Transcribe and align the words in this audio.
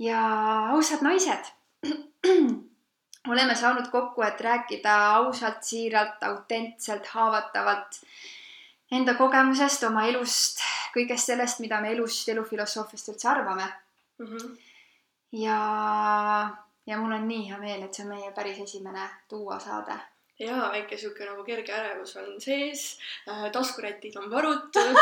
ja 0.00 0.20
ausad 0.72 1.02
naised 1.04 1.52
oleme 3.32 3.54
saanud 3.54 3.90
kokku, 3.92 4.22
et 4.22 4.40
rääkida 4.40 4.94
ausalt, 5.20 5.62
siiralt, 5.62 6.22
autentselt, 6.22 7.06
haavatavalt 7.06 8.00
enda 8.92 9.14
kogemusest, 9.14 9.84
oma 9.86 10.06
elust, 10.08 10.62
kõigest 10.94 11.30
sellest, 11.30 11.60
mida 11.60 11.80
me 11.80 11.92
elust, 11.92 12.28
elufilosoofiast 12.32 13.12
üldse 13.12 13.28
arvame 13.28 13.66
mm. 14.18 14.26
-hmm. 14.26 14.56
ja, 15.42 15.58
ja 16.86 16.98
mul 16.98 17.12
on 17.12 17.28
nii 17.28 17.50
hea 17.50 17.58
meel, 17.58 17.82
et 17.82 17.94
see 17.94 18.06
on 18.06 18.14
meie 18.14 18.32
päris 18.32 18.64
esimene 18.64 19.10
Tuua 19.28 19.60
saade 19.60 20.00
ja 20.40 20.70
väike 20.72 20.96
sihuke 20.96 21.26
nagu 21.28 21.44
kerge 21.44 21.72
ärevus 21.72 22.16
on 22.16 22.40
sees 22.40 22.98
äh,, 23.28 23.50
taskurätid 23.52 24.16
on 24.16 24.30
varutud 24.30 24.96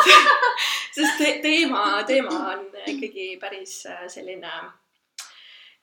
sest 0.97 1.19
te 1.19 1.39
teema, 1.43 2.03
teema 2.07 2.39
on 2.53 2.67
ikkagi 2.87 3.37
päris 3.41 3.87
äh, 3.87 4.07
selline 4.09 4.51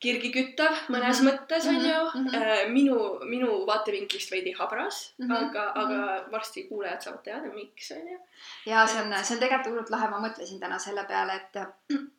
kirgi 0.06 0.32
küttav 0.34 0.74
mõnes 0.94 1.20
mm 1.20 1.28
-hmm. 1.28 1.30
mõttes 1.30 1.68
onju 1.72 2.00
mm 2.14 2.28
-hmm. 2.30 2.72
minu, 2.74 2.98
minu 3.32 3.52
vaatevinklist 3.68 4.32
veidi 4.32 4.54
habras 4.60 5.14
mm, 5.18 5.26
-hmm. 5.26 5.36
aga, 5.38 5.64
aga 5.84 6.00
mhm. 6.00 6.32
varsti 6.32 6.64
kuulajad 6.70 7.02
saavad 7.02 7.24
teada, 7.24 7.54
miks 7.54 7.92
onju. 7.92 8.18
ja 8.66 8.88
see 8.88 9.02
on, 9.02 9.14
see 9.24 9.36
on 9.36 9.44
tegelikult 9.44 9.72
hullult 9.72 9.90
lahe, 9.90 10.10
ma 10.10 10.20
mõtlesin 10.28 10.60
täna 10.60 10.80
selle 10.80 11.04
peale, 11.04 11.36
et 11.36 11.62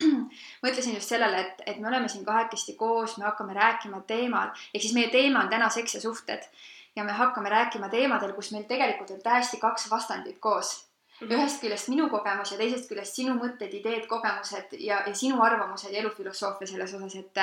mõtlesin 0.64 0.94
just 0.94 1.08
sellele, 1.14 1.40
et, 1.40 1.62
et 1.66 1.78
me 1.78 1.88
oleme 1.88 2.08
siin 2.08 2.24
kahekesti 2.24 2.74
koos, 2.74 3.18
me 3.18 3.24
hakkame 3.24 3.54
rääkima 3.54 4.00
teemal, 4.06 4.48
ehk 4.74 4.82
siis 4.82 4.94
meie 4.94 5.10
teema 5.10 5.44
on 5.44 5.48
täna 5.48 5.68
seks 5.68 5.94
ja 5.94 6.00
suhted 6.00 6.48
ja 6.96 7.04
me 7.04 7.12
hakkame 7.12 7.48
rääkima 7.48 7.88
teemadel, 7.88 8.32
kus 8.32 8.52
meil 8.52 8.64
tegelikult 8.64 9.10
on 9.10 9.22
täiesti 9.22 9.56
kaks 9.60 9.90
vastandit 9.90 10.38
koos 10.40 10.85
mm. 11.20 11.28
-hmm. 11.28 11.34
ühest 11.34 11.60
küljest 11.60 11.88
minu 11.88 12.08
kogemus 12.10 12.52
ja 12.52 12.58
teisest 12.58 12.88
küljest 12.90 13.18
sinu 13.18 13.34
mõtted, 13.40 13.72
ideed, 13.80 14.06
kogemused 14.10 14.76
ja, 14.78 15.00
ja 15.06 15.14
sinu 15.14 15.42
arvamused 15.42 15.92
ja 15.92 16.00
elufilosoofia 16.00 16.66
selles 16.66 16.94
osas, 16.94 17.14
et 17.14 17.42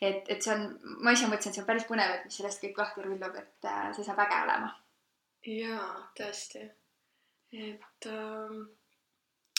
et, 0.00 0.28
et 0.28 0.42
see 0.42 0.54
on, 0.54 0.68
ma 1.04 1.12
ise 1.12 1.26
mõtlesin, 1.26 1.50
et 1.50 1.54
see 1.54 1.64
on 1.64 1.70
päris 1.70 1.88
põnev, 1.88 2.14
et 2.14 2.24
mis 2.24 2.36
sellest 2.36 2.62
kõik 2.64 2.78
lahti 2.78 3.02
rullub, 3.06 3.34
et 3.36 3.70
äh, 3.72 3.88
see 3.96 4.04
saab 4.04 4.22
äge 4.26 4.38
olema. 4.44 4.70
jaa, 5.46 5.90
tõesti. 6.18 6.68
et 7.52 8.06
ähm, 8.06 8.62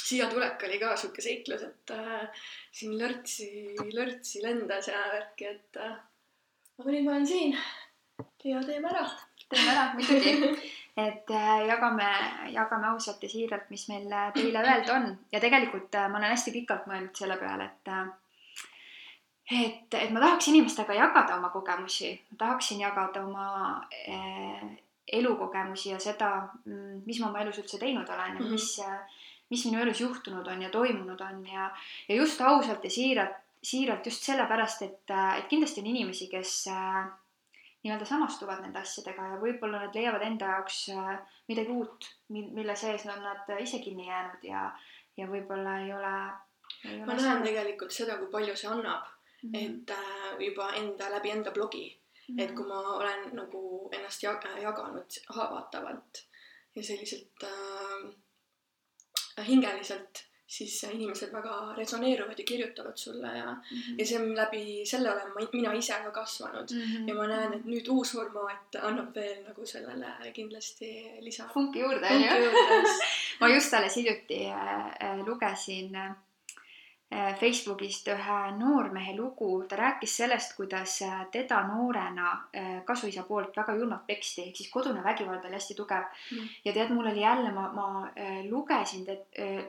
siia 0.03 0.29
tulek 0.29 0.63
oli 0.67 0.79
ka 0.79 0.95
sihuke 0.97 1.21
seiklus, 1.21 1.61
et 1.63 1.91
äh, 1.91 2.47
siin 2.71 2.97
lörtsi, 2.99 3.51
lörtsi 3.93 4.41
lendas 4.43 4.87
ja 4.87 5.05
värki, 5.13 5.45
et 5.45 5.77
äh, 5.77 5.99
aga 6.79 6.89
nüüd 6.89 7.05
ma 7.05 7.17
olen 7.17 7.27
siin 7.27 7.57
ja 8.43 8.59
teeme 8.65 8.89
ära 8.89 9.05
teeme 9.53 9.71
ära, 9.71 9.93
muidugi. 9.97 10.33
et 10.97 11.29
äh, 11.31 11.65
jagame, 11.67 12.07
jagame 12.53 12.87
ausalt 12.91 13.23
ja 13.23 13.29
siiralt, 13.29 13.69
mis 13.73 13.87
meil 13.89 14.11
äh, 14.11 14.29
teile 14.35 14.61
öelda 14.61 14.97
on. 14.99 15.07
Ja 15.31 15.41
tegelikult 15.41 15.95
äh, 15.95 16.09
ma 16.09 16.19
olen 16.19 16.33
hästi 16.35 16.53
pikalt 16.53 16.85
mõelnud 16.89 17.17
selle 17.17 17.37
peale, 17.41 17.71
et 17.71 17.93
et, 19.53 19.95
et 19.99 20.11
ma 20.13 20.21
tahaks 20.21 20.47
inimestega 20.53 20.95
jagada 20.95 21.37
oma 21.37 21.49
kogemusi, 21.53 22.13
tahaksin 22.37 22.85
jagada 22.85 23.25
oma 23.25 23.47
äh, 24.07 24.63
elukogemusi 25.17 25.91
ja 25.91 25.99
seda, 25.99 26.29
mm, 26.65 27.01
mis 27.07 27.19
ma 27.19 27.31
oma 27.31 27.41
elus 27.41 27.59
üldse 27.59 27.81
teinud 27.81 28.09
olen 28.09 28.37
ja 28.37 28.39
mm 28.39 28.45
-hmm. 28.45 28.51
mis, 28.51 28.79
mis 29.49 29.65
minu 29.65 29.81
elus 29.81 30.01
juhtunud 30.01 30.47
on 30.47 30.61
ja 30.61 30.69
toimunud 30.69 31.21
on. 31.21 31.45
Ja, 31.47 31.71
ja 32.07 32.15
just 32.15 32.41
ausalt 32.41 32.83
ja 32.83 32.89
siiralt, 32.89 33.35
siiralt 33.63 34.05
just 34.05 34.23
sellepärast, 34.23 34.81
et, 34.81 35.11
et 35.37 35.47
kindlasti 35.49 35.81
on 35.81 35.87
inimesi, 35.87 36.27
kes 36.27 36.67
äh, 36.67 37.11
nii-öelda 37.83 38.05
samastuvad 38.07 38.61
nende 38.63 38.79
asjadega 38.79 39.23
ja 39.33 39.37
võib-olla 39.41 39.77
nad 39.83 39.95
leiavad 39.97 40.23
enda 40.23 40.45
jaoks 40.55 40.77
äh, 40.93 41.13
midagi 41.51 41.71
uut, 41.75 42.07
mille 42.29 42.75
sees 42.79 43.03
on 43.11 43.19
nad 43.23 43.43
ise 43.59 43.79
kinni 43.83 44.05
jäänud 44.07 44.41
ja, 44.47 44.61
ja 45.17 45.27
võib-olla 45.27 45.71
ei 45.83 45.91
ole, 45.93 46.13
ma 47.05 47.13
näen 47.19 47.43
tegelikult 47.43 47.91
seda, 47.95 48.17
kui 48.21 48.29
palju 48.31 48.55
see 48.59 48.69
annab 48.71 49.03
mm, 49.43 49.49
-hmm. 49.49 49.63
et 49.63 49.89
äh, 49.97 50.29
juba 50.47 50.65
enda 50.79 51.05
läbi 51.11 51.29
enda 51.35 51.51
blogi 51.51 51.87
mm, 51.89 52.35
-hmm. 52.35 52.43
et 52.43 52.51
kui 52.55 52.65
ma 52.67 52.79
olen 52.97 53.21
nagu 53.35 53.61
ennast 53.91 54.23
jag 54.23 54.41
jaganud 54.61 55.11
haavatavalt 55.29 56.13
ja 56.75 56.83
selliselt 56.83 57.43
äh, 57.43 58.03
hingeliselt 59.47 60.25
siis 60.47 60.83
inimesed 60.83 61.31
väga 61.33 61.73
resoneeruvad 61.77 62.39
ja 62.39 62.45
kirjutavad 62.45 62.97
sulle 62.97 63.27
ja 63.37 63.45
mm, 63.45 63.77
-hmm. 63.77 63.99
ja 63.99 64.05
see 64.05 64.19
on 64.19 64.35
läbi 64.35 64.85
selle 64.85 65.11
olen 65.11 65.31
ma, 65.33 65.47
mina 65.53 65.73
ise 65.73 65.93
ka 66.03 66.11
kasvanud 66.11 66.71
mm. 66.71 66.81
-hmm. 66.81 67.07
ja 67.09 67.15
ma 67.15 67.27
näen, 67.27 67.53
et 67.53 67.65
nüüd 67.65 67.87
uus 67.89 68.11
formaat 68.11 68.75
annab 68.81 69.15
veel 69.15 69.43
nagu 69.47 69.65
sellele 69.65 70.31
kindlasti 70.33 70.91
lisa. 71.19 71.49
funki 71.53 71.79
juurde, 71.79 72.07
onju. 72.07 72.51
ma 73.39 73.49
just 73.49 73.73
alles 73.73 73.95
hiljuti 73.95 74.45
äh, 74.45 75.25
lugesin 75.25 75.95
Äh, 75.95 76.15
Facebookist 77.39 78.07
ühe 78.13 78.37
noormehe 78.57 79.15
lugu, 79.17 79.49
ta 79.69 79.77
rääkis 79.79 80.15
sellest, 80.21 80.55
kuidas 80.57 80.95
äh, 81.05 81.25
teda 81.31 81.61
noorena 81.67 82.31
äh, 82.55 82.71
kasuisa 82.85 83.25
poolt 83.27 83.57
väga 83.57 83.75
julmalt 83.77 84.07
peksti, 84.07 84.47
ehk 84.47 84.57
siis 84.61 84.71
kodune 84.73 85.03
vägivald 85.03 85.45
oli 85.45 85.57
hästi 85.59 85.77
tugev. 85.77 86.07
Mm.. 86.31 86.49
ja 86.65 86.73
tead, 86.73 86.93
mul 86.95 87.11
oli 87.11 87.21
jälle, 87.21 87.51
ma, 87.51 87.67
ma 87.73 87.87
lugesin 88.49 89.05
te, 89.05 89.17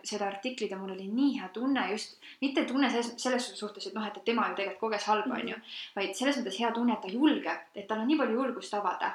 seda 0.04 0.27
artiklit 0.28 0.71
ja 0.71 0.78
mul 0.78 0.94
oli 0.94 1.06
nii 1.09 1.38
hea 1.41 1.49
tunne 1.53 1.84
just, 1.91 2.19
mitte 2.41 2.65
tunne 2.69 2.91
selles, 2.91 3.12
selles 3.21 3.50
suhtes, 3.59 3.88
et 3.88 3.94
noh, 3.94 4.06
et, 4.06 4.19
tema 4.25 4.49
ju 4.50 4.59
tegelikult 4.59 4.81
koges 4.84 5.06
halba, 5.10 5.38
onju, 5.38 5.60
vaid 5.97 6.16
selles 6.16 6.41
mõttes 6.41 6.59
hea 6.60 6.72
tunne, 6.75 6.97
et 6.97 7.04
ta 7.04 7.12
julgeb, 7.12 7.71
et 7.75 7.88
tal 7.88 8.03
on 8.03 8.10
nii 8.10 8.21
palju 8.21 8.41
julgust 8.41 8.75
avada 8.78 9.15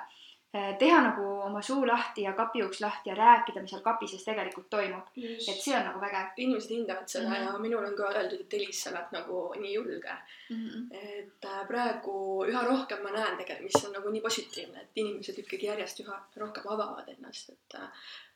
teha 0.51 1.01
nagu 1.05 1.23
oma 1.45 1.61
suu 1.61 1.83
lahti 1.87 2.23
ja 2.25 2.31
kapi 2.33 2.63
uks 2.65 2.79
lahti 2.81 3.09
ja 3.09 3.15
rääkida, 3.15 3.61
mis 3.61 3.69
seal 3.69 3.83
kapi 3.85 4.07
sees 4.09 4.23
tegelikult 4.25 4.69
toimub. 4.69 5.11
et 5.15 5.59
see 5.61 5.75
on 5.77 5.85
nagu 5.85 6.01
vägev. 6.01 6.31
inimesed 6.37 6.71
hindavad 6.71 7.07
seda 7.07 7.27
mm 7.27 7.35
-hmm. 7.35 7.53
ja 7.53 7.59
minul 7.59 7.85
on 7.85 7.95
ka 7.95 8.09
öeldud, 8.09 8.41
et 8.41 8.53
Elis, 8.53 8.83
sa 8.83 8.89
oled 8.89 9.11
nagu 9.11 9.53
nii 9.59 9.73
julge 9.73 10.15
mm. 10.49 10.55
-hmm. 10.55 10.87
et 10.91 11.45
äh, 11.45 11.67
praegu 11.67 12.45
üha 12.45 12.63
rohkem 12.65 13.03
ma 13.03 13.11
näen 13.11 13.37
tegelikult, 13.37 13.73
mis 13.73 13.85
on 13.85 13.93
nagu 13.93 14.09
nii 14.09 14.21
positiivne, 14.21 14.81
et 14.81 14.89
inimesed 14.95 15.37
ikkagi 15.39 15.65
järjest 15.65 15.99
üha 15.99 16.17
rohkem 16.35 16.63
avavad 16.67 17.07
ennast, 17.07 17.49
et 17.49 17.75
äh, 17.75 17.89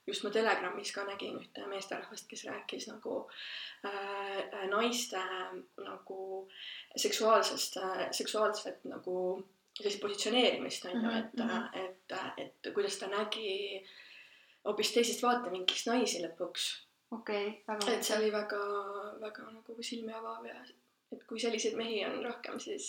just 0.07 0.23
ma 0.23 0.29
Telegramis 0.29 0.91
ka 0.91 1.03
nägin 1.07 1.39
ühte 1.39 1.65
meesterahvast, 1.67 2.27
kes 2.27 2.45
rääkis 2.45 2.87
nagu 2.87 3.29
äh, 3.85 4.69
naiste 4.69 5.21
nagu 5.77 6.47
seksuaalsest 6.95 7.77
äh,, 7.77 8.07
seksuaalset 8.11 8.83
nagu 8.83 9.43
sellist 9.77 10.01
positsioneerimist 10.01 10.85
on 10.85 10.91
ju, 10.91 11.01
mhm, 11.01 11.17
et, 11.17 11.33
mhm. 11.33 11.67
et, 11.73 12.15
et, 12.37 12.55
et 12.67 12.73
kuidas 12.73 12.97
ta 13.01 13.09
nägi 13.11 13.81
hoopis 14.65 14.93
teisest 14.95 15.23
vaatevinklist 15.25 15.89
naisi 15.89 16.21
lõpuks. 16.23 16.69
okei 17.11 17.47
okay,, 17.47 17.59
väga. 17.67 17.91
et 17.93 18.07
see 18.07 18.17
oli 18.17 18.31
väga, 18.33 18.61
väga 19.21 19.49
nagu 19.49 19.77
silmi 19.81 20.13
avav 20.13 20.45
ja 20.47 20.55
et 21.13 21.27
kui 21.29 21.39
selliseid 21.39 21.75
mehi 21.77 22.03
on 22.05 22.21
rohkem, 22.25 22.59
siis 22.59 22.87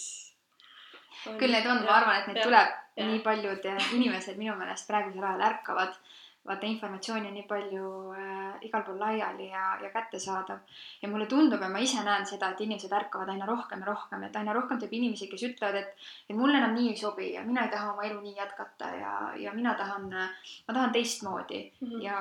on.... 1.27 1.39
küll 1.41 1.53
neid 1.53 1.67
on, 1.69 1.83
ma 1.85 1.99
arvan, 1.99 2.21
et 2.21 2.31
neid 2.31 2.43
ja, 2.43 2.47
tuleb 2.49 2.77
ja. 3.01 3.09
nii 3.11 3.25
paljud 3.25 3.69
inimesed 3.99 4.41
minu 4.41 4.57
meelest 4.61 4.89
praegusel 4.89 5.25
ajal 5.25 5.49
ärkavad 5.51 5.99
vaata 6.47 6.67
informatsiooni 6.67 7.29
on 7.29 7.35
nii 7.39 7.47
palju 7.49 7.91
äh, 8.13 8.67
igal 8.67 8.83
pool 8.85 8.99
laiali 9.01 9.47
ja, 9.49 9.63
ja 9.83 9.91
kättesaadav. 9.91 10.59
ja 11.03 11.09
mulle 11.09 11.27
tundub 11.27 11.63
ja 11.63 11.69
ma 11.69 11.81
ise 11.81 12.03
näen 12.05 12.27
seda, 12.27 12.51
et 12.53 12.61
inimesed 12.61 12.93
ärkavad 12.93 13.33
aina 13.33 13.47
rohkem 13.49 13.81
ja 13.81 13.87
rohkem, 13.89 14.23
et 14.27 14.37
aina 14.37 14.53
rohkem 14.53 14.79
tuleb 14.79 14.93
inimesi, 14.93 15.29
kes 15.31 15.47
ütlevad, 15.49 15.79
et, 15.81 16.09
et 16.29 16.37
mulle 16.37 16.59
enam 16.61 16.75
nii 16.77 16.91
ei 16.93 16.97
sobi 17.01 17.31
ja 17.33 17.45
mina 17.45 17.65
ei 17.65 17.73
taha 17.73 17.93
oma 17.93 18.05
elu 18.09 18.21
nii 18.21 18.37
jätkata 18.37 18.91
ja, 18.99 19.13
ja 19.41 19.55
mina 19.57 19.75
tahan, 19.79 20.09
ma 20.13 20.75
tahan 20.75 20.93
teistmoodi 20.93 21.63
mm 21.81 21.89
-hmm. 21.89 22.03
ja, 22.03 22.19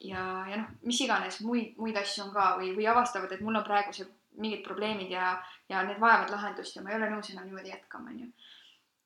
ja, 0.00 0.24
ja 0.50 0.56
noh, 0.56 0.74
mis 0.82 1.00
iganes 1.00 1.40
muid, 1.40 1.72
muid 1.78 1.96
asju 1.96 2.24
on 2.26 2.34
ka 2.34 2.56
või, 2.58 2.74
või 2.76 2.90
avastavad, 2.92 3.32
et 3.32 3.40
mul 3.40 3.56
on 3.56 3.64
praegu 3.64 3.92
see 3.92 4.08
mingid 4.36 4.62
probleemid 4.64 5.10
ja, 5.10 5.32
ja 5.68 5.82
need 5.82 6.00
vajavad 6.00 6.30
lahendust 6.30 6.76
ja 6.76 6.82
ma 6.82 6.90
ei 6.90 6.96
ole 6.96 7.08
nõus 7.10 7.32
enam 7.32 7.48
niimoodi 7.48 7.72
jätkama, 7.72 8.10
onju. 8.10 8.28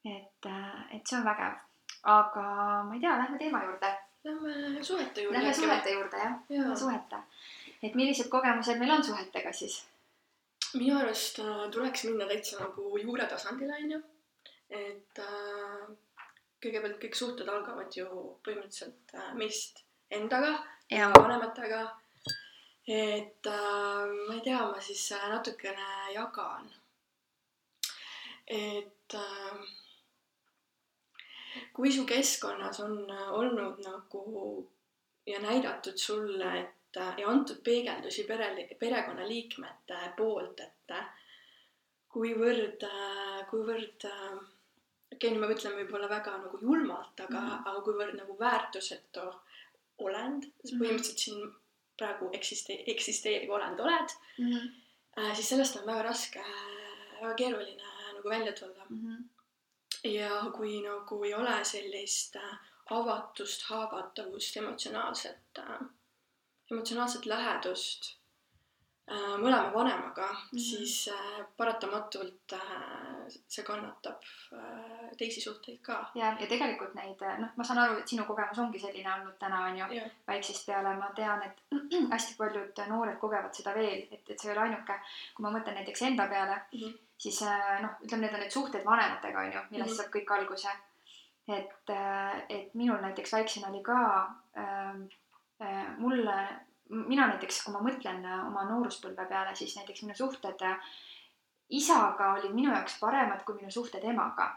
et, 0.05 0.51
äh, 0.51 0.97
et 0.97 1.07
see 1.07 1.19
on 1.19 1.25
vägev. 1.25 1.55
aga 2.03 2.43
ma 2.87 2.95
ei 2.95 3.01
tea, 3.01 3.17
lähme 3.19 3.39
teema 3.39 3.63
juurde 3.65 3.95
Lähme 4.27 4.85
suhete 4.85 5.23
juurde. 5.23 5.39
Lähme 5.39 5.55
suhete 5.55 5.93
juurde 5.93 6.17
jah 6.17 6.33
ja., 6.49 6.63
lähme 6.63 6.77
suhete. 6.77 7.23
et 7.83 7.95
millised 7.95 8.29
kogemused 8.29 8.79
meil 8.79 8.91
on 8.91 9.05
suhetega 9.05 9.53
siis? 9.53 9.85
minu 10.75 10.99
arust 10.99 11.39
äh, 11.39 11.71
tuleks 11.71 12.05
minna 12.05 12.27
täitsa 12.27 12.59
nagu 12.61 12.99
juure 12.99 13.27
tasandile 13.31 13.77
onju. 13.83 14.01
et 14.71 15.21
äh, 15.23 15.85
kõigepealt 16.65 16.99
kõik 17.03 17.19
suhted 17.21 17.49
algavad 17.49 17.95
ju 18.01 18.09
põhimõtteliselt 18.47 19.15
äh, 19.15 19.31
meist 19.39 19.85
endaga 20.11 20.57
ja, 20.91 21.11
vanematega. 21.15 21.85
et 22.89 23.47
äh, 23.47 24.03
ma 24.27 24.35
ei 24.35 24.45
tea, 24.45 24.61
ma 24.73 24.81
siis 24.81 25.07
äh, 25.13 25.29
natukene 25.31 26.13
jagan. 26.15 26.71
et 28.47 29.15
äh, 29.15 29.67
kui 31.77 31.93
su 31.93 32.07
keskkonnas 32.09 32.81
on 32.81 32.99
äh, 33.11 33.29
olnud 33.33 33.83
nagu 33.85 34.25
ja 35.27 35.41
näidatud 35.43 35.97
sulle, 35.99 36.51
et 36.61 37.01
äh, 37.01 37.15
ja 37.19 37.29
antud 37.29 37.63
peegeldusi 37.65 38.25
pere, 38.25 38.69
perekonnaliikmete 38.81 40.01
poolt, 40.17 40.61
et 40.61 40.95
äh, 40.97 41.09
kuivõrd, 42.17 42.87
kuivõrd 43.51 44.07
okei 44.07 45.17
okay,, 45.17 45.31
nüüd 45.31 45.43
ma 45.43 45.53
ütlen 45.53 45.77
võib-olla 45.77 46.09
väga 46.09 46.39
nagu 46.41 46.59
julmalt, 46.63 47.21
aga 47.21 47.41
mm, 47.41 47.51
-hmm. 47.51 47.69
aga 47.71 47.83
kuivõrd 47.85 48.17
nagu 48.17 48.39
väärtusetu 48.39 49.27
olend, 50.07 50.49
sest 50.63 50.79
põhimõtteliselt 50.81 51.25
siin 51.25 51.53
praegu 51.97 52.31
eksiste-, 52.37 52.83
eksisteeriv 52.93 53.53
olend 53.53 53.81
oled 53.81 54.17
mm, 54.39 54.51
-hmm. 54.53 55.35
siis 55.35 55.49
sellest 55.49 55.77
on 55.81 55.87
väga 55.87 56.03
raske 56.09 56.43
väga 57.21 57.35
keeruline 57.35 57.93
nagu 58.15 58.29
välja 58.29 58.53
tulla 58.53 58.85
mm. 58.89 58.99
-hmm. 59.01 59.25
Ja 60.15 60.43
kui 60.57 60.81
nagu 60.83 61.23
ei 61.25 61.35
ole 61.35 61.65
sellist 61.65 62.37
äh, 62.37 62.59
avatust, 62.91 63.63
haavatavust, 63.71 64.57
emotsionaalset 64.57 65.59
äh,, 65.59 65.81
emotsionaalset 66.71 67.27
lähedust 67.27 68.11
äh, 68.11 68.26
mõlema 69.15 69.71
vanemaga 69.75 70.27
mm, 70.27 70.39
-hmm. 70.51 70.59
siis 70.59 71.09
äh, 71.09 71.47
paratamatult 71.57 72.53
äh, 72.53 73.29
see 73.49 73.65
kannatab 73.65 74.23
äh, 74.53 75.11
teisi 75.19 75.41
suhteid 75.41 75.79
ka. 75.83 76.11
ja, 76.15 76.37
ja 76.41 76.47
tegelikult 76.47 76.95
neid, 76.95 77.23
noh, 77.39 77.49
ma 77.57 77.65
saan 77.65 77.79
aru, 77.79 77.99
et 77.99 78.09
sinu 78.09 78.25
kogemus 78.25 78.59
ongi 78.59 78.79
selline 78.79 79.13
olnud 79.13 79.39
täna, 79.39 79.61
on 79.69 79.79
ju, 79.79 80.03
väiksest 80.27 80.67
peale, 80.67 80.97
ma 80.99 81.13
tean, 81.15 81.43
et 81.43 81.63
hästi 82.15 82.35
paljud 82.39 82.83
noored 82.89 83.19
kogevad 83.23 83.55
seda 83.55 83.75
veel, 83.75 84.07
et, 84.11 84.31
et 84.31 84.39
see 84.39 84.51
ei 84.51 84.57
ole 84.57 84.67
ainuke, 84.67 84.99
kui 85.35 85.47
ma 85.47 85.55
mõtlen 85.55 85.79
näiteks 85.79 86.03
enda 86.03 86.27
peale 86.27 86.57
mm, 86.57 86.79
-hmm. 86.81 86.99
siis 87.19 87.43
äh, 87.43 87.81
noh, 87.83 87.95
ütleme, 88.03 88.27
need 88.27 88.35
on 88.35 88.41
need 88.41 88.59
suhted 88.59 88.85
vanematega, 88.85 89.39
on 89.39 89.53
ju, 89.53 89.61
millest 89.71 89.91
mm 89.91 89.93
-hmm. 89.93 90.03
saab 90.03 90.15
kõik 90.17 90.37
alguse. 90.39 90.69
et, 91.49 91.91
äh, 91.91 92.43
et 92.49 92.75
minul 92.75 93.01
näiteks 93.01 93.33
väiksena 93.33 93.69
oli 93.69 93.83
ka 93.83 93.99
äh, 94.59 94.95
äh, 95.63 95.99
mulle 95.99 96.67
mina 96.89 97.27
näiteks, 97.33 97.63
kui 97.65 97.75
ma 97.75 97.83
mõtlen 97.85 98.23
äh, 98.25 98.45
oma 98.47 98.67
nooruspõlve 98.69 99.27
peale, 99.31 99.55
siis 99.59 99.77
näiteks 99.79 100.05
minu 100.05 100.17
suhted 100.19 100.63
äh, 100.67 100.95
isaga 101.79 102.33
olid 102.39 102.55
minu 102.55 102.73
jaoks 102.73 103.01
paremad 103.01 103.43
kui 103.45 103.59
minu 103.59 103.73
suhted 103.75 104.05
emaga. 104.05 104.53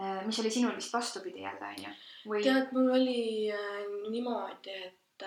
Äh, 0.00 0.22
mis 0.26 0.40
oli 0.40 0.50
sinul 0.50 0.76
vist 0.76 0.92
vastupidi 0.92 1.44
jälle, 1.44 1.74
on 1.74 1.84
ju? 1.84 1.94
või? 2.32 2.42
tead, 2.46 2.72
mul 2.72 2.92
oli 2.96 3.52
niimoodi, 4.10 4.76
et 4.88 5.26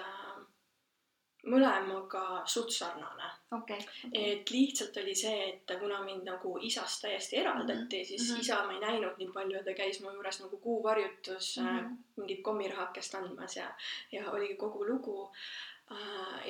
mõlemaga 1.45 2.42
suht 2.50 2.74
sarnane 2.74 3.28
okay,. 3.54 3.78
Okay. 4.07 4.31
et 4.31 4.51
lihtsalt 4.51 4.98
oli 5.01 5.13
see, 5.18 5.50
et 5.51 5.74
kuna 5.80 6.00
mind 6.06 6.25
nagu 6.28 6.56
isast 6.66 7.04
täiesti 7.06 7.38
eraldati 7.42 7.75
mm, 7.75 8.01
-hmm. 8.01 8.07
siis 8.07 8.30
mm 8.30 8.36
-hmm. 8.36 8.39
isa 8.39 8.63
ma 8.66 8.74
ei 8.74 8.80
näinud 8.80 9.18
nii 9.21 9.30
palju, 9.33 9.63
ta 9.63 9.74
käis 9.78 10.01
mu 10.01 10.12
juures 10.12 10.42
nagu 10.42 10.57
kuuvarjutus 10.57 11.57
mm 11.62 11.68
-hmm. 11.68 11.98
mingit 12.18 12.42
kommirahakest 12.42 13.16
andmas 13.16 13.57
ja, 13.57 13.68
ja 14.12 14.31
oligi 14.31 14.56
kogu 14.56 14.88
lugu 14.88 15.31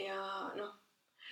ja 0.06 0.52
noh, 0.56 0.74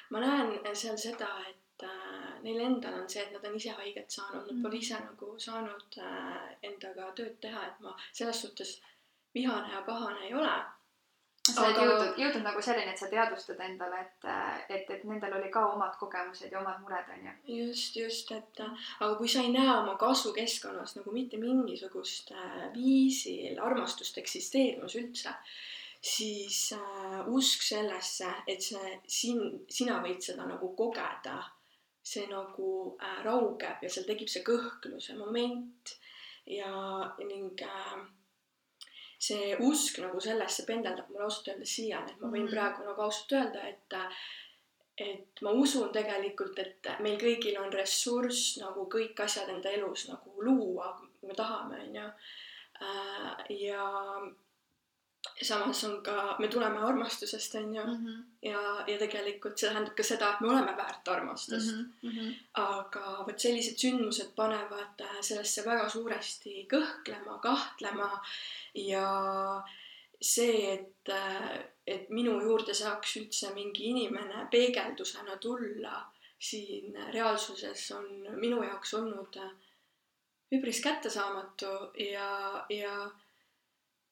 ma 0.09 0.21
näen 0.21 0.75
seal 0.75 0.97
seda, 0.99 1.29
et 1.49 1.85
äh, 1.87 2.35
neil 2.43 2.61
endal 2.67 2.99
on 3.01 3.09
see, 3.09 3.23
et 3.23 3.33
nad 3.33 3.45
on 3.47 3.57
ise 3.57 3.73
haiget 3.79 4.11
saanud, 4.11 4.45
nad 4.49 4.61
pole 4.61 4.75
mm. 4.75 4.85
ise 4.85 4.99
nagu 5.01 5.33
saanud 5.47 5.99
äh, 6.03 6.53
endaga 6.69 7.09
tööd 7.17 7.39
teha, 7.41 7.65
et 7.69 7.83
ma 7.85 7.95
selles 8.11 8.45
suhtes 8.45 8.77
vihane 9.35 9.73
ja 9.73 9.81
pahane 9.87 10.27
ei 10.27 10.33
ole. 10.37 10.53
sa 11.43 11.65
oled 11.65 11.75
aga... 11.75 11.85
jõudnud, 11.87 12.19
jõudnud 12.21 12.45
nagu 12.45 12.61
selleni, 12.63 12.93
et 12.93 13.01
sa 13.01 13.09
teadvustad 13.11 13.59
endale, 13.65 13.97
et, 14.05 14.27
et, 14.71 14.91
et 14.95 15.01
nendel 15.09 15.33
oli 15.39 15.49
ka 15.51 15.65
omad 15.73 15.97
kogemused 15.99 16.51
ja 16.51 16.61
omad 16.61 16.79
mured, 16.85 17.09
on 17.15 17.25
ju. 17.27 17.33
just, 17.57 17.97
just, 17.99 18.31
et 18.31 18.63
aga 18.63 19.09
kui 19.19 19.31
sa 19.31 19.43
ei 19.43 19.51
näe 19.51 19.73
oma 19.73 19.97
kasvukeskkonnas 19.99 20.95
nagu 20.99 21.15
mitte 21.15 21.41
mingisugust 21.41 22.31
viisil 22.77 23.59
armastust 23.59 24.21
eksisteerimas 24.23 24.95
üldse, 25.01 25.35
siis 26.03 26.73
äh, 26.75 27.27
usk 27.31 27.63
sellesse, 27.63 28.27
et 28.47 28.63
see 28.63 28.95
sin-, 29.07 29.61
sina 29.71 30.01
võid 30.03 30.19
seda 30.23 30.47
nagu 30.49 30.73
kogeda, 30.75 31.37
see 32.03 32.25
nagu 32.27 32.71
äh, 32.99 33.21
raugeb 33.23 33.85
ja 33.85 33.91
seal 33.91 34.07
tekib 34.07 34.31
see 34.31 34.43
kõhkluse 34.43 35.15
moment 35.15 35.93
ja 36.51 36.73
ning 37.23 37.63
äh, 37.63 38.01
see 39.23 39.53
usk 39.63 40.01
nagu 40.03 40.19
sellesse 40.19 40.67
pendeldab 40.67 41.07
mul 41.09 41.23
ausalt 41.23 41.53
öeldes 41.53 41.77
siiani, 41.77 42.11
et 42.11 42.23
ma 42.23 42.31
võin 42.33 42.49
mm. 42.49 42.51
praegu 42.51 42.87
nagu 42.89 43.07
ausalt 43.07 43.37
öelda, 43.39 43.67
et 43.71 43.99
et 45.03 45.41
ma 45.41 45.49
usun 45.57 45.87
tegelikult, 45.89 46.59
et 46.61 46.87
meil 47.01 47.15
kõigil 47.17 47.55
on 47.57 47.71
ressurss 47.73 48.59
nagu 48.61 48.83
kõik 48.91 49.23
asjad 49.23 49.49
enda 49.49 49.71
elus 49.73 50.03
nagu 50.11 50.35
luua, 50.45 50.91
kui 51.17 51.31
me 51.31 51.37
tahame, 51.37 51.79
onju. 51.87 52.03
Äh, 52.83 53.31
ja 53.63 53.87
samas 55.41 55.83
on 55.83 56.01
ka, 56.03 56.35
me 56.39 56.47
tuleme 56.47 56.79
armastusest, 56.79 57.55
on 57.55 57.75
ju 57.75 57.83
mm. 57.83 57.93
-hmm. 57.93 58.23
ja, 58.41 58.83
ja 58.87 58.97
tegelikult 58.99 59.57
see 59.57 59.69
tähendab 59.69 59.95
ka 59.95 60.03
seda, 60.03 60.33
et 60.33 60.41
me 60.41 60.49
oleme 60.49 60.77
väärt 60.77 61.07
armastust 61.07 61.75
mm. 61.75 62.09
-hmm. 62.09 62.33
aga 62.53 63.23
vot 63.27 63.39
sellised 63.39 63.77
sündmused 63.77 64.35
panevad 64.35 65.01
äh, 65.01 65.17
sellesse 65.21 65.65
väga 65.65 65.89
suuresti 65.89 66.67
kõhklema, 66.73 67.39
kahtlema 67.41 68.23
ja 68.73 69.07
see, 70.21 70.73
et, 70.73 71.09
äh, 71.09 71.59
et 71.87 72.09
minu 72.09 72.41
juurde 72.41 72.73
saaks 72.73 73.17
üldse 73.17 73.53
mingi 73.53 73.89
inimene 73.89 74.47
peegeldusena 74.51 75.37
tulla 75.37 76.05
siin 76.39 76.97
reaalsuses 77.13 77.91
on 77.91 78.07
minu 78.35 78.63
jaoks 78.63 78.93
olnud 78.93 79.37
äh, 79.37 79.51
üpris 80.51 80.81
kättesaamatu 80.81 81.71
ja, 82.11 82.65
ja 82.69 83.11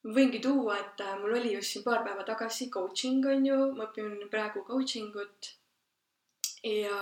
ma 0.02 0.14
võingi 0.16 0.40
tuua, 0.42 0.78
et 0.82 1.00
äh, 1.04 1.16
mul 1.20 1.36
oli 1.38 1.54
just 1.54 1.74
siin 1.74 1.84
paar 1.86 2.02
päeva 2.06 2.24
tagasi 2.26 2.68
coaching 2.74 3.26
on 3.30 3.46
ju, 3.46 3.58
ma 3.76 3.88
õpin 3.88 4.28
praegu 4.30 4.64
coaching 4.66 5.14
ut 5.22 5.52
ja 6.66 6.98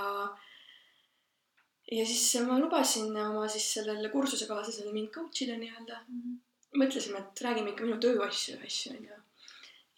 ja 1.90 2.04
siis 2.06 2.44
ma 2.46 2.58
lubasin 2.60 3.16
oma 3.16 3.48
siis 3.48 3.66
sellele 3.74 4.12
kursusekaaslasele 4.12 4.92
mind 4.92 5.10
coach 5.14 5.42
ida 5.42 5.56
nii-öelda 5.58 5.96
mm. 6.08 6.20
-hmm. 6.20 6.36
mõtlesime, 6.82 7.18
et 7.18 7.42
räägime 7.46 7.72
ikka 7.72 7.88
minu 7.88 7.98
tööasju 8.04 8.60
asju 8.66 8.92
onju. 8.96 9.16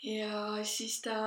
ja 0.03 0.65
siis 0.65 1.01
ta 1.03 1.19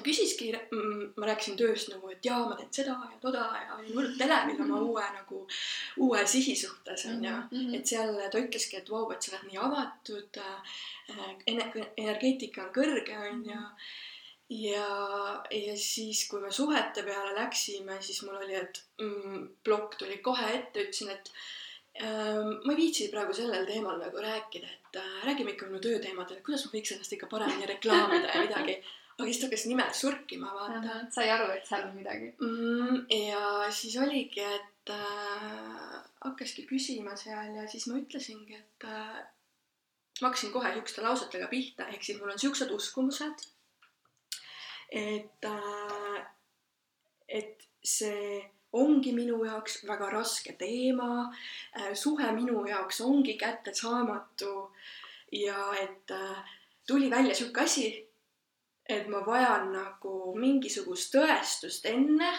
küsiski, 0.00 0.48
mm, 0.54 1.12
ma 1.20 1.28
rääkisin 1.28 1.56
tööst 1.58 1.90
nagu, 1.92 2.08
et 2.12 2.24
jaa, 2.24 2.40
ma 2.48 2.56
teen 2.56 2.70
seda 2.72 2.94
ja 2.96 3.18
toda 3.20 3.42
ja 3.60 3.76
olin 3.76 3.92
hullult 3.92 4.20
elevil 4.24 4.60
oma 4.64 4.78
mhm. 4.78 4.86
uue 4.88 5.08
nagu, 5.16 5.40
uue 6.06 6.22
sihi 6.26 6.54
suhtes 6.56 7.04
onju 7.10 7.32
mm 7.32 7.50
-hmm.. 7.50 7.74
et 7.78 7.86
seal 7.86 8.14
ta 8.30 8.40
ütleski, 8.40 8.78
et 8.78 8.88
vau, 8.90 9.10
et 9.12 9.22
sa 9.22 9.36
oled 9.36 9.50
nii 9.50 9.60
avatud 9.66 10.40
äh,, 10.40 10.78
energeetika 11.46 12.66
on 12.66 12.72
kõrge 12.78 13.18
onju. 13.28 13.60
ja, 14.48 14.86
ja 15.50 15.76
siis, 15.76 16.28
kui 16.28 16.40
me 16.40 16.52
suhete 16.52 17.02
peale 17.02 17.34
läksime, 17.34 18.00
siis 18.00 18.22
mul 18.22 18.36
oli, 18.36 18.54
et 18.54 18.84
mm, 19.00 19.48
plokk 19.64 19.98
tuli 19.98 20.18
kohe 20.18 20.48
ette, 20.54 20.86
ütlesin, 20.86 21.10
et 21.10 21.30
äh, 22.00 22.40
ma 22.64 22.72
ei 22.72 22.80
viitsi 22.80 23.10
praegu 23.12 23.36
sellel 23.36 23.66
teemal 23.66 24.00
nagu 24.00 24.16
rääkida, 24.16 24.66
et 24.66 24.96
äh, 25.04 25.14
räägime 25.28 25.52
ikka 25.52 25.66
minu 25.68 25.80
tööteemadel, 25.80 26.40
kuidas 26.40 26.64
ma 26.64 26.76
võiks 26.78 26.96
ennast 26.96 27.12
ikka 27.12 27.26
paremini 27.26 27.66
reklaamida 27.74 28.34
ja 28.34 28.48
midagi 28.48 28.80
aga 29.18 29.28
siis 29.28 29.40
ta 29.40 29.48
hakkas 29.48 29.66
nimed 29.68 29.96
surkima, 29.96 30.52
vaata. 30.56 31.00
sai 31.14 31.28
aru, 31.30 31.50
et 31.54 31.68
seal 31.68 31.84
on 31.88 31.96
midagi 31.96 32.30
mm,. 32.40 33.02
ja 33.28 33.68
siis 33.74 33.96
oligi, 34.00 34.42
et 34.42 34.92
äh, 34.94 35.98
hakkaski 36.24 36.66
küsima 36.70 37.16
seal 37.20 37.54
ja 37.56 37.66
siis 37.70 37.86
ma 37.90 37.98
ütlesingi, 38.00 38.58
et 38.58 38.88
äh, 38.88 39.20
ma 40.20 40.30
hakkasin 40.30 40.54
kohe 40.54 40.72
siukeste 40.76 41.04
lausetega 41.04 41.50
pihta, 41.52 41.88
ehk 41.92 42.06
siis 42.06 42.20
mul 42.20 42.32
on 42.34 42.40
siuksed 42.40 42.72
uskumused, 42.74 43.46
et 44.92 45.50
äh,, 45.50 46.18
et 47.28 47.68
see 47.82 48.40
ongi 48.72 49.12
minu 49.12 49.42
jaoks 49.44 49.82
väga 49.88 50.08
raske 50.12 50.54
teema 50.60 51.26
äh,, 51.76 51.92
suhe 51.98 52.30
minu 52.32 52.64
jaoks 52.68 53.02
ongi 53.04 53.36
kättesaamatu 53.40 54.54
ja 55.36 55.68
et 55.80 56.10
äh, 56.16 56.56
tuli 56.86 57.10
välja 57.10 57.34
sihuke 57.34 57.60
asi 57.60 58.11
et 58.88 59.08
ma 59.08 59.22
vajan 59.26 59.70
nagu 59.72 60.34
mingisugust 60.38 61.14
tõestust 61.14 61.86
enne 61.90 62.30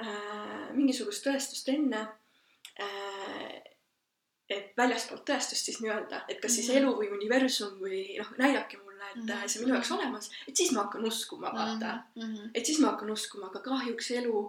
äh,, 0.00 0.70
mingisugust 0.76 1.26
tõestust 1.26 1.68
enne 1.72 2.06
äh,, 2.80 3.60
et 4.52 4.72
väljastpoolt 4.76 5.24
tõestust 5.28 5.68
siis 5.68 5.80
nii-öelda, 5.82 6.24
et 6.28 6.40
kas 6.42 6.56
siis 6.58 6.68
mhm. 6.70 6.82
elu 6.82 6.96
või 6.98 7.10
universum 7.18 7.78
või 7.80 8.02
noh, 8.18 8.34
näidake 8.40 8.80
mulle, 8.80 9.08
et 9.12 9.16
mm 9.16 9.28
-hmm. 9.28 9.48
see 9.48 9.60
on 9.60 9.66
minu 9.66 9.76
jaoks 9.76 9.92
olemas, 9.96 10.30
et 10.48 10.56
siis 10.56 10.72
ma 10.72 10.84
hakkan 10.86 11.04
uskuma, 11.08 11.52
vaata 11.54 11.94
mm. 12.14 12.22
-hmm. 12.22 12.50
et 12.54 12.66
siis 12.66 12.80
ma 12.80 12.92
hakkan 12.92 13.10
uskuma, 13.10 13.48
aga 13.48 13.60
kahjuks 13.64 14.10
elu, 14.10 14.42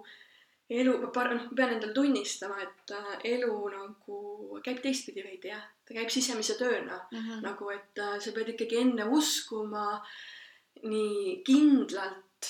elu, 0.69 0.97
noh, 0.97 1.11
ma 1.15 1.55
pean 1.55 1.73
endale 1.73 1.93
tunnistama, 1.93 2.59
et 2.61 2.91
äh, 2.91 3.17
elu 3.35 3.57
nagu 3.77 4.19
käib 4.63 4.79
teistpidi 4.83 5.23
veidi 5.23 5.51
jah, 5.51 5.63
ta 5.85 5.93
käib 5.93 6.09
sisemise 6.09 6.55
tööna 6.59 6.99
mm 7.11 7.19
-hmm. 7.19 7.41
nagu, 7.41 7.69
et 7.69 7.99
äh, 7.99 8.19
sa 8.19 8.31
pead 8.31 8.49
ikkagi 8.55 8.81
enne 8.85 9.05
uskuma 9.05 9.85
äh, 9.95 10.42
nii 10.81 11.43
kindlalt 11.45 12.49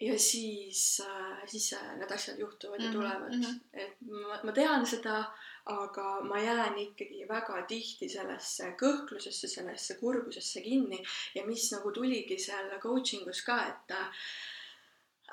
ja 0.00 0.18
siis 0.18 1.02
äh,, 1.06 1.42
siis 1.46 1.72
äh, 1.72 1.96
need 1.96 2.10
asjad 2.10 2.38
juhtuvad 2.38 2.80
ja 2.80 2.86
mm 2.86 2.90
-hmm. 2.90 2.92
tulevad 2.92 3.34
mm. 3.34 3.42
-hmm. 3.42 3.60
et 3.72 3.96
ma, 4.00 4.40
ma 4.42 4.52
tean 4.52 4.86
seda, 4.86 5.32
aga 5.66 6.20
ma 6.20 6.38
jään 6.38 6.78
ikkagi 6.78 7.28
väga 7.28 7.62
tihti 7.68 8.08
sellesse 8.08 8.74
kõhklusesse, 8.82 9.48
sellesse 9.48 9.94
kurbusesse 9.94 10.60
kinni 10.60 11.02
ja 11.34 11.46
mis 11.46 11.72
nagu 11.72 11.92
tuligi 11.92 12.38
seal 12.38 12.80
coaching 12.80 13.28
us 13.28 13.42
ka, 13.42 13.66
et 13.66 13.90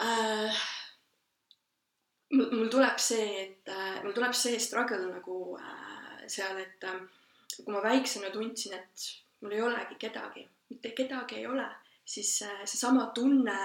äh, 0.02 0.62
mul, 2.32 2.52
mul 2.52 2.68
tuleb 2.68 2.98
see, 2.98 3.42
et 3.44 3.68
äh, 3.68 4.04
mul 4.04 4.14
tuleb 4.14 4.34
see 4.34 4.60
struggle 4.60 5.06
nagu 5.06 5.58
äh, 5.58 6.28
seal, 6.28 6.58
et 6.58 6.84
äh, 6.84 7.02
kui 7.66 7.74
ma 7.74 7.84
väiksena 7.84 8.30
tundsin, 8.30 8.74
et 8.74 9.12
mul 9.42 9.52
ei 9.52 9.62
olegi 9.62 9.96
kedagi 10.00 10.50
mitte 10.70 10.92
kedagi 10.92 11.36
ei 11.36 11.48
ole, 11.48 11.66
siis 12.10 12.32
seesama 12.66 13.06
tunne 13.16 13.58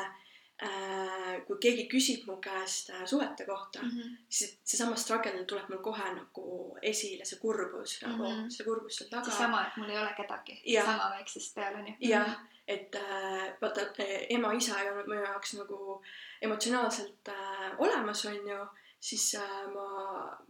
äh, 0.62 1.44
kui 1.46 1.58
keegi 1.62 1.86
küsib 1.90 2.26
mu 2.28 2.36
käest 2.44 2.90
äh, 2.94 3.04
suhete 3.08 3.46
kohta 3.48 3.82
mm, 3.82 3.90
-hmm. 3.90 4.16
siis 4.28 4.58
seesama 4.64 4.96
struggle 4.96 5.44
tuleb 5.44 5.68
mul 5.68 5.82
kohe 5.88 6.10
nagu 6.14 6.76
esile, 6.82 7.24
see 7.24 7.38
kurbus 7.38 7.96
mm 8.02 8.08
-hmm. 8.08 8.18
nagu, 8.18 8.50
see 8.50 8.66
kurbus 8.68 8.98
seal 8.98 9.10
taga. 9.10 9.30
seesama, 9.30 9.66
et 9.66 9.76
mul 9.76 9.90
ei 9.90 9.98
ole 9.98 10.14
kedagi, 10.16 10.62
sama 10.84 11.10
väiksest 11.16 11.54
peale 11.54 11.76
onju. 11.78 11.94
jah, 12.00 12.28
mhm. 12.28 12.46
et 12.66 12.94
äh, 12.94 13.48
vaata, 13.60 13.80
ema-isa 14.28 14.80
ei 14.80 14.90
olnud 14.90 15.06
minu 15.06 15.22
jaoks 15.24 15.54
nagu 15.54 16.02
emotsionaalselt 16.42 17.28
äh, 17.28 17.72
olemas, 17.78 18.24
onju 18.26 18.66
siis 19.00 19.34
äh, 19.34 19.66
ma 19.74 19.86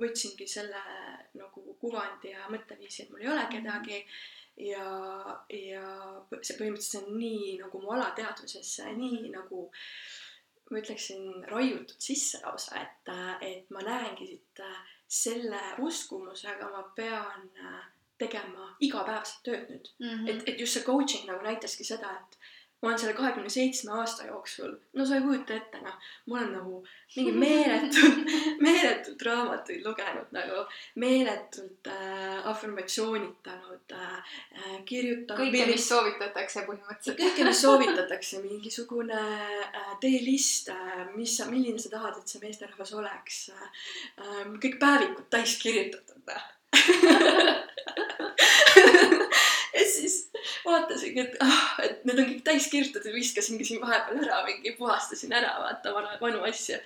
võtsingi 0.01 0.47
selle 0.47 0.83
nagu 1.35 1.77
kuvandi 1.81 2.31
ja 2.31 2.47
mõtteviisi, 2.49 3.03
et 3.03 3.11
mul 3.11 3.25
ei 3.25 3.29
ole 3.33 3.43
mhm. 3.43 3.53
kedagi 3.57 4.07
ja, 4.57 4.89
ja 5.51 5.85
see 6.41 6.57
põhimõtteliselt 6.59 7.09
on 7.09 7.19
nii 7.19 7.55
nagu 7.63 7.81
mu 7.83 7.95
alateadvusesse, 7.97 8.93
nii 8.99 9.31
nagu 9.35 9.69
ma 10.71 10.81
ütleksin, 10.81 11.45
raiutud 11.51 12.01
sisse 12.01 12.41
lausa, 12.45 12.81
et, 12.81 13.11
et 13.45 13.71
ma 13.75 13.83
näengi 13.85 14.31
siit 14.31 14.63
selle 15.15 15.61
uskumusega 15.85 16.71
ma 16.73 16.83
pean 16.97 17.51
tegema 18.19 18.71
igapäevaselt 18.83 19.43
tööd 19.47 19.71
nüüd 19.71 19.91
mm. 19.99 20.09
-hmm. 20.09 20.29
et, 20.31 20.49
et 20.49 20.61
just 20.61 20.79
see 20.79 20.87
coaching 20.87 21.27
nagu 21.29 21.43
näitaski 21.45 21.85
seda, 21.85 22.13
et 22.21 22.39
ma 22.85 22.91
olen 22.91 22.99
selle 23.01 23.15
kahekümne 23.17 23.49
seitsme 23.49 23.93
aasta 23.97 24.27
jooksul, 24.27 24.75
no 24.93 25.07
sa 25.09 25.17
ei 25.17 25.23
kujuta 25.25 25.55
ette, 25.57 25.79
noh, 25.81 25.95
ma 26.29 26.37
olen 26.37 26.51
nagu 26.53 26.81
mingi 27.17 27.33
meeletult 27.45 28.35
meeletult 28.61 29.23
raamatuid 29.29 29.87
lugenud 29.87 30.35
nagu, 30.37 30.59
meeletult 31.01 31.89
äh, 31.89 32.45
afirmatsioonitanud 32.53 33.95
äh, 33.97 34.19
äh,, 34.59 34.77
kirjutanud. 34.85 35.41
kõike, 35.41 35.65
mis 35.73 35.89
soovitatakse 35.89 36.67
põhimõtteliselt. 36.69 37.21
kõike, 37.23 37.49
mis 37.49 37.65
soovitatakse, 37.65 38.43
mingisugune 38.45 39.23
äh, 39.65 39.95
teelist 40.05 40.69
äh,, 40.75 41.05
mis 41.17 41.39
sa, 41.39 41.49
milline 41.49 41.81
sa 41.81 41.95
tahad, 41.97 42.21
et 42.21 42.29
see 42.29 42.45
meesterahvas 42.45 42.93
oleks 43.01 43.47
äh,. 43.55 43.69
kõik 44.61 44.77
päevikud 44.83 45.31
täis 45.33 45.57
kirjutatud 45.65 46.13
ja 49.85 49.91
siis 49.91 50.31
vaatasingi, 50.65 51.21
et 51.21 51.35
ah, 51.45 51.65
et 51.85 52.05
need 52.09 52.21
on 52.21 52.31
kõik 52.31 52.45
täis 52.47 52.69
kirjutatud, 52.73 53.15
viskasingi 53.15 53.67
siin 53.69 53.83
vahepeal 53.83 54.23
ära 54.25 54.45
mingi, 54.47 54.75
puhastasin 54.79 55.35
ära, 55.37 55.57
vaata 55.63 55.93
vana, 55.95 56.15
vanu 56.21 56.45
asju. 56.49 56.79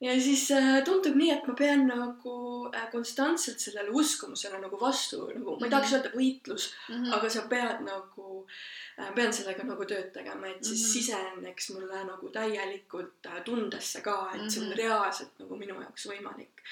ja 0.00 0.14
siis 0.20 0.46
äh, 0.56 0.78
tundub 0.84 1.16
nii, 1.16 1.30
et 1.34 1.48
ma 1.48 1.54
pean 1.56 1.86
nagu 1.88 2.34
äh, 2.72 2.86
konstantselt 2.92 3.60
sellele 3.60 3.92
uskumusele 4.02 4.60
nagu 4.62 4.78
vastu 4.80 5.26
nagu, 5.28 5.56
ma 5.60 5.68
ei 5.68 5.72
tahaks 5.74 5.90
mhm. 5.90 5.98
öelda 5.98 6.12
võitlus 6.14 6.68
mm, 6.70 6.94
-hmm. 6.94 7.16
aga 7.18 7.32
sa 7.36 7.42
pead 7.50 7.82
nagu 7.88 8.28
äh,, 8.98 9.10
pean 9.16 9.34
sellega 9.36 9.66
nagu 9.68 9.88
tööd 9.88 10.12
tegema, 10.14 10.48
et 10.48 10.64
siis 10.64 10.80
mm 10.80 10.86
-hmm. 10.86 10.92
siseneks 10.92 11.70
mulle 11.74 12.04
nagu 12.04 12.32
täielikult 12.36 13.28
äh, 13.32 13.42
tundesse 13.44 14.00
ka, 14.00 14.30
et 14.34 14.40
mm 14.40 14.46
-hmm. 14.46 14.50
see 14.50 14.62
on 14.62 14.68
mhm. 14.68 14.78
reaalselt 14.78 15.44
nagu 15.44 15.56
minu 15.56 15.82
jaoks 15.82 16.06
võimalik. 16.06 16.64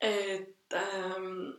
et 0.00 0.72
ähm, 0.72 1.58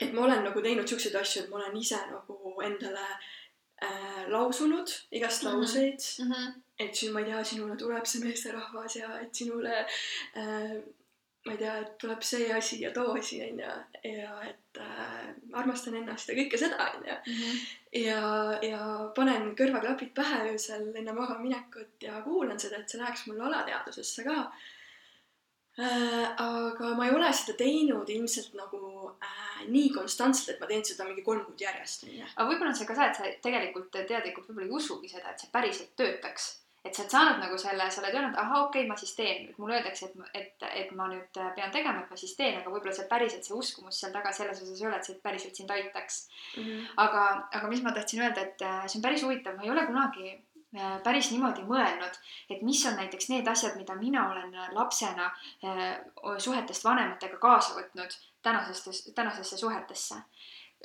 et 0.00 0.12
ma 0.12 0.26
olen 0.26 0.44
nagu 0.44 0.62
teinud 0.62 0.88
siukseid 0.88 1.16
asju, 1.20 1.44
et 1.44 1.50
ma 1.50 1.60
olen 1.60 1.78
ise 1.80 1.98
nagu 2.10 2.52
endale 2.64 3.06
äh, 3.82 4.26
lausunud 4.32 4.92
igast 5.10 5.42
-hmm. 5.42 5.48
lauseid 5.48 6.00
mm. 6.18 6.32
-hmm. 6.32 6.52
et 6.78 6.94
siin 6.94 7.12
ma 7.12 7.20
ei 7.20 7.30
tea, 7.30 7.44
sinule 7.44 7.76
tuleb 7.76 8.04
see 8.04 8.24
meesterahvas 8.24 8.96
ja 8.96 9.20
et 9.20 9.34
sinule 9.34 9.78
äh, 10.36 10.76
ma 11.46 11.52
ei 11.52 11.58
tea, 11.58 11.78
et 11.78 11.98
tuleb 11.98 12.22
see 12.22 12.52
asi 12.52 12.80
ja 12.82 12.92
too 12.92 13.12
asi 13.18 13.42
onju 13.42 13.72
ja 14.20 14.42
et 14.42 14.80
äh, 14.80 15.26
armastan 15.52 15.96
ennast 15.96 16.28
ja 16.28 16.34
kõike 16.34 16.58
seda 16.58 16.92
onju. 16.94 17.18
Mhm. 17.26 17.58
ja, 18.04 18.22
ja 18.62 19.10
panen 19.16 19.52
kõrvaklapid 19.56 20.14
pähe 20.14 20.40
öösel 20.52 20.88
enne 20.94 21.12
magamaminekut 21.12 22.02
ja 22.02 22.22
kuulan 22.22 22.60
seda, 22.60 22.76
et 22.76 22.88
see 22.88 23.00
läheks 23.00 23.26
mulle 23.26 23.44
alateadvusesse 23.44 24.24
ka 24.24 24.50
Äh, 25.78 26.28
aga 26.40 26.94
ma 26.96 27.04
ei 27.04 27.12
ole 27.12 27.28
seda 27.36 27.52
teinud 27.60 28.08
ilmselt 28.08 28.54
nagu 28.56 28.78
äh, 29.20 29.45
nii 29.68 29.88
konstantselt, 29.94 30.54
et 30.54 30.60
ma 30.60 30.68
teen 30.70 30.84
seda 30.84 31.06
mingi 31.08 31.24
kolm 31.26 31.44
kuud 31.46 31.64
järjest, 31.64 32.06
aga 32.34 32.46
võib-olla 32.48 32.72
on 32.72 32.78
see 32.78 32.88
ka 32.88 32.98
see, 32.98 33.08
et 33.10 33.18
sa 33.18 33.32
tegelikult 33.48 33.90
teadlikult 33.96 34.48
võib-olla 34.48 34.68
ei 34.68 34.78
usugi 34.80 35.10
seda, 35.10 35.32
et 35.32 35.42
see 35.42 35.52
päriselt 35.52 35.92
töötaks. 35.98 36.54
et 36.86 36.94
sa 36.94 37.02
oled 37.02 37.10
saanud 37.10 37.40
nagu 37.42 37.56
selle, 37.58 37.86
sa 37.90 37.98
oled 38.00 38.14
öelnud, 38.14 38.36
ahah, 38.38 38.60
okei 38.68 38.84
okay,, 38.84 38.88
ma 38.88 38.96
siis 38.96 39.14
teen, 39.18 39.40
nüüd 39.46 39.56
mulle 39.58 39.74
öeldakse, 39.74 40.06
et, 40.06 40.28
et, 40.40 40.66
et 40.82 40.92
ma 40.94 41.08
nüüd 41.10 41.40
pean 41.56 41.72
tegema, 41.74 42.04
et 42.04 42.12
ma 42.12 42.18
siis 42.20 42.36
teen, 42.38 42.60
aga 42.60 42.70
võib-olla 42.70 42.94
see 42.94 43.08
päriselt, 43.10 43.42
see 43.48 43.56
uskumus 43.58 43.98
seal 44.00 44.12
taga 44.14 44.30
selles 44.36 44.60
osas 44.62 44.82
ei 44.82 44.86
ole, 44.86 45.00
et 45.00 45.08
see 45.08 45.18
päriselt 45.24 45.58
sind 45.58 45.72
aitaks 45.74 46.20
mm. 46.28 46.62
-hmm. 46.62 46.84
aga, 47.06 47.24
aga 47.58 47.72
mis 47.72 47.82
ma 47.82 47.94
tahtsin 47.96 48.22
öelda, 48.22 48.46
et 48.46 48.62
äh, 48.62 48.84
see 48.86 49.00
on 49.00 49.06
päris 49.08 49.26
huvitav, 49.26 49.58
ma 49.58 49.66
ei 49.66 49.74
ole 49.74 49.86
kunagi 49.90 50.36
Äh, 50.76 50.96
päris 51.04 51.30
niimoodi 51.32 51.62
mõelnud, 51.64 52.16
et 52.52 52.62
mis 52.66 52.80
on 52.88 52.98
näiteks 52.98 53.30
need 53.30 53.46
asjad, 53.48 53.76
mida 53.80 53.94
mina 53.96 54.26
olen 54.32 54.50
äh, 54.52 54.66
lapsena 54.76 55.30
äh, 55.64 55.84
suhetest 56.42 56.84
vanematega 56.84 57.38
kaasa 57.40 57.78
võtnud 57.78 58.16
tänasesse, 58.46 59.12
tänasesse 59.14 59.58
suhetesse. 59.60 60.22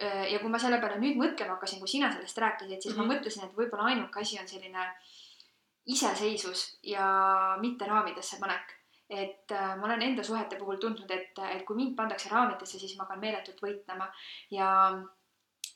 ja 0.01 0.39
kui 0.39 0.49
ma 0.49 0.57
selle 0.57 0.79
peale 0.81 0.97
nüüd 1.01 1.17
mõtlema 1.19 1.57
hakkasin, 1.57 1.79
kui 1.79 1.89
sina 1.91 2.09
sellest 2.11 2.37
rääkisid, 2.41 2.81
siis 2.81 2.95
mm 2.95 3.01
-hmm. 3.01 3.07
ma 3.07 3.13
mhm. 3.13 3.17
mõtlesin, 3.17 3.45
et 3.45 3.57
võib-olla 3.57 3.89
ainuke 3.91 4.21
asi 4.21 4.39
on 4.39 4.47
selline 4.47 4.85
iseseisvus 5.85 6.61
ja 6.83 7.07
mitte 7.61 7.85
raamidesse 7.85 8.39
panek 8.39 8.77
et 9.11 9.51
ma 9.51 9.85
olen 9.85 10.01
enda 10.01 10.23
suhete 10.23 10.55
puhul 10.55 10.77
tundnud, 10.79 11.11
et, 11.11 11.39
et 11.55 11.65
kui 11.67 11.75
mind 11.75 11.95
pandakse 11.95 12.29
raamidesse, 12.31 12.79
siis 12.79 12.95
ma 12.97 13.03
hakkan 13.03 13.19
meeletult 13.19 13.59
võitlema 13.65 14.07
ja 14.55 14.69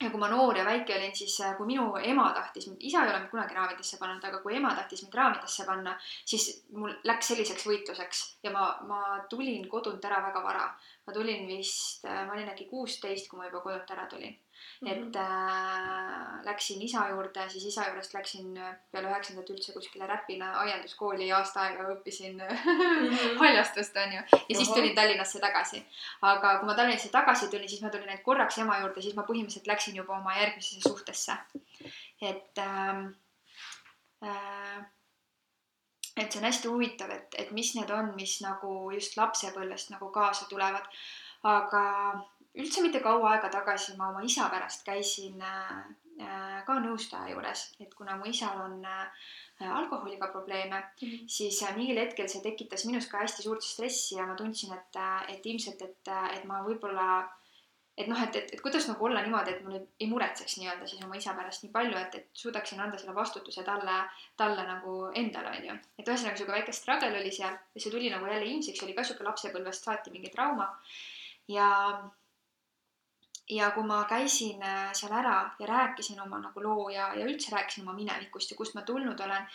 ja 0.01 0.09
kui 0.11 0.19
ma 0.19 0.27
noor 0.31 0.57
ja 0.57 0.65
väike 0.67 0.95
olin, 0.97 1.15
siis 1.15 1.35
äh, 1.41 1.55
kui 1.57 1.67
minu 1.69 1.87
ema 2.03 2.27
tahtis 2.35 2.67
mind, 2.67 2.83
isa 2.89 3.03
ei 3.03 3.11
ole 3.11 3.19
mind 3.19 3.31
kunagi 3.31 3.55
raamidesse 3.55 3.99
pannud, 4.01 4.23
aga 4.27 4.41
kui 4.43 4.57
ema 4.57 4.73
tahtis 4.75 5.03
mind 5.05 5.19
raamidesse 5.19 5.67
panna, 5.67 5.95
siis 6.25 6.49
mul 6.75 6.95
läks 7.07 7.31
selliseks 7.31 7.67
võitluseks 7.69 8.23
ja 8.43 8.51
ma, 8.55 8.67
ma 8.89 9.01
tulin 9.31 9.69
kodunt 9.71 10.05
ära 10.05 10.21
väga 10.27 10.43
vara. 10.43 10.67
ma 11.05 11.13
tulin 11.13 11.47
vist, 11.47 12.05
äh, 12.05 12.25
ma 12.27 12.33
olin 12.33 12.49
äkki 12.49 12.65
kuusteist, 12.71 13.29
kui 13.29 13.39
ma 13.39 13.47
juba 13.49 13.63
kodunt 13.63 13.95
ära 13.97 14.07
tulin 14.11 14.35
mm. 14.81 14.88
-hmm. 14.88 15.07
et 15.07 15.15
äh, 15.15 16.45
läksin 16.45 16.81
isa 16.81 17.07
juurde, 17.09 17.50
siis 17.50 17.65
isa 17.65 17.88
juurest 17.88 18.13
läksin 18.13 18.57
äh, 18.57 18.75
peale 18.91 19.09
üheksandat 19.09 19.50
üldse 19.50 19.74
kuskile 19.74 20.07
Räpina 20.07 20.51
aianduskooli 20.63 21.27
ja 21.27 21.38
aasta 21.38 21.62
aega 21.62 21.89
õppisin 21.95 22.38
mm 22.38 22.55
-hmm. 22.55 23.38
haljastust 23.43 23.97
onju. 23.97 24.21
ja 24.50 24.55
siis 24.55 24.69
tulin 24.69 24.95
Tallinnasse 24.95 25.39
tagasi. 25.39 25.85
aga 26.21 26.57
kui 26.57 26.65
ma 26.65 26.75
Tallinnasse 26.75 27.09
tagasi 27.09 27.47
tulin, 27.47 27.69
siis 27.69 27.81
ma 27.81 27.89
tulin 27.89 28.09
ainult 28.09 28.24
korraks 28.24 28.57
ema 28.57 28.79
juurde, 28.79 29.01
siis 29.01 29.15
ma 29.15 29.24
põhimõtteliselt 29.29 29.67
läksin 29.67 29.95
juba 29.95 30.17
oma 30.17 30.38
järgmisesse 30.38 30.89
suhtesse. 30.89 31.33
et 32.21 32.57
äh, 32.57 33.05
äh, 34.25 34.85
et 36.17 36.31
see 36.31 36.39
on 36.39 36.47
hästi 36.47 36.71
huvitav, 36.71 37.12
et, 37.12 37.35
et 37.38 37.51
mis 37.51 37.74
need 37.75 37.91
on, 37.91 38.13
mis 38.15 38.38
nagu 38.43 38.75
just 38.95 39.17
lapsepõlvest 39.19 39.91
nagu 39.95 40.12
kaasa 40.15 40.47
tulevad. 40.51 40.88
aga 41.45 41.81
üldse 42.55 42.81
mitte 42.83 43.01
kaua 43.03 43.35
aega 43.35 43.50
tagasi 43.53 43.95
ma 44.00 44.09
oma 44.09 44.24
isa 44.24 44.50
pärast 44.50 44.85
käisin 44.88 45.41
äh, 45.41 46.62
ka 46.65 46.77
nõustaja 46.79 47.33
juures, 47.33 47.65
et 47.83 47.93
kuna 47.93 48.17
mu 48.19 48.29
isal 48.31 48.62
on 48.65 48.77
äh, 48.85 49.25
alkoholiga 49.62 50.27
probleeme 50.31 50.79
mm, 50.79 51.07
-hmm. 51.07 51.29
siis 51.38 51.63
äh, 51.63 51.75
mingil 51.77 52.00
hetkel 52.00 52.29
see 52.31 52.43
tekitas 52.43 52.85
minus 52.85 53.07
ka 53.12 53.24
hästi 53.24 53.43
suurt 53.43 53.63
stressi 53.63 54.15
ja 54.15 54.27
ma 54.27 54.35
tundsin, 54.35 54.74
et, 54.74 55.01
et 55.27 55.45
ilmselt, 55.45 55.81
et, 55.81 56.13
et 56.38 56.45
ma 56.45 56.63
võib-olla 56.63 57.09
et 57.97 58.07
noh, 58.12 58.19
et, 58.24 58.35
et, 58.35 58.50
et 58.53 58.62
kuidas 58.62 58.88
nagu 58.89 59.05
olla 59.07 59.21
niimoodi, 59.24 59.53
et 59.53 59.62
ma 59.63 59.71
nüüd 59.71 59.85
ei 60.03 60.07
muretseks 60.12 60.57
nii-öelda 60.59 60.88
siis 60.88 61.03
oma 61.05 61.15
isa 61.15 61.33
pärast 61.38 61.63
nii 61.63 61.71
palju, 61.75 61.95
et, 62.00 62.17
et 62.19 62.41
suudaksin 62.41 62.81
anda 62.83 62.97
selle 63.00 63.15
vastutuse 63.15 63.63
talle, 63.63 63.95
talle 64.38 64.65
nagu 64.67 64.95
endale, 65.21 65.53
onju. 65.59 65.77
et 66.00 66.12
ühesõnaga 66.12 66.35
sihuke 66.35 66.57
väike 66.57 66.75
struggle 66.75 67.21
oli 67.21 67.31
seal 67.31 67.55
ja 67.55 67.83
see 67.83 67.93
tuli 67.93 68.12
nagu 68.12 68.27
jälle 68.27 68.50
ilmsiks, 68.51 68.83
oli 68.83 68.97
ka 68.97 69.07
sihuke 69.07 69.24
lapsepõlvest 69.24 69.88
saati 69.88 70.12
mingi 70.12 70.33
trauma. 70.33 70.67
ja 71.47 71.69
ja 73.49 73.69
kui 73.71 73.83
ma 73.85 73.99
käisin 74.09 74.63
äh, 74.63 74.89
seal 74.97 75.13
ära 75.13 75.35
ja 75.59 75.67
rääkisin 75.69 76.21
oma 76.21 76.39
nagu 76.41 76.63
loo 76.63 76.89
ja, 76.89 77.11
ja 77.13 77.25
üldse 77.25 77.51
rääkisin 77.53 77.83
oma 77.83 77.93
minevikust 77.93 78.51
ja 78.51 78.57
kust 78.57 78.73
ma 78.73 78.81
tulnud 78.81 79.19
olen, 79.21 79.45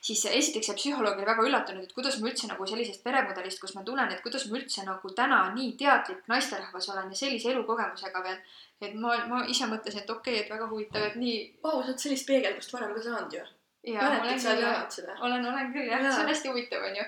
siis 0.00 0.24
esiteks 0.30 0.70
see 0.70 0.78
psühholoog 0.78 1.18
oli 1.18 1.26
väga 1.26 1.46
üllatunud, 1.48 1.84
et 1.84 1.94
kuidas 1.96 2.20
ma 2.20 2.30
üldse 2.30 2.46
nagu 2.50 2.66
sellisest 2.66 3.02
peremudelist, 3.04 3.60
kust 3.60 3.74
ma 3.74 3.82
tulen, 3.86 4.12
et 4.14 4.22
kuidas 4.22 4.46
ma 4.46 4.58
üldse 4.60 4.86
nagu 4.86 5.14
täna 5.18 5.42
nii 5.54 5.72
teadlik 5.80 6.22
naisterahvas 6.30 6.90
olen 6.94 7.10
ja 7.10 7.22
sellise 7.24 7.50
elukogemusega 7.50 8.22
veel. 8.26 8.38
et 8.80 8.94
ma, 8.94 9.16
ma 9.28 9.44
ise 9.44 9.66
mõtlesin, 9.66 10.04
et 10.04 10.10
okei 10.10 10.36
okay,, 10.38 10.44
et 10.44 10.52
väga 10.54 10.68
huvitav, 10.70 11.02
et 11.10 11.16
nii. 11.20 11.40
Vau, 11.62 11.82
sa 11.82 11.90
oled 11.90 11.98
sellist 12.00 12.26
peegeldust 12.30 12.72
varem 12.72 12.94
ka 12.94 13.02
saanud 13.02 13.34
ju 13.34 13.42
mäletad, 13.88 14.38
sa 14.38 14.52
jagad 14.52 14.92
seda? 14.92 15.14
olen, 15.20 15.46
olen 15.46 15.72
küll 15.72 15.88
jah 15.88 16.02
ja., 16.04 16.12
see 16.12 16.22
on 16.22 16.28
hästi 16.28 16.48
huvitav, 16.48 16.82
onju. 16.84 17.04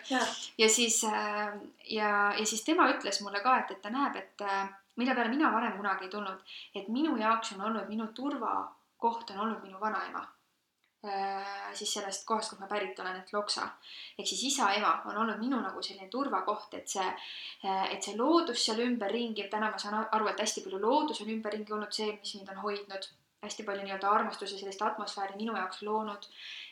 ja 0.58 0.68
siis 0.68 1.02
äh, 1.04 1.52
ja, 1.84 2.12
ja 2.38 2.46
siis 2.46 2.64
tema 2.64 2.88
ütles 2.92 3.20
mulle 3.22 3.42
ka, 3.44 3.58
et, 3.60 3.74
et 3.76 3.82
ta 3.82 3.92
näeb, 3.92 4.16
et 4.16 4.44
äh, 4.46 4.70
mille 4.96 5.14
peale 5.14 5.30
mina 5.30 5.52
varem 5.52 5.76
kunagi 5.76 6.04
ei 6.04 6.10
tulnud, 6.10 6.54
et 6.74 6.88
minu 6.88 7.16
jaoks 7.16 7.52
on 7.56 7.66
olnud, 7.68 7.88
minu 7.88 8.06
turvakoht 8.16 9.30
on 9.30 9.40
olnud 9.46 9.62
minu 9.62 9.80
vanaema 9.80 10.22
äh,. 11.06 11.74
siis 11.74 11.94
sellest 11.94 12.26
kohast, 12.26 12.50
kust 12.50 12.60
ma 12.60 12.68
pärit 12.70 12.98
olen, 13.00 13.16
et 13.16 13.32
Loksa. 13.32 13.68
ehk 14.18 14.28
siis 14.28 14.44
isa-ema 14.52 14.92
on 15.04 15.16
olnud 15.24 15.38
minu 15.38 15.60
nagu 15.60 15.82
selline 15.82 16.08
turvakoht, 16.08 16.74
et 16.74 16.88
see 16.88 17.08
äh,, 17.08 17.88
et 17.92 18.02
see 18.02 18.16
loodus 18.16 18.64
seal 18.66 18.84
ümberringi, 18.86 19.48
täna 19.50 19.70
ma 19.70 19.78
saan 19.78 19.98
aru, 20.04 20.28
et 20.28 20.40
hästi 20.46 20.64
palju 20.66 20.80
loodus 20.80 21.24
on 21.24 21.34
ümberringi 21.36 21.72
olnud 21.72 21.92
see, 21.92 22.12
mis 22.20 22.34
mind 22.38 22.54
on 22.56 22.64
hoidnud 22.66 23.10
hästi 23.42 23.64
palju 23.66 23.84
nii-öelda 23.86 24.10
armastuse 24.10 24.58
sellist 24.58 24.82
atmosfääri 24.82 25.36
minu 25.36 25.56
jaoks 25.56 25.82
loonud. 25.82 26.28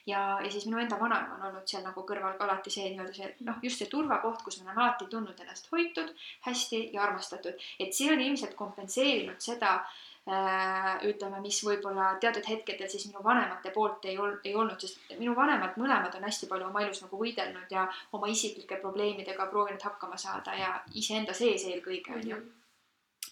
Ja, 0.07 0.21
ja 0.45 0.51
siis 0.51 0.67
minu 0.67 0.79
enda 0.81 0.99
vanaema 1.01 1.35
on 1.37 1.49
olnud 1.49 1.67
seal 1.71 1.83
nagu 1.85 2.05
kõrval 2.09 2.39
alati 2.47 2.73
see 2.73 2.87
nii-öelda 2.93 3.17
see 3.17 3.33
noh, 3.49 3.59
just 3.63 3.83
see 3.83 3.91
turvakoht, 3.91 4.45
kus 4.47 4.61
ma 4.61 4.71
olen 4.71 4.85
alati 4.85 5.09
tundnud 5.11 5.43
ennast 5.43 5.69
hoitud, 5.73 6.15
hästi 6.47 6.85
ja 6.95 7.03
armastatud, 7.09 7.67
et 7.81 7.97
see 7.97 8.13
on 8.13 8.23
ilmselt 8.25 8.55
kompenseerinud 8.59 9.43
seda 9.45 9.73
äh, 9.81 10.95
ütleme, 11.11 11.43
mis 11.45 11.59
võib-olla 11.67 12.15
teatud 12.23 12.47
hetkedel 12.49 12.89
siis 12.93 13.09
minu 13.11 13.25
vanemate 13.25 13.75
poolt 13.75 14.07
ei 14.09 14.17
ol-, 14.19 14.39
ei 14.45 14.55
olnud, 14.55 14.81
sest 14.81 15.19
minu 15.19 15.35
vanemad 15.37 15.77
mõlemad 15.81 16.17
on 16.17 16.29
hästi 16.29 16.49
palju 16.51 16.71
oma 16.71 16.87
elus 16.87 17.03
nagu 17.05 17.21
võidelnud 17.25 17.77
ja 17.77 17.89
oma 18.17 18.31
isiklike 18.31 18.81
probleemidega 18.87 19.51
proovinud 19.53 19.91
hakkama 19.91 20.17
saada 20.21 20.57
ja 20.63 20.73
iseenda 20.95 21.37
sees 21.37 21.67
eelkõige 21.69 22.17
onju 22.17 22.37
mm 22.37 22.41
-hmm 22.41 22.60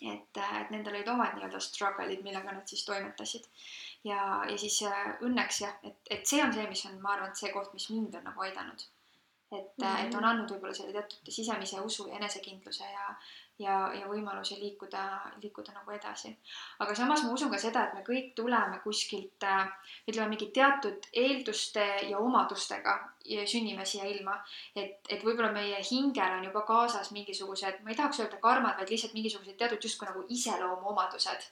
et, 0.02 0.36
äh, 0.36 0.60
et 0.60 0.70
nendel 0.70 0.94
olid 0.94 1.08
omad 1.12 1.34
nii-öelda 1.36 1.60
struggle'id, 1.62 2.22
millega 2.26 2.52
nad 2.52 2.70
siis 2.70 2.84
toimetasid. 2.86 3.48
ja, 4.04 4.20
ja 4.50 4.58
siis 4.58 4.82
äh, 4.86 5.08
õnneks 5.26 5.62
jah, 5.64 5.74
et, 5.82 5.98
et 6.10 6.26
see 6.26 6.42
on 6.44 6.54
see, 6.54 6.68
mis 6.70 6.84
on, 6.86 7.00
ma 7.02 7.16
arvan, 7.16 7.34
et 7.34 7.42
see 7.42 7.52
koht, 7.54 7.74
mis 7.74 7.90
mind 7.90 8.14
on 8.20 8.24
nagu 8.30 8.46
aidanud. 8.46 8.86
et 9.50 9.78
mm, 9.78 9.84
-hmm. 9.84 10.06
et 10.06 10.14
on 10.14 10.24
andnud 10.24 10.50
võib-olla 10.54 10.74
selle 10.74 10.92
teatud 10.92 11.32
sisemise 11.32 11.80
usu 11.80 12.08
ja 12.08 12.16
enesekindluse 12.16 12.84
ja, 12.84 13.14
ja, 13.58 13.90
ja 13.94 14.06
võimalusi 14.08 14.58
liikuda, 14.60 15.02
liikuda 15.42 15.72
nagu 15.74 15.92
edasi. 15.94 16.30
aga 16.78 16.94
samas 16.94 17.24
ma 17.24 17.32
usun 17.34 17.50
ka 17.50 17.58
seda, 17.58 17.84
et 17.86 17.94
me 17.98 18.04
kõik 18.06 18.32
tuleme 18.38 18.78
kuskilt 18.84 19.44
äh, 19.46 19.66
ütleme 20.08 20.28
mingi 20.34 20.50
teatud 20.54 21.08
eelduste 21.12 21.86
ja 22.10 22.18
omadustega 22.18 22.96
ja 23.24 23.46
sünnime 23.46 23.84
siia 23.84 24.06
ilma. 24.06 24.38
et, 24.76 25.00
et 25.08 25.24
võib-olla 25.24 25.52
meie 25.52 25.82
hingel 25.90 26.38
on 26.38 26.48
juba 26.50 26.62
kaasas 26.68 27.10
mingisugused, 27.16 27.82
ma 27.82 27.94
ei 27.94 28.00
tahaks 28.00 28.20
öelda 28.22 28.40
karmad, 28.42 28.78
vaid 28.78 28.94
lihtsalt 28.94 29.14
mingisugused 29.18 29.58
teatud 29.58 29.82
justkui 29.82 30.08
nagu 30.08 30.24
iseloomuomadused 30.28 31.50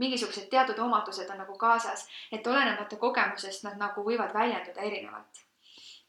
mingisugused 0.00 0.48
teatud 0.50 0.78
omadused 0.80 1.28
on 1.30 1.38
nagu 1.38 1.54
kaasas, 1.60 2.06
et 2.32 2.46
olenemata 2.46 2.96
kogemusest 2.96 3.66
nad 3.68 3.76
nagu 3.78 4.04
võivad 4.06 4.32
väljenduda 4.34 4.80
erinevalt. 4.80 5.44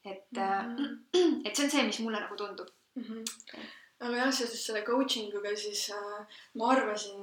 et 0.05 0.31
mm, 0.31 0.75
-hmm. 0.75 1.41
et 1.45 1.55
see 1.55 1.65
on 1.65 1.71
see, 1.71 1.83
mis 1.83 1.99
mulle 1.99 2.19
nagu 2.19 2.35
tundub 2.35 2.67
mm. 2.95 3.03
-hmm 3.03 3.82
aga 4.03 4.17
jah, 4.17 4.31
seoses 4.35 4.63
selle 4.67 4.83
coaching 4.87 5.33
uga 5.39 5.53
siis 5.57 5.85
äh, 5.95 6.39
ma 6.59 6.71
arvasin, 6.73 7.21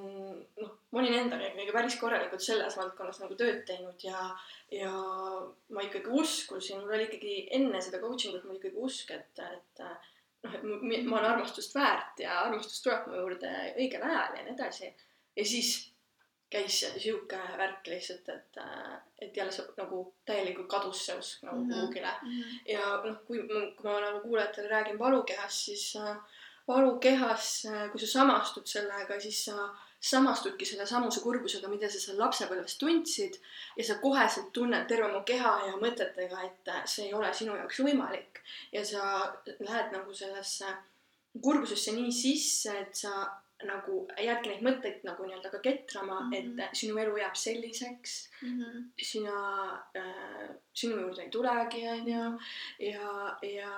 noh, 0.60 0.72
ma 0.90 1.02
olin 1.02 1.18
endaga 1.18 1.50
ikkagi 1.50 1.74
päris 1.76 1.98
korralikult 2.00 2.44
selles 2.44 2.78
valdkonnas 2.80 3.20
nagu 3.22 3.36
tööd 3.38 3.62
teinud 3.68 4.06
ja, 4.06 4.30
ja 4.74 4.92
ma 5.74 5.84
ikkagi 5.86 6.12
uskusin, 6.22 6.80
mul 6.80 6.96
oli 6.96 7.08
ikkagi 7.10 7.36
enne 7.58 7.82
seda 7.84 8.02
coaching 8.02 8.38
ut 8.38 8.48
mul 8.48 8.58
ikkagi 8.60 8.80
usk, 8.88 9.12
et, 9.16 9.44
et 9.44 9.84
noh, 10.46 10.56
et 10.56 11.06
ma 11.06 11.20
olen 11.20 11.30
armastust 11.34 11.76
väärt 11.76 12.24
ja 12.24 12.40
armastus 12.46 12.82
tuleb 12.84 13.08
mu 13.10 13.22
juurde 13.22 13.54
õigel 13.76 14.04
ajal 14.08 14.38
ja 14.38 14.44
nii 14.44 14.56
edasi. 14.56 14.92
ja 15.36 15.46
siis 15.46 15.74
käis 16.50 16.80
sihuke 16.98 17.38
värk 17.58 17.86
lihtsalt, 17.86 18.28
et, 18.28 18.58
et 19.22 19.36
jälle 19.36 19.52
see 19.54 19.66
nagu 19.76 20.00
täielikult 20.26 20.68
kadus 20.72 21.04
see 21.06 21.18
usk 21.18 21.44
nagu 21.46 21.62
mhm. 21.62 21.72
kuhugile 21.72 22.10
mm 22.22 22.30
-hmm. 22.30 22.56
ja 22.72 22.86
noh, 23.04 23.20
kui, 23.26 23.42
kui 23.48 23.86
ma 23.86 24.00
nagu 24.00 24.20
kuulajatele 24.24 24.68
räägin 24.68 24.98
valukehast, 24.98 25.64
siis 25.68 25.96
äh, 25.96 26.16
valu 26.70 26.96
kehas, 27.02 27.52
kui 27.92 28.00
sa 28.00 28.10
samastud 28.18 28.66
sellega, 28.70 29.18
siis 29.20 29.44
sa 29.50 29.68
samastudki 30.00 30.64
selle 30.64 30.86
samuse 30.88 31.20
kurbusega, 31.20 31.68
mida 31.68 31.90
sa 31.92 32.00
seal 32.00 32.18
lapsepõlves 32.20 32.78
tundsid. 32.80 33.36
Ja 33.76 33.84
sa 33.84 33.98
koheselt 34.00 34.52
tunned 34.56 34.88
terve 34.88 35.10
oma 35.10 35.20
keha 35.28 35.52
ja 35.66 35.74
mõtetega, 35.80 36.46
et 36.46 36.72
see 36.88 37.10
ei 37.10 37.14
ole 37.16 37.32
sinu 37.36 37.56
jaoks 37.58 37.82
võimalik. 37.84 38.40
Ja 38.72 38.84
sa 38.86 39.02
lähed 39.60 39.92
nagu 39.92 40.14
sellesse 40.16 40.72
kurbusesse 41.42 41.92
nii 41.94 42.14
sisse, 42.14 42.74
et 42.80 42.96
sa 42.96 43.28
nagu 43.68 43.96
jäädki 44.16 44.52
neid 44.52 44.64
mõtteid 44.64 45.04
nagu 45.06 45.26
nii-öelda 45.26 45.50
ka 45.52 45.60
ketrama 45.64 46.20
mm, 46.20 46.32
-hmm. 46.32 46.62
et 46.64 46.80
sinu 46.80 46.98
elu 46.98 47.16
jääb 47.20 47.36
selliseks 47.36 48.16
mm. 48.42 48.56
-hmm. 48.60 48.82
sina 49.10 49.36
äh,, 49.96 50.48
sinu 50.72 51.00
juurde 51.00 51.22
ei 51.22 51.30
tulegi, 51.30 51.88
onju. 51.88 52.24
ja, 52.78 53.38
ja, 53.42 53.72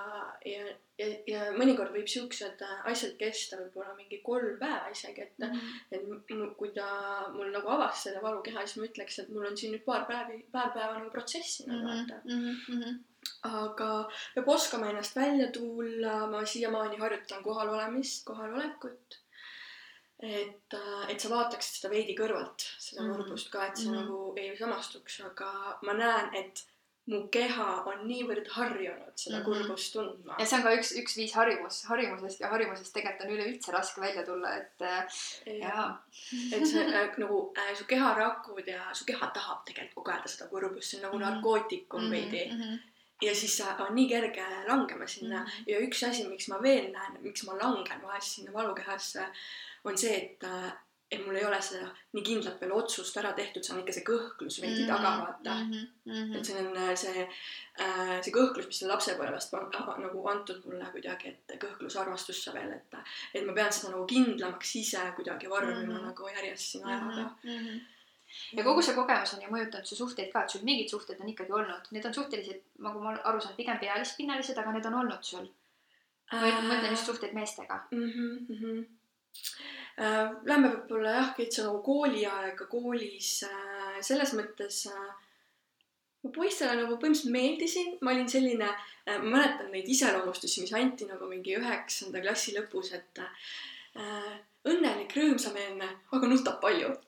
ja, 0.45 0.65
ja, 0.99 1.07
ja 1.27 1.45
mõnikord 1.59 1.95
võib 1.97 2.09
siuksed 2.09 2.65
asjad 2.85 3.17
kesta 3.19 3.59
võib-olla 3.61 3.95
mingi 3.97 4.21
kolm 4.25 4.59
päeva 4.59 4.89
isegi, 4.93 5.23
et 5.23 5.39
mm, 5.39 5.61
-hmm. 5.91 6.21
et 6.23 6.57
kui 6.57 6.71
ta 6.75 6.89
mul 7.33 7.51
nagu 7.51 7.69
avas 7.69 8.03
selle 8.03 8.23
valukeha, 8.23 8.67
siis 8.67 8.77
ma 8.77 8.91
ütleks, 8.91 9.19
et 9.19 9.29
mul 9.29 9.47
on 9.47 9.57
siin 9.57 9.73
nüüd 9.75 9.85
paar 9.85 10.07
päevi, 10.07 10.45
paar 10.53 10.71
päeva 10.75 10.99
nagu 10.99 11.11
protsessi 11.11 11.67
nagu 11.67 11.81
mm 11.81 11.89
-hmm. 11.89 12.13
vaata 12.13 12.21
mm. 12.25 12.55
-hmm 12.69 13.01
aga 13.47 13.89
peab 14.35 14.49
oskama 14.49 14.89
ennast 14.91 15.17
välja 15.17 15.51
tulla, 15.57 16.27
ma 16.27 16.45
siiamaani 16.47 16.97
harjutan 16.97 17.43
kohalolemist, 17.43 18.25
kohalolekut 18.25 19.22
et, 20.23 20.75
äh, 20.75 21.07
et 21.11 21.21
sa 21.21 21.31
vaataksid 21.33 21.81
seda 21.81 21.93
veidi 21.93 22.15
kõrvalt, 22.19 22.67
seda 22.79 23.03
mhm. 23.03 23.15
kurbust 23.17 23.51
ka, 23.51 23.67
et 23.67 23.77
see 23.77 23.89
mm 23.91 23.95
-hmm. 23.95 24.05
nagu 24.05 24.35
ei 24.37 24.57
samastuks, 24.57 25.21
aga 25.31 25.79
ma 25.83 25.97
näen, 25.99 26.35
et 26.35 26.67
mu 27.11 27.25
keha 27.35 27.67
on 27.91 28.05
niivõrd 28.07 28.47
harjunud 28.55 29.17
seda 29.19 29.39
mm 29.39 29.43
-hmm. 29.43 29.45
kurbust 29.45 29.93
tundma. 29.93 30.37
ja 30.39 30.47
see 30.47 30.59
on 30.59 30.63
ka 30.67 30.75
üks, 30.77 30.93
üks 31.01 31.17
viis 31.17 31.33
harjumus, 31.35 31.81
harjumusest 31.91 32.41
ja 32.41 32.51
harjumusest 32.53 32.95
tegelikult 32.95 33.27
on 33.27 33.35
üleüldse 33.37 33.73
raske 33.75 34.01
välja 34.01 34.23
tulla, 34.27 34.55
et 34.57 34.83
äh, 34.83 35.19
jaa. 35.59 35.89
et 36.53 36.67
see 36.67 36.85
äh, 36.87 37.19
nagu 37.19 37.41
äh, 37.59 37.75
su 37.75 37.85
keharakud 37.85 38.69
ja 38.69 38.95
su 38.95 39.05
keha 39.05 39.31
tahab 39.35 39.65
tegelikult 39.67 40.05
kogeda 40.05 40.29
seda 40.29 40.49
kurbust, 40.55 40.91
see 40.91 41.01
on 41.01 41.03
nagu 41.03 41.19
mm 41.19 41.25
-hmm. 41.25 41.35
narkootikum 41.35 42.11
veidi 42.11 42.49
mm. 42.53 42.63
-hmm 42.63 42.79
ja 43.23 43.35
siis 43.35 43.61
on 43.79 43.95
nii 43.95 44.09
kerge 44.09 44.45
langema 44.69 45.07
sinna 45.07 45.41
mm 45.41 45.47
-hmm. 45.47 45.65
ja 45.67 45.79
üks 45.79 46.09
asi, 46.09 46.29
miks 46.29 46.49
ma 46.49 46.63
veel 46.63 46.93
näen, 46.93 47.19
miks 47.21 47.45
ma 47.47 47.59
langen 47.59 48.03
vahest 48.03 48.29
sinna 48.29 48.53
valukehasse 48.53 49.27
on 49.85 49.99
see, 49.99 50.17
et, 50.17 50.45
äh, 50.45 50.73
et 51.11 51.27
mul 51.27 51.37
ei 51.37 51.45
ole 51.45 51.59
seda 51.63 51.89
nii 52.17 52.25
kindlat 52.25 52.61
veel 52.61 52.73
otsust 52.73 53.17
ära 53.21 53.33
tehtud, 53.37 53.65
see 53.65 53.75
on 53.75 53.83
ikka 53.83 53.95
see 53.97 54.07
kõhklus 54.07 54.59
veidi 54.63 54.83
mm 54.83 54.89
-hmm. 54.89 54.93
taga, 54.93 55.11
vaata 55.21 55.55
mm. 55.55 55.73
-hmm. 56.07 56.37
et 56.39 56.51
see 56.51 56.59
on 56.61 56.77
äh, 56.77 56.93
see, 56.97 57.27
äh, 57.87 58.13
see 58.25 58.35
kõhklus, 58.37 58.67
mis 58.67 58.83
on 58.83 58.93
lapsepõlvest 58.95 59.57
nagu 60.05 60.27
antud 60.35 60.65
mulle 60.67 60.91
kuidagi, 60.93 61.29
et 61.35 61.57
kõhklus 61.65 61.99
armastusse 62.01 62.55
veel, 62.55 62.73
et, 62.79 63.01
et 63.35 63.47
ma 63.47 63.53
pean 63.53 63.73
seda 63.73 63.93
nagu 63.93 64.07
kindlamaks 64.07 64.77
ise 64.77 65.03
kuidagi 65.17 65.51
vormima 65.51 65.81
mm 65.81 65.97
-hmm. 65.97 66.07
nagu 66.11 66.29
järjest 66.37 66.71
siin 66.73 66.87
ajaga 66.87 67.31
mm. 67.43 67.59
-hmm 67.59 67.81
ja 68.57 68.65
kogu 68.65 68.83
see 68.83 68.95
kogemus 68.95 69.35
on 69.35 69.43
ju 69.43 69.49
mõjutanud 69.53 69.85
su 69.85 69.97
suhteid 69.97 70.33
ka, 70.33 70.43
et 70.43 70.51
sul 70.51 70.63
mingid 70.65 70.89
suhted 70.89 71.21
on 71.21 71.29
ikkagi 71.29 71.53
olnud, 71.53 71.91
need 71.91 72.07
on 72.07 72.15
suhteliselt, 72.15 72.63
nagu 72.79 73.01
ma 73.01 73.13
aru 73.25 73.41
saan, 73.41 73.57
pigem 73.57 73.79
pealispinnalised, 73.79 74.59
aga 74.59 74.73
need 74.73 74.87
on 74.87 74.95
olnud 74.95 75.23
sul. 75.23 75.51
ma 76.33 76.41
mõtlen 76.41 76.91
just 76.91 77.07
suhteid 77.07 77.33
meestega 77.33 77.85
mm. 77.91 78.11
-hmm, 78.11 78.33
mm 78.49 78.59
-hmm 78.61 78.85
lähme 80.49 80.71
võib-olla 80.73 81.11
jah, 81.19 81.35
kitsa 81.37 81.67
nagu 81.67 81.83
kooliaega 81.85 82.67
koolis 82.71 83.43
äh, 83.49 83.99
selles 84.01 84.33
mõttes 84.39 84.87
äh, 84.89 85.11
ma 86.23 86.31
poistele 86.35 86.77
nagu 86.79 86.97
põhimõtteliselt 86.97 87.35
meeldisin, 87.35 87.91
ma 88.01 88.15
olin 88.15 88.29
selline, 88.31 88.69
ma 89.09 89.19
mäletan 89.19 89.73
neid 89.75 89.89
iseloomustusi, 89.91 90.63
mis 90.63 90.75
anti 90.79 91.09
nagu 91.09 91.27
mingi 91.31 91.57
üheksanda 91.59 92.23
klassi 92.23 92.55
lõpus, 92.57 92.93
et 92.95 93.23
äh, 93.23 94.33
õnnelik, 94.71 95.13
rõõmsameelne, 95.19 95.89
aga 96.15 96.31
nutab 96.31 96.61
palju. 96.63 96.91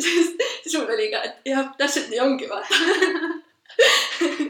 Siis 0.00 0.74
mul 0.78 0.94
oli 0.94 1.10
ka, 1.12 1.18
et 1.26 1.50
jah, 1.50 1.66
täpselt 1.78 2.08
nii 2.10 2.20
ongi, 2.22 2.46
vaata 2.50 2.74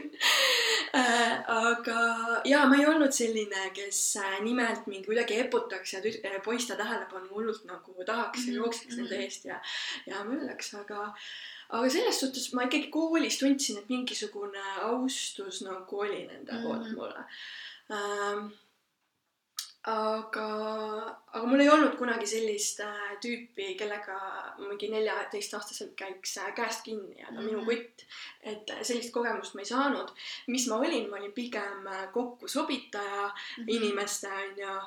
aga 1.71 1.99
jaa, 2.47 2.65
ma 2.67 2.77
ei 2.79 2.85
olnud 2.89 3.13
selline, 3.15 3.69
kes 3.75 3.99
äh, 4.19 4.37
nimelt 4.43 4.87
mind 4.91 5.07
kuidagi 5.07 5.37
eputaks 5.39 5.93
ja 5.95 6.01
tüt-, 6.03 6.19
äh, 6.27 6.39
poiste 6.43 6.75
tähelepanu 6.79 7.31
hullult 7.31 7.63
nagu 7.69 7.95
tahaks 8.07 8.45
ja 8.45 8.51
mhm, 8.51 8.57
jookseks 8.59 8.97
nende 8.97 9.15
mhm. 9.15 9.25
eest 9.27 9.47
ja, 9.47 9.61
ja 10.09 10.23
möllaks, 10.27 10.73
aga 10.81 11.11
aga 11.71 11.91
selles 11.93 12.19
suhtes 12.19 12.49
ma 12.55 12.67
ikkagi 12.67 12.89
koolis 12.91 13.39
tundsin, 13.39 13.79
et 13.79 13.91
mingisugune 13.91 14.65
austus 14.89 15.61
nagu 15.63 16.03
oli 16.03 16.25
nende 16.27 16.59
poolt 16.63 16.89
mhm. 16.89 16.97
mulle 16.99 17.23
ähm, 17.95 18.51
aga, 19.89 20.47
aga 21.33 21.47
mul 21.49 21.61
ei 21.63 21.69
olnud 21.73 21.95
kunagi 21.97 22.27
sellist 22.29 22.83
äh, 22.85 23.13
tüüpi, 23.23 23.71
kellega 23.79 24.17
mingi 24.59 24.91
neljateistaastaselt 24.93 25.95
käiks 25.97 26.35
äh, 26.37 26.51
käest 26.53 26.83
kinni 26.85 27.17
jääda 27.17 27.31
mm 27.31 27.47
-hmm. 27.47 27.49
minu 27.49 27.65
kutt. 27.65 28.05
et 28.43 28.69
äh, 28.69 28.81
sellist 28.81 29.13
kogemust 29.13 29.55
ma 29.55 29.61
ei 29.61 29.65
saanud. 29.65 30.09
mis 30.47 30.67
ma 30.67 30.75
olin, 30.75 31.09
ma 31.09 31.17
olin 31.17 31.31
pigem 31.33 31.87
äh, 31.87 32.11
kokkusobitaja 32.13 33.27
mm 33.27 33.63
-hmm. 33.63 33.75
inimeste 33.75 34.27
onju 34.27 34.77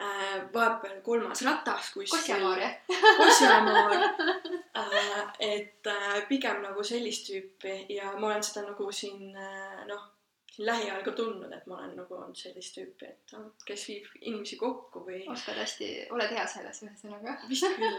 äh,. 0.00 0.52
vahepeal 0.52 1.00
kolmas 1.02 1.42
ratas 1.42 1.92
kuskil. 1.92 2.18
Kosjamaar 2.18 2.58
jah? 2.58 2.74
Kosjamaar 3.16 3.92
äh,. 4.80 5.32
et 5.38 5.86
äh, 5.86 6.28
pigem 6.28 6.62
nagu 6.62 6.84
sellist 6.84 7.26
tüüpi 7.26 7.86
ja 7.88 8.12
ma 8.18 8.26
olen 8.26 8.42
seda 8.44 8.66
nagu 8.66 8.92
siin 8.92 9.36
äh, 9.36 9.86
noh 9.86 10.19
lähiajal 10.60 11.04
ka 11.04 11.12
tundnud, 11.16 11.52
et 11.56 11.66
ma 11.70 11.78
olen 11.78 11.94
nagu 11.96 12.16
olnud 12.16 12.36
sellist 12.36 12.74
tüüpi, 12.76 13.08
et 13.08 13.32
noh, 13.36 13.46
kes 13.64 13.86
viib 13.88 14.08
inimesi 14.20 14.58
kokku 14.60 15.04
või. 15.06 15.22
oskad 15.32 15.56
hästi, 15.60 15.88
oled 16.12 16.34
hea 16.36 16.44
selles 16.50 16.82
ühesõnaga. 16.84 17.36
vist 17.48 17.66
küll 17.78 17.96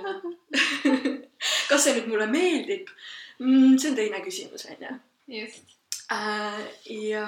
kas 1.70 1.86
see 1.86 1.96
nüüd 1.98 2.12
mulle 2.12 2.28
meeldib 2.30 2.92
mm,? 3.40 3.80
see 3.82 3.92
on 3.92 3.98
teine 3.98 4.22
küsimus, 4.26 4.68
onju. 4.76 4.94
just 5.40 5.76
äh,. 6.14 6.62
ja, 7.10 7.26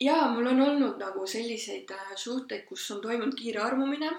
ja 0.00 0.18
mul 0.32 0.52
on 0.54 0.64
olnud 0.70 1.02
nagu 1.02 1.26
selliseid 1.28 1.92
äh, 1.92 2.16
suhteid, 2.16 2.64
kus 2.70 2.88
on 2.96 3.04
toimunud 3.04 3.36
kiire 3.36 3.60
armumine, 3.66 4.10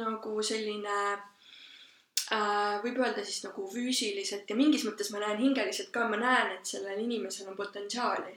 nagu 0.00 0.34
selline 0.42 0.98
äh, 1.14 2.74
võib 2.82 2.98
öelda 3.04 3.22
siis 3.22 3.44
nagu 3.46 3.70
füüsiliselt 3.70 4.50
ja 4.50 4.58
mingis 4.58 4.88
mõttes 4.88 5.14
ma 5.14 5.22
näen 5.22 5.38
hingeliselt 5.46 5.94
ka, 5.94 6.10
ma 6.10 6.18
näen, 6.18 6.58
et 6.58 6.74
sellel 6.74 7.06
inimesel 7.06 7.52
on 7.52 7.58
potentsiaali. 7.62 8.34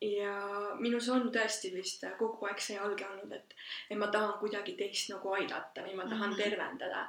Ja 0.00 0.36
minus 0.78 1.08
on 1.08 1.28
tõesti 1.32 1.72
vist 1.74 2.04
kogu 2.18 2.46
aeg 2.46 2.60
see 2.60 2.78
alge 2.78 3.06
olnud, 3.06 3.32
et, 3.32 3.54
et 3.90 3.98
ma 3.98 4.08
tahan 4.12 4.38
kuidagi 4.40 4.76
teist 4.78 5.10
nagu 5.12 5.32
aidata 5.38 5.84
või 5.86 5.94
ma 5.96 6.04
tahan 6.04 6.30
mm 6.30 6.34
-hmm. 6.34 6.42
tervendada 6.42 7.06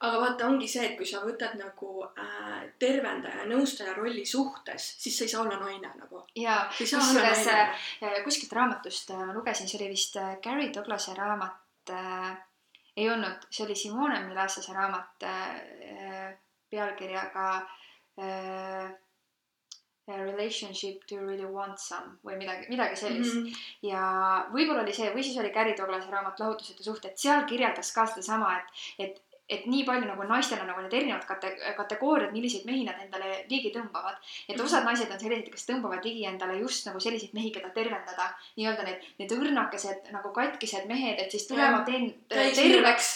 aga 0.00 0.20
vaata, 0.20 0.46
ongi 0.48 0.68
see, 0.68 0.84
et 0.86 0.96
kui 0.96 1.06
sa 1.06 1.20
võtad 1.24 1.56
nagu 1.60 2.04
äh, 2.08 2.60
tervendaja, 2.80 3.44
nõustaja 3.50 3.92
rolli 3.96 4.24
suhtes, 4.26 4.86
siis 5.02 5.18
sa 5.18 5.24
ei 5.24 5.32
saa 5.32 5.42
olla 5.42 5.58
naine 5.60 5.90
nagu. 5.96 6.22
jaa, 6.40 6.62
kusjuures 6.78 7.46
äh, 7.52 8.22
kuskilt 8.24 8.52
raamatust 8.56 9.10
äh, 9.10 9.26
ma 9.26 9.36
lugesin, 9.36 9.68
see 9.68 9.80
oli 9.80 9.90
vist 9.92 10.16
äh, 10.16 10.38
Gary 10.44 10.70
Douglase 10.74 11.16
raamat 11.18 11.92
äh, 11.92 12.30
ei 12.96 13.10
olnud, 13.10 13.44
see 13.50 13.66
oli 13.66 13.76
Simone 13.76 14.22
Milasese 14.24 14.72
raamat 14.72 15.28
äh, 15.28 16.32
pealkirjaga 16.70 17.46
äh, 18.20 18.90
Relationship 20.18 21.06
to 21.06 21.20
really 21.22 21.46
want 21.46 21.78
some 21.78 22.18
või 22.26 22.38
midagi, 22.40 22.68
midagi 22.72 22.96
sellist 22.96 23.34
mm. 23.34 23.46
-hmm. 23.46 23.88
ja 23.90 24.04
võib-olla 24.52 24.84
oli 24.84 24.94
see 24.96 25.10
või 25.14 25.24
siis 25.24 25.38
oli 25.38 25.54
Gary 25.54 25.74
Douglase 25.78 26.10
raamat 26.10 26.40
Lahutuseta 26.40 26.84
suhted, 26.84 27.16
seal 27.16 27.44
kirjeldas 27.46 27.92
ka 27.94 28.06
sedasama, 28.06 28.56
et, 28.58 28.86
et 29.06 29.22
et 29.50 29.66
nii 29.66 29.82
palju 29.86 30.06
nagu 30.06 30.24
naistel 30.30 30.60
on 30.62 30.68
nagu 30.70 30.82
need 30.84 30.94
erinevad 30.94 31.24
kate-, 31.26 31.56
kategooriad, 31.78 32.30
milliseid 32.34 32.66
mehi 32.68 32.84
nad 32.86 33.00
endale 33.02 33.40
ligi 33.50 33.72
tõmbavad. 33.74 34.20
et 34.48 34.54
mhm. 34.54 34.64
osad 34.64 34.86
naised 34.86 35.10
on 35.10 35.18
sellised, 35.18 35.50
kes 35.50 35.66
tõmbavad 35.66 36.06
ligi 36.06 36.26
endale 36.30 36.60
just 36.60 36.86
nagu 36.86 37.02
selliseid 37.02 37.34
mehi, 37.34 37.50
keda 37.54 37.72
tervendada. 37.74 38.30
nii-öelda 38.56 38.86
need, 38.86 39.08
need 39.18 39.34
õrnakesed 39.34 40.12
nagu 40.14 40.32
katkised 40.36 40.86
mehed, 40.90 41.18
et 41.18 41.34
siis 41.34 41.48
tule, 41.50 41.66
ma 41.70 41.82
teen 41.86 42.12
terveks 42.30 43.10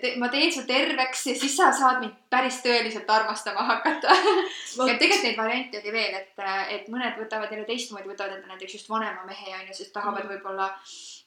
te,, 0.00 0.14
ma 0.20 0.28
teen 0.32 0.52
su 0.52 0.64
terveks 0.68 1.26
ja 1.30 1.34
siis 1.38 1.56
sa 1.56 1.70
saad 1.76 2.00
mind 2.02 2.16
päris 2.30 2.60
tõeliselt 2.64 3.10
armastama 3.10 3.66
hakata 3.70 4.14
ja 4.90 4.94
tegelikult 4.98 5.26
neid 5.28 5.38
variante 5.38 5.82
oli 5.82 5.94
veel, 5.94 6.20
et, 6.20 6.46
et 6.76 6.88
mõned 6.92 7.18
võtavad 7.20 7.52
jälle 7.52 7.66
teistmoodi, 7.68 8.10
võtavad 8.10 8.36
endale 8.36 8.54
näiteks 8.54 8.78
just 8.78 8.90
vanema 8.90 9.26
mehe, 9.28 9.52
onju, 9.60 9.76
sest 9.76 9.94
tahavad 9.96 10.24
mm. 10.24 10.34
võib-olla 10.34 10.70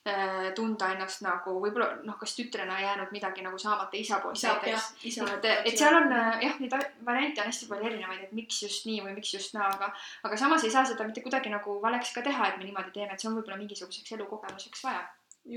Äh, 0.07 0.53
tunda 0.55 0.87
ennast 0.93 1.23
nagu 1.25 1.57
võib-olla 1.59 1.87
noh, 2.05 2.15
kas 2.19 2.35
tütrena 2.37 2.77
jäänud 2.79 3.09
midagi 3.11 3.41
nagu 3.43 3.57
saamata 3.59 3.97
isa 3.99 4.21
poolt 4.23 4.39
näiteks. 4.39 4.85
et, 5.03 5.47
et 5.67 5.79
seal 5.79 5.97
on 5.97 6.13
äh, 6.15 6.37
jah, 6.45 6.59
neid 6.61 6.75
variante 7.05 7.41
on 7.41 7.49
hästi 7.49 7.67
palju 7.67 7.89
erinevaid, 7.89 8.21
et 8.23 8.35
miks 8.37 8.61
just 8.63 8.85
nii 8.87 9.01
või 9.03 9.17
miks 9.17 9.33
just 9.33 9.57
naa, 9.57 9.67
aga, 9.73 9.89
aga 10.29 10.39
samas 10.39 10.63
ei 10.63 10.71
saa 10.71 10.85
seda 10.87 11.07
mitte 11.07 11.23
kuidagi 11.25 11.51
nagu 11.51 11.75
valeks 11.83 12.13
ka 12.15 12.23
teha, 12.23 12.53
et 12.53 12.61
me 12.61 12.69
niimoodi 12.69 12.93
teeme, 12.95 13.09
et 13.11 13.23
see 13.23 13.27
on 13.31 13.35
võib-olla 13.39 13.59
mingisuguseks 13.59 14.15
elukogemuseks 14.15 14.85
vaja. 14.87 15.03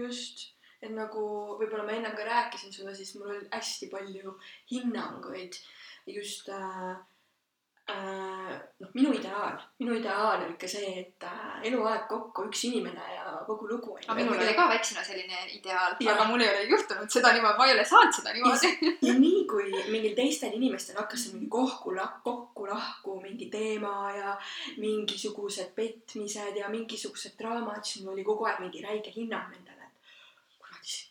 just, 0.00 0.48
et 0.82 0.92
nagu 0.94 1.22
võib-olla 1.60 1.84
ma 1.84 1.96
ennem 1.96 2.16
ka 2.16 2.24
rääkisin 2.24 2.72
sulle, 2.72 2.94
siis 2.96 3.14
mul 3.18 3.34
oli 3.34 3.48
hästi 3.52 3.90
palju 3.92 4.36
hinnanguid. 4.72 5.58
Just 6.08 6.48
äh, 6.48 6.96
Äh, 7.90 8.58
noh, 8.78 8.90
minu 8.94 9.10
ideaal, 9.16 9.56
minu 9.80 9.94
ideaal 9.96 10.44
on 10.44 10.52
ikka 10.52 10.68
see, 10.70 10.90
et 11.00 11.24
äh, 11.26 11.56
eluaeg 11.70 12.04
kokku 12.10 12.44
üks 12.46 12.62
inimene 12.68 13.06
ja 13.14 13.32
kogu 13.46 13.66
lugu. 13.70 13.96
aga 14.04 14.16
minul 14.18 14.36
oli 14.36 14.54
ka 14.54 14.66
väiksena 14.70 15.02
selline 15.06 15.40
ideaal, 15.56 15.96
aga 16.12 16.26
mul 16.28 16.44
ei 16.44 16.50
ole 16.52 16.68
juhtunud 16.70 17.10
seda 17.10 17.32
niimoodi, 17.34 17.58
ma 17.58 17.66
ei 17.66 17.74
ole 17.74 17.86
saanud 17.92 18.14
seda 18.18 18.34
niimoodi. 18.36 18.92
ja 19.08 19.16
nii 19.24 19.42
kui 19.50 19.72
mingil 19.90 20.14
teistel 20.18 20.54
inimestel 20.60 21.00
hakkas 21.00 21.24
see 21.24 21.34
mingi 21.34 21.50
kohku, 21.56 21.96
kokku-lahku 22.28 23.18
mingi 23.24 23.50
teema 23.50 24.12
ja 24.14 24.36
mingisugused 24.78 25.74
petmised 25.74 26.62
ja 26.62 26.70
mingisugused 26.70 27.38
draamad, 27.40 27.82
siis 27.82 28.04
mul 28.04 28.14
oli 28.14 28.28
kogu 28.28 28.46
aeg 28.46 28.62
mingi 28.62 28.86
räige 28.86 29.16
hinnang 29.16 29.50
nendele 29.50 29.79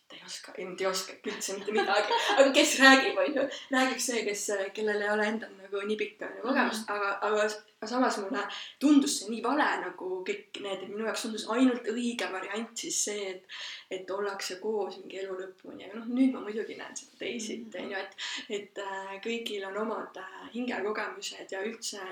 ta 0.09 0.15
ei 0.15 0.21
oska, 0.25 0.53
ei 0.57 0.87
oskagi 0.87 1.31
üldse 1.31 1.55
mitte 1.57 1.73
midagi. 1.75 2.15
aga 2.35 2.51
kes 2.55 2.71
räägib, 2.81 3.19
onju, 3.23 3.45
räägib 3.75 4.01
see, 4.01 4.23
kes, 4.25 4.45
kellel 4.73 5.03
ei 5.05 5.11
ole 5.13 5.27
endal 5.31 5.51
nagu 5.57 5.83
nii 5.85 5.97
pikka 5.99 6.29
nagu 6.31 6.47
kogemust 6.47 6.89
mm, 6.89 6.95
-hmm. 6.95 7.19
aga, 7.27 7.45
aga, 7.81 7.87
samas 7.91 8.17
mulle 8.23 8.43
tundus 8.79 9.19
see 9.19 9.29
nii 9.33 9.43
vale 9.45 9.69
nagu 9.83 10.09
kõik 10.29 10.61
need, 10.65 10.87
minu 10.89 11.05
jaoks 11.05 11.27
tundus 11.27 11.47
ainult 11.55 11.87
õige 11.93 12.31
variant 12.33 12.83
siis 12.83 12.99
see, 13.05 13.29
et, 13.35 13.61
et 13.99 14.11
ollakse 14.17 14.59
koos 14.65 14.99
mingi 15.03 15.21
elu 15.23 15.39
lõpuni, 15.43 15.87
aga 15.87 16.01
noh, 16.01 16.11
nüüd 16.17 16.33
ma 16.35 16.43
muidugi 16.49 16.77
näen 16.81 17.01
seda 17.01 17.23
teisiti, 17.23 17.77
mhm. 17.77 17.85
onju, 17.85 17.97
et, 18.03 18.29
et 18.59 18.85
äh, 18.85 19.15
kõigil 19.25 19.65
on 19.69 19.81
omad 19.85 20.21
äh, 20.21 20.37
hingekogemused 20.53 21.57
ja 21.57 21.65
üldse 21.65 22.05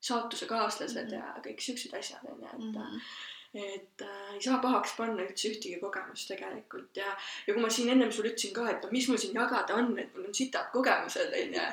saatusekaaslased 0.00 1.04
mm 1.04 1.10
-hmm. 1.10 1.36
ja 1.36 1.42
kõik 1.44 1.60
siuksed 1.60 1.94
asjad, 1.94 2.24
onju, 2.24 2.46
et 2.46 2.64
mm 2.64 2.72
-hmm 2.72 3.28
et 3.54 4.04
äh, 4.06 4.34
ei 4.34 4.42
saa 4.44 4.60
pahaks 4.62 4.94
panna 4.98 5.24
üldse 5.24 5.50
ühtegi 5.50 5.80
kogemust 5.82 6.30
tegelikult. 6.30 6.90
Ja, 6.96 7.16
ja 7.46 7.54
kui 7.54 7.62
ma 7.62 7.72
siin 7.72 7.90
ennem 7.94 8.12
sulle 8.14 8.30
ütlesin 8.32 8.54
ka, 8.54 8.68
et 8.70 8.84
no 8.84 8.92
mis 8.94 9.08
mul 9.10 9.18
siin 9.18 9.36
jagada 9.36 9.78
on, 9.80 9.92
et 9.98 10.14
mul 10.14 10.30
on 10.30 10.36
sitad 10.36 10.70
kogemused 10.74 11.34
onju, 11.42 11.66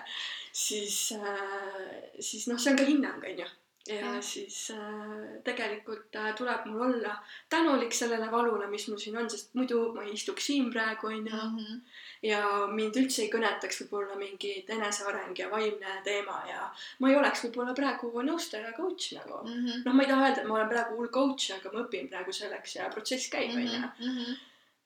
siis 0.65 0.99
äh,, 1.19 2.11
siis 2.19 2.49
noh, 2.49 2.59
see 2.59 2.73
on 2.73 2.81
ka 2.81 2.89
hinnang 2.89 3.31
onju 3.31 3.47
ja 3.87 4.21
siis 4.21 4.71
äh, 4.71 5.41
tegelikult 5.43 6.15
äh, 6.15 6.33
tuleb 6.35 6.65
mul 6.65 6.81
olla 6.81 7.15
tänulik 7.49 7.93
sellele 7.93 8.31
valule, 8.31 8.67
mis 8.67 8.87
mul 8.87 8.97
siin 8.97 9.17
on, 9.17 9.29
sest 9.29 9.53
muidu 9.57 9.93
ma 9.95 10.03
ei 10.03 10.13
istuks 10.13 10.45
siin 10.49 10.71
praegu 10.73 11.07
onju. 11.07 11.31
-hmm. 11.31 11.79
ja 12.23 12.41
mind 12.71 12.99
üldse 13.01 13.21
ei 13.23 13.31
kõnetaks 13.31 13.81
võib-olla 13.81 14.15
mingi 14.19 14.53
eneseareng 14.67 15.39
ja 15.39 15.51
vaimne 15.51 16.01
teema 16.03 16.41
ja 16.49 16.69
ma 16.99 17.09
ei 17.09 17.15
oleks 17.15 17.43
võib-olla 17.45 17.73
praegu 17.73 18.11
nõustaja 18.21 18.73
coach 18.77 19.13
nagu. 19.13 19.41
Mm 19.43 19.65
-hmm.. 19.65 19.81
noh, 19.85 19.93
ma 19.93 20.03
ei 20.03 20.09
taha 20.09 20.27
öelda, 20.27 20.41
et 20.41 20.47
ma 20.47 20.59
olen 20.59 20.69
praegu 20.69 20.95
hull 20.97 21.13
coach, 21.19 21.51
aga 21.55 21.73
ma 21.73 21.85
õpin 21.85 22.09
praegu 22.09 22.33
selleks 22.33 22.75
ja 22.75 22.89
protsess 22.89 23.29
käib 23.29 23.51
mhm, 23.51 23.59
onju 23.59 23.79
mm 23.79 24.17
-hmm.. 24.17 24.37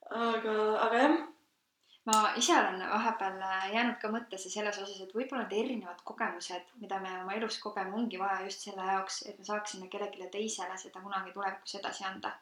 aga, 0.09 0.57
aga 0.87 1.05
jah 1.05 1.30
ma 2.05 2.33
ise 2.35 2.53
olen 2.57 2.79
vahepeal 2.89 3.41
äh, 3.45 3.65
jäänud 3.75 3.97
ka 4.01 4.09
mõttesse 4.13 4.49
selles 4.49 4.77
osas, 4.81 5.01
et 5.03 5.13
võib-olla 5.15 5.43
need 5.45 5.57
erinevad 5.59 6.01
kogemused, 6.07 6.71
mida 6.81 6.99
me 7.03 7.11
oma 7.21 7.35
elus 7.37 7.59
kogeme, 7.61 7.93
ongi 7.97 8.19
vaja 8.19 8.41
just 8.47 8.65
selle 8.65 8.85
jaoks, 8.87 9.21
et 9.29 9.37
me 9.37 9.45
saaksime 9.45 9.89
kellelegi 9.91 10.29
teisele 10.33 10.77
seda 10.81 11.03
kunagi 11.03 11.33
tulevikus 11.35 11.77
edasi 11.81 12.07
anda. 12.09 12.37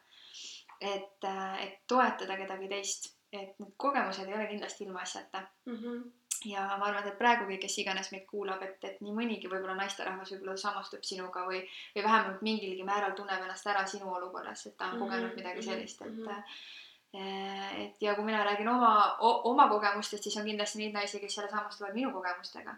et, 0.79 1.25
äh, 1.27 1.63
et 1.63 1.79
toetada 1.87 2.37
kedagi 2.39 2.67
teist, 2.71 3.09
et 3.33 3.57
need 3.59 3.73
kogemused 3.77 4.27
ei 4.27 4.33
ole 4.33 4.45
kindlasti 4.47 4.83
ilmaasjata 4.83 5.41
mm. 5.65 5.75
-hmm 5.75 6.07
ja 6.45 6.61
ma 6.79 6.85
arvan, 6.85 7.07
et 7.07 7.17
praegugi, 7.17 7.57
kes 7.57 7.77
iganes 7.77 8.11
meid 8.11 8.25
kuulab, 8.25 8.61
et, 8.63 8.83
et 8.83 9.01
nii 9.03 9.11
mõnigi 9.11 9.49
võib-olla 9.51 9.75
naisterahvas 9.75 10.31
võib-olla 10.31 10.55
samastub 10.57 11.03
sinuga 11.03 11.43
või, 11.47 11.59
või 11.95 12.03
vähemalt 12.03 12.41
mingilgi 12.41 12.83
määral 12.87 13.11
tunneb 13.11 13.41
ennast 13.43 13.67
ära 13.67 13.85
sinu 13.85 14.13
olukorras, 14.13 14.65
et 14.65 14.77
ta 14.77 14.85
on 14.85 14.91
mm 14.91 15.01
-hmm. 15.01 15.09
kogenud 15.09 15.35
midagi 15.35 15.63
sellist, 15.63 16.01
et 16.01 16.07
mm 16.07 16.27
-hmm 16.27 16.43
et 17.13 18.01
ja 18.01 18.15
kui 18.15 18.23
mina 18.25 18.43
räägin 18.45 18.67
oma, 18.69 19.17
oma 19.19 19.67
kogemustest, 19.69 20.23
siis 20.23 20.37
on 20.37 20.45
kindlasti 20.45 20.81
neid 20.81 20.93
naisi, 20.93 21.19
kes 21.19 21.37
jälle 21.37 21.49
samastuvad 21.49 21.95
minu 21.97 22.11
kogemustega. 22.11 22.75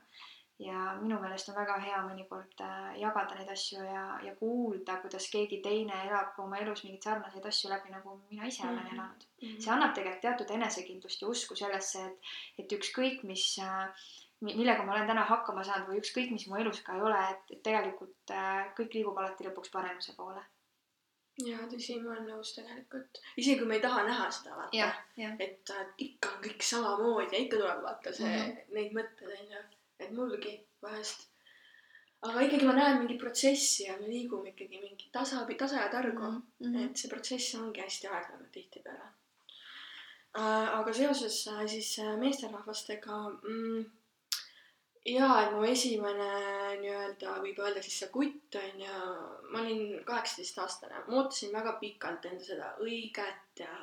ja 0.62 0.96
minu 1.02 1.18
meelest 1.20 1.50
on 1.50 1.56
väga 1.58 1.76
hea 1.82 2.00
mõnikord 2.06 2.60
äh, 2.62 2.92
jagada 3.02 3.34
neid 3.34 3.48
asju 3.50 3.82
ja, 3.82 4.04
ja 4.22 4.36
kuulda, 4.38 5.00
kuidas 5.02 5.26
keegi 5.34 5.58
teine 5.66 6.04
elab 6.06 6.38
oma 6.44 6.60
elus 6.62 6.84
mingeid 6.84 7.08
sarnaseid 7.08 7.48
asju 7.50 7.72
läbi, 7.72 7.90
nagu 7.90 8.20
mina 8.30 8.46
ise 8.46 8.68
olen 8.68 8.76
mm 8.76 8.84
-hmm. 8.86 8.94
elanud 8.94 9.26
mm. 9.26 9.48
-hmm. 9.48 9.64
see 9.64 9.74
annab 9.74 9.96
tegelikult 9.96 10.22
teatud 10.22 10.54
enesekindlust 10.58 11.22
ja 11.22 11.28
usku 11.28 11.56
sellesse, 11.56 12.06
et, 12.06 12.32
et 12.60 12.78
ükskõik, 12.78 13.24
mis 13.24 13.58
äh, 13.60 13.90
millega 14.42 14.84
ma 14.84 14.94
olen 14.94 15.08
täna 15.08 15.26
hakkama 15.34 15.64
saanud 15.64 15.90
või 15.90 16.00
ükskõik, 16.04 16.32
mis 16.32 16.48
mu 16.48 16.62
elus 16.62 16.82
ka 16.82 16.94
ei 16.94 17.02
ole, 17.10 17.26
et, 17.32 17.44
et 17.58 17.64
tegelikult 17.64 18.38
äh, 18.38 18.74
kõik 18.78 18.94
liigub 18.94 19.18
alati 19.18 19.50
lõpuks 19.50 19.74
paremuse 19.74 20.14
poole 20.16 20.46
jaa, 21.48 21.66
tõsi, 21.72 21.98
ma 22.04 22.14
olen 22.14 22.30
nõus 22.32 22.54
tegelikult. 22.56 23.20
isegi 23.38 23.60
kui 23.60 23.70
me 23.70 23.78
ei 23.78 23.84
taha 23.86 24.04
näha 24.08 24.30
seda, 24.38 24.56
vaata. 24.58 24.78
et 25.46 25.74
äh, 25.76 25.84
ikka 26.06 26.32
on 26.36 26.44
kõik 26.46 26.66
samamoodi 26.70 27.38
ja 27.38 27.44
ikka 27.46 27.60
tuleb 27.62 27.84
vaata 27.86 28.14
see 28.20 28.30
mm, 28.30 28.48
-hmm. 28.48 28.74
neid 28.78 28.96
mõtteid 28.98 29.36
onju. 29.40 29.64
et 30.00 30.12
mulgi 30.18 30.56
vahest. 30.82 31.28
aga 32.30 32.44
ikkagi 32.48 32.66
ma 32.66 32.76
näen 32.78 33.00
mingit 33.00 33.22
protsessi 33.22 33.88
ja 33.88 33.98
me 34.02 34.10
liigume 34.10 34.54
ikkagi 34.54 34.82
mingi 34.82 35.10
tasa, 35.12 35.46
tasa 35.64 35.82
ja 35.82 35.90
targu 35.90 36.28
mm. 36.32 36.44
-hmm. 36.60 36.86
et 36.86 36.98
see 36.98 37.10
protsess 37.10 37.56
ongi 37.56 37.82
hästi 37.82 38.08
aeglane 38.08 38.50
tihtipeale 38.52 39.08
äh,. 40.38 40.80
aga 40.80 40.94
seoses 40.94 41.48
äh, 41.48 41.66
siis 41.68 42.00
äh, 42.00 42.18
meesterahvastega 42.18 43.18
mm, 43.30 43.86
jaa, 45.06 45.38
et 45.44 45.54
mu 45.56 45.64
esimene 45.66 46.30
nii-öelda 46.82 47.38
võib 47.42 47.60
öelda 47.64 47.82
siis 47.82 47.98
see 48.04 48.12
kutt 48.14 48.58
on 48.60 48.84
ju, 48.84 48.98
ma 49.52 49.64
olin 49.64 50.02
kaheksateistaastane, 50.06 51.04
ma 51.08 51.20
ootasin 51.20 51.54
väga 51.56 51.76
pikalt 51.82 52.28
enda 52.30 52.46
seda 52.46 52.72
õiget 52.86 53.64
ja, 53.64 53.74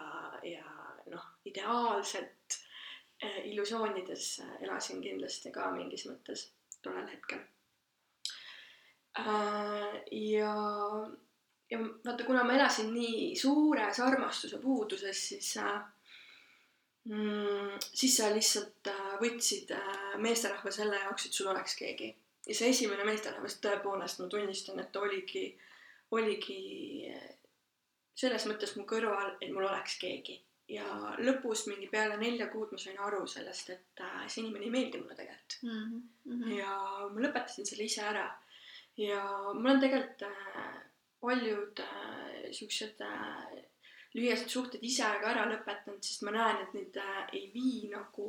ja 0.46 0.64
noh, 1.11 1.26
ideaalset 1.48 2.59
eh, 3.22 3.44
illusioonides. 3.50 4.31
Elasin 4.62 5.02
kindlasti 5.02 5.52
ka 5.54 5.70
mingis 5.74 6.07
mõttes 6.11 6.48
tollel 6.83 7.09
hetkel. 7.11 7.42
Äh,. 9.18 9.94
ja, 10.14 10.54
ja 11.70 11.78
vaata, 12.04 12.24
kuna 12.24 12.44
ma 12.46 12.54
elasin 12.54 12.92
nii 12.94 13.33
suures 13.37 13.98
armastuse 14.04 14.61
puuduses, 14.62 15.24
siis 15.33 15.57
äh, 15.59 15.81
mm, 17.09 17.79
siis 17.83 18.16
sa 18.21 18.31
lihtsalt 18.35 18.90
äh, 18.92 19.12
võtsid 19.23 19.73
äh, 19.77 20.16
meesterahva 20.23 20.73
selle 20.75 21.01
jaoks, 21.05 21.29
et 21.29 21.38
sul 21.40 21.51
oleks 21.53 21.77
keegi. 21.79 22.12
ja 22.49 22.55
see 22.55 22.71
esimene 22.75 23.05
meesterahvas 23.09 23.59
tõepoolest, 23.64 24.23
ma 24.23 24.29
tunnistan, 24.33 24.81
et 24.81 24.97
oligi, 24.97 25.47
oligi 26.16 26.61
äh, 27.12 27.31
selles 28.18 28.47
mõttes 28.51 28.77
mu 28.77 28.87
kõrval, 28.88 29.37
et 29.40 29.51
mul 29.55 29.66
oleks 29.68 29.99
keegi 30.03 30.40
ja 30.68 30.85
lõpus 31.25 31.64
mingi 31.71 31.88
peale 31.88 32.18
nelja 32.21 32.49
kuud 32.53 32.73
ma 32.75 32.81
sain 32.81 32.99
aru 33.01 33.23
sellest, 33.31 33.71
et 33.73 34.03
äh, 34.05 34.27
see 34.29 34.42
inimene 34.44 34.68
ei 34.68 34.75
meeldi 34.75 35.01
mulle 35.01 35.16
tegelikult 35.16 35.57
mm. 35.62 36.03
-hmm. 36.27 36.53
ja 36.59 36.75
ma 37.14 37.25
lõpetasin 37.25 37.68
selle 37.68 37.88
ise 37.88 38.05
ära. 38.05 38.29
ja 38.97 39.23
mul 39.55 39.73
on 39.73 39.81
tegelikult 39.81 40.27
äh, 40.29 40.77
paljud 41.21 41.81
äh, 41.81 42.51
siuksed 42.53 43.01
äh, 43.01 43.58
lühiajalised 44.14 44.53
suhted 44.53 44.85
ise 44.85 45.09
ka 45.21 45.33
ära 45.33 45.44
lõpetanud, 45.51 46.01
sest 46.05 46.25
ma 46.27 46.35
näen, 46.35 46.62
et 46.64 46.75
neid 46.77 46.97
äh, 47.03 47.23
ei 47.37 47.47
vii 47.55 47.90
nagu 47.92 48.29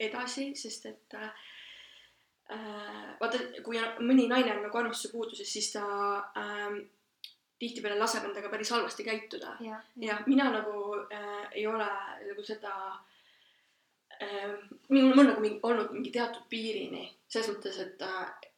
edasi, 0.00 0.50
sest 0.56 0.86
et 0.90 1.18
äh, 1.18 1.30
äh 2.50 3.10
vaata, 3.20 3.40
kui 3.64 3.80
mõni 4.00 4.26
naine 4.28 4.56
on 4.56 4.64
nagu 4.66 4.78
armastuse 4.78 5.12
puuduses, 5.12 5.52
siis 5.52 5.72
ta 5.72 5.84
äh, 6.36 6.80
tihtipeale 7.60 7.98
laseb 8.00 8.24
endaga 8.28 8.48
päris 8.48 8.70
halvasti 8.72 9.04
käituda. 9.04 9.56
ja, 9.60 9.80
ja 9.96 10.18
mina 10.26 10.50
nagu 10.50 10.96
äh, 11.12 11.48
ei 11.52 11.66
ole 11.66 11.88
nagu 12.28 12.42
seda 12.44 12.74
äh,, 14.22 14.54
minul 14.88 15.18
on 15.18 15.26
nagu 15.26 15.40
mingi, 15.40 15.60
olnud 15.62 15.92
mingi 15.92 16.12
teatud 16.14 16.48
piirini, 16.48 17.04
selles 17.28 17.52
mõttes, 17.52 17.80
et 17.84 18.02
äh, 18.02 18.50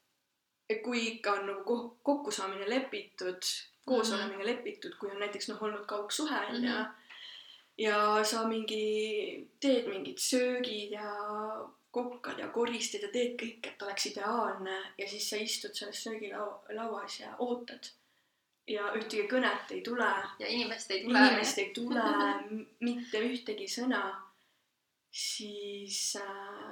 kui 0.84 1.06
ikka 1.16 1.32
on 1.40 1.46
nagu 1.50 1.78
kokkusaamine 2.02 2.70
lepitud, 2.70 3.50
koos 3.84 4.10
mm 4.10 4.16
-hmm. 4.16 4.46
lepitud, 4.46 4.94
kui 4.98 5.10
on 5.10 5.20
näiteks 5.20 5.48
noh, 5.48 5.62
olnud 5.62 5.86
kaugsuhe 5.86 6.40
onju 6.46 6.60
mm 6.60 6.66
-hmm. 6.66 6.86
ja 7.78 8.24
sa 8.24 8.48
mingi 8.48 9.48
teed 9.60 9.88
mingid 9.88 10.18
söögid 10.18 10.92
ja 10.92 11.14
kokkad 11.90 12.38
ja 12.38 12.48
koristad 12.48 13.02
ja 13.02 13.08
teed 13.08 13.34
kõik, 13.42 13.66
et 13.68 13.82
oleks 13.82 14.06
ideaalne 14.06 14.76
ja 14.98 15.08
siis 15.08 15.30
sa 15.30 15.36
istud 15.36 15.74
selles 15.74 16.04
söögilauas 16.04 17.20
ja 17.20 17.36
ootad 17.38 17.90
ja 18.68 18.92
ühtegi 18.96 19.26
kõnet 19.30 19.72
ei 19.74 19.80
tule. 19.82 20.10
ja 20.38 20.46
inimest 20.48 20.90
ei 20.90 21.02
tule. 21.04 21.18
inimest 21.18 21.58
ei 21.58 21.70
tule 21.74 22.04
mitte 22.80 23.22
ühtegi 23.28 23.68
sõna. 23.68 24.02
siis 25.10 26.16
äh,, 26.16 26.71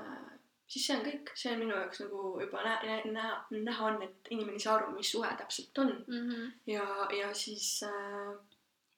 siis 0.71 0.87
see 0.87 0.97
on 0.97 1.03
kõik, 1.07 1.33
see 1.35 1.53
on 1.53 1.63
minu 1.65 1.75
jaoks 1.75 2.03
nagu 2.05 2.25
juba 2.45 2.63
näha, 2.67 3.01
näha, 3.11 3.33
näha 3.51 3.89
on, 3.89 4.03
et 4.07 4.31
inimene 4.31 4.59
ei 4.59 4.65
saa 4.65 4.77
aru, 4.79 4.93
mis 4.95 5.11
suhe 5.17 5.31
täpselt 5.39 5.83
on 5.83 5.93
mm. 6.07 6.29
-hmm. 6.29 6.53
ja, 6.71 6.87
ja 7.19 7.35
siis 7.35 7.83
äh, 7.89 8.37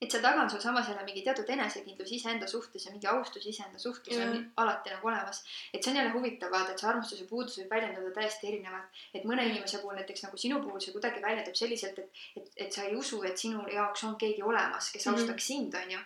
et 0.03 0.11
seal 0.11 0.23
taga 0.23 0.43
on 0.43 0.51
sul 0.51 0.61
samas 0.61 0.88
jälle 0.88 1.05
mingi 1.07 1.23
teatud 1.23 1.51
enesekindlus 1.55 2.12
iseenda 2.17 2.47
suhtes 2.51 2.87
ja 2.87 2.93
mingi 2.93 3.07
austus 3.07 3.47
iseenda 3.47 3.79
suhtes 3.79 4.19
on 4.25 4.33
alati 4.57 4.91
nagu 4.91 5.09
olemas. 5.09 5.43
et 5.75 5.83
see 5.83 5.93
on 5.93 5.97
jälle 5.97 6.12
huvitav 6.12 6.51
vaata, 6.51 6.73
et 6.73 6.83
see 6.83 6.88
armastuse 6.91 7.27
puudus 7.31 7.59
võib 7.61 7.75
väljenduda 7.75 8.11
täiesti 8.17 8.49
erinevalt. 8.51 9.03
et 9.15 9.25
mõne 9.31 9.47
inimese 9.47 9.79
puhul, 9.83 9.95
näiteks 10.01 10.25
nagu 10.27 10.41
sinu 10.45 10.61
puhul, 10.65 10.81
see 10.81 10.95
kuidagi 10.97 11.23
väljendub 11.23 11.59
selliselt, 11.61 11.99
et, 11.99 12.23
et, 12.37 12.51
et 12.67 12.79
sa 12.79 12.87
ei 12.88 12.97
usu, 12.97 13.23
et 13.29 13.38
sinu 13.38 13.67
jaoks 13.75 14.05
on 14.09 14.17
keegi 14.25 14.43
olemas, 14.43 14.91
kes 14.95 15.07
mhm. 15.07 15.15
austaks 15.15 15.49
mm 15.51 15.57
-hmm. 15.57 15.71
sind, 15.71 15.75
onju. 15.83 16.01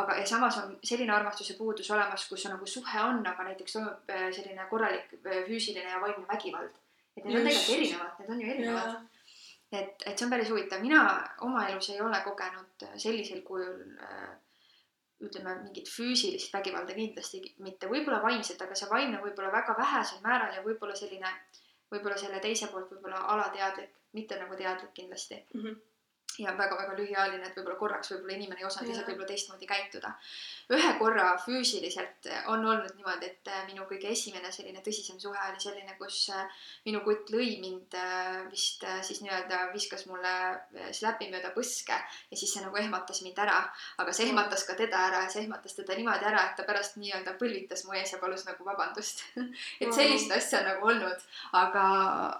aga, 0.00 0.18
ja 0.20 0.26
samas 0.26 0.58
on 0.58 0.78
selline 0.84 1.12
armastuse 1.12 1.56
puudus 1.58 1.90
olemas, 1.90 2.28
kus 2.28 2.46
on 2.46 2.52
nagu 2.56 2.66
suhe 2.66 3.00
on, 3.00 3.26
aga 3.26 3.44
näiteks 3.44 3.72
toimub 3.72 4.10
äh, 4.10 4.28
selline 4.36 4.66
korralik 4.70 5.16
äh, 5.26 5.44
füüsiline 5.48 5.90
ja 5.90 6.00
vaimne 6.00 6.26
vägivald. 6.28 6.76
et 7.16 7.24
need 7.24 7.34
Just. 7.34 7.46
on 7.46 7.50
tegelikult 7.50 7.78
erinevad, 7.78 8.18
need 8.18 8.30
on 8.30 8.40
ju 8.40 8.50
erinevad 8.52 9.09
et, 9.72 10.02
et 10.06 10.18
see 10.18 10.26
on 10.26 10.32
päris 10.32 10.50
huvitav, 10.50 10.82
mina 10.82 11.02
oma 11.46 11.66
elus 11.68 11.90
ei 11.90 12.00
ole 12.02 12.20
kogenud 12.24 12.86
sellisel 12.96 13.42
kujul 13.46 13.82
äh, 14.02 14.30
ütleme, 15.26 15.54
mingit 15.64 15.88
füüsilist 15.92 16.52
vägivalda 16.54 16.96
kindlasti 16.96 17.42
mitte, 17.64 17.90
võib-olla 17.90 18.22
vaimset, 18.24 18.60
aga 18.62 18.78
see 18.78 18.88
vaimne 18.90 19.20
võib-olla 19.22 19.52
väga 19.52 19.76
vähesel 19.78 20.22
määral 20.24 20.56
ja 20.56 20.64
võib-olla 20.64 20.96
selline, 20.96 21.32
võib-olla 21.92 22.16
selle 22.20 22.40
teise 22.40 22.70
poolt 22.72 22.90
võib-olla 22.94 23.20
alateadlik, 23.34 23.92
mitte 24.16 24.38
nagu 24.40 24.56
teadlik 24.56 24.94
kindlasti. 24.96 25.44
Mm. 25.54 25.62
-hmm 25.64 25.86
ja 26.38 26.52
väga-väga 26.58 26.94
lühiajaline, 26.96 27.48
et 27.48 27.56
võib-olla 27.58 27.78
korraks 27.78 28.12
võib-olla 28.12 28.36
inimene 28.36 28.62
ei 28.62 28.66
osanud 28.68 28.88
lihtsalt 28.88 29.08
võib-olla 29.10 29.28
teistmoodi 29.28 29.66
käituda. 29.68 30.12
ühe 30.70 30.92
korra 30.98 31.26
füüsiliselt 31.44 32.28
on 32.52 32.64
olnud 32.64 32.94
niimoodi, 32.96 33.26
et 33.26 33.48
äh, 33.50 33.64
minu 33.66 33.86
kõige 33.90 34.12
esimene 34.14 34.52
selline 34.52 34.82
tõsisem 34.86 35.18
suhe 35.20 35.40
oli 35.48 35.60
selline, 35.60 35.96
kus 35.98 36.28
äh, 36.34 36.62
minu 36.86 37.02
kutt 37.06 37.32
lõi 37.34 37.58
mind 37.60 37.96
vist 38.50 38.84
siis 39.06 39.20
nii-öelda 39.24 39.60
viskas 39.74 40.06
mulle 40.06 40.32
släpi 40.94 41.30
mööda 41.32 41.50
põske 41.56 41.96
ja 41.96 42.36
siis 42.36 42.52
see 42.54 42.62
nagu 42.64 42.76
ehmatas 42.78 43.22
mind 43.26 43.38
ära. 43.38 43.58
aga 43.98 44.12
see 44.12 44.28
ehmatas 44.28 44.64
ka 44.68 44.76
teda 44.78 45.02
ära 45.10 45.24
ja 45.24 45.32
see 45.32 45.42
ehmatas 45.44 45.74
teda 45.76 45.98
niimoodi 45.98 46.30
ära, 46.30 46.46
et 46.50 46.56
ta 46.56 46.66
pärast 46.68 46.96
nii-öelda 47.02 47.36
põlvitas 47.40 47.84
mu 47.86 47.96
ees 47.98 48.12
ja 48.14 48.20
palus 48.22 48.46
nagu 48.46 48.64
vabandust. 48.64 49.24
Et 49.80 49.92
sellist 49.94 50.30
asja 50.32 50.62
nagu 50.64 50.86
olnud, 50.86 51.22
aga 51.56 51.84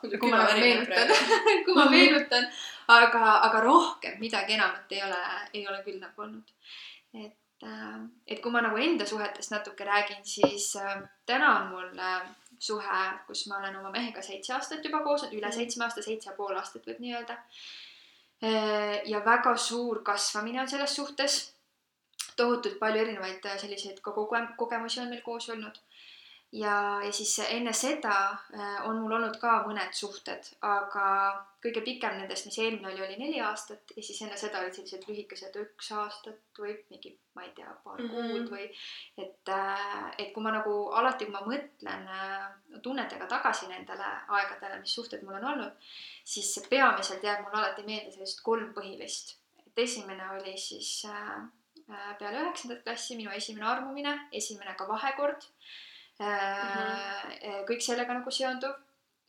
kui 0.03 0.31
ma 0.31 0.47
meenutan 0.55 1.11
kui 1.65 1.75
ma 1.75 1.87
meenutan 1.95 2.47
aga, 2.91 3.25
aga 3.47 3.61
rohkem 3.65 4.19
midagi 4.21 4.57
enamat 4.57 4.93
ei 4.95 5.03
ole, 5.07 5.21
ei 5.55 5.67
ole 5.69 5.83
küll 5.87 6.01
nagu 6.01 6.23
olnud. 6.25 6.53
et, 7.15 7.67
äh, 7.67 8.01
et 8.27 8.41
kui 8.43 8.53
ma 8.53 8.63
nagu 8.65 8.79
enda 8.79 9.07
suhetest 9.07 9.51
natuke 9.51 9.85
räägin, 9.85 10.25
siis 10.25 10.77
äh, 10.77 11.03
täna 11.27 11.51
on 11.61 11.71
mul 11.75 11.99
äh, 11.99 12.27
suhe, 12.59 13.05
kus 13.27 13.47
ma 13.49 13.59
olen 13.59 13.77
oma 13.77 13.91
mehega 13.91 14.23
seitse 14.23 14.55
aastat 14.55 14.85
juba 14.85 15.03
koos, 15.05 15.29
üle 15.31 15.47
mm. 15.47 15.57
seitsme 15.59 15.85
aasta, 15.85 16.03
seitse 16.03 16.31
ja 16.31 16.37
pool 16.37 16.57
aastat 16.57 16.87
võib 16.87 17.01
nii 17.01 17.15
öelda. 17.15 17.39
ja 19.05 19.19
väga 19.25 19.51
suur 19.57 19.99
kasvamine 20.03 20.61
on 20.63 20.69
selles 20.69 20.95
suhtes. 20.97 21.55
tohutult 22.37 22.79
palju 22.79 23.01
erinevaid 23.03 23.45
selliseid 23.61 23.99
ka 24.01 24.15
koge-, 24.17 24.55
kogemusi 24.57 25.01
on 25.01 25.11
meil 25.11 25.21
koos 25.21 25.49
olnud 25.53 25.77
ja, 26.53 27.01
ja 27.05 27.13
siis 27.13 27.39
enne 27.47 27.73
seda 27.77 28.15
äh, 28.55 28.89
on 28.89 28.99
mul 29.03 29.15
olnud 29.19 29.37
ka 29.41 29.61
mõned 29.67 29.95
suhted, 29.95 30.49
aga 30.67 31.07
kõige 31.63 31.83
pikem 31.87 32.17
nendest, 32.19 32.47
mis 32.49 32.59
eelmine 32.59 32.91
oli, 32.91 33.03
oli 33.05 33.19
neli 33.21 33.41
aastat 33.45 33.93
ja 33.97 34.03
siis 34.03 34.21
enne 34.25 34.39
seda 34.41 34.63
olid 34.63 34.75
sellised 34.75 35.07
lühikesed 35.09 35.59
üks 35.63 35.91
aastat 35.95 36.59
või 36.59 36.75
mingi, 36.91 37.13
ma 37.37 37.45
ei 37.47 37.53
tea, 37.57 37.71
paar 37.85 38.01
mm 38.01 38.09
-hmm. 38.11 38.33
kuud 38.33 38.51
või 38.55 38.67
et, 39.25 39.53
äh, 39.55 40.11
et 40.19 40.33
kui 40.35 40.43
ma 40.43 40.55
nagu 40.57 40.75
alati, 41.03 41.29
kui 41.29 41.35
ma 41.35 41.45
mõtlen 41.47 42.09
äh, 42.17 42.49
tunnetega 42.83 43.29
tagasi 43.31 43.69
nendele 43.71 44.11
aegadele, 44.29 44.81
mis 44.81 44.95
suhted 44.95 45.23
mul 45.23 45.39
on 45.39 45.51
olnud, 45.53 45.93
siis 46.25 46.51
peamiselt 46.71 47.23
jääb 47.23 47.45
mul 47.45 47.61
alati 47.61 47.87
meelde 47.87 48.11
sellised 48.11 48.43
kolm 48.43 48.75
põhilist. 48.75 49.37
et 49.67 49.79
esimene 49.79 50.31
oli 50.31 50.59
siis 50.59 51.05
peale 52.19 52.43
üheksandat 52.43 52.83
klassi 52.83 53.17
minu 53.17 53.31
esimene 53.31 53.67
armumine, 53.67 54.17
esimene 54.33 54.75
ka 54.79 54.89
vahekord. 54.89 55.47
-hmm. 56.21 57.67
kõik 57.69 57.83
sellega 57.85 58.15
nagu 58.15 58.31
seonduv. 58.31 58.79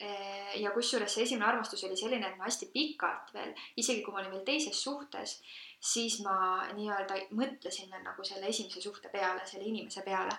Äh, 0.02 0.62
ja 0.62 0.72
kusjuures 0.74 1.14
see 1.14 1.24
esimene 1.24 1.46
armastus 1.46 1.84
oli 1.86 1.98
selline, 1.98 2.28
et 2.28 2.38
ma 2.38 2.48
hästi 2.48 2.72
pikalt 2.74 3.34
veel, 3.34 3.52
isegi 3.78 4.02
kui 4.02 4.14
ma 4.14 4.20
olin 4.20 4.32
veel 4.32 4.46
teises 4.48 4.80
suhtes, 4.84 5.36
siis 5.80 6.20
ma 6.26 6.66
nii-öelda 6.74 7.20
mõtlesin 7.38 7.92
veel 7.92 8.02
nagu 8.04 8.26
selle 8.26 8.50
esimese 8.50 8.82
suhte 8.82 9.10
peale, 9.14 9.46
selle 9.46 9.70
inimese 9.70 10.02
peale 10.02 10.34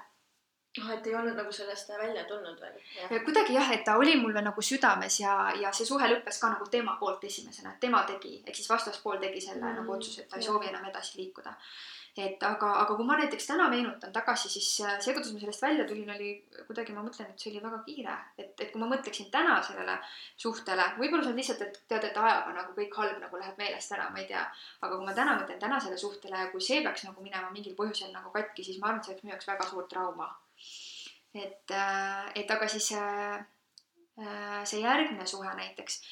noh, 0.78 0.90
et 0.94 1.06
ei 1.06 1.14
olnud 1.14 1.36
nagu 1.36 1.52
sellest 1.52 1.90
välja 1.98 2.24
tulnud 2.24 2.60
veel? 2.60 2.76
kuidagi 3.24 3.56
jah, 3.56 3.70
et 3.74 3.84
ta 3.84 3.96
oli 4.00 4.16
mul 4.20 4.34
veel 4.34 4.46
nagu 4.46 4.64
südames 4.64 5.18
ja, 5.20 5.34
ja 5.60 5.72
see 5.76 5.86
suhe 5.88 6.08
lõppes 6.08 6.40
ka 6.40 6.52
nagu 6.54 6.68
tema 6.72 6.96
poolt 7.00 7.24
esimesena, 7.28 7.74
et 7.74 7.80
tema 7.80 8.02
tegi, 8.08 8.38
ehk 8.46 8.56
siis 8.56 8.70
vastaspool 8.70 9.20
tegi 9.20 9.40
selle 9.44 9.64
mm, 9.66 9.82
nagu 9.82 9.96
otsuse, 9.96 10.24
et 10.24 10.30
ta 10.32 10.40
ei 10.40 10.46
soovi 10.48 10.70
enam 10.72 10.88
edasi 10.88 11.20
liikuda 11.20 11.54
et 12.16 12.42
aga, 12.44 12.68
aga 12.82 12.94
kui 12.96 13.06
ma 13.08 13.14
näiteks 13.16 13.46
täna 13.48 13.70
meenutan 13.72 14.12
tagasi, 14.12 14.50
siis 14.52 14.68
äh, 14.84 14.98
see, 15.00 15.14
kuidas 15.16 15.30
ma 15.32 15.40
sellest 15.40 15.62
välja 15.64 15.86
tulin, 15.88 16.10
oli 16.12 16.32
kuidagi, 16.66 16.92
ma 16.92 17.04
mõtlen, 17.06 17.30
et 17.32 17.40
see 17.40 17.52
oli 17.52 17.62
väga 17.64 17.78
kiire. 17.86 18.16
et, 18.36 18.52
et 18.60 18.72
kui 18.72 18.82
ma 18.82 18.88
mõtleksin 18.90 19.30
täna 19.32 19.54
sellele 19.64 19.94
suhtele, 20.44 20.84
võib-olla 20.98 21.24
see 21.24 21.32
on 21.32 21.40
lihtsalt, 21.40 21.62
et 21.64 21.78
tead, 21.88 22.04
et 22.08 22.18
ajaga 22.20 22.52
nagu 22.58 22.76
kõik 22.76 22.98
halb 23.00 23.22
nagu 23.22 23.40
läheb 23.40 23.62
meelest 23.62 23.96
ära, 23.96 24.10
ma 24.12 24.20
ei 24.20 24.28
tea. 24.28 24.42
aga 24.82 24.98
kui 24.98 25.08
ma 25.08 25.16
täna 25.16 25.38
mõtlen 25.40 25.62
tänasele 25.62 25.96
suhtele 26.04 26.44
ja 26.44 26.50
kui 26.52 26.60
see 26.60 26.82
peaks 26.84 27.06
nagu 27.08 27.24
minema 27.24 27.48
mingil 27.54 27.78
põhjusel 27.78 28.12
nagu 28.12 28.34
katki, 28.34 28.66
siis 28.66 28.80
ma 28.82 28.90
arvan, 28.90 29.00
et 29.00 29.08
see 29.08 29.14
oleks 29.14 29.24
minu 29.24 29.36
jaoks 29.36 29.48
väga 29.54 29.70
suur 29.70 29.88
trauma. 29.88 30.28
et, 31.34 31.70
äh, 31.72 32.28
et 32.36 32.50
aga 32.50 32.68
siis 32.68 32.92
äh, 32.92 33.40
see 34.68 34.84
järgmine 34.84 35.24
suhe 35.26 35.48
näiteks, 35.56 36.02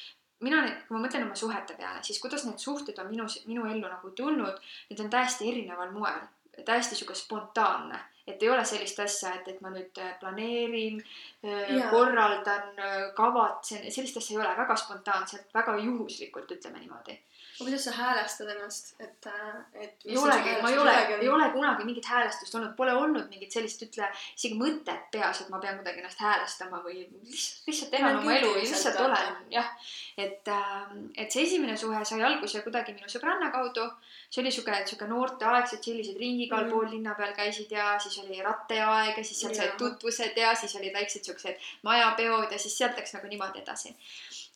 mina 0.41 0.61
kui 0.65 0.95
ma 0.95 1.03
mõtlen 1.05 1.25
oma 1.27 1.37
suhete 1.37 1.75
peale, 1.79 2.03
siis 2.03 2.19
kuidas 2.21 2.45
need 2.47 2.61
suhted 2.61 2.97
on 3.01 3.09
minu, 3.11 3.27
minu 3.49 3.65
ellu 3.69 3.87
nagu 3.87 4.13
tulnud, 4.17 4.61
need 4.89 5.03
on 5.03 5.11
täiesti 5.13 5.49
erineval 5.51 5.91
moel, 5.95 6.21
täiesti 6.65 6.97
sihuke 6.97 7.15
spontaanne, 7.17 7.99
et 8.27 8.43
ei 8.43 8.49
ole 8.49 8.63
sellist 8.65 8.99
asja, 8.99 9.33
et, 9.37 9.47
et 9.53 9.61
ma 9.61 9.71
nüüd 9.73 9.97
äh, 10.01 10.13
planeerin, 10.19 11.01
äh, 11.45 11.75
korraldan, 11.91 12.73
äh, 12.79 13.03
kavatsen, 13.17 13.87
sellist 13.91 14.17
asja 14.21 14.35
ei 14.35 14.41
ole, 14.43 14.55
väga 14.57 14.77
spontaanselt, 14.79 15.53
väga 15.53 15.77
juhuslikult, 15.81 16.51
ütleme 16.57 16.83
niimoodi 16.83 17.17
aga 17.61 17.69
kuidas 17.69 17.83
sa 17.85 17.91
häälestad 17.91 18.49
ennast, 18.49 18.93
et, 18.99 19.27
et 19.73 20.05
ei 20.05 20.17
olegi, 20.17 20.53
ma 20.61 20.69
ei 20.69 20.77
ole, 20.77 20.93
ei 21.21 21.29
ole 21.29 21.49
kunagi 21.53 21.85
mingit 21.85 22.05
häälestust 22.05 22.55
olnud, 22.55 22.75
pole 22.77 22.93
olnud 22.93 23.29
mingit 23.29 23.53
sellist, 23.53 23.81
ütle, 23.85 24.09
isegi 24.35 24.57
mõtet 24.59 25.09
peas, 25.13 25.41
et 25.41 25.49
ma 25.53 25.59
pean 25.63 25.77
kuidagi 25.79 26.01
ennast 26.01 26.21
häälestama 26.21 26.81
või 26.85 27.03
lihtsalt, 27.05 27.67
lihtsalt 27.69 27.97
elan 27.99 28.21
oma 28.21 28.35
elu 28.37 28.53
ja 28.55 28.63
lihtsalt 28.65 29.01
olen, 29.05 29.35
jah. 29.53 29.69
Et, 30.17 30.47
ähm, 30.53 31.07
et 31.15 31.31
see 31.33 31.45
esimene 31.47 31.77
suhe 31.77 32.01
sai 32.05 32.21
alguse 32.25 32.61
kuidagi 32.65 32.93
minu 32.97 33.09
sõbranna 33.11 33.51
kaudu. 33.53 33.87
see 34.31 34.41
oli 34.41 34.51
sihuke, 34.51 34.75
sihuke 34.87 35.07
noorteaegsed 35.09 35.83
sellised 35.83 36.15
ringid 36.15 36.51
igal 36.51 36.65
mm. 36.65 36.71
pool 36.71 36.89
linna 36.91 37.15
peal 37.17 37.33
käisid 37.35 37.71
ja 37.71 37.97
siis 37.99 38.17
oli 38.23 38.41
ratteaeg 38.43 39.17
ja 39.17 39.23
siis 39.23 39.41
sealt 39.43 39.57
said 39.57 39.73
tutvused 39.79 40.37
ja 40.37 40.53
siis 40.55 40.75
olid 40.79 40.93
väiksed 40.95 41.27
siuksed 41.27 41.67
majapeod 41.87 42.51
ja 42.51 42.59
siis 42.59 42.77
sealt 42.77 42.97
läks 42.99 43.15
nagu 43.15 43.27
niimoodi 43.31 43.63
edasi 43.63 43.91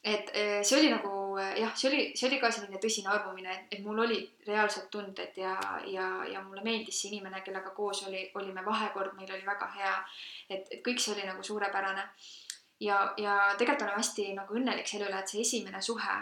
et 0.05 0.29
äh, 0.35 0.63
see 0.63 0.77
oli 0.79 0.89
nagu 0.93 1.37
äh, 1.41 1.55
jah, 1.59 1.71
see 1.73 1.89
oli, 1.89 2.01
see 2.13 2.27
oli 2.29 2.37
ka 2.41 2.51
selline 2.53 2.77
tõsine 2.81 3.09
armumine, 3.09 3.49
et, 3.55 3.71
et 3.73 3.81
mul 3.85 4.03
olid 4.03 4.45
reaalsed 4.45 4.85
tunded 4.93 5.39
ja, 5.41 5.55
ja, 5.89 6.09
ja 6.29 6.43
mulle 6.45 6.61
meeldis 6.65 6.99
see 7.01 7.09
inimene, 7.09 7.41
kellega 7.45 7.73
koos 7.73 8.03
oli, 8.05 8.21
olime 8.37 8.61
vahekord, 8.65 9.15
meil 9.17 9.33
oli 9.33 9.47
väga 9.47 9.71
hea. 9.79 9.95
et, 10.49 10.69
et 10.69 10.83
kõik 10.85 11.01
see 11.01 11.15
oli 11.15 11.25
nagu 11.25 11.41
suurepärane. 11.43 12.05
ja, 12.85 13.01
ja 13.17 13.39
tegelikult 13.57 13.87
olen 13.87 13.97
hästi 13.97 14.27
nagu 14.37 14.61
õnnelik 14.61 14.87
selle 14.87 15.09
üle, 15.09 15.23
et 15.23 15.33
see 15.33 15.41
esimene 15.41 15.81
suhe, 15.81 16.19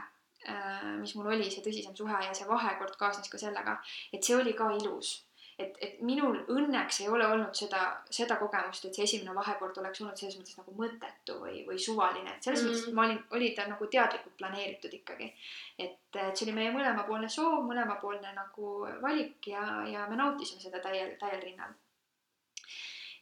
äh, 0.47 0.87
mis 1.01 1.15
mul 1.19 1.33
oli, 1.35 1.51
see 1.51 1.65
tõsisem 1.67 1.99
suhe 1.99 2.23
ja 2.23 2.31
see 2.31 2.47
vahekord 2.47 2.95
kaasnes 2.95 3.27
ka 3.27 3.41
sellega, 3.41 3.75
et 4.13 4.23
see 4.23 4.39
oli 4.39 4.55
ka 4.55 4.71
ilus 4.79 5.17
et, 5.59 5.77
et 5.81 6.01
minul 6.05 6.37
õnneks 6.49 7.01
ei 7.03 7.09
ole 7.09 7.27
olnud 7.27 7.55
seda, 7.57 7.81
seda 8.09 8.37
kogemust, 8.41 8.85
et 8.85 8.97
see 8.97 9.05
esimene 9.07 9.35
vahekord 9.35 9.77
oleks 9.81 10.01
olnud 10.01 10.19
selles 10.19 10.37
mõttes 10.39 10.57
nagu 10.59 10.75
mõttetu 10.79 11.37
või, 11.41 11.61
või 11.67 11.79
suvaline, 11.81 12.35
et 12.35 12.47
selles 12.47 12.63
mm. 12.63 12.71
mõttes, 12.71 12.87
et 12.89 12.97
ma 12.97 13.05
olin, 13.07 13.21
oli 13.37 13.51
ta 13.57 13.67
nagu 13.69 13.87
teadlikult 13.91 14.37
planeeritud 14.39 14.97
ikkagi. 14.99 15.29
et, 15.77 15.99
et 16.15 16.33
see 16.33 16.47
oli 16.47 16.57
meie 16.57 16.73
mõlemapoolne 16.75 17.29
soov, 17.29 17.63
mõlemapoolne 17.69 18.33
nagu 18.35 18.73
valik 19.01 19.53
ja, 19.53 19.63
ja 19.89 20.07
me 20.09 20.19
nautisime 20.19 20.61
seda 20.61 20.81
täiel, 20.83 21.15
täiel 21.21 21.41
rinnal 21.43 21.73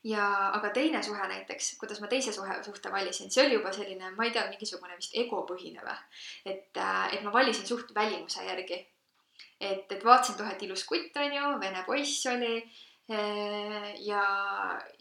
ja 0.03 0.25
aga 0.55 0.71
teine 0.73 1.03
suhe 1.03 1.27
näiteks, 1.27 1.75
kuidas 1.79 1.99
ma 2.01 2.07
teise 2.09 2.33
suhe, 2.33 2.55
suhte 2.65 2.91
valisin, 2.91 3.29
see 3.31 3.45
oli 3.45 3.59
juba 3.59 3.73
selline, 3.73 4.09
ma 4.15 4.25
ei 4.25 4.33
tea, 4.33 4.47
mingisugune 4.49 4.97
vist 4.97 5.13
egopõhine 5.17 5.83
või. 5.85 5.97
et, 6.45 6.79
et 7.13 7.21
ma 7.23 7.33
valisin 7.33 7.67
suht 7.67 7.93
välimuse 7.95 8.45
järgi 8.47 8.79
et, 9.59 9.91
et 9.91 10.05
vaatasin, 10.05 10.39
oh, 10.41 10.53
et 10.53 10.63
ilus 10.67 10.85
kutt 10.89 11.17
on 11.21 11.35
ju, 11.35 11.51
vene 11.61 11.83
poiss 11.85 12.25
oli 12.31 12.53
eh, 12.57 13.89
ja, 14.05 14.23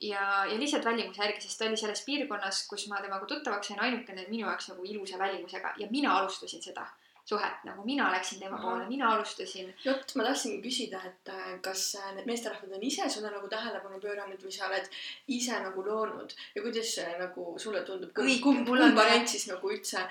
ja, 0.05 0.25
ja 0.51 0.59
lihtsalt 0.59 0.85
välimuse 0.85 1.23
järgi, 1.23 1.45
sest 1.45 1.61
ta 1.61 1.69
oli 1.69 1.81
selles 1.81 2.05
piirkonnas, 2.07 2.65
kus 2.71 2.89
ma 2.93 3.01
temaga 3.05 3.29
tuttavaks 3.31 3.73
sain, 3.73 3.81
ainukene 3.87 4.27
minu 4.29 4.47
jaoks 4.47 4.73
nagu 4.73 4.85
ilusa 4.85 5.21
välimusega. 5.21 5.77
Ja 5.79 5.89
mina 5.91 6.17
alustasin 6.19 6.63
seda 6.63 6.89
suhet, 7.31 7.65
nagu 7.65 7.85
mina 7.87 8.11
läksin 8.13 8.41
tema 8.41 8.59
poole, 8.59 8.87
mina 8.89 9.13
alustasin. 9.15 9.71
vot, 9.85 10.15
ma 10.19 10.27
tahtsingi 10.27 10.61
küsida, 10.65 11.01
et 11.07 11.31
äh, 11.31 11.53
kas 11.63 11.85
äh, 12.01 12.13
need 12.17 12.27
meesterahvad 12.27 12.75
on 12.77 12.87
ise 12.91 13.07
sulle 13.13 13.31
nagu 13.31 13.49
tähelepanu 13.53 14.01
pööranud 14.03 14.43
või 14.45 14.55
sa 14.55 14.67
oled 14.69 14.89
ise 15.37 15.61
nagu 15.63 15.85
loonud? 15.87 16.35
Ja 16.57 16.65
kuidas 16.65 16.95
see 16.97 17.11
nagu 17.21 17.53
sulle 17.63 17.85
tundub, 17.87 18.15
kumb 18.17 18.71
variant 18.71 19.31
siis 19.31 19.47
nagu 19.53 19.71
üldse 19.71 20.09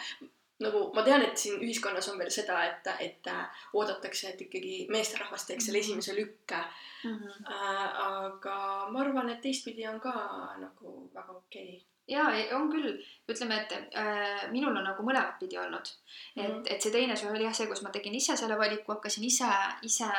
nagu 0.64 0.82
ma 0.96 1.04
tean, 1.08 1.24
et 1.24 1.38
siin 1.40 1.62
ühiskonnas 1.64 2.10
on 2.12 2.18
veel 2.20 2.32
seda, 2.34 2.62
et, 2.68 2.90
et 3.00 3.30
äh, 3.32 3.62
oodatakse, 3.74 4.34
et 4.34 4.42
ikkagi 4.48 4.88
meesterahvas 4.92 5.48
teeks 5.48 5.70
selle 5.70 5.80
mhm. 5.80 5.86
esimese 5.86 6.16
lükke 6.18 6.64
mm. 7.04 7.16
-hmm. 7.16 7.54
Äh, 7.54 8.02
aga 8.08 8.58
ma 8.92 9.06
arvan, 9.06 9.30
et 9.30 9.42
teistpidi 9.42 9.88
on 9.88 10.00
ka 10.00 10.14
nagu 10.60 11.10
väga 11.14 11.32
okei 11.32 11.70
okay 11.76 11.86
ja 12.10 12.26
on 12.58 12.70
küll, 12.72 12.98
ütleme, 13.30 13.62
et 13.62 13.74
äh, 13.98 14.50
minul 14.52 14.76
on 14.76 14.84
nagu 14.84 15.04
mõlemat 15.06 15.38
pidi 15.40 15.58
olnud 15.58 15.90
mm. 16.36 16.44
-hmm. 16.44 16.60
et, 16.62 16.72
et 16.74 16.82
see 16.82 16.92
teine 16.92 17.16
suhe 17.16 17.32
oli 17.32 17.46
jah 17.48 17.56
see, 17.56 17.68
kus 17.68 17.84
ma 17.86 17.90
tegin 17.90 18.16
ise 18.16 18.38
selle 18.38 18.58
valiku, 18.58 18.92
hakkasin 18.92 19.24
ise, 19.24 19.52
ise 19.82 20.10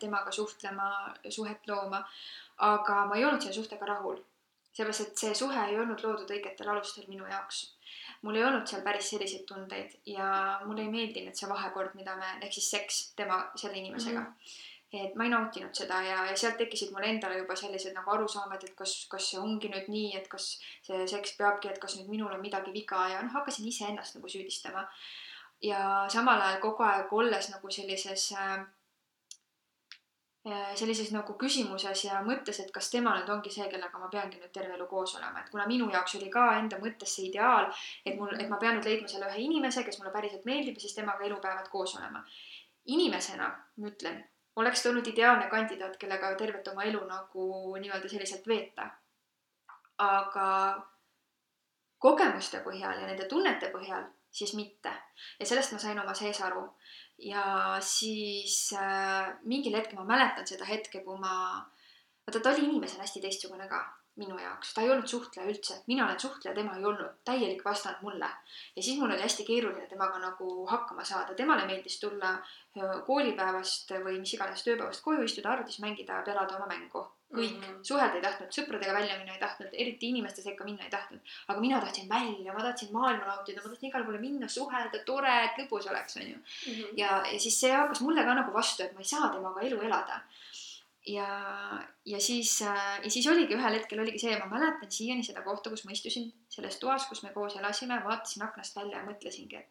temaga 0.00 0.30
suhtlema, 0.32 1.14
suhet 1.28 1.66
looma. 1.68 2.04
aga 2.58 3.06
ma 3.06 3.16
ei 3.16 3.24
olnud 3.24 3.40
selle 3.40 3.54
suhtega 3.54 3.86
rahul, 3.86 4.16
sellepärast 4.72 5.00
et 5.00 5.18
see 5.18 5.34
suhe 5.34 5.66
ei 5.70 5.78
olnud 5.78 6.02
loodud 6.04 6.30
õigetel 6.36 6.68
alustel 6.68 7.04
minu 7.08 7.26
jaoks 7.26 7.77
mul 8.22 8.36
ei 8.36 8.44
olnud 8.44 8.66
seal 8.66 8.82
päris 8.82 9.10
selliseid 9.10 9.44
tundeid 9.46 9.98
ja 10.06 10.28
mulle 10.64 10.82
ei 10.86 10.94
meeldinud 10.94 11.36
see 11.38 11.50
vahekord, 11.50 11.94
mida 11.94 12.16
me, 12.16 12.32
ehk 12.42 12.56
siis 12.56 12.70
seks 12.70 13.02
tema, 13.16 13.44
selle 13.56 13.78
inimesega 13.78 14.20
mm. 14.20 14.32
-hmm 14.32 14.66
et 14.92 15.16
ma 15.20 15.26
ei 15.26 15.30
nautinud 15.30 15.74
seda 15.76 15.98
ja, 16.00 16.22
ja 16.30 16.36
sealt 16.36 16.56
tekkisid 16.56 16.92
mul 16.94 17.04
endale 17.04 17.36
juba 17.42 17.56
sellised 17.60 17.92
nagu 17.92 18.10
arusaamad, 18.10 18.62
et 18.64 18.74
kas, 18.76 18.94
kas 19.12 19.26
see 19.30 19.40
ongi 19.40 19.68
nüüd 19.68 19.90
nii, 19.92 20.14
et 20.16 20.28
kas 20.32 20.46
see 20.86 21.02
seks 21.10 21.34
peabki, 21.36 21.68
et 21.68 21.80
kas 21.82 21.98
nüüd 21.98 22.08
minul 22.08 22.32
on 22.32 22.40
midagi 22.40 22.72
viga 22.72 23.02
ja 23.12 23.20
noh, 23.20 23.34
hakkasin 23.34 23.68
iseennast 23.68 24.16
nagu 24.16 24.32
süüdistama. 24.32 24.88
ja 25.62 26.06
samal 26.08 26.40
ajal 26.40 26.60
kogu 26.62 26.84
aeg 26.86 27.12
olles 27.12 27.50
nagu 27.50 27.70
sellises 27.74 28.32
äh, 28.32 28.64
sellises 30.78 31.10
nagu 31.12 31.34
küsimuses 31.40 32.04
ja 32.04 32.20
mõttes, 32.24 32.60
et 32.62 32.70
kas 32.74 32.90
tema 32.92 33.14
nüüd 33.16 33.30
ongi 33.32 33.50
see, 33.52 33.66
kellega 33.72 34.00
ma 34.00 34.10
peangi 34.12 34.40
nüüd 34.40 34.52
terve 34.54 34.76
elu 34.76 34.86
koos 34.90 35.14
olema, 35.18 35.42
et 35.42 35.50
kuna 35.52 35.66
minu 35.70 35.88
jaoks 35.92 36.16
oli 36.18 36.30
ka 36.32 36.46
enda 36.58 36.78
mõttes 36.82 37.14
see 37.16 37.28
ideaal, 37.28 37.70
et 38.04 38.18
mul, 38.18 38.34
et 38.38 38.48
ma 38.50 38.60
pean 38.62 38.78
nüüd 38.78 38.88
leidma 38.88 39.08
selle 39.10 39.30
ühe 39.30 39.44
inimese, 39.46 39.84
kes 39.86 40.00
mulle 40.00 40.12
päriselt 40.14 40.46
meeldib 40.48 40.78
ja 40.78 40.84
siis 40.84 40.96
temaga 40.96 41.26
elupäevad 41.28 41.70
koos 41.72 41.96
olema. 41.98 42.24
inimesena, 42.88 43.48
ma 43.76 43.88
ütlen, 43.88 44.22
oleks 44.56 44.82
ta 44.82 44.88
olnud 44.88 45.06
ideaalne 45.06 45.48
kandidaat, 45.52 45.96
kellega 46.00 46.30
tervet 46.40 46.68
oma 46.68 46.86
elu 46.88 47.02
nagu 47.06 47.48
nii-öelda 47.80 48.08
selliselt 48.08 48.46
veeta. 48.46 48.90
aga 49.98 50.46
kogemuste 51.98 52.60
põhjal 52.62 53.00
ja 53.00 53.06
nende 53.06 53.24
tunnete 53.26 53.72
põhjal 53.74 54.06
siis 54.30 54.54
mitte. 54.54 54.92
ja 55.40 55.46
sellest 55.46 55.72
ma 55.72 55.78
sain 55.78 56.00
oma 56.00 56.14
sees 56.14 56.40
aru 56.40 56.64
ja 57.18 57.76
siis 57.80 58.72
äh, 58.78 59.34
mingil 59.42 59.76
hetkel 59.76 59.98
ma 59.98 60.06
mäletan 60.06 60.46
seda 60.46 60.66
hetke, 60.68 61.02
kui 61.04 61.18
ma, 61.18 61.34
vaata 62.26 62.42
ta 62.42 62.52
oli 62.54 62.68
inimesena 62.68 63.06
hästi 63.06 63.22
teistsugune 63.24 63.68
ka 63.68 63.82
minu 64.18 64.38
jaoks, 64.38 64.72
ta 64.74 64.82
ei 64.82 64.90
olnud 64.90 65.06
suhtleja 65.06 65.46
üldse, 65.50 65.76
mina 65.86 66.06
olen 66.06 66.18
suhtleja, 66.20 66.54
tema 66.54 66.74
ei 66.78 66.86
olnud, 66.90 67.20
täielik 67.26 67.62
vastand 67.64 68.02
mulle. 68.02 68.30
ja 68.76 68.82
siis 68.82 68.98
mul 68.98 69.10
oli 69.10 69.22
hästi 69.22 69.46
keeruline 69.46 69.86
temaga 69.90 70.18
nagu 70.22 70.66
hakkama 70.66 71.04
saada, 71.04 71.34
temale 71.38 71.66
meeldis 71.66 72.00
tulla 72.00 72.34
äh, 72.38 72.98
koolipäevast 73.06 73.94
või 74.06 74.18
mis 74.22 74.34
iganes 74.34 74.66
tööpäevast 74.66 75.02
koju, 75.02 75.26
istuda 75.26 75.54
arvutis, 75.54 75.78
mängida, 75.82 76.22
pelada 76.26 76.58
oma 76.58 76.70
mängu 76.70 77.06
kõik 77.28 77.56
mm 77.56 77.62
-hmm. 77.62 77.80
suhelda 77.84 78.16
ei 78.16 78.22
tahtnud, 78.24 78.52
sõpradega 78.56 78.92
välja 78.96 79.16
minna 79.18 79.34
ei 79.34 79.40
tahtnud, 79.40 79.68
eriti 79.72 80.08
inimeste 80.08 80.42
sekka 80.42 80.64
minna 80.64 80.84
ei 80.84 80.90
tahtnud. 80.90 81.20
aga 81.48 81.60
mina 81.60 81.80
tahtsin 81.80 82.08
välja, 82.08 82.52
ma 82.52 82.62
tahtsin 82.64 82.92
maailma 82.92 83.26
nautida, 83.26 83.60
ma 83.62 83.68
tahtsin 83.68 83.88
igale 83.88 84.04
poole 84.04 84.20
minna, 84.20 84.48
suhelda, 84.48 85.02
tore, 85.04 85.34
et 85.44 85.60
lõbus 85.60 85.90
oleks, 85.90 86.16
onju. 86.16 86.36
Mhm. 86.36 86.96
ja, 86.96 87.22
ja 87.32 87.40
siis 87.40 87.60
see 87.60 87.72
hakkas 87.72 88.00
mulle 88.00 88.24
ka 88.24 88.34
nagu 88.34 88.52
vastu, 88.52 88.82
et 88.82 88.92
ma 88.92 89.04
ei 89.04 89.12
saa 89.14 89.28
temaga 89.34 89.60
elu 89.60 89.80
elada. 89.90 90.20
ja, 91.06 91.28
ja 92.04 92.20
siis 92.20 92.62
äh,, 92.62 93.04
ja 93.04 93.10
siis 93.10 93.26
oligi 93.26 93.54
ühel 93.54 93.74
hetkel 93.74 94.00
oligi 94.00 94.18
see, 94.18 94.38
ma 94.38 94.46
mäletan 94.46 94.90
siiani 94.92 95.24
seda 95.24 95.42
kohta, 95.42 95.70
kus 95.70 95.84
ma 95.84 95.92
istusin 95.92 96.32
selles 96.48 96.76
toas, 96.78 97.06
kus 97.06 97.22
me 97.22 97.30
koos 97.36 97.56
elasime, 97.56 98.04
vaatasin 98.04 98.42
aknast 98.42 98.76
välja 98.76 98.98
ja 98.98 99.04
mõtlesingi, 99.04 99.56
et 99.56 99.68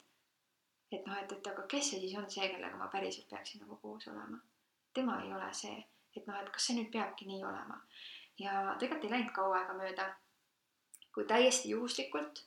et 0.91 1.06
noh, 1.08 1.17
et, 1.20 1.32
et 1.32 1.48
aga 1.48 1.63
kes 1.67 1.89
see 1.89 2.00
siis 2.00 2.15
on 2.17 2.30
see, 2.32 2.48
kellega 2.54 2.78
ma 2.78 2.88
päriselt 2.88 3.30
peaksin 3.30 3.62
nagu 3.62 3.76
koos 3.82 4.08
olema. 4.08 4.39
tema 4.93 5.22
ei 5.24 5.34
ole 5.34 5.54
see 5.54 5.86
et 6.19 6.27
noh, 6.30 6.39
et 6.41 6.51
kas 6.53 6.69
see 6.69 6.77
nüüd 6.77 6.91
peabki 6.93 7.30
nii 7.30 7.43
olema. 7.43 7.82
ja 8.39 8.75
tegelikult 8.80 9.08
ei 9.08 9.15
läinud 9.15 9.34
kaua 9.36 9.62
aega 9.62 9.77
mööda, 9.77 10.10
kui 11.13 11.25
täiesti 11.30 11.71
juhuslikult 11.73 12.43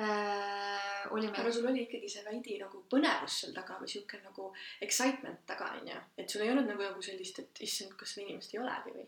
äh, 0.00 1.10
oli 1.10 1.28
meil. 1.28 1.40
aga 1.42 1.52
sul 1.52 1.68
oli 1.72 1.84
ikkagi 1.84 2.08
see 2.08 2.24
veidi 2.28 2.56
nagu 2.62 2.84
põnevus 2.90 3.40
seal 3.42 3.52
taga 3.56 3.76
või 3.80 3.90
sihuke 3.92 4.22
nagu 4.22 4.52
excitement 4.86 5.44
taga 5.50 5.74
onju, 5.80 5.98
et 6.16 6.30
sul 6.30 6.46
ei 6.46 6.54
olnud 6.54 6.70
nagu, 6.70 6.86
nagu 6.88 7.04
sellist, 7.04 7.42
et 7.44 7.66
issand, 7.68 7.92
kas 8.00 8.14
seda 8.14 8.26
inimest 8.26 8.56
ei 8.56 8.62
olegi 8.62 8.96
või? 8.96 9.06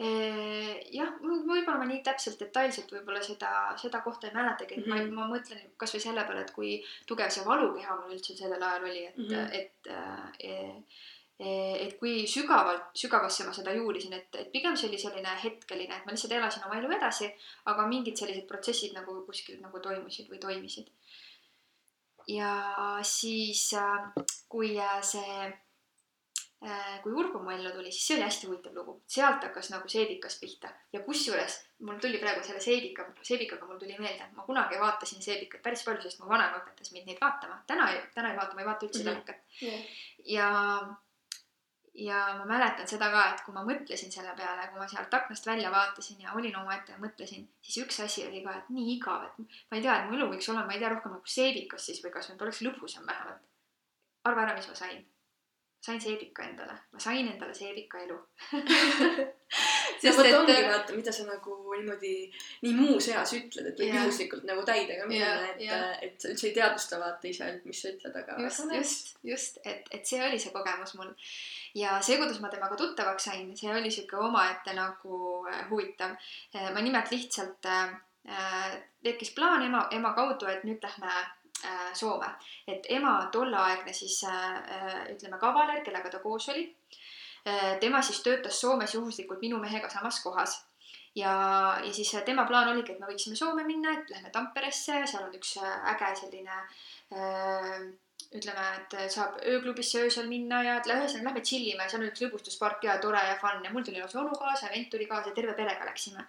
Äh, 0.00 0.78
jah, 0.94 1.10
võib-olla 1.20 1.76
ma 1.76 1.86
nii 1.88 2.00
täpselt 2.06 2.40
detailselt 2.40 2.92
võib-olla 2.94 3.20
seda, 3.24 3.50
seda 3.80 4.00
kohta 4.04 4.28
ei 4.28 4.34
mäletagi, 4.34 4.78
et 4.78 4.86
mm 4.86 4.92
-hmm. 4.92 5.12
ma, 5.12 5.26
ma 5.26 5.34
mõtlen 5.36 5.74
kasvõi 5.80 6.00
selle 6.00 6.24
peale, 6.28 6.44
et 6.46 6.52
kui 6.56 6.72
tugev 7.06 7.30
see 7.30 7.44
valukeha 7.44 7.96
mul 8.00 8.14
üldse 8.16 8.36
sellel 8.38 8.62
ajal 8.62 8.88
oli, 8.88 9.04
et 9.06 9.18
mm, 9.18 9.28
-hmm. 9.28 9.54
et 9.60 9.90
äh, 9.92 11.00
et 11.40 11.96
kui 11.98 12.26
sügavalt, 12.28 12.92
sügavasse 12.98 13.46
ma 13.46 13.54
seda 13.56 13.72
juurisin, 13.74 14.12
et, 14.14 14.28
et 14.38 14.52
pigem 14.52 14.76
see 14.76 14.90
oli 14.90 15.00
selline 15.00 15.32
hetkeline, 15.42 15.96
et 15.96 16.06
ma 16.06 16.14
lihtsalt 16.14 16.36
elasin 16.36 16.68
oma 16.68 16.78
elu 16.78 16.92
edasi, 16.98 17.32
aga 17.72 17.86
mingid 17.90 18.20
sellised 18.20 18.46
protsessid 18.50 18.94
nagu 18.94 19.16
kuskil 19.26 19.58
nagu 19.62 19.80
toimusid 19.82 20.30
või 20.30 20.38
toimisid. 20.42 20.92
ja 22.30 22.52
siis, 23.02 23.72
äh, 23.74 24.24
kui 24.48 24.76
äh, 24.78 25.00
see, 25.02 25.48
äh, 26.62 26.94
kui 27.02 27.12
Urbo 27.12 27.40
mu 27.42 27.50
ellu 27.50 27.72
tuli, 27.74 27.90
siis 27.90 28.06
see 28.06 28.16
oli 28.20 28.28
hästi 28.28 28.46
huvitav 28.46 28.76
lugu, 28.78 29.00
sealt 29.10 29.42
hakkas 29.42 29.72
nagu 29.72 29.88
seebikas 29.90 30.38
pihta 30.38 30.70
ja 30.92 31.00
kusjuures 31.02 31.58
mul 31.82 31.98
tuli 31.98 32.20
praegu 32.22 32.44
selle 32.46 32.62
seebika, 32.62 33.08
seebikaga 33.26 33.66
mul 33.66 33.80
tuli 33.82 33.98
meelde, 33.98 34.28
ma 34.36 34.46
kunagi 34.46 34.78
vaatasin 34.78 35.24
seebikat 35.24 35.64
päris 35.64 35.82
palju, 35.82 36.04
sest 36.06 36.22
mu 36.22 36.30
vanaema 36.30 36.62
õpetas 36.62 36.94
mind 36.94 37.10
neid 37.10 37.18
vaatama, 37.24 37.58
täna, 37.66 37.90
täna 38.14 38.30
ei 38.30 38.38
vaata, 38.38 38.54
ma 38.54 38.62
ei 38.62 38.70
vaata 38.70 38.86
üldse 38.86 39.02
mhm. 39.02 39.08
telekat 39.08 39.40
mm 39.40 39.66
-hmm. 39.66 39.96
yeah. 40.36 40.36
ja 40.36 41.00
ja 41.94 42.34
ma 42.38 42.44
mäletan 42.48 42.88
seda 42.88 43.10
ka, 43.12 43.22
et 43.32 43.42
kui 43.44 43.54
ma 43.54 43.64
mõtlesin 43.66 44.12
selle 44.12 44.32
peale, 44.36 44.64
kui 44.70 44.80
ma 44.80 44.88
sealt 44.88 45.14
aknast 45.14 45.46
välja 45.46 45.70
vaatasin 45.72 46.22
ja 46.24 46.32
olin 46.38 46.56
omaette 46.62 46.94
ja 46.94 47.00
mõtlesin, 47.02 47.44
siis 47.62 47.84
üks 47.84 48.00
asi 48.04 48.26
oli 48.26 48.42
ka, 48.44 48.54
et 48.58 48.70
nii 48.72 48.96
igav, 48.96 49.26
et 49.28 49.56
ma 49.70 49.78
ei 49.78 49.84
tea, 49.84 49.98
et 49.98 50.08
mu 50.08 50.16
elu 50.16 50.30
võiks 50.32 50.48
olla, 50.52 50.64
ma 50.66 50.76
ei 50.76 50.80
tea, 50.80 50.92
rohkem 50.92 51.12
nagu 51.16 51.34
seebikas 51.36 51.88
siis 51.90 52.00
või 52.04 52.14
kas 52.14 52.30
nüüd 52.30 52.44
oleks 52.46 52.62
lõbusam 52.64 53.08
vähemalt. 53.08 53.44
arva 54.24 54.46
ära, 54.46 54.56
mis 54.56 54.68
ma 54.68 54.78
sain. 54.78 55.04
sain 55.82 56.00
seebika 56.00 56.44
endale, 56.46 56.78
ma 56.92 56.98
sain 57.02 57.28
endale 57.28 57.54
seebika 57.54 57.98
elu 58.06 58.18
ja 60.02 60.12
vot 60.16 60.28
ongi 60.38 60.54
vaata, 60.66 60.94
mida 60.96 61.12
sa 61.12 61.24
nagu 61.26 61.56
niimoodi 61.76 62.12
nii 62.62 62.72
muus 62.76 63.08
eas 63.12 63.34
ütled, 63.36 63.68
et 63.70 63.80
võib 63.82 63.96
juhuslikult 63.98 64.46
nagu 64.48 64.64
täidega 64.66 65.06
minna 65.10 65.32
et 65.50 65.62
jah. 65.66 65.84
et 66.04 66.16
sa 66.22 66.30
üldse 66.32 66.48
ei 66.48 66.54
teadvusta 66.56 67.00
vaata 67.02 67.28
ise, 67.30 67.48
et 67.56 67.66
mis 67.68 67.82
sa 67.82 67.92
ütled, 67.92 68.16
aga 68.22 68.38
just, 68.42 68.64
just, 68.78 69.12
just, 69.32 69.60
et, 69.64 69.90
et 69.90 70.08
see 70.08 70.22
oli 70.24 70.40
see 70.42 70.54
kogemus 70.54 70.94
mul. 70.98 71.12
Ja 71.74 71.98
see, 72.02 72.16
kuidas 72.20 72.40
ma 72.40 72.50
temaga 72.52 72.76
tuttavaks 72.76 73.28
sain, 73.30 73.52
see 73.56 73.70
oli 73.72 73.90
sihuke 73.90 74.16
omaette 74.16 74.74
nagu 74.76 75.20
äh, 75.48 75.62
huvitav. 75.70 76.16
ma 76.74 76.80
nimelt 76.80 77.10
lihtsalt 77.10 77.66
äh, 77.66 77.94
äh, 78.28 78.74
tekkis 79.02 79.30
plaan 79.36 79.62
ema, 79.62 79.86
ema 79.90 80.12
kaudu, 80.18 80.46
et 80.46 80.64
nüüd 80.64 80.82
lähme 80.82 81.12
äh, 81.12 81.94
Soome. 81.94 82.28
et 82.66 82.86
ema 82.88 83.28
tolleaegne 83.32 83.92
siis 83.92 84.22
äh, 84.24 84.52
äh, 84.56 85.00
ütleme 85.14 85.38
kavaler, 85.38 85.84
kellega 85.84 86.10
ta 86.10 86.18
koos 86.18 86.48
oli 86.48 86.66
äh,, 87.46 87.78
tema 87.80 88.02
siis 88.02 88.22
töötas 88.22 88.60
Soomes 88.60 88.94
juhuslikult 88.94 89.40
minu 89.40 89.58
mehega 89.58 89.90
samas 89.90 90.20
kohas 90.22 90.60
ja, 91.14 91.32
ja 91.84 91.92
siis 91.92 92.14
äh, 92.14 92.22
tema 92.22 92.44
plaan 92.44 92.72
oligi, 92.72 92.92
et 92.92 93.00
me 93.00 93.08
võiksime 93.10 93.36
Soome 93.36 93.64
minna, 93.68 93.96
et 93.98 94.10
lähme 94.12 94.30
Tamperesse, 94.34 95.02
seal 95.06 95.26
on 95.26 95.36
üks 95.36 95.56
äh, 95.60 95.74
äge 95.92 96.12
selline 96.22 96.58
äh, 97.12 97.82
ütleme, 98.36 98.66
et 98.78 99.12
saab 99.12 99.38
ööklubisse 99.44 100.00
öösel 100.06 100.28
minna 100.30 100.62
ja 100.64 100.78
ühesõnaga 100.80 101.28
lähme 101.28 101.42
tšillime, 101.44 101.88
seal 101.88 102.02
on 102.02 102.08
üks 102.08 102.22
lõbustuspark 102.24 102.86
ja 102.86 102.96
tore 103.02 103.20
ja 103.28 103.36
fun 103.40 103.64
ja 103.64 103.72
mul 103.74 103.84
tuli 103.84 104.00
lausa 104.00 104.20
onu 104.22 104.36
kaasa 104.40 104.70
vend 104.72 104.88
tuli 104.92 105.08
kaasa 105.10 105.34
terve 105.36 105.54
perega 105.58 105.88
läksime. 105.88 106.24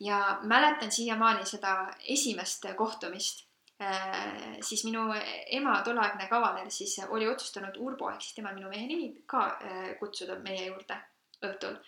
ja 0.00 0.38
mäletan 0.42 0.92
siiamaani 0.92 1.46
seda 1.46 1.74
esimest 2.16 2.66
kohtumist. 2.76 3.46
siis 4.60 4.84
minu 4.84 5.08
ema, 5.50 5.80
tolleaegne 5.82 6.28
kavaler 6.30 6.70
siis 6.70 7.00
oli 7.08 7.28
otsustanud 7.28 7.76
Urbo 7.76 8.10
ehk 8.10 8.22
siis 8.22 8.34
tema 8.34 8.52
minu 8.52 8.68
mehe 8.68 8.86
nimi 8.86 9.08
ka 9.26 9.46
äh, 9.58 9.98
kutsuda 9.98 10.38
meie 10.38 10.66
juurde 10.66 10.98
õhtul. 11.42 11.78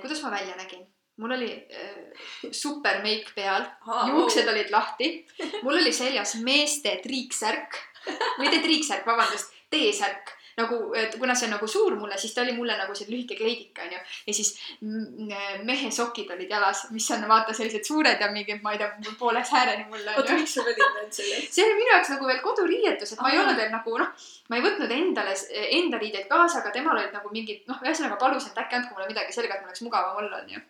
kuidas 0.00 0.22
ma 0.22 0.30
välja 0.30 0.56
nägin? 0.56 0.86
mul 1.16 1.32
oli 1.32 1.50
äh, 1.52 2.50
super 2.52 3.02
meik 3.02 3.30
peal, 3.34 3.64
juuksed 4.10 4.48
olid 4.48 4.72
lahti, 4.72 5.10
mul 5.62 5.78
oli 5.80 5.92
seljas 5.92 6.36
meeste 6.44 6.96
triiksärk, 7.02 7.78
mitte 8.40 8.62
triiksärk, 8.64 9.06
vabandust, 9.06 9.54
T-särk 9.70 10.36
nagu, 10.56 10.76
kuna 11.18 11.34
see 11.36 11.46
on 11.46 11.52
nagu 11.56 11.68
suur 11.68 11.96
mulle, 12.00 12.16
siis 12.18 12.32
ta 12.34 12.40
oli 12.42 12.54
mulle 12.56 12.76
nagu 12.78 12.94
see 12.96 13.08
lühike 13.10 13.36
kleidik 13.36 13.76
onju 13.84 13.98
ja 13.98 14.34
siis 14.34 14.52
mm, 14.80 15.32
mehe 15.68 15.90
sokid 15.92 16.30
olid 16.32 16.52
jalas, 16.52 16.86
mis 16.96 17.08
on 17.12 17.26
vaata 17.28 17.52
sellised 17.56 17.84
suured 17.84 18.22
ja 18.24 18.30
mingi, 18.32 18.56
ma 18.64 18.72
ei 18.72 18.80
tea, 18.80 18.88
poole 19.20 19.42
sääreni 19.44 19.84
mulle 19.90 20.14
oota, 20.16 20.38
miks 20.38 20.56
sul 20.56 20.64
olid 20.64 20.80
need 20.80 21.12
sellised? 21.18 21.50
see 21.58 21.66
oli 21.66 21.76
minu 21.80 21.92
jaoks 21.92 22.12
nagu 22.14 22.30
veel 22.30 22.40
koduriietus, 22.44 23.12
et 23.12 23.24
ma 23.24 23.32
ei 23.34 23.42
olnud 23.42 23.60
veel 23.60 23.74
nagu 23.74 23.98
noh, 24.00 24.30
ma 24.48 24.60
ei 24.60 24.64
võtnud 24.64 24.96
endale 24.96 25.36
enda 25.80 26.00
riideid 26.00 26.30
kaasa, 26.32 26.62
aga 26.62 26.72
temal 26.78 26.96
olid 26.96 27.12
nagu 27.16 27.34
mingid 27.34 27.68
noh, 27.68 27.82
ühesõnaga 27.84 28.16
palusin, 28.22 28.54
et 28.54 28.64
äkki 28.64 28.80
andke 28.80 28.96
mulle 28.96 29.10
midagi 29.12 29.36
selga, 29.36 29.58
et 29.58 29.66
mul 29.66 29.74
oleks 29.74 29.84
mugavam 29.84 30.24
olla 30.24 30.40
onju. 30.40 30.64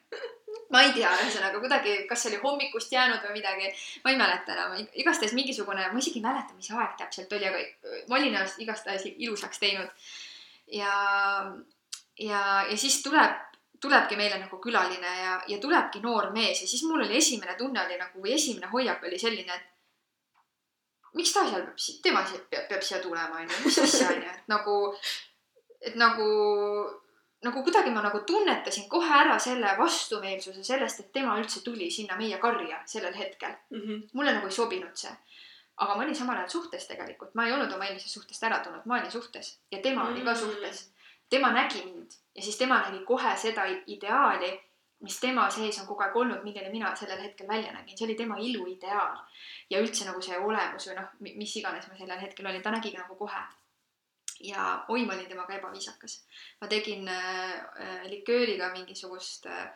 Ma 0.75 0.83
ei 0.83 0.93
tea, 0.97 1.11
ühesõnaga 1.23 1.61
kuidagi, 1.63 1.95
kas 2.11 2.23
see 2.23 2.33
oli 2.33 2.41
hommikust 2.43 2.93
jäänud 2.93 3.23
või 3.27 3.39
midagi, 3.39 3.71
ma 4.05 4.13
ei 4.13 4.19
mäleta 4.19 4.55
enam, 4.57 4.75
igastahes 4.99 5.35
mingisugune, 5.37 5.87
ma 5.93 6.03
isegi 6.03 6.21
ei 6.21 6.27
mäleta, 6.27 6.57
mis 6.59 6.71
aeg 6.75 6.97
täpselt 6.99 7.33
oli, 7.39 7.49
aga 7.51 7.61
ma 8.11 8.19
olin 8.19 8.35
ennast 8.35 8.59
igastahes 8.63 9.07
ilusaks 9.15 9.63
teinud. 9.63 10.11
ja, 10.73 10.95
ja, 12.19 12.41
ja 12.71 12.77
siis 12.77 12.99
tuleb, 13.03 13.39
tulebki 13.81 14.17
meile 14.19 14.41
nagu 14.41 14.59
külaline 14.63 15.15
ja, 15.21 15.39
ja 15.47 15.59
tulebki 15.63 16.01
noor 16.03 16.33
mees 16.35 16.63
ja 16.63 16.69
siis 16.69 16.83
mul 16.89 17.05
oli 17.05 17.17
esimene 17.17 17.55
tunne 17.59 17.85
oli 17.85 17.99
nagu, 18.01 18.23
või 18.23 18.35
esimene 18.35 18.71
hoiak 18.73 19.05
oli 19.05 19.19
selline, 19.21 19.55
et 19.55 21.15
miks 21.17 21.33
ta 21.33 21.47
seal 21.49 21.63
peab, 21.63 21.81
tema 22.03 22.25
peab, 22.51 22.69
peab 22.71 22.85
siia 22.85 23.01
tulema, 23.05 23.43
onju, 23.43 23.65
mis 23.65 23.79
asja, 23.85 24.11
onju, 24.13 24.33
et 24.35 24.49
nagu, 24.53 24.79
et 25.81 25.99
nagu 26.01 26.31
nagu 27.45 27.63
kuidagi 27.63 27.91
ma 27.91 28.03
nagu 28.03 28.19
tunnetasin 28.27 28.89
kohe 28.89 29.13
ära 29.21 29.39
selle 29.39 29.75
vastumeelsuse 29.79 30.65
sellest, 30.65 31.01
et 31.01 31.13
tema 31.13 31.37
üldse 31.39 31.61
tuli 31.65 31.91
sinna 31.91 32.17
meie 32.17 32.39
karja 32.39 32.81
sellel 32.87 33.15
hetkel. 33.15 33.55
mulle 34.13 34.33
nagu 34.33 34.47
ei 34.47 34.53
sobinud 34.53 34.97
see. 34.97 35.13
aga 35.77 35.95
ma 35.95 36.03
olin 36.03 36.15
samal 36.17 36.37
ajal 36.37 36.49
suhtes 36.49 36.87
tegelikult, 36.89 37.35
ma 37.35 37.47
ei 37.47 37.53
olnud 37.53 37.73
oma 37.73 37.85
eelmisest 37.85 38.15
suhtest 38.15 38.43
ära 38.49 38.59
tulnud, 38.65 38.87
ma 38.87 38.95
olin 38.99 39.11
suhtes 39.11 39.59
ja 39.73 39.79
tema 39.83 40.09
oli 40.09 40.23
ka 40.25 40.31
Mm. 40.33 40.37
suhtes. 40.37 40.93
tema 41.31 41.51
nägi 41.53 41.85
mind 41.85 42.11
ja 42.35 42.43
siis 42.43 42.57
tema 42.57 42.79
nägi 42.81 43.05
kohe 43.05 43.37
seda 43.37 43.65
ideaali, 43.87 44.61
mis 45.01 45.21
tema 45.21 45.51
sees 45.51 45.79
on 45.81 45.87
kogu 45.87 46.03
aeg 46.03 46.17
olnud, 46.17 46.43
milleni 46.45 46.71
mina 46.73 46.97
sellel 46.97 47.21
hetkel 47.23 47.49
välja 47.49 47.73
nägin, 47.73 47.99
see 47.99 48.07
oli 48.07 48.15
tema 48.15 48.37
iluideaal. 48.39 49.17
ja 49.71 49.81
üldse 49.81 50.05
nagu 50.07 50.23
see 50.23 50.39
olemus 50.39 50.89
või 50.89 50.95
noh, 50.97 51.09
mis 51.21 51.57
iganes 51.57 51.89
ma 51.89 51.97
sellel 51.99 52.19
hetkel 52.21 52.47
olin, 52.47 52.63
ta 52.63 52.71
nägi 52.71 52.95
nagu 52.97 53.15
kohe. 53.15 53.43
Ja 54.41 54.85
oi, 54.89 55.07
ma 55.07 55.15
olin 55.15 55.29
temaga 55.29 55.55
ebaviisakas. 55.55 56.25
ma 56.61 56.69
tegin 56.69 57.09
äh, 57.09 57.53
äh, 57.81 58.07
likööriga 58.11 58.71
mingisugust 58.73 59.47
äh, 59.47 59.69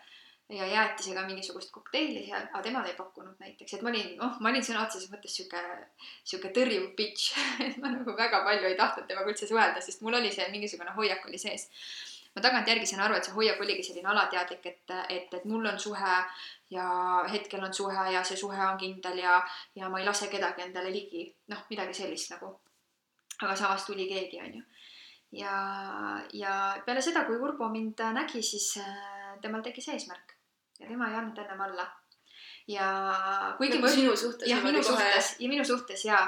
ja 0.51 0.67
jäätisega 0.67 1.23
mingisugust 1.27 1.71
kokteili 1.71 2.27
seal, 2.27 2.47
aga 2.53 2.63
temale 2.63 2.89
ei 2.91 2.99
pakkunud 2.99 3.39
näiteks, 3.39 3.75
et 3.75 3.83
ma 3.83 3.91
olin, 3.93 4.15
noh, 4.19 4.39
ma 4.41 4.51
olin 4.51 4.65
sõna 4.67 4.85
otseses 4.85 5.11
mõttes 5.13 5.37
sihuke, 5.37 5.61
sihuke 6.25 6.51
tõrjuv 6.57 6.89
bitch, 6.99 7.37
et 7.67 7.77
ma 7.83 7.93
nagu 7.93 8.17
väga 8.17 8.43
palju 8.47 8.71
ei 8.71 8.79
tahtnud 8.79 9.07
temaga 9.09 9.31
üldse 9.31 9.49
suhelda, 9.51 9.83
sest 9.85 10.03
mul 10.03 10.19
oli 10.19 10.33
see 10.35 10.49
mingisugune 10.53 10.95
hoiak 10.97 11.27
oli 11.29 11.39
sees. 11.39 11.69
ma 12.35 12.43
tagantjärgi 12.43 12.87
saan 12.87 13.05
aru, 13.05 13.17
et 13.19 13.27
see 13.27 13.35
hoiak 13.35 13.61
oligi 13.63 13.83
selline 13.83 14.11
alateadlik, 14.11 14.67
et, 14.67 14.97
et, 15.09 15.33
et 15.39 15.45
mul 15.51 15.67
on 15.67 15.79
suhe 15.79 16.17
ja 16.71 16.89
hetkel 17.33 17.65
on 17.67 17.75
suhe 17.75 18.11
ja 18.15 18.25
see 18.25 18.37
suhe 18.39 18.67
on 18.67 18.79
kindel 18.79 19.19
ja, 19.19 19.41
ja 19.75 19.89
ma 19.89 19.99
ei 19.99 20.07
lase 20.07 20.29
kedagi 20.31 20.67
endale 20.67 20.93
ligi, 20.95 21.25
noh, 21.51 21.65
midagi 21.71 21.95
sellist 22.03 22.35
nagu. 22.35 22.59
Aga 23.43 23.57
samas 23.57 23.87
tuli 23.87 24.09
keegi, 24.09 24.41
onju. 24.41 24.63
ja, 25.41 25.55
ja 26.33 26.57
peale 26.87 27.03
seda, 27.05 27.25
kui 27.29 27.39
Urbo 27.39 27.69
mind 27.73 28.03
nägi, 28.17 28.43
siis 28.43 28.75
äh, 28.83 29.39
temal 29.43 29.65
tekkis 29.65 29.89
eesmärk. 29.95 30.37
Ja 30.81 30.89
tema 30.89 31.11
ei 31.11 31.19
andnud 31.19 31.39
ennem 31.39 31.61
alla. 31.61 31.89
ja 32.71 32.87
kuigi 33.59 33.79
nagu 33.81 33.89
sinu 33.91 34.13
suhtes 34.17 34.47
jah, 34.49 34.61
minu 34.63 34.79
kohe- 34.79 34.87
suhtes 34.87 35.31
ja 35.43 35.49
minu 35.49 35.65
suhtes 35.65 36.05
ja, 36.05 36.19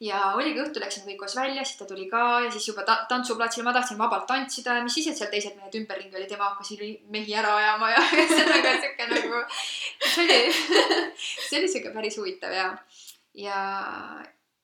ja 0.00 0.20
oligi 0.38 0.62
õhtul 0.62 0.80
läksime 0.80 1.10
kõik 1.10 1.18
koos 1.22 1.34
välja, 1.36 1.64
siis 1.66 1.76
ta 1.76 1.86
tuli 1.88 2.06
ka 2.08 2.22
ja 2.44 2.50
siis 2.50 2.68
juba 2.70 2.86
ta 2.88 2.94
tantsuplatsil 3.10 3.66
ma 3.66 3.74
tahtsin 3.76 3.98
vabalt 3.98 4.24
tantsida. 4.30 4.78
Ja 4.78 4.84
mis 4.86 4.96
siis, 4.96 5.10
et 5.10 5.18
seal 5.18 5.30
teised 5.30 5.58
mehed 5.58 5.76
ümberringi 5.82 6.16
olid, 6.16 6.30
tema 6.30 6.48
hakkas 6.48 6.72
mehi 7.16 7.36
ära 7.36 7.52
ajama 7.58 7.90
ja 7.92 8.02
ühesõnaga 8.16 8.74
siuke 8.80 9.08
nagu, 9.12 9.42
see 10.14 10.24
oli, 10.24 10.40
see 11.50 11.60
oli 11.60 11.72
siuke 11.74 11.94
päris 11.94 12.18
huvitav 12.22 12.56
ja, 12.56 12.68
ja, 13.46 13.60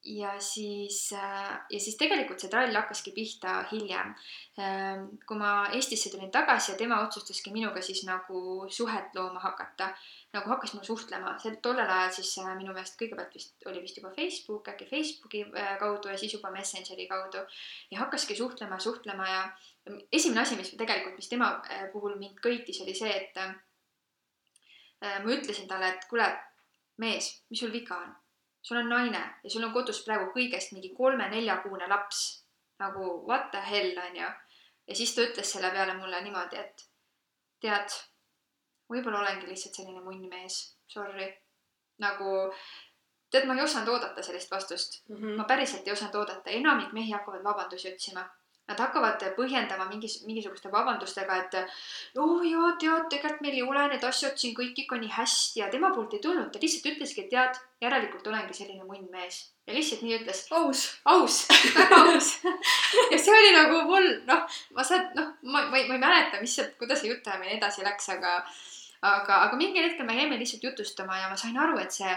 ja 0.07 0.37
siis, 0.41 1.11
ja 1.13 1.79
siis 1.81 1.97
tegelikult 1.99 2.41
see 2.41 2.51
trall 2.51 2.75
hakkaski 2.75 3.11
pihta 3.15 3.57
hiljem. 3.73 4.15
kui 5.27 5.39
ma 5.39 5.69
Eestisse 5.75 6.11
tulin 6.13 6.31
tagasi 6.31 6.73
ja 6.73 6.79
tema 6.79 7.01
otsustaski 7.05 7.51
minuga 7.53 7.83
siis 7.83 8.05
nagu 8.07 8.69
suhet 8.71 9.15
looma 9.15 9.41
hakata 9.41 9.91
nagu 10.37 10.49
hakkas 10.51 10.75
mulle 10.75 10.87
suhtlema, 10.87 11.35
see 11.41 11.57
tollel 11.65 11.91
ajal 11.91 12.13
siis 12.19 12.33
äh, 12.43 12.51
minu 12.59 12.75
meelest 12.75 12.99
kõigepealt 13.01 13.35
vist 13.37 13.67
oli 13.71 13.81
vist 13.85 13.99
juba 14.01 14.13
Facebook, 14.17 14.69
äkki 14.73 14.89
Facebooki 14.91 15.45
äh, 15.47 15.77
kaudu 15.81 16.13
ja 16.13 16.19
siis 16.21 16.35
juba 16.37 16.51
Messengeri 16.55 17.07
kaudu 17.11 17.45
ja 17.91 18.03
hakkaski 18.03 18.37
suhtlema, 18.37 18.79
suhtlema 18.83 19.29
ja 19.31 19.43
esimene 20.13 20.43
asi, 20.43 20.59
mis 20.59 20.75
tegelikult, 20.75 21.17
mis 21.21 21.31
tema 21.33 21.53
äh, 21.71 21.87
puhul 21.93 22.19
mind 22.21 22.43
köitis, 22.45 22.83
oli 22.85 22.95
see, 22.99 23.13
et 23.13 23.41
äh, 23.43 23.57
ma 25.23 25.33
ütlesin 25.33 25.69
talle, 25.71 25.95
et 25.95 26.09
kuule, 26.11 26.29
mees, 27.03 27.33
mis 27.51 27.63
sul 27.65 27.73
viga 27.75 28.01
on? 28.03 28.15
Sul 28.67 28.81
on 28.81 28.89
naine 28.91 29.21
ja 29.45 29.51
sul 29.53 29.65
on 29.67 29.73
kodus 29.75 30.01
praegu 30.05 30.33
kõigest 30.35 30.73
mingi 30.75 30.91
kolme-neljakuune 30.97 31.87
laps 31.93 32.23
nagu 32.83 33.11
what 33.29 33.51
the 33.53 33.61
hell 33.71 33.99
onju. 34.07 34.31
ja 34.89 34.95
siis 34.95 35.15
ta 35.15 35.23
ütles 35.23 35.53
selle 35.53 35.71
peale 35.75 35.95
mulle 35.99 36.21
niimoodi, 36.25 36.57
et 36.59 36.83
tead, 37.63 37.95
võib-olla 38.93 39.21
olengi 39.23 39.47
lihtsalt 39.49 39.75
selline 39.79 40.03
munn 40.05 40.27
mees, 40.31 40.59
sorry. 40.87 41.29
nagu 41.99 42.33
tead, 43.31 43.47
ma 43.49 43.55
ei 43.57 43.63
osanud 43.65 43.89
oodata 43.95 44.23
sellist 44.23 44.51
vastust, 44.53 45.01
Mhm. 45.09 45.37
ma 45.39 45.45
päriselt 45.45 45.87
ei 45.87 45.93
osanud 45.93 46.15
oodata, 46.15 46.51
enamik 46.51 46.93
mehi 46.93 47.13
hakkavad 47.13 47.45
vabandusi 47.45 47.93
otsima. 47.93 48.27
Nad 48.67 48.81
hakkavad 48.83 49.23
põhjendama 49.37 49.85
mingis, 49.87 50.17
mingisuguste 50.27 50.71
vabandustega, 50.73 51.37
et 51.45 51.59
oo 52.19 52.25
oh, 52.39 52.47
jaa, 52.47 52.73
tead, 52.83 53.05
tegelikult 53.13 53.45
meil 53.45 53.59
ei 53.61 53.63
ole 53.63 53.85
need 53.93 54.07
asjad 54.09 54.35
siin 54.41 54.57
kõik 54.57 54.81
ikka 54.83 54.99
nii 54.99 55.13
hästi 55.15 55.63
ja 55.63 55.69
tema 55.71 55.93
poolt 55.95 56.17
ei 56.19 56.23
tulnud, 56.25 56.51
ta 56.51 56.63
lihtsalt 56.63 56.89
ütleski, 56.95 57.27
et 57.27 57.31
tead, 57.31 57.61
järelikult 57.85 58.27
olengi 58.27 58.57
selline 58.59 58.83
munn 58.89 59.07
mees 59.13 59.45
ja 59.67 59.75
lihtsalt 59.75 60.03
nii 60.03 60.19
ütles, 60.19 60.45
aus. 60.59 60.85
aus, 61.05 61.41
väga 61.79 62.01
aus. 62.11 62.33
ja 63.13 63.19
see 63.19 63.35
oli 63.35 63.53
nagu 63.55 63.83
mul, 63.91 64.09
noh, 64.29 64.59
ma 64.75 64.87
saan, 64.87 65.11
noh, 65.19 65.35
ma, 65.43 65.67
ma 65.71 65.79
ei, 65.79 65.89
ma 65.89 65.99
ei 65.99 66.03
mäleta, 66.03 66.43
mis 66.43 66.55
sealt, 66.59 66.77
kuidas 66.81 67.03
see 67.03 67.11
jutuajamine 67.11 67.59
edasi 67.59 67.87
läks, 67.87 68.11
aga, 68.15 68.39
aga, 69.03 69.43
aga 69.49 69.59
mingil 69.59 69.87
hetkel 69.87 70.07
me 70.09 70.19
jäime 70.19 70.39
lihtsalt 70.43 70.67
jutustama 70.67 71.19
ja 71.23 71.31
ma 71.31 71.39
sain 71.39 71.59
aru, 71.59 71.79
et 71.83 71.95
see 71.95 72.15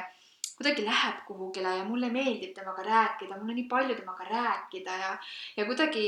kuidagi 0.57 0.85
läheb 0.85 1.23
kuhugile 1.27 1.77
ja 1.77 1.83
mulle 1.87 2.09
meeldib 2.13 2.53
temaga 2.55 2.83
rääkida, 2.83 3.37
mul 3.39 3.53
on 3.53 3.55
nii 3.61 3.67
palju 3.71 3.95
temaga 3.95 4.25
rääkida 4.29 4.97
ja, 5.03 5.11
ja 5.57 5.65
kuidagi 5.65 6.05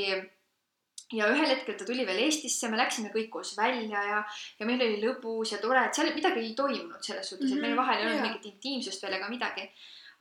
ja 1.13 1.27
ühel 1.27 1.47
hetkel 1.49 1.75
ta 1.77 1.85
tuli 1.85 2.05
veel 2.07 2.21
Eestisse, 2.25 2.69
me 2.71 2.77
läksime 2.79 3.11
kõik 3.13 3.29
koos 3.33 3.55
välja 3.57 4.03
ja, 4.07 4.19
ja 4.59 4.67
meil 4.67 4.81
oli 4.85 4.99
lõbus 5.03 5.51
ja 5.53 5.59
tore, 5.63 5.85
et 5.85 5.97
seal 5.97 6.13
midagi 6.15 6.39
ei 6.43 6.53
toimunud 6.55 7.03
selles 7.03 7.33
suhtes, 7.33 7.51
et 7.51 7.59
meil 7.59 7.73
Mhm, 7.73 7.81
vahel 7.81 7.99
ei 7.99 8.05
olnud 8.07 8.21
mingit 8.27 8.45
intiimsust 8.53 9.03
veel 9.03 9.17
ega 9.19 9.29
midagi. 9.29 9.69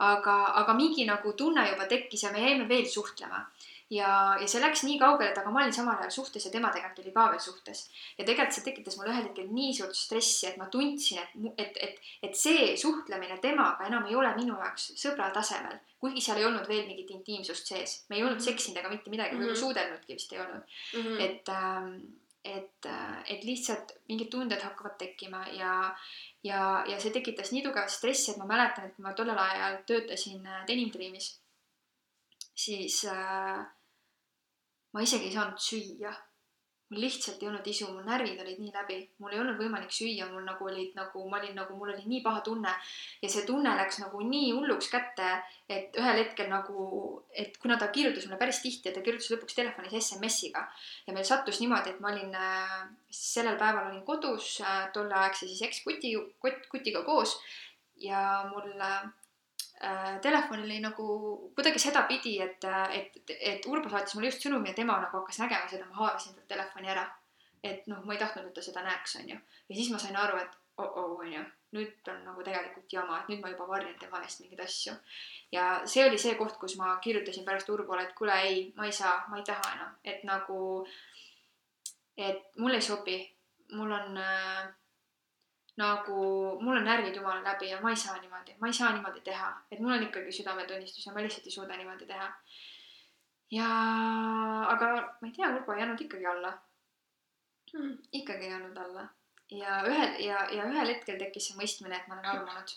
aga, 0.00 0.34
aga 0.56 0.72
mingi 0.74 1.04
nagu 1.04 1.32
tunne 1.36 1.60
juba 1.68 1.84
tekkis 1.86 2.22
ja 2.22 2.30
me 2.32 2.40
jäime 2.40 2.64
veel 2.68 2.86
suhtlema. 2.88 3.42
Ja, 3.90 4.10
ja 4.40 4.46
see 4.48 4.62
läks 4.62 4.84
nii 4.86 4.98
kaugele, 5.00 5.32
et 5.32 5.38
aga 5.40 5.50
ma 5.50 5.62
olin 5.62 5.74
samal 5.74 5.98
ajal 5.98 6.12
suhtes 6.14 6.46
ja 6.46 6.52
tema 6.52 6.70
tegelikult 6.74 7.02
oli 7.02 7.14
ka 7.14 7.26
veel 7.32 7.42
suhtes. 7.42 7.82
ja 8.18 8.24
tegelikult 8.24 8.56
see 8.56 8.66
tekitas 8.68 8.98
mulle 8.98 9.14
ühel 9.14 9.26
hetkel 9.26 9.50
nii 9.50 9.74
suurt 9.80 9.98
stressi, 9.98 10.46
et 10.50 10.60
ma 10.60 10.68
tundsin, 10.72 11.18
et, 11.22 11.50
et, 11.64 11.80
et, 11.88 12.12
et 12.28 12.38
see 12.38 12.70
suhtlemine 12.80 13.40
temaga 13.42 13.88
enam 13.90 14.06
ei 14.06 14.16
ole 14.16 14.30
minu 14.38 14.56
jaoks 14.62 14.92
sõbra 15.02 15.30
tasemel. 15.34 15.78
kuigi 16.00 16.22
seal 16.24 16.40
ei 16.40 16.48
olnud 16.48 16.68
veel 16.70 16.86
mingit 16.86 17.10
intiimsust 17.16 17.74
sees, 17.74 17.98
me 18.08 18.16
ei 18.16 18.24
olnud 18.24 18.38
mhm. 18.38 18.48
seksinud 18.48 18.80
ega 18.80 18.92
mitte 18.92 19.10
midagi 19.10 19.36
mm, 19.36 19.44
-hmm. 19.44 19.62
suudelnudki 19.64 20.14
vist 20.14 20.32
ei 20.32 20.40
olnud 20.40 20.62
mm. 20.62 21.02
-hmm. 21.02 21.20
et 21.26 21.54
ähm, 21.56 21.94
et, 22.44 22.86
et 23.28 23.42
lihtsalt 23.44 23.92
mingid 24.08 24.30
tunded 24.32 24.62
hakkavad 24.64 24.94
tekkima 24.98 25.42
ja, 25.52 25.96
ja, 26.44 26.84
ja 26.88 27.00
see 27.00 27.12
tekitas 27.12 27.52
nii 27.52 27.62
tugevat 27.66 27.92
stressi, 27.92 28.30
et 28.30 28.38
ma 28.40 28.46
mäletan, 28.48 28.86
et 28.88 28.98
ma 28.98 29.12
tollel 29.12 29.38
ajal 29.38 29.76
töötasin 29.86 30.46
äh, 30.46 30.62
Denim 30.66 30.88
Dreamis, 30.94 31.34
siis 32.56 33.04
äh, 33.04 33.66
ma 34.92 35.02
isegi 35.06 35.30
ei 35.30 35.36
saanud 35.36 35.62
süüa 35.68 36.12
mul 36.90 37.04
lihtsalt 37.04 37.42
ei 37.42 37.48
olnud 37.48 37.66
isu, 37.70 37.86
mu 37.94 38.02
närvid 38.02 38.40
olid 38.42 38.58
nii 38.58 38.72
läbi, 38.74 38.96
mul 39.22 39.34
ei 39.34 39.38
olnud 39.38 39.58
võimalik 39.60 39.92
süüa, 39.94 40.26
mul 40.32 40.42
nagu 40.42 40.66
olid 40.66 40.96
nagu, 40.98 41.22
ma 41.30 41.38
olin 41.38 41.54
nagu, 41.54 41.76
mul 41.78 41.92
oli 41.92 42.02
nii 42.10 42.22
paha 42.24 42.42
tunne. 42.46 42.72
ja 43.22 43.28
see 43.30 43.44
tunne 43.46 43.74
läks 43.78 44.00
nagu 44.02 44.22
nii 44.26 44.50
hulluks 44.56 44.90
kätte, 44.90 45.28
et 45.70 45.94
ühel 46.00 46.18
hetkel 46.18 46.50
nagu, 46.50 46.88
et 47.30 47.54
kuna 47.62 47.78
ta 47.78 47.92
kirjutas 47.94 48.26
mulle 48.26 48.40
päris 48.42 48.58
tihti 48.64 48.90
ja 48.90 48.94
ta 48.96 49.04
kirjutas 49.06 49.30
lõpuks 49.30 49.54
telefonis 49.54 49.94
SMS-iga. 50.00 50.66
ja 51.06 51.14
meil 51.14 51.28
sattus 51.30 51.62
niimoodi, 51.62 51.94
et 51.94 52.02
ma 52.02 52.10
olin 52.10 52.34
äh,, 52.34 52.76
sellel 53.22 53.58
päeval 53.62 53.92
olin 53.92 54.02
kodus 54.04 54.56
äh, 54.60 54.90
tolleaegse 54.92 55.46
siis 55.46 55.62
eks-kuti, 55.68 56.16
kutiga 56.74 57.06
koos. 57.06 57.38
ja 58.02 58.42
mul 58.50 58.74
äh, 58.82 59.06
äh, 59.84 60.20
telefon 60.22 60.64
oli 60.64 60.80
nagu 60.80 61.06
kuidagi 61.54 61.78
sedapidi, 61.78 62.36
et, 62.42 62.64
et, 62.96 63.20
et 63.40 63.66
Urbo 63.66 63.90
saatis 63.90 64.14
mulle 64.14 64.30
just 64.30 64.44
sõnumi 64.46 64.72
ja 64.72 64.76
tema 64.76 64.98
nagu 65.02 65.20
hakkas 65.20 65.40
nägema 65.42 65.68
seda, 65.70 65.88
ma 65.90 66.04
haarasin 66.04 66.36
talt 66.36 66.48
telefoni 66.48 66.92
ära. 66.92 67.08
et 67.62 67.84
noh, 67.92 68.00
ma 68.08 68.14
ei 68.14 68.20
tahtnud, 68.20 68.46
et 68.48 68.54
ta 68.56 68.62
seda 68.64 68.80
näeks, 68.80 69.18
onju. 69.20 69.36
ja 69.68 69.74
siis 69.76 69.90
ma 69.92 69.98
sain 70.00 70.16
aru, 70.16 70.38
et 70.40 70.54
oh-oh, 70.80 71.18
onju, 71.20 71.42
nüüd 71.76 72.08
on 72.08 72.22
nagu 72.24 72.44
tegelikult 72.46 72.92
jama, 72.92 73.18
et 73.20 73.28
nüüd 73.28 73.42
ma 73.42 73.50
juba 73.52 73.66
varjan 73.68 73.98
tema 74.00 74.22
eest 74.24 74.40
mingeid 74.40 74.62
asju. 74.64 74.94
ja 75.52 75.66
see 75.84 76.06
oli 76.08 76.18
see 76.18 76.34
koht, 76.38 76.56
kus 76.62 76.76
ma 76.80 76.94
kirjutasin 77.04 77.44
pärast 77.44 77.68
Urbole, 77.68 78.06
et 78.06 78.14
kuule, 78.16 78.36
ei, 78.48 78.62
ma 78.76 78.88
ei 78.88 78.96
saa, 78.96 79.18
ma 79.28 79.38
ei 79.40 79.46
taha 79.46 79.74
enam, 79.76 79.94
et 80.04 80.24
nagu, 80.24 80.60
et 82.16 82.56
mulle 82.56 82.80
ei 82.80 82.88
sobi, 82.88 83.18
mul 83.76 83.92
on 83.92 84.16
äh, 84.18 84.70
nagu 85.80 86.16
mul 86.60 86.80
on 86.80 86.84
närvid 86.88 87.16
jumala 87.16 87.42
läbi 87.44 87.70
ja 87.70 87.80
ma 87.80 87.90
ei 87.90 88.00
saa 88.02 88.16
niimoodi, 88.20 88.56
ma 88.60 88.68
ei 88.68 88.76
saa 88.78 88.92
niimoodi 88.92 89.22
teha, 89.28 89.50
et 89.70 89.80
mul 89.80 89.94
on 89.96 90.02
ikkagi 90.08 90.32
südametunnistus 90.32 91.06
ja 91.06 91.12
ma 91.14 91.24
lihtsalt 91.24 91.46
ei 91.46 91.56
suuda 91.56 91.76
niimoodi 91.76 92.08
teha. 92.10 92.28
ja, 93.50 93.70
aga 94.74 94.90
ma 95.20 95.28
ei 95.28 95.32
tea, 95.36 95.54
Urbo 95.54 95.72
ei 95.72 95.82
jäänud 95.82 96.04
ikkagi 96.06 96.26
alla. 96.26 96.52
Hmm.. 97.72 97.96
ikkagi 98.12 98.44
ei 98.44 98.50
jäänud 98.50 98.76
alla. 98.76 99.08
Ja 99.50 99.80
ühel 99.86 100.20
ja, 100.24 100.44
ja 100.54 100.68
ühel 100.70 100.94
hetkel 100.94 101.18
tekkis 101.18 101.50
see 101.50 101.58
mõistmine, 101.58 101.96
et 101.96 102.06
ma 102.08 102.18
olen 102.18 102.30
armunud. 102.34 102.76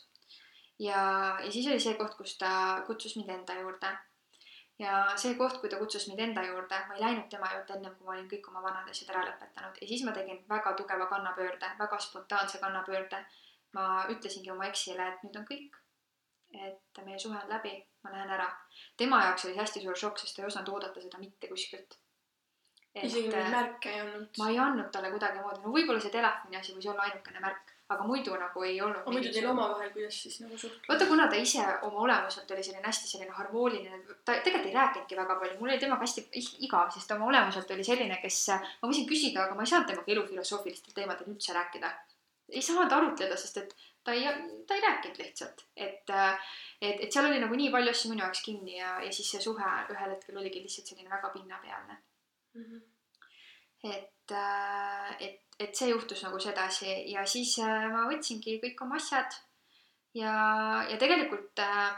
ja, 0.80 1.04
ja 1.44 1.52
siis 1.52 1.68
oli 1.68 1.80
see 1.84 2.00
koht, 2.00 2.18
kus 2.18 2.38
ta 2.38 2.50
kutsus 2.88 3.16
mind 3.20 3.30
enda 3.30 3.60
juurde 3.62 3.94
ja 4.84 4.98
see 5.20 5.36
koht, 5.40 5.60
kui 5.62 5.70
ta 5.72 5.80
kutsus 5.80 6.08
mind 6.10 6.22
enda 6.26 6.44
juurde, 6.46 6.80
ma 6.88 6.98
ei 6.98 7.04
läinud 7.04 7.30
tema 7.32 7.52
juurde 7.54 7.78
ennem, 7.78 7.96
kui 7.98 8.08
ma 8.08 8.16
olin 8.16 8.28
kõik 8.32 8.50
oma 8.52 8.64
vanad 8.66 8.90
asjad 8.92 9.14
ära 9.14 9.24
lõpetanud 9.30 9.80
ja 9.82 9.88
siis 9.90 10.04
ma 10.08 10.14
tegin 10.18 10.42
väga 10.50 10.74
tugeva 10.80 11.08
kannapöörde, 11.12 11.72
väga 11.80 12.00
spontaanse 12.08 12.62
kannapöörde. 12.66 13.24
ma 13.74 14.06
ütlesingi 14.14 14.52
oma 14.54 14.68
eksile, 14.70 15.08
et 15.10 15.22
nüüd 15.26 15.38
on 15.40 15.46
kõik. 15.50 15.78
et 16.54 17.00
meie 17.06 17.20
suhe 17.20 17.38
on 17.40 17.50
läbi, 17.50 17.72
ma 18.04 18.12
lähen 18.12 18.30
ära. 18.38 18.48
tema 18.98 19.24
jaoks 19.26 19.46
oli 19.46 19.54
see 19.54 19.62
hästi 19.62 19.82
suur 19.86 19.98
šokk, 20.06 20.20
sest 20.20 20.36
ta 20.36 20.44
ei 20.44 20.48
osanud 20.48 20.74
oodata 20.74 21.02
seda 21.02 21.18
mitte 21.18 21.48
kuskilt. 21.48 21.98
isegi 22.96 23.28
mingeid 23.28 23.52
märke 23.56 23.94
ei 23.94 24.00
andnud? 24.00 24.28
ma 24.38 24.50
ei 24.50 24.60
andnud 24.68 24.92
talle 24.92 25.12
kuidagimoodi, 25.16 25.64
no 25.64 25.74
võib-olla 25.78 26.02
see 26.02 26.18
telefoni 26.18 26.60
asi 26.60 26.76
võis 26.78 26.90
olla 26.92 27.08
ainukene 27.10 27.40
märk 27.48 27.74
aga 27.94 28.08
muidu 28.08 28.36
nagu 28.40 28.64
ei 28.68 28.82
olnud. 28.82 29.02
aga 29.02 29.14
muidu 29.16 29.32
teil 29.36 29.48
omavahel, 29.52 29.92
kuidas 29.96 30.18
siis 30.26 30.40
nagu 30.44 30.58
suhtlus? 30.58 30.88
vaata, 30.90 31.08
kuna 31.12 31.28
ta 31.32 31.40
ise 31.40 31.66
oma 31.90 32.04
olemuselt 32.08 32.52
oli 32.56 32.66
selline 32.68 32.88
hästi 32.88 33.12
selline 33.12 33.38
harmooniline, 33.38 34.02
ta 34.26 34.38
tegelikult 34.46 34.72
ei 34.72 34.78
rääkinudki 34.80 35.20
väga 35.20 35.38
palju, 35.42 35.60
mul 35.60 35.74
oli 35.74 35.80
temaga 35.84 36.08
hästi 36.08 36.44
igav, 36.68 36.92
sest 36.96 37.10
ta 37.10 37.18
oma 37.20 37.30
olemuselt 37.32 37.72
oli 37.78 37.88
selline, 37.88 38.20
kes, 38.24 38.42
ma 38.82 38.92
võisin 38.92 39.10
küsida, 39.10 39.48
aga 39.48 39.58
ma 39.58 39.66
ei 39.66 39.74
saanud 39.74 39.90
temaga 39.92 40.16
elufilosoofilistel 40.18 40.98
teemadel 41.00 41.34
üldse 41.36 41.58
rääkida. 41.58 41.92
ei 42.54 42.62
saanud 42.62 42.92
arutleda, 42.92 43.38
sest 43.40 43.58
et 43.58 43.76
ta 44.04 44.14
ei, 44.14 44.26
ta 44.68 44.76
ei 44.76 44.82
rääkinud 44.82 45.18
lihtsalt, 45.18 45.66
et, 45.76 46.10
et, 46.82 46.98
et 47.00 47.12
seal 47.12 47.30
oli 47.30 47.40
nagu 47.42 47.56
nii 47.56 47.72
palju 47.74 47.94
asju 47.94 48.12
minu 48.12 48.26
jaoks 48.26 48.44
kinni 48.46 48.78
ja, 48.78 48.98
ja 49.04 49.12
siis 49.16 49.32
see 49.32 49.42
suhe 49.44 49.70
ühel 49.94 50.16
hetkel 50.16 50.42
oligi 50.42 50.64
lihtsalt 50.64 50.92
selline 50.92 51.10
väga 51.10 51.32
pinnapealne 51.36 51.96
mm. 51.96 52.64
-hmm. 52.64 52.82
Et, 53.84 54.36
et 55.20 55.44
et 55.60 55.76
see 55.78 55.90
juhtus 55.92 56.24
nagu 56.26 56.40
sedasi. 56.42 56.90
Ja 57.12 57.26
siis 57.30 57.56
äh, 57.62 57.88
ma 57.94 58.08
võtsingi 58.10 58.60
kõik 58.64 58.82
oma 58.86 59.00
asjad. 59.02 59.36
Ja, 60.18 60.34
ja 60.90 60.98
tegelikult 61.02 61.62
äh, 61.62 61.94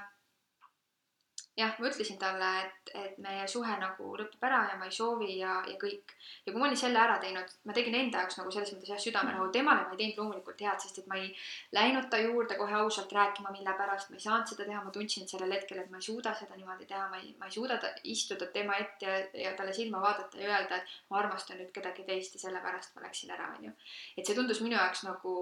jah, 1.56 1.76
ma 1.80 1.88
ütlesin 1.88 2.18
talle, 2.20 2.48
et, 2.66 2.90
et 3.00 3.20
meie 3.24 3.46
suhe 3.48 3.76
nagu 3.80 4.10
lõpeb 4.20 4.44
ära 4.44 4.60
ja 4.72 4.76
ma 4.80 4.90
ei 4.90 4.96
soovi 4.96 5.38
ja, 5.40 5.54
ja 5.70 5.76
kõik. 5.80 6.12
ja 6.44 6.52
kui 6.52 6.60
ma 6.60 6.68
olin 6.68 6.80
selle 6.80 7.00
ära 7.00 7.16
teinud, 7.24 7.54
ma 7.68 7.76
tegin 7.78 7.96
enda 7.96 8.24
jaoks 8.24 8.40
nagu 8.42 8.52
selles 8.52 8.74
mõttes 8.74 8.92
jah, 8.92 9.00
südamerahu, 9.00 9.48
temale 9.56 9.86
ma 9.86 9.96
ei 9.96 10.02
teinud 10.02 10.20
loomulikult 10.20 10.64
head, 10.66 10.84
sest 10.84 11.00
et 11.00 11.08
ma 11.12 11.20
ei 11.22 11.32
läinud 11.78 12.10
ta 12.12 12.20
juurde 12.20 12.60
kohe 12.60 12.76
ausalt 12.82 13.16
rääkima, 13.16 13.54
mille 13.56 13.76
pärast 13.80 14.12
ma 14.12 14.20
ei 14.20 14.26
saanud 14.28 14.52
seda 14.52 14.68
teha, 14.68 14.84
ma 14.84 14.94
tundsin 14.98 15.32
sellel 15.32 15.56
hetkel, 15.56 15.80
et 15.80 15.92
ma 15.94 16.02
ei 16.02 16.08
suuda 16.10 16.36
seda 16.36 16.60
niimoodi 16.60 16.90
teha, 16.92 17.08
ma 17.12 17.22
ei, 17.24 17.32
ma 17.40 17.48
ei 17.48 17.56
suuda 17.56 17.80
ta, 17.80 17.94
istuda 18.04 18.52
tema 18.56 18.76
ette 18.84 19.08
ja, 19.08 19.20
ja 19.48 19.56
talle 19.56 19.76
silma 19.76 20.04
vaadata 20.04 20.42
ja 20.42 20.52
öelda, 20.52 20.82
et 20.82 20.96
ma 21.10 21.24
armastan 21.24 21.62
nüüd 21.62 21.72
kedagi 21.76 22.04
teist 22.08 22.36
ja 22.36 22.48
sellepärast 22.48 22.98
ma 22.98 23.08
läksin 23.08 23.32
ära, 23.32 23.54
onju. 23.56 23.72
et 24.18 24.26
see 24.28 24.36
tundus 24.36 24.60
minu 24.66 24.76
jaoks 24.76 25.08
nagu 25.08 25.36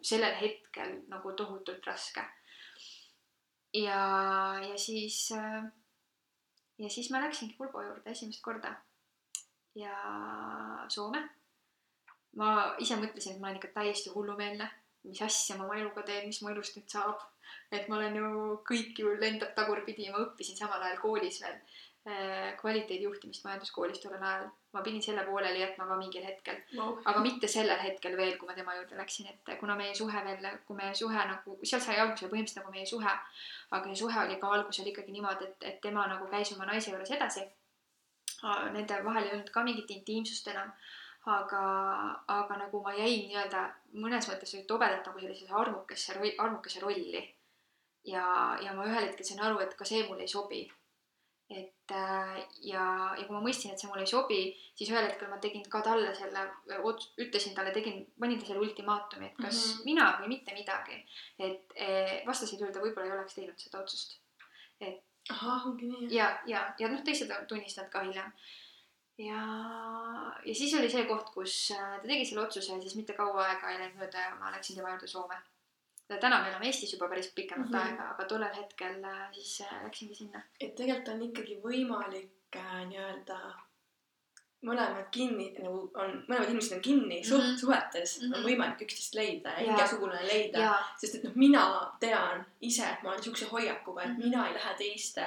sellel 0.00 0.38
hetkel 0.40 1.02
nagu 1.12 1.36
tohutult 1.36 1.84
raske 1.92 2.24
ja, 3.74 4.00
ja 4.68 4.78
siis, 4.78 5.32
äh, 5.32 5.64
ja 6.78 6.90
siis 6.90 7.10
ma 7.10 7.20
läksingi 7.24 7.56
Urbo 7.60 7.82
juurde 7.82 8.10
esimest 8.10 8.42
korda 8.42 8.74
ja 9.74 9.96
Soome. 10.88 11.28
ma 12.36 12.74
ise 12.80 12.96
mõtlesin, 12.96 13.34
et 13.34 13.40
ma 13.40 13.50
olen 13.50 13.58
ikka 13.58 13.74
täiesti 13.74 14.10
hullumeelne, 14.14 14.68
mis 15.04 15.20
asja 15.22 15.56
ma 15.58 15.66
oma 15.66 15.76
eluga 15.76 16.02
teen, 16.08 16.30
mis 16.30 16.40
mu 16.42 16.48
elust 16.48 16.76
nüüd 16.78 16.88
saab. 16.88 17.20
et 17.72 17.88
ma 17.88 17.98
olen 17.98 18.16
ju, 18.16 18.28
kõik 18.68 18.98
ju 18.98 19.12
lendab 19.20 19.54
tagurpidi 19.56 20.10
ma 20.12 20.22
õppisin 20.24 20.56
samal 20.56 20.82
ajal 20.82 21.00
koolis 21.00 21.40
veel 21.42 21.58
kvaliteedijuhtimist 22.60 23.44
majanduskoolis 23.44 24.00
tollel 24.02 24.22
ajal. 24.22 24.46
ma 24.72 24.80
pidin 24.82 25.02
selle 25.02 25.22
pooleli 25.24 25.60
jätma 25.60 25.84
ka 25.86 25.96
mingil 25.96 26.24
hetkel 26.24 26.56
no.. 26.78 26.86
aga 27.04 27.20
mitte 27.20 27.48
sellel 27.48 27.78
hetkel 27.78 28.16
veel, 28.16 28.32
kui 28.38 28.48
ma 28.48 28.54
tema 28.56 28.74
juurde 28.74 28.96
läksin, 28.98 29.28
et 29.30 29.52
kuna 29.60 29.76
meie 29.76 29.94
suhe 29.94 30.24
veel, 30.24 30.48
kui 30.66 30.76
meie 30.76 30.94
suhe 30.94 31.26
nagu, 31.28 31.58
seal 31.62 31.84
sai 31.84 32.00
alguse 32.00 32.26
põhimõtteliselt 32.32 32.62
nagu 32.62 32.74
meie 32.74 32.86
suhe. 32.86 33.14
aga 33.70 33.84
see 33.84 34.00
suhe 34.02 34.18
oli 34.24 34.40
ka 34.40 34.50
algusel 34.56 34.90
ikkagi 34.90 35.14
niimoodi, 35.14 35.50
et, 35.50 35.68
et 35.70 35.80
tema 35.86 36.08
nagu 36.10 36.26
käis 36.34 36.52
oma 36.56 36.66
naise 36.72 36.90
juures 36.90 37.14
edasi. 37.18 37.46
Nende 38.74 38.98
vahel 39.04 39.28
ei 39.28 39.36
olnud 39.36 39.54
ka 39.54 39.62
mingit 39.62 39.94
intiimsust 39.98 40.50
enam. 40.56 40.74
aga, 41.38 41.62
aga 42.40 42.56
nagu 42.64 42.82
ma 42.82 42.96
jäin 42.98 43.28
nii-öelda 43.28 43.62
mõnes 44.02 44.26
mõttes 44.26 44.58
tobedalt 44.66 45.06
nagu 45.06 45.20
sellisesse 45.22 45.54
armukesse, 45.54 46.18
armukese 46.38 46.80
rolli. 46.82 47.26
ja, 48.04 48.26
ja 48.60 48.74
ma 48.74 48.90
ühel 48.90 49.06
hetkel 49.06 49.26
sain 49.26 49.40
aru, 49.40 49.60
et 49.62 49.76
ka 49.78 49.84
see 49.84 50.02
mulle 50.08 50.26
ei 50.26 50.38
sobi 50.38 50.64
et 51.52 51.92
äh, 51.92 52.38
ja, 52.64 52.84
ja 53.18 53.24
kui 53.26 53.34
ma 53.34 53.42
mõistsin, 53.44 53.72
et 53.72 53.80
see 53.80 53.90
mulle 53.90 54.04
ei 54.06 54.10
sobi, 54.10 54.40
siis 54.78 54.90
ühel 54.92 55.06
hetkel 55.06 55.30
ma 55.30 55.38
tegin 55.42 55.64
ka 55.72 55.82
talle 55.84 56.14
selle, 56.16 56.44
ütlesin 57.20 57.54
talle, 57.56 57.74
tegin, 57.74 58.02
panin 58.20 58.40
ta 58.40 58.48
selle 58.48 58.64
ultimaatumi, 58.64 59.28
et 59.30 59.38
kas 59.38 59.58
mm 59.58 59.68
-hmm. 59.72 59.84
mina 59.90 60.08
või 60.20 60.32
mitte 60.34 60.56
midagi. 60.56 60.98
et 61.38 61.76
e, 61.76 61.86
vastasel 62.26 62.60
juhul 62.60 62.72
ta 62.72 62.84
võib-olla 62.84 63.06
ei 63.06 63.16
oleks 63.18 63.38
teinud 63.38 63.58
seda 63.58 63.82
otsust. 63.84 64.18
et. 64.80 65.02
ahah, 65.30 65.66
ongi 65.66 65.86
nii. 65.92 66.10
ja, 66.16 66.32
ja, 66.46 66.74
ja 66.78 66.88
noh, 66.88 67.04
teised 67.04 67.32
tunnistavad 67.48 67.90
ka 67.90 68.04
hiljem. 68.08 68.32
ja, 69.18 69.42
ja 70.44 70.54
siis 70.54 70.74
oli 70.74 70.90
see 70.90 71.04
koht, 71.06 71.30
kus 71.34 71.70
äh, 71.76 71.96
ta 72.00 72.06
tegi 72.06 72.26
selle 72.26 72.46
otsuse 72.46 72.72
ja 72.72 72.80
siis 72.80 72.96
mitte 72.96 73.12
kaua 73.12 73.48
aega 73.48 73.70
ei 73.70 73.78
läinud 73.78 73.98
mööda 74.00 74.28
ja 74.28 74.34
ma 74.40 74.50
läksin 74.56 74.76
tema 74.76 74.94
juurde 74.94 75.06
Soome 75.06 75.42
täna 76.08 76.42
me 76.42 76.48
elame 76.48 76.66
Eestis 76.66 76.92
juba 76.92 77.08
päris 77.08 77.32
pikemat 77.34 77.68
mm 77.70 77.74
-hmm. 77.74 77.90
aega, 77.90 78.10
aga 78.10 78.24
tollel 78.24 78.54
hetkel 78.56 79.04
äh, 79.04 79.32
siis 79.32 79.60
äh, 79.60 79.84
läksingi 79.84 80.14
sinna. 80.14 80.42
et 80.60 80.74
tegelikult 80.74 81.08
on 81.08 81.22
ikkagi 81.22 81.60
võimalik 81.64 82.56
äh, 82.56 82.86
nii-öelda 82.88 83.38
mõlemad 84.62 85.08
kinni 85.10 85.48
nagu 85.58 85.90
on, 85.94 86.12
mõlemad 86.28 86.50
inimesed 86.50 86.76
on 86.76 86.82
kinni 86.82 87.16
mm 87.16 87.22
-hmm. 87.22 87.28
suht-, 87.28 87.58
suhetes 87.58 88.20
mm, 88.20 88.28
-hmm. 88.28 88.36
on 88.38 88.44
võimalik 88.44 88.84
üksteist 88.86 89.14
leida 89.14 89.50
ja 89.50 89.58
hingesugulane 89.58 90.26
leida, 90.26 90.74
sest 91.00 91.14
et 91.14 91.24
noh, 91.24 91.34
mina 91.34 91.64
tean 92.00 92.46
ise, 92.60 92.86
et 92.86 93.02
ma 93.02 93.10
olen 93.10 93.22
siukse 93.22 93.44
hoiakuga, 93.44 94.02
et 94.02 94.08
mm 94.08 94.14
-hmm. 94.14 94.24
mina 94.24 94.48
ei 94.48 94.54
lähe 94.54 94.74
teiste 94.78 95.26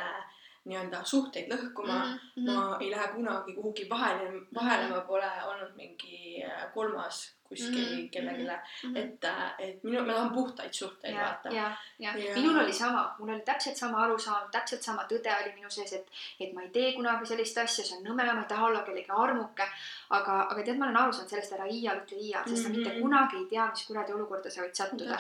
nii-öelda 0.66 1.03
suhteid 1.05 1.51
lõhkuma 1.51 1.97
mm. 2.05 2.20
-hmm. 2.36 2.51
ma 2.51 2.78
ei 2.82 2.91
lähe 2.91 3.07
kunagi 3.13 3.53
kuhugi 3.53 3.89
vahele, 3.89 4.30
vahele 4.55 4.89
ma 4.89 5.01
pole 5.01 5.32
olnud 5.51 5.76
mingi 5.78 6.43
äh, 6.43 6.74
kolmas 6.74 7.36
kuskil 7.49 7.86
mm 7.86 7.97
-hmm. 7.97 8.09
kellelegi 8.09 8.43
mm, 8.43 8.93
-hmm. 8.93 8.97
et, 8.97 9.24
äh, 9.24 9.53
et 9.57 9.84
minu, 9.84 10.05
ma 10.05 10.13
tahan 10.13 10.34
puhtaid 10.34 10.74
suhteid 10.74 11.16
vaata. 11.16 11.49
ja, 11.49 11.72
ja, 11.99 12.18
ja 12.18 12.36
minul 12.36 12.57
oli 12.63 12.74
sama, 12.74 13.16
mul 13.20 13.30
oli 13.30 13.41
täpselt 13.41 13.78
sama 13.78 14.03
arusaam, 14.03 14.49
täpselt 14.51 14.82
sama 14.82 15.01
tõde 15.03 15.36
oli 15.41 15.53
minu 15.55 15.70
sees, 15.70 15.93
et, 15.93 16.07
et 16.39 16.53
ma 16.53 16.61
ei 16.61 16.70
tee 16.70 16.93
kunagi 16.93 17.26
sellist 17.26 17.57
asja, 17.57 17.86
see 17.86 17.97
on 17.97 18.03
nõme, 18.03 18.34
ma 18.34 18.41
ei 18.41 18.47
taha 18.47 18.66
olla 18.66 18.82
kellegi 18.82 19.11
armuke. 19.26 19.68
aga, 20.09 20.34
aga 20.51 20.63
tead, 20.63 20.78
ma 20.78 20.86
olen 20.86 20.97
aru 20.97 21.13
saanud 21.13 21.30
sellest, 21.30 21.53
ära 21.53 21.66
iial 21.78 21.97
ütle 22.03 22.18
iial, 22.18 22.43
sest 22.47 22.63
sa 22.63 22.70
mm 22.70 22.76
-hmm. 22.76 22.78
mitte 22.78 23.01
kunagi 23.01 23.38
ei 23.38 23.45
tea, 23.45 23.70
mis 23.72 23.88
kuradi 23.88 24.13
olukorda 24.13 24.49
sa 24.49 24.61
võid 24.61 24.74
sattuda. 24.74 25.18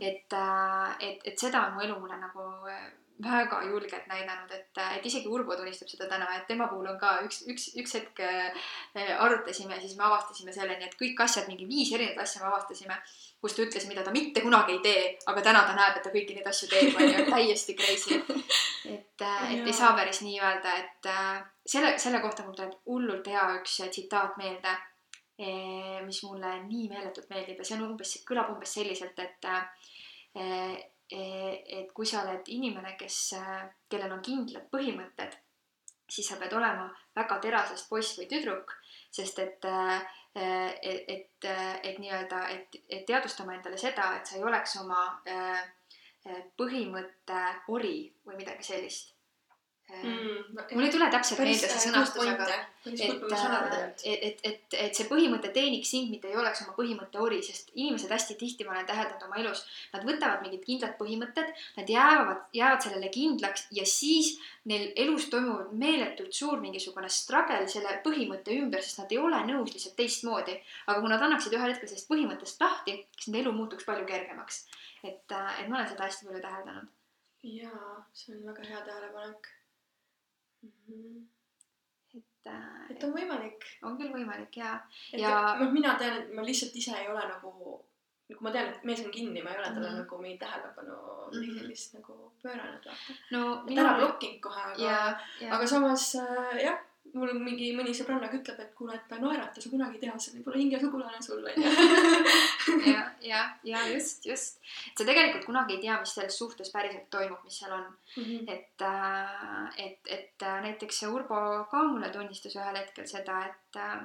et, 0.00 0.32
äh, 0.32 0.96
et, 1.08 1.20
et 1.24 1.38
seda 1.38 1.66
on 1.66 1.74
mu 1.74 1.80
elu 1.80 2.00
mulle 2.00 2.16
nagu 2.16 2.42
väga 3.22 3.62
julgelt 3.66 4.06
näidanud, 4.06 4.50
et, 4.54 4.78
et 4.96 5.06
isegi 5.06 5.28
Urvo 5.30 5.56
tunnistab 5.58 5.88
seda 5.90 6.06
täna, 6.10 6.28
et 6.36 6.46
tema 6.46 6.68
puhul 6.70 6.86
on 6.86 6.98
ka 7.00 7.16
üks, 7.26 7.40
üks, 7.50 7.64
üks 7.80 7.94
hetk 7.98 8.20
äh, 8.22 8.68
arutasime, 9.18 9.78
siis 9.82 9.96
me 9.98 10.04
avastasime 10.06 10.52
selleni, 10.54 10.86
et 10.86 10.94
kõik 11.00 11.18
asjad, 11.24 11.48
mingi 11.50 11.66
viis 11.66 11.90
erinevat 11.96 12.22
asja 12.22 12.44
me 12.44 12.50
avastasime, 12.52 12.98
kus 13.42 13.56
ta 13.56 13.64
ütles, 13.64 13.86
mida 13.90 14.04
ta 14.06 14.14
mitte 14.14 14.42
kunagi 14.44 14.76
ei 14.76 14.82
tee, 14.84 15.00
aga 15.32 15.42
täna 15.48 15.64
ta 15.66 15.74
näeb, 15.78 15.98
et 15.98 16.06
ta 16.06 16.12
kõiki 16.14 16.36
neid 16.36 16.50
asju 16.50 16.68
teeb, 16.70 16.94
on 16.94 17.10
ju, 17.10 17.24
täiesti 17.32 17.74
crazy. 17.78 18.20
et, 18.94 19.24
äh, 19.26 19.48
et 19.56 19.66
ei 19.66 19.74
saa 19.80 19.94
päris 19.98 20.22
nii 20.22 20.38
öelda, 20.38 20.76
et 20.84 21.08
äh, 21.10 21.40
selle, 21.66 21.96
selle 21.98 22.20
kohta 22.22 22.46
mul 22.46 22.54
tuleb 22.58 22.76
hullult 22.86 23.26
hea 23.32 23.48
üks 23.58 23.80
tsitaat 23.88 24.38
meelde, 24.38 24.76
mis 26.02 26.16
mulle 26.26 26.56
nii 26.64 26.88
meeletult 26.90 27.28
meeldib 27.30 27.60
ja 27.60 27.66
see 27.66 27.76
on 27.76 27.84
umbes, 27.92 28.16
kõlab 28.26 28.48
umbes 28.50 28.72
selliselt, 28.74 29.20
et 29.22 29.46
et 31.10 31.92
kui 31.96 32.06
sa 32.06 32.22
oled 32.22 32.48
inimene, 32.52 32.94
kes, 33.00 33.18
kellel 33.88 34.12
on 34.12 34.22
kindlad 34.24 34.66
põhimõtted, 34.72 35.36
siis 36.08 36.28
sa 36.28 36.36
pead 36.40 36.52
olema 36.56 36.88
väga 37.16 37.38
terasest 37.44 37.88
poiss 37.88 38.18
või 38.18 38.28
tüdruk, 38.30 38.72
sest 39.10 39.38
et, 39.44 39.64
eh, 39.64 40.00
et, 40.36 41.10
et, 41.16 41.48
et 41.82 41.98
nii-öelda, 41.98 42.42
et, 42.54 42.80
et 42.88 43.06
teadvustama 43.08 43.56
endale 43.56 43.80
seda, 43.80 44.14
et 44.16 44.26
sa 44.26 44.36
ei 44.36 44.44
oleks 44.44 44.76
oma 44.82 45.04
eh, 45.24 45.62
põhimõtte 46.56 47.44
ori 47.72 48.02
või 48.26 48.40
midagi 48.42 48.66
sellist 48.66 49.17
mm,. 49.88 50.58
Mul 50.74 50.84
ei 50.84 50.92
tule 50.92 51.08
täpselt 51.12 51.40
meelde 51.40 51.68
see 51.70 51.80
sõnastus, 51.88 52.26
aga 52.28 52.46
et, 52.48 53.00
et, 54.04 54.04
et, 54.04 54.42
et, 54.50 54.76
et 54.84 54.98
see 54.98 55.06
põhimõte 55.08 55.50
teeniks 55.54 55.90
sind, 55.94 56.10
mitte 56.12 56.28
ei 56.30 56.36
oleks 56.38 56.62
oma 56.64 56.74
põhimõtte 56.76 57.20
ori, 57.22 57.40
sest 57.44 57.72
inimesed 57.74 58.12
hästi 58.12 58.36
tihti, 58.40 58.66
ma 58.66 58.74
olen 58.74 58.88
täheldanud 58.88 59.26
oma 59.26 59.40
elus, 59.42 59.64
nad 59.94 60.04
võtavad 60.08 60.44
mingid 60.44 60.64
kindlad 60.66 60.94
põhimõtted, 61.00 61.52
nad 61.78 61.92
jäävad, 61.94 62.44
jäävad 62.56 62.84
sellele 62.84 63.10
kindlaks 63.14 63.66
ja 63.78 63.86
siis 63.88 64.34
neil 64.68 64.90
elus 65.04 65.28
toimub 65.32 65.72
meeletult 65.80 66.36
suur 66.36 66.60
mingisugune 66.62 67.08
struggle 67.12 67.64
selle 67.70 67.98
põhimõtte 68.04 68.56
ümber, 68.56 68.84
sest 68.84 69.02
nad 69.02 69.14
ei 69.14 69.20
ole 69.22 69.40
nõus 69.48 69.72
lihtsalt 69.74 69.96
teistmoodi. 69.98 70.58
aga 70.86 71.00
kui 71.00 71.12
nad 71.12 71.24
annaksid 71.24 71.56
ühel 71.56 71.72
hetkel 71.72 71.90
sellest 71.90 72.10
põhimõttest 72.10 72.60
lahti, 72.64 72.98
siis 73.16 73.30
nende 73.30 73.44
elu 73.46 73.54
muutuks 73.56 73.88
palju 73.88 74.06
kergemaks. 74.08 74.66
et, 75.02 75.24
et 75.24 75.68
ma 75.68 75.80
olen 75.80 75.88
seda 75.88 76.08
hästi 76.08 76.28
palju 76.28 76.42
täheldanud. 76.44 76.92
jaa, 77.42 77.94
see 78.12 78.36
on 78.36 78.44
väga 78.52 78.68
hea 78.72 78.84
tähelepanek. 78.90 79.54
-hmm. 80.88 81.26
et 82.18 82.52
äh,. 82.52 82.90
et 82.90 83.04
on 83.04 83.12
võimalik. 83.18 83.68
on 83.82 83.98
küll 83.98 84.12
võimalik 84.12 84.56
ja. 84.56 84.78
ja 85.12 85.34
noh, 85.60 85.72
mina 85.72 85.94
tean, 85.98 86.22
et 86.22 86.34
ma 86.34 86.42
lihtsalt 86.42 86.76
ise 86.76 86.96
ei 86.96 87.08
ole 87.12 87.24
nagu, 87.28 87.52
nagu 88.30 88.44
ma 88.44 88.50
tean, 88.50 88.72
et 88.72 88.84
mees 88.84 89.04
on 89.04 89.10
kinni, 89.10 89.42
ma 89.42 89.50
ei 89.50 89.58
ole 89.58 89.70
talle 89.74 89.88
mm 89.88 89.94
-hmm. 89.94 90.02
nagu 90.02 90.18
mingit 90.22 90.40
tähelepanu 90.40 90.96
mm 90.96 91.40
-hmm. 91.40 91.58
sellist 91.60 91.94
nagu 91.94 92.18
pööranud 92.42 92.84
vaata 92.90 93.14
no,. 93.30 93.64
et 93.68 93.78
ära 93.78 93.96
blokinud 93.98 94.40
kohe, 94.40 94.62
aga, 94.72 95.20
aga 95.56 95.66
samas 95.66 96.14
äh, 96.14 96.62
jah 96.64 96.78
mul 97.16 97.32
mingi 97.40 97.70
mõni 97.76 97.94
sõbranna 97.96 98.28
ütleb, 98.34 98.58
et 98.62 98.74
kuule, 98.76 98.96
et 98.96 99.12
naerata 99.20 99.62
sa 99.62 99.70
kunagi 99.72 99.98
ei 99.98 100.02
tea, 100.04 100.16
see 100.20 100.36
võib 100.36 100.50
olla 100.50 100.62
hingesugulane 100.62 101.22
sul 101.24 101.44
onju. 101.44 101.72
ja, 102.86 103.02
ja, 103.30 103.42
ja 103.64 103.86
just, 103.92 104.26
just. 104.26 104.60
sa 104.98 105.04
tegelikult 105.04 105.44
kunagi 105.48 105.76
ei 105.76 105.82
tea, 105.86 105.98
mis 106.00 106.14
selles 106.14 106.38
suhtes 106.38 106.72
päriselt 106.74 107.10
toimub, 107.10 107.42
mis 107.44 107.58
seal 107.58 107.72
on 107.72 107.84
mm. 108.16 108.22
-hmm. 108.22 108.52
et, 108.54 108.86
et, 109.86 110.14
et 110.18 110.46
äh, 110.46 110.62
näiteks 110.62 111.00
see 111.00 111.10
Urbo 111.10 111.42
ka 111.70 111.82
mulle 111.82 112.10
tunnistas 112.14 112.56
ühel 112.56 112.80
hetkel 112.82 113.06
seda, 113.06 113.42
et 113.50 113.82
äh, 113.82 114.00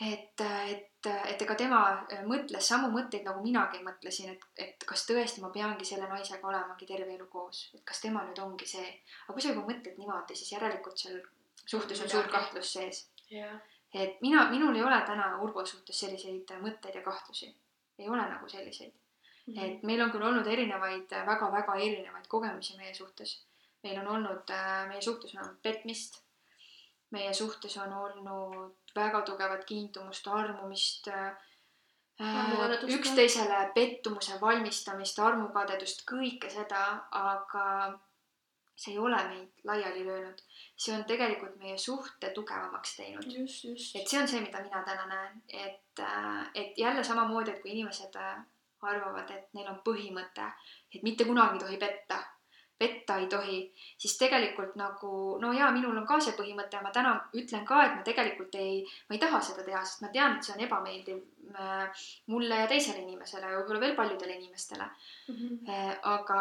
et, 0.00 0.40
et, 0.40 1.08
et 1.28 1.42
ega 1.44 1.54
tema 1.58 1.80
mõtles 2.28 2.68
samu 2.72 2.88
mõtteid 2.92 3.26
nagu 3.26 3.42
minagi 3.44 3.82
mõtlesin, 3.84 4.32
et, 4.32 4.46
et 4.56 4.86
kas 4.88 5.04
tõesti 5.08 5.42
ma 5.44 5.50
peangi 5.52 5.84
selle 5.84 6.08
naisega 6.08 6.48
olemagi 6.48 6.88
terve 6.88 7.14
elu 7.14 7.26
koos, 7.32 7.66
et 7.74 7.84
kas 7.84 8.00
tema 8.00 8.24
nüüd 8.24 8.40
ongi 8.40 8.68
see. 8.68 8.86
aga 9.26 9.36
kui 9.36 9.44
sa 9.44 9.52
juba 9.52 9.66
mõtled 9.68 10.00
niimoodi, 10.00 10.38
siis 10.38 10.54
järelikult 10.54 11.04
seal 11.04 11.20
suhtes 11.66 12.00
on 12.00 12.08
suur 12.08 12.32
kahtlus 12.32 12.72
sees 12.78 13.04
yeah.. 13.32 13.60
Et 13.94 14.20
mina, 14.20 14.48
minul 14.50 14.76
ei 14.76 14.82
ole 14.82 15.00
täna 15.06 15.36
Urbo 15.44 15.64
suhtes 15.66 16.00
selliseid 16.00 16.52
mõtteid 16.62 16.94
ja 16.94 17.02
kahtlusi. 17.02 17.54
ei 17.98 18.08
ole 18.08 18.22
nagu 18.22 18.48
selliseid 18.48 18.92
mm. 18.92 19.54
-hmm. 19.54 19.64
et 19.64 19.82
meil 19.82 20.00
on 20.00 20.10
küll 20.10 20.22
olnud 20.22 20.46
erinevaid 20.46 21.10
väga,, 21.10 21.26
väga-väga 21.26 21.74
erinevaid 21.74 22.26
kogemusi 22.28 22.76
meie 22.76 22.94
suhtes. 22.94 23.44
meil 23.82 24.00
on 24.00 24.08
olnud, 24.16 24.50
äh, 24.50 24.88
meie 24.88 25.02
suhtes 25.02 25.34
on 25.34 25.42
olnud 25.42 25.62
petmist. 25.62 26.22
meie 27.10 27.34
suhtes 27.34 27.76
on 27.76 27.92
olnud 27.92 28.94
väga 28.94 29.22
tugevat 29.22 29.64
kiindumust, 29.64 30.26
armumist 30.26 31.08
äh, 31.08 31.36
üksteisele 32.88 33.70
pettumuse 33.74 34.40
valmistamist, 34.40 35.18
armukadedust, 35.18 36.04
kõike 36.10 36.50
seda, 36.50 37.06
aga 37.10 37.98
see 38.80 38.94
ei 38.94 38.98
ole 38.98 39.18
meid 39.28 39.64
laiali 39.68 40.04
löönud, 40.06 40.40
see 40.76 40.94
on 40.96 41.04
tegelikult 41.08 41.56
meie 41.60 41.76
suhte 41.78 42.30
tugevamaks 42.36 42.96
teinud. 42.96 43.26
et 43.28 44.08
see 44.08 44.20
on 44.20 44.28
see, 44.28 44.40
mida 44.40 44.62
mina 44.64 44.82
täna 44.86 45.06
näen, 45.10 45.42
et, 45.48 46.00
äh, 46.00 46.50
et 46.54 46.78
jälle 46.78 47.04
samamoodi, 47.04 47.50
et 47.50 47.62
kui 47.62 47.74
inimesed 47.76 48.16
äh, 48.16 48.38
arvavad, 48.82 49.30
et 49.36 49.48
neil 49.54 49.68
on 49.68 49.80
põhimõte, 49.84 50.46
et 50.94 51.02
mitte 51.04 51.26
kunagi 51.28 51.58
ei 51.58 51.64
tohi 51.64 51.80
petta, 51.82 52.20
petta 52.80 53.18
ei 53.20 53.26
tohi, 53.28 53.58
siis 54.00 54.14
tegelikult 54.16 54.78
nagu 54.80 55.10
no 55.42 55.50
jaa, 55.52 55.68
minul 55.74 55.98
on 56.00 56.06
ka 56.08 56.16
see 56.24 56.32
põhimõte 56.38 56.78
ja 56.78 56.84
ma 56.86 56.92
täna 56.94 57.12
ütlen 57.36 57.66
ka, 57.68 57.82
et 57.84 57.98
ma 57.98 58.06
tegelikult 58.06 58.56
ei, 58.56 58.78
ma 59.10 59.18
ei 59.18 59.20
taha 59.20 59.42
seda 59.44 59.66
teha, 59.66 59.82
sest 59.84 60.06
ma 60.06 60.08
tean, 60.14 60.38
et 60.38 60.48
see 60.48 60.54
on 60.54 60.64
ebameeldiv 60.64 61.50
äh, 61.52 62.06
mulle 62.32 62.62
ja 62.62 62.70
teisele 62.72 63.04
inimesele 63.04 63.52
ja 63.52 63.60
võib-olla 63.60 63.84
veel 63.84 63.98
paljudele 64.00 64.38
inimestele 64.38 64.88
mm. 64.88 65.36
-hmm. 65.36 66.00
aga 66.14 66.40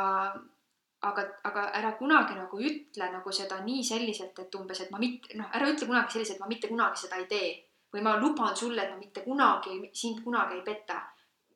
aga, 1.07 1.23
aga 1.47 1.65
ära 1.79 1.91
kunagi 1.99 2.35
nagu 2.35 2.59
ütle 2.69 3.09
nagu 3.13 3.31
seda 3.35 3.59
nii 3.63 3.83
selliselt, 3.85 4.39
et 4.43 4.55
umbes, 4.59 4.81
et 4.83 4.91
ma 4.91 4.99
mitte, 5.01 5.35
noh, 5.39 5.47
ära 5.55 5.69
ütle 5.71 5.87
kunagi 5.87 6.15
selliselt, 6.15 6.37
et 6.37 6.43
ma 6.43 6.49
mitte 6.51 6.71
kunagi 6.71 7.05
seda 7.05 7.19
ei 7.21 7.27
tee. 7.33 7.51
või 7.89 8.03
ma 8.05 8.11
luban 8.21 8.53
sulle, 8.53 8.83
et 8.83 8.91
ma 8.93 8.99
mitte 8.99 9.23
kunagi, 9.25 9.79
sind 9.97 10.19
kunagi 10.23 10.59
ei 10.59 10.65
peta. 10.65 10.99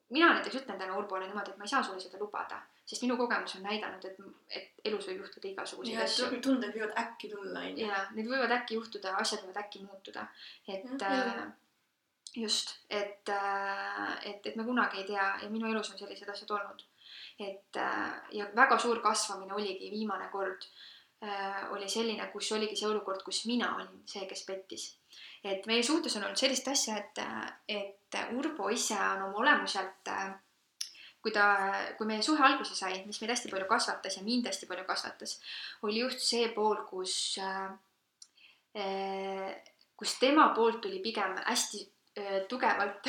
mina 0.10 0.32
näiteks 0.34 0.56
ütlen 0.62 0.78
täna 0.78 0.96
Urbole 0.98 1.28
niimoodi, 1.28 1.52
et 1.52 1.58
ma 1.58 1.66
ei 1.66 1.70
saa 1.70 1.84
sulle 1.84 2.00
seda 2.00 2.18
lubada, 2.22 2.60
sest 2.86 3.02
minu 3.02 3.18
kogemus 3.18 3.56
on 3.56 3.64
näidanud, 3.66 4.06
et, 4.06 4.18
et 4.50 4.88
elus 4.90 5.08
võib 5.08 5.24
juhtuda 5.24 5.48
igasuguseid 5.50 6.02
asju. 6.04 6.40
tunded 6.42 6.74
võivad 6.74 6.94
äkki 7.02 7.30
tulla, 7.30 7.60
onju. 7.60 7.88
ja, 7.88 8.04
need 8.14 8.30
võivad 8.30 8.54
äkki 8.58 8.78
juhtuda, 8.78 9.16
asjad 9.22 9.44
võivad 9.44 9.60
äkki 9.64 9.84
muutuda. 9.86 10.28
et 10.68 11.06
äh, 11.10 11.44
just, 12.36 12.76
et 12.90 13.30
äh,, 13.30 14.18
et, 14.32 14.46
et 14.46 14.56
me 14.56 14.66
kunagi 14.66 15.02
ei 15.02 15.08
tea 15.12 15.28
ja 15.44 15.50
minu 15.50 15.70
elus 15.70 15.92
on 15.92 16.02
sellised 16.02 16.30
asjad 16.30 16.58
olnud 16.58 16.86
et 17.40 17.78
äh, 17.78 18.14
ja 18.32 18.48
väga 18.56 18.78
suur 18.80 19.02
kasvamine 19.02 19.54
oligi 19.54 19.92
viimane 19.92 20.30
kord 20.32 20.66
äh, 21.24 21.72
oli 21.74 21.90
selline, 21.90 22.28
kus 22.34 22.52
oligi 22.52 22.78
see 22.78 22.90
olukord, 22.90 23.24
kus 23.26 23.46
mina 23.50 23.76
olin 23.76 24.04
see, 24.10 24.26
kes 24.30 24.46
pettis. 24.46 24.88
et 25.44 25.66
meie 25.66 25.84
suhtes 25.84 26.16
on 26.18 26.24
olnud 26.28 26.40
sellist 26.40 26.68
asja, 26.68 26.98
et, 26.98 27.22
et 27.68 28.20
Urbo 28.38 28.70
ise 28.70 28.96
on 28.96 29.28
oma 29.30 29.42
olemuselt 29.42 30.10
kui 31.24 31.32
ta, 31.32 31.46
kui 31.98 32.08
meie 32.08 32.22
suhe 32.22 32.44
alguse 32.44 32.76
sai, 32.76 33.00
mis 33.08 33.22
meid 33.22 33.32
hästi 33.32 33.50
palju 33.52 33.68
kasvatas 33.70 34.18
ja 34.18 34.24
mind 34.24 34.48
hästi 34.48 34.68
palju 34.68 34.86
kasvatas, 34.86 35.40
oli 35.88 36.00
just 36.04 36.20
see 36.26 36.50
pool, 36.56 36.84
kus 36.90 37.40
äh,, 37.42 37.72
kus 39.98 40.16
tema 40.20 40.50
poolt 40.56 40.82
tuli 40.82 41.00
pigem 41.04 41.36
hästi 41.46 41.86
tugevalt 42.50 43.08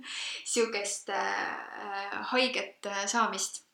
sihukest 0.52 1.08
äh, 1.10 2.22
haiget 2.32 2.88
saamist 3.06 3.65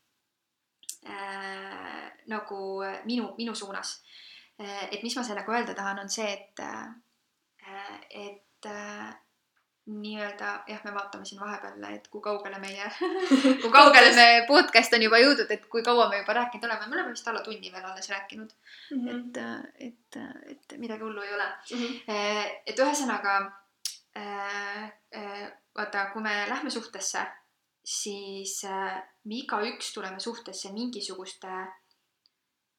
äh, 1.06 2.12
nagu 2.26 2.82
minu, 3.04 3.34
minu 3.38 3.54
suunas 3.54 4.02
äh,. 4.60 4.88
et 4.90 5.02
mis 5.02 5.16
ma 5.16 5.24
sellega 5.26 5.52
öelda 5.52 5.74
tahan, 5.74 5.98
on 5.98 6.08
see, 6.10 6.32
et 6.32 6.60
äh,, 6.60 6.88
et 8.10 8.66
äh, 8.66 9.14
nii-öelda 9.86 10.50
jah, 10.66 10.84
me 10.84 10.94
vaatame 10.94 11.24
siin 11.26 11.40
vahepeal, 11.40 11.82
et 11.90 12.04
kui 12.08 12.22
kaugele 12.22 12.58
meie 12.62 12.86
kui 13.62 13.70
kaugele 13.74 14.12
me 14.14 14.26
podcast 14.46 14.94
on 14.94 15.02
juba 15.02 15.18
jõudnud, 15.18 15.50
et 15.50 15.64
kui 15.72 15.82
kaua 15.82 16.06
me 16.10 16.20
juba 16.20 16.36
rääkinud 16.38 16.68
oleme, 16.68 16.86
me 16.86 16.96
oleme 16.98 17.14
vist 17.16 17.28
alla 17.28 17.42
tunni 17.42 17.72
veel 17.72 17.88
alles 17.88 18.10
rääkinud 18.10 18.52
mm. 18.52 19.00
-hmm. 19.00 19.16
et, 19.16 19.40
äh, 19.42 19.88
et, 19.88 20.20
äh, 20.22 20.52
et 20.54 20.78
midagi 20.78 21.02
hullu 21.02 21.22
ei 21.22 21.34
ole 21.34 21.48
mm. 21.48 21.82
-hmm. 21.82 22.60
et 22.66 22.78
ühesõnaga 22.78 23.40
vaata, 25.76 26.06
kui 26.12 26.22
me 26.22 26.46
lähme 26.48 26.70
suhtesse 26.70 27.26
siis 27.84 28.62
me 29.24 29.38
igaüks 29.42 29.92
tuleme 29.94 30.20
suhtesse 30.20 30.72
mingisuguste 30.72 31.52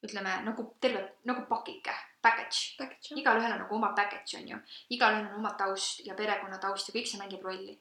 ütleme 0.03 0.33
nagu 0.43 0.65
terve 0.81 1.03
nagu 1.23 1.45
pakike, 1.47 1.93
package, 2.21 2.75
package. 2.77 3.15
igalühel 3.15 3.53
on 3.53 3.61
nagu 3.63 3.75
oma 3.75 3.93
package 3.95 4.37
on 4.39 4.49
ju, 4.51 4.57
igalühel 4.95 5.29
on 5.29 5.39
oma 5.39 5.53
taust 5.59 6.03
ja 6.05 6.15
perekonna 6.15 6.59
taust 6.59 6.89
ja 6.89 6.95
kõik 6.97 7.07
see 7.07 7.21
mängib 7.21 7.45
rolli. 7.45 7.77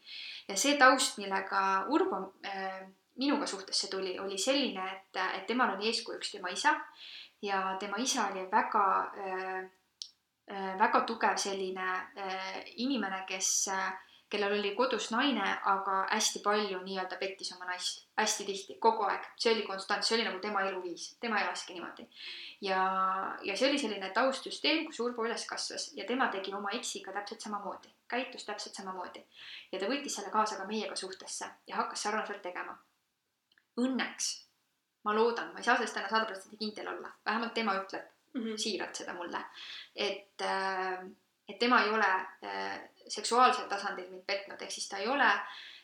ja 0.48 0.56
see 0.56 0.76
taust, 0.78 1.18
millega 1.18 1.62
Urbo 1.90 2.22
äh, 2.46 2.84
minuga 3.18 3.46
suhtesse 3.46 3.90
tuli, 3.90 4.18
oli 4.18 4.38
selline, 4.38 4.86
et, 4.94 5.20
et 5.36 5.46
temal 5.46 5.74
oli 5.74 5.90
eeskujuks 5.90 6.32
tema 6.32 6.52
isa 6.54 6.76
ja 7.42 7.76
tema 7.80 7.98
isa 7.98 8.28
oli 8.30 8.46
väga 8.52 8.86
äh, 9.18 9.58
äh, 10.46 10.72
väga 10.78 11.04
tugev 11.06 11.36
selline 11.36 11.90
äh, 12.16 12.62
inimene, 12.76 13.24
kes 13.28 13.68
äh, 13.68 13.90
kellel 14.32 14.54
oli 14.58 14.72
kodus 14.76 15.10
naine, 15.12 15.44
aga 15.68 15.96
hästi 16.10 16.40
palju 16.44 16.80
nii-öelda 16.84 17.18
pettis 17.20 17.52
oma 17.54 17.68
naist, 17.68 18.06
hästi 18.18 18.46
tihti, 18.48 18.76
kogu 18.82 19.04
aeg, 19.08 19.26
see 19.40 19.52
oli 19.52 19.64
konstant, 19.66 20.06
see 20.06 20.16
oli 20.16 20.26
nagu 20.26 20.40
tema 20.42 20.62
eluviis, 20.68 21.10
tema 21.20 21.40
elaski 21.42 21.76
niimoodi. 21.76 22.06
ja, 22.64 22.82
ja 23.44 23.56
see 23.56 23.68
oli 23.68 23.80
selline 23.82 24.10
taustsüsteem, 24.16 24.86
kus 24.88 25.00
Urbo 25.04 25.26
üles 25.28 25.44
kasvas 25.48 25.90
ja 25.98 26.06
tema 26.08 26.30
tegi 26.32 26.54
oma 26.56 26.72
eksiga 26.78 27.12
täpselt 27.18 27.44
samamoodi, 27.44 27.92
käitus 28.08 28.48
täpselt 28.48 28.80
samamoodi. 28.80 29.24
ja 29.72 29.82
ta 29.82 29.90
võttis 29.92 30.16
selle 30.16 30.32
kaasa 30.32 30.56
ka 30.60 30.68
meiega 30.70 30.96
suhtesse 30.96 31.50
ja 31.66 31.76
hakkas 31.82 32.08
sarnaselt 32.08 32.42
tegema. 32.42 32.78
Õnneks, 33.80 34.32
ma 35.04 35.14
loodan, 35.16 35.52
ma 35.52 35.60
ei 35.60 35.64
saa 35.64 35.76
sellest 35.76 35.96
täna 35.96 36.08
sada 36.08 36.28
protsenti 36.28 36.60
kindel 36.60 36.92
olla, 36.92 37.12
vähemalt 37.24 37.54
tema 37.54 37.76
ütleb 37.80 38.08
mm 38.34 38.42
-hmm. 38.42 38.56
siiralt 38.56 38.94
seda 38.96 39.14
mulle, 39.14 39.44
et 39.96 40.40
äh, 40.40 41.04
et 41.52 41.60
tema 41.60 41.82
ei 41.84 41.92
ole 41.92 42.08
äh, 42.48 42.80
seksuaalsel 43.08 43.68
tasandil 43.68 44.10
mind 44.10 44.24
petnud, 44.26 44.60
ehk 44.60 44.72
siis 44.72 44.88
ta 44.88 45.00
ei 45.02 45.08
ole 45.12 45.28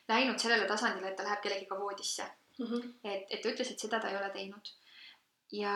läinud 0.09 0.41
sellele 0.41 0.67
tasandile, 0.69 1.11
et 1.11 1.17
ta 1.17 1.27
läheb 1.27 1.43
kellegiga 1.45 1.79
voodisse 1.79 2.25
mm. 2.59 2.67
-hmm. 2.67 2.93
et, 3.05 3.27
et 3.31 3.43
ta 3.43 3.53
ütles, 3.53 3.73
et 3.73 3.87
seda 3.87 4.01
ta 4.01 4.09
ei 4.09 4.17
ole 4.17 4.31
teinud. 4.31 4.73
ja, 5.53 5.75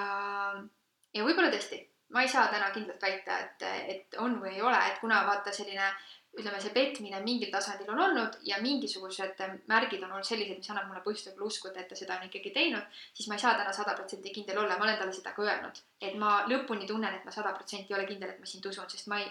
ja 1.15 1.25
võib-olla 1.25 1.53
tõesti, 1.53 1.83
ma 2.13 2.23
ei 2.23 2.29
saa 2.29 2.49
täna 2.49 2.71
kindlalt 2.71 3.03
väita, 3.03 3.39
et, 3.45 3.63
et 3.95 4.19
on 4.25 4.41
või 4.41 4.57
ei 4.57 4.63
ole, 4.63 4.81
et 4.89 4.99
kuna 5.01 5.23
vaata 5.27 5.53
selline 5.53 5.93
ütleme, 6.33 6.61
see 6.65 6.73
petmine 6.73 7.21
mingil 7.21 7.51
tasandil 7.53 7.91
on 7.93 8.01
olnud 8.07 8.39
ja 8.49 8.57
mingisugused 8.65 9.41
märgid 9.69 10.05
on 10.05 10.15
olnud 10.15 10.25
sellised, 10.29 10.57
mis 10.61 10.71
annab 10.73 10.89
mulle 10.89 11.03
põhjust 11.05 11.29
võib-olla 11.29 11.51
uskuda, 11.53 11.81
et 11.81 11.91
ta 11.91 11.99
seda 11.99 12.17
on 12.17 12.29
ikkagi 12.29 12.53
teinud, 12.55 13.01
siis 13.13 13.29
ma 13.29 13.37
ei 13.37 13.45
saa 13.45 13.53
täna 13.59 13.73
sada 13.77 13.93
protsenti 13.99 14.33
kindel 14.33 14.63
olla, 14.63 14.79
ma 14.79 14.89
olen 14.89 14.99
talle 15.01 15.17
seda 15.17 15.35
ka 15.37 15.45
öelnud, 15.45 15.81
et 16.01 16.17
ma 16.23 16.39
lõpuni 16.49 16.89
tunnen, 16.89 17.19
et 17.19 17.29
ma 17.29 17.35
sada 17.35 17.53
protsenti 17.59 17.93
ei 17.93 17.99
ole 17.99 18.09
kindel, 18.09 18.33
et 18.33 18.41
ma 18.41 18.49
sind 18.49 18.69
usun, 18.73 18.89
sest 18.89 19.11
ma 19.13 19.21
ei, 19.21 19.29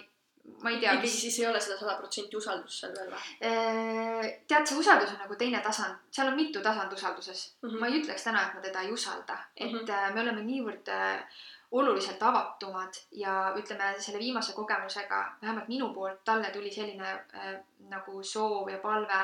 ma 0.63 0.69
ei 0.69 0.79
tea. 0.79 0.93
mis 1.01 1.21
siis 1.21 1.39
ei 1.39 1.47
ole 1.47 1.61
seda 1.61 1.77
sada 1.79 1.95
protsenti 1.99 2.37
usaldust 2.37 2.83
seal 2.83 2.93
veel 2.97 3.13
või? 3.13 3.21
Äh, 3.49 4.27
tead, 4.47 4.67
see 4.67 4.81
usaldus 4.81 5.13
on 5.15 5.23
nagu 5.23 5.37
teine 5.39 5.61
tasand, 5.65 6.03
seal 6.11 6.31
on 6.31 6.37
mitu 6.37 6.61
tasand 6.61 6.93
usalduses 6.93 7.47
mm. 7.61 7.69
-hmm. 7.69 7.79
ma 7.79 7.87
ei 7.87 8.01
ütleks 8.01 8.27
täna, 8.27 8.45
et 8.47 8.53
ma 8.57 8.61
teda 8.67 8.85
ei 8.85 8.91
usalda, 8.91 9.39
et 9.55 9.71
mm 9.71 9.79
-hmm. 9.79 10.13
me 10.13 10.21
oleme 10.21 10.45
niivõrd 10.51 10.93
äh, 10.97 11.41
oluliselt 11.71 12.23
avatumad 12.23 12.93
ja 13.11 13.53
ütleme 13.57 13.93
selle 13.99 14.19
viimase 14.19 14.53
kogemusega, 14.53 15.21
vähemalt 15.41 15.67
minu 15.67 15.93
poolt 15.93 16.23
talle 16.23 16.49
tuli 16.51 16.71
selline 16.71 17.11
äh, 17.11 17.53
nagu 17.89 18.23
soov 18.23 18.69
ja 18.69 18.77
palve, 18.77 19.21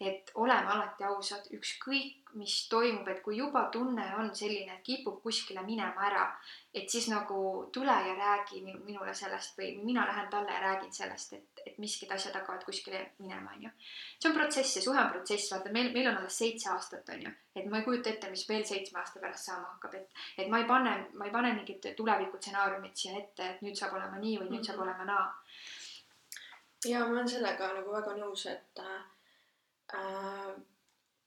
et 0.00 0.30
oleme 0.34 0.70
alati 0.74 1.04
ausad, 1.04 1.50
ükskõik 1.58 2.27
mis 2.34 2.54
toimub, 2.68 3.08
et 3.08 3.20
kui 3.24 3.38
juba 3.38 3.64
tunne 3.72 4.04
on 4.18 4.28
selline, 4.36 4.74
et 4.76 4.84
kipub 4.84 5.20
kuskile 5.22 5.62
minema 5.64 6.04
ära, 6.08 6.24
et 6.74 6.90
siis 6.90 7.08
nagu 7.08 7.38
tule 7.72 7.94
ja 8.06 8.14
räägi 8.18 8.60
minule 8.64 9.14
sellest 9.16 9.56
või 9.58 9.70
mina 9.82 10.04
lähen 10.06 10.28
talle 10.30 10.52
ja 10.52 10.60
räägin 10.60 10.92
sellest, 10.92 11.32
et, 11.32 11.62
et 11.66 11.78
miskid 11.80 12.12
asjad 12.12 12.36
hakkavad 12.36 12.64
kuskile 12.68 13.00
minema, 13.18 13.54
onju. 13.56 13.72
see 14.18 14.30
on 14.30 14.36
protsess 14.36 14.76
ja 14.76 14.84
suhe 14.84 15.00
on 15.00 15.10
protsess, 15.14 15.50
vaata 15.52 15.72
meil, 15.72 15.90
meil 15.96 16.10
on 16.12 16.20
alles 16.20 16.38
seitse 16.44 16.70
aastat, 16.74 17.08
onju, 17.16 17.34
et 17.56 17.66
ma 17.66 17.80
ei 17.80 17.88
kujuta 17.88 18.12
ette, 18.12 18.30
mis 18.30 18.46
veel 18.48 18.64
seitsme 18.68 19.00
aasta 19.00 19.24
pärast 19.24 19.50
saama 19.50 19.72
hakkab, 19.74 19.98
et, 19.98 20.24
et 20.38 20.48
ma 20.52 20.62
ei 20.62 20.68
pane, 20.68 20.96
ma 21.14 21.28
ei 21.28 21.34
pane 21.34 21.52
mingit 21.56 21.92
tulevikutsenaariumit 21.96 22.96
siia 22.96 23.18
ette, 23.22 23.52
et 23.54 23.62
nüüd 23.66 23.78
saab 23.78 23.96
olema 23.96 24.20
nii 24.20 24.38
või 24.38 24.50
nüüd 24.50 24.58
mm 24.58 24.62
-hmm. 24.62 24.72
saab 24.72 24.86
olema 24.86 25.04
naa. 25.04 25.28
ja 26.84 27.04
ma 27.04 27.14
olen 27.14 27.28
sellega 27.28 27.72
nagu 27.74 27.92
väga 27.92 28.16
nõus, 28.20 28.46
et 28.46 28.84
äh, 28.84 29.06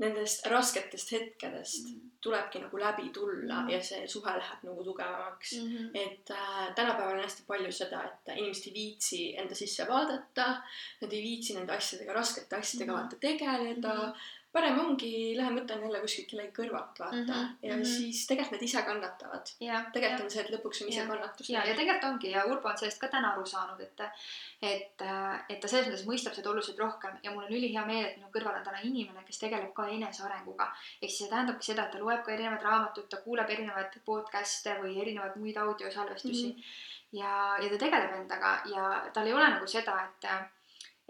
nendest 0.01 0.47
rasketest 0.49 1.11
hetkedest 1.15 1.85
mm 1.85 1.93
-hmm. 1.93 2.09
tulebki 2.21 2.59
nagu 2.59 2.79
läbi 2.79 3.09
tulla 3.13 3.61
mm 3.61 3.67
-hmm. 3.67 3.71
ja 3.71 3.83
see 3.83 4.07
suhe 4.07 4.33
läheb 4.37 4.63
nagu 4.63 4.83
tugevamaks 4.83 5.53
mm. 5.53 5.67
-hmm. 5.67 5.89
et 5.93 6.31
äh, 6.31 6.75
tänapäeval 6.75 7.17
on 7.17 7.23
hästi 7.23 7.43
palju 7.47 7.71
seda, 7.71 8.03
et 8.03 8.37
inimesed 8.37 8.67
ei 8.67 8.73
viitsi 8.73 9.21
enda 9.37 9.55
sisse 9.55 9.87
vaadata, 9.87 10.47
nad 11.01 11.13
ei 11.13 11.23
viitsi 11.29 11.55
nende 11.55 11.73
asjadega, 11.77 12.13
raskete 12.13 12.55
asjadega 12.55 12.91
mm 12.91 12.97
-hmm. 12.97 13.01
vaata 13.01 13.15
tegeleda 13.27 13.93
mm. 13.93 14.01
-hmm 14.01 14.39
parem 14.51 14.79
ongi, 14.81 15.11
lähen 15.37 15.55
võtan 15.55 15.83
jälle 15.85 15.99
kuskilt 16.03 16.27
kellegi 16.31 16.51
kõrvalt, 16.55 16.99
vaata 16.99 17.15
mm. 17.15 17.27
-hmm, 17.27 17.51
ja 17.63 17.75
mm 17.75 17.81
-hmm. 17.81 17.91
siis 17.91 18.25
tegelikult 18.27 18.57
nad 18.57 18.65
ise 18.67 18.81
kannatavad. 18.87 19.51
tegelikult 19.93 20.25
on 20.25 20.31
see, 20.33 20.43
et 20.43 20.51
lõpuks 20.55 20.83
on 20.83 20.89
ise 20.91 21.05
kannatus. 21.07 21.49
ja, 21.49 21.63
ja 21.67 21.75
tegelikult 21.75 22.07
ongi 22.11 22.31
ja 22.31 22.45
Urbo 22.45 22.69
on 22.69 22.77
sellest 22.77 22.99
ka 22.99 23.07
täna 23.07 23.31
aru 23.31 23.45
saanud, 23.45 23.79
et, 23.79 24.03
et, 24.71 25.05
et 25.49 25.59
ta 25.59 25.67
selles 25.67 25.87
mõttes 25.87 26.05
mõistab 26.11 26.35
seda 26.35 26.49
oluliselt 26.49 26.79
rohkem 26.79 27.17
ja 27.23 27.31
mul 27.31 27.43
on 27.47 27.57
ülihea 27.59 27.85
meel, 27.85 28.05
et 28.05 28.17
minu 28.17 28.27
kõrval 28.35 28.59
on 28.59 28.63
täna 28.67 28.83
inimene, 28.83 29.25
kes 29.25 29.39
tegeleb 29.39 29.73
ka 29.73 29.87
enesearenguga. 29.87 30.71
ehk 31.01 31.09
siis 31.09 31.19
see 31.23 31.29
tähendabki 31.33 31.65
seda, 31.65 31.85
et 31.85 31.91
ta 31.91 31.99
loeb 31.99 32.23
ka 32.23 32.31
erinevaid 32.31 32.63
raamatuid, 32.69 33.09
ta 33.09 33.17
kuuleb 33.25 33.49
erinevaid 33.49 33.99
podcast'e 34.05 34.79
või 34.83 35.01
erinevaid 35.01 35.35
muid 35.35 35.57
audiosalvestusi 35.57 36.47
mm. 36.47 36.55
-hmm. 36.55 37.19
ja, 37.19 37.57
ja 37.63 37.69
ta 37.69 37.77
tegeleb 37.85 38.17
endaga 38.21 38.57
ja 38.65 39.11
tal 39.13 39.27
ei 39.27 39.33
ole 39.33 39.49
nagu 39.49 39.67
seda, 39.67 40.01
et 40.07 40.33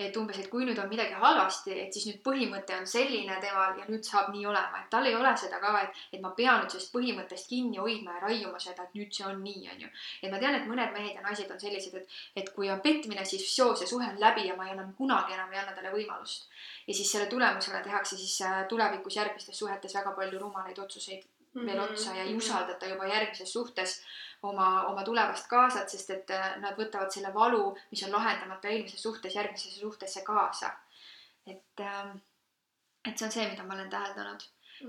et 0.07 0.17
umbes, 0.17 0.37
et 0.39 0.49
kui 0.51 0.65
nüüd 0.67 0.79
on 0.81 0.89
midagi 0.91 1.17
halvasti, 1.23 1.73
et 1.83 1.93
siis 1.95 2.07
nüüd 2.09 2.19
põhimõte 2.25 2.75
on 2.77 2.87
selline 2.87 3.37
temal 3.43 3.79
ja 3.79 3.87
nüüd 3.89 4.05
saab 4.07 4.31
nii 4.33 4.45
olema, 4.51 4.81
et 4.81 4.89
tal 4.93 5.09
ei 5.09 5.15
ole 5.15 5.33
seda 5.37 5.59
ka, 5.63 5.73
et, 5.81 6.01
et 6.13 6.23
ma 6.23 6.33
pean 6.37 6.61
nüüd 6.61 6.73
sellest 6.73 6.93
põhimõttest 6.95 7.49
kinni 7.51 7.81
hoidma 7.81 8.17
ja 8.17 8.23
raiuma 8.27 8.61
seda, 8.63 8.87
et 8.87 8.95
nüüd 8.99 9.11
see 9.17 9.27
on 9.27 9.43
nii, 9.43 9.65
on 9.73 9.83
ju. 9.85 9.91
et 10.21 10.31
ma 10.33 10.39
tean, 10.43 10.59
et 10.59 10.69
mõned 10.69 10.95
mehed 10.95 11.17
ja 11.17 11.25
naised 11.25 11.51
on 11.51 11.59
sellised, 11.65 11.97
et, 12.01 12.21
et 12.43 12.53
kui 12.55 12.71
on 12.73 12.81
petmine, 12.85 13.25
siis 13.25 13.45
soo, 13.55 13.75
see 13.75 13.89
suhe 13.89 14.07
on 14.07 14.19
läbi 14.21 14.47
ja 14.47 14.55
ma 14.57 14.69
ei 14.69 14.77
enam 14.77 14.93
kunagi 14.97 15.37
enam 15.37 15.53
ei 15.53 15.61
anna 15.63 15.75
talle 15.77 15.93
võimalust. 15.95 16.49
ja 16.87 16.93
siis 16.93 17.11
selle 17.11 17.27
tulemusena 17.31 17.83
tehakse 17.83 18.17
siis 18.17 18.39
äh, 18.47 18.63
tulevikus 18.69 19.15
järgmistes 19.15 19.59
suhetes 19.59 19.95
väga 19.95 20.15
palju 20.17 20.39
rumalaid 20.39 20.79
otsuseid 20.79 21.27
veel 21.55 21.65
mm 21.65 21.85
-hmm. 21.85 21.91
otsa 21.91 22.15
ja 22.15 22.23
ei 22.23 22.35
usaldata 22.35 22.85
juba 22.85 23.05
järgmises 23.05 23.53
suhtes 23.53 24.01
oma, 24.41 24.69
oma 24.87 25.03
tulevast 25.03 25.47
kaasat, 25.47 25.89
sest 25.89 26.09
et 26.15 26.31
äh, 26.35 26.55
nad 26.61 26.77
võtavad 26.77 27.13
selle 27.13 27.33
valu, 27.33 27.75
mis 27.91 28.03
on 28.07 28.15
lahendamata 28.15 28.71
eelmises 28.71 29.03
suhtes, 29.03 29.35
järgmisesse 29.35 29.79
suhtesse 29.79 30.23
kaasa. 30.27 30.71
et, 31.47 31.79
ähm, 31.79 32.17
et 33.05 33.17
see 33.17 33.25
on 33.25 33.31
see, 33.31 33.47
mida 33.49 33.63
ma 33.65 33.73
olen 33.73 33.89
täheldanud 33.89 34.43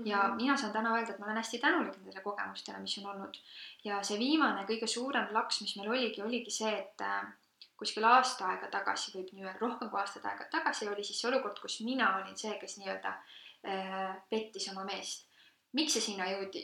ja 0.05 0.27
mina 0.35 0.57
saan 0.57 0.73
täna 0.73 0.93
öelda, 0.95 1.13
et 1.13 1.19
ma 1.19 1.25
olen 1.25 1.37
hästi 1.37 1.59
tänulik 1.59 1.97
nendele 1.97 2.21
kogemustele, 2.21 2.79
mis 2.79 2.97
on 2.97 3.09
olnud. 3.11 3.37
ja 3.83 4.01
see 4.03 4.19
viimane, 4.19 4.65
kõige 4.69 4.87
suurem 4.87 5.27
laks, 5.31 5.61
mis 5.61 5.75
meil 5.77 5.89
oligi, 5.89 6.21
oligi 6.21 6.51
see, 6.51 6.73
et 6.79 7.01
äh, 7.01 7.25
kuskil 7.77 8.05
aasta 8.07 8.47
aega 8.51 8.69
tagasi, 8.73 9.13
võib 9.17 9.33
nii 9.33 9.45
öelda, 9.45 9.59
rohkem 9.61 9.89
kui 9.89 9.99
aasta 9.99 10.21
aega 10.29 10.47
tagasi 10.51 10.89
oli 10.89 11.03
siis 11.03 11.21
see 11.21 11.29
olukord, 11.29 11.59
kus 11.61 11.79
mina 11.85 12.15
olin 12.21 12.37
see, 12.37 12.53
kes 12.61 12.77
nii-öelda 12.81 13.13
äh, 13.13 14.17
pettis 14.29 14.69
oma 14.73 14.85
meest 14.89 15.29
miks 15.73 15.95
see 15.95 16.03
sinna 16.05 16.27
jõudi, 16.29 16.61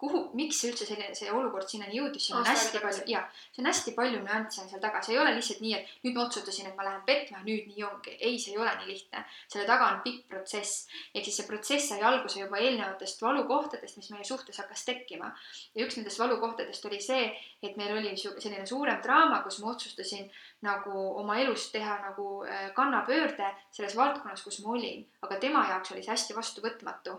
kuhu, 0.00 0.20
miks 0.36 0.58
üldse 0.68 0.84
selline, 0.84 1.14
see 1.16 1.30
olukord 1.32 1.68
sinnani 1.68 1.96
jõudis, 1.96 2.26
siin 2.26 2.36
on 2.36 2.44
hästi 2.44 2.82
palju, 2.82 3.04
jaa, 3.08 3.22
see 3.54 3.62
on 3.62 3.68
hästi 3.70 3.94
palju 3.96 4.20
nüansse 4.20 4.60
on 4.60 4.68
seal 4.68 4.82
taga, 4.82 5.00
see 5.04 5.14
ei 5.14 5.20
ole 5.22 5.32
lihtsalt 5.36 5.62
nii, 5.64 5.72
et 5.78 5.94
nüüd 6.04 6.18
ma 6.18 6.26
otsustasin, 6.26 6.68
et 6.68 6.76
ma 6.76 6.84
lähen 6.84 7.00
petma, 7.06 7.40
nüüd 7.46 7.70
nii 7.70 7.86
ongi. 7.88 8.16
ei, 8.18 8.36
see 8.42 8.52
ei 8.52 8.60
ole 8.60 8.74
nii 8.82 8.90
lihtne. 8.90 9.24
selle 9.48 9.64
taga 9.70 9.88
on 9.94 10.02
pikk 10.04 10.26
protsess. 10.28 10.84
ehk 11.14 11.24
siis 11.24 11.40
see 11.40 11.48
protsess 11.48 11.88
sai 11.92 12.04
alguse 12.10 12.42
juba 12.42 12.60
eelnevatest 12.60 13.24
valukohtadest, 13.24 13.96
mis 13.96 14.10
meie 14.12 14.28
suhtes 14.28 14.60
hakkas 14.60 14.84
tekkima. 14.90 15.32
ja 15.74 15.86
üks 15.86 15.96
nendest 15.96 16.20
valukohtadest 16.20 16.84
oli 16.90 17.00
see, 17.00 17.30
et 17.62 17.80
meil 17.80 17.96
oli 17.96 18.12
selline 18.20 18.66
suurem 18.68 19.00
draama, 19.00 19.40
kus 19.46 19.62
ma 19.64 19.72
otsustasin 19.72 20.28
nagu 20.60 20.92
oma 21.20 21.38
elus 21.40 21.70
teha 21.72 21.94
nagu 22.02 22.26
äh, 22.44 22.66
kannapöörde 22.76 23.46
selles 23.72 23.94
valdkonnas, 23.96 24.42
kus 24.44 24.58
ma 24.64 24.74
olin, 24.74 25.06
aga 25.24 25.38
tema 25.40 25.62
jaoks 25.68 25.94
oli 25.94 26.02
see 26.04 26.12
hästi 26.12 26.36
vastuvõtmatu. 26.36 27.14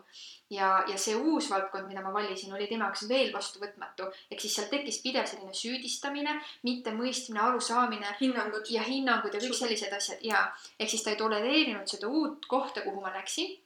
ja, 0.53 0.69
ja 0.87 0.97
see 0.97 1.15
uus 1.15 1.49
valdkond, 1.49 1.87
mida 1.87 2.03
ma 2.05 2.13
valisin, 2.13 2.53
oli 2.53 2.67
tema 2.69 2.89
jaoks 2.89 3.07
veel 3.09 3.33
vastuvõtmatu, 3.33 4.11
ehk 4.31 4.43
siis 4.43 4.59
seal 4.59 4.69
tekkis 4.69 5.01
pidev 5.01 5.25
selline 5.25 5.53
süüdistamine, 5.57 6.37
mittemõistmine, 6.67 7.41
arusaamine. 7.47 8.15
hinnangud. 8.21 8.69
ja 8.69 8.85
hinnangud 8.85 9.33
ja 9.33 9.41
kõik 9.41 9.57
sellised 9.57 9.93
asjad 9.97 10.21
ja 10.21 10.45
ehk 10.79 10.93
siis 10.93 11.03
ta 11.03 11.15
ei 11.15 11.21
tolereerinud 11.23 11.87
seda 11.89 12.07
uut 12.07 12.45
kohta, 12.45 12.85
kuhu 12.85 13.01
ma 13.01 13.13
läksin 13.17 13.57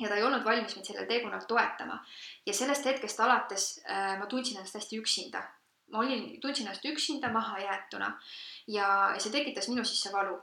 ja 0.00 0.08
ta 0.08 0.16
ei 0.16 0.24
olnud 0.26 0.44
valmis 0.44 0.74
mind 0.74 0.86
sellel 0.86 1.06
teekonnal 1.06 1.46
toetama. 1.46 2.00
ja 2.46 2.54
sellest 2.54 2.84
hetkest 2.84 3.20
alates 3.20 3.68
äh, 3.86 4.18
ma 4.18 4.26
tundsin 4.26 4.56
ennast 4.56 4.74
hästi 4.74 4.98
üksinda. 4.98 5.42
ma 5.92 5.98
olin, 5.98 6.40
tundsin 6.40 6.66
ennast 6.66 6.84
üksinda, 6.84 7.30
mahajäetuna 7.30 8.10
ja 8.66 8.88
see 9.18 9.32
tekitas 9.32 9.68
minu 9.68 9.84
sisse 9.84 10.12
valu. 10.12 10.38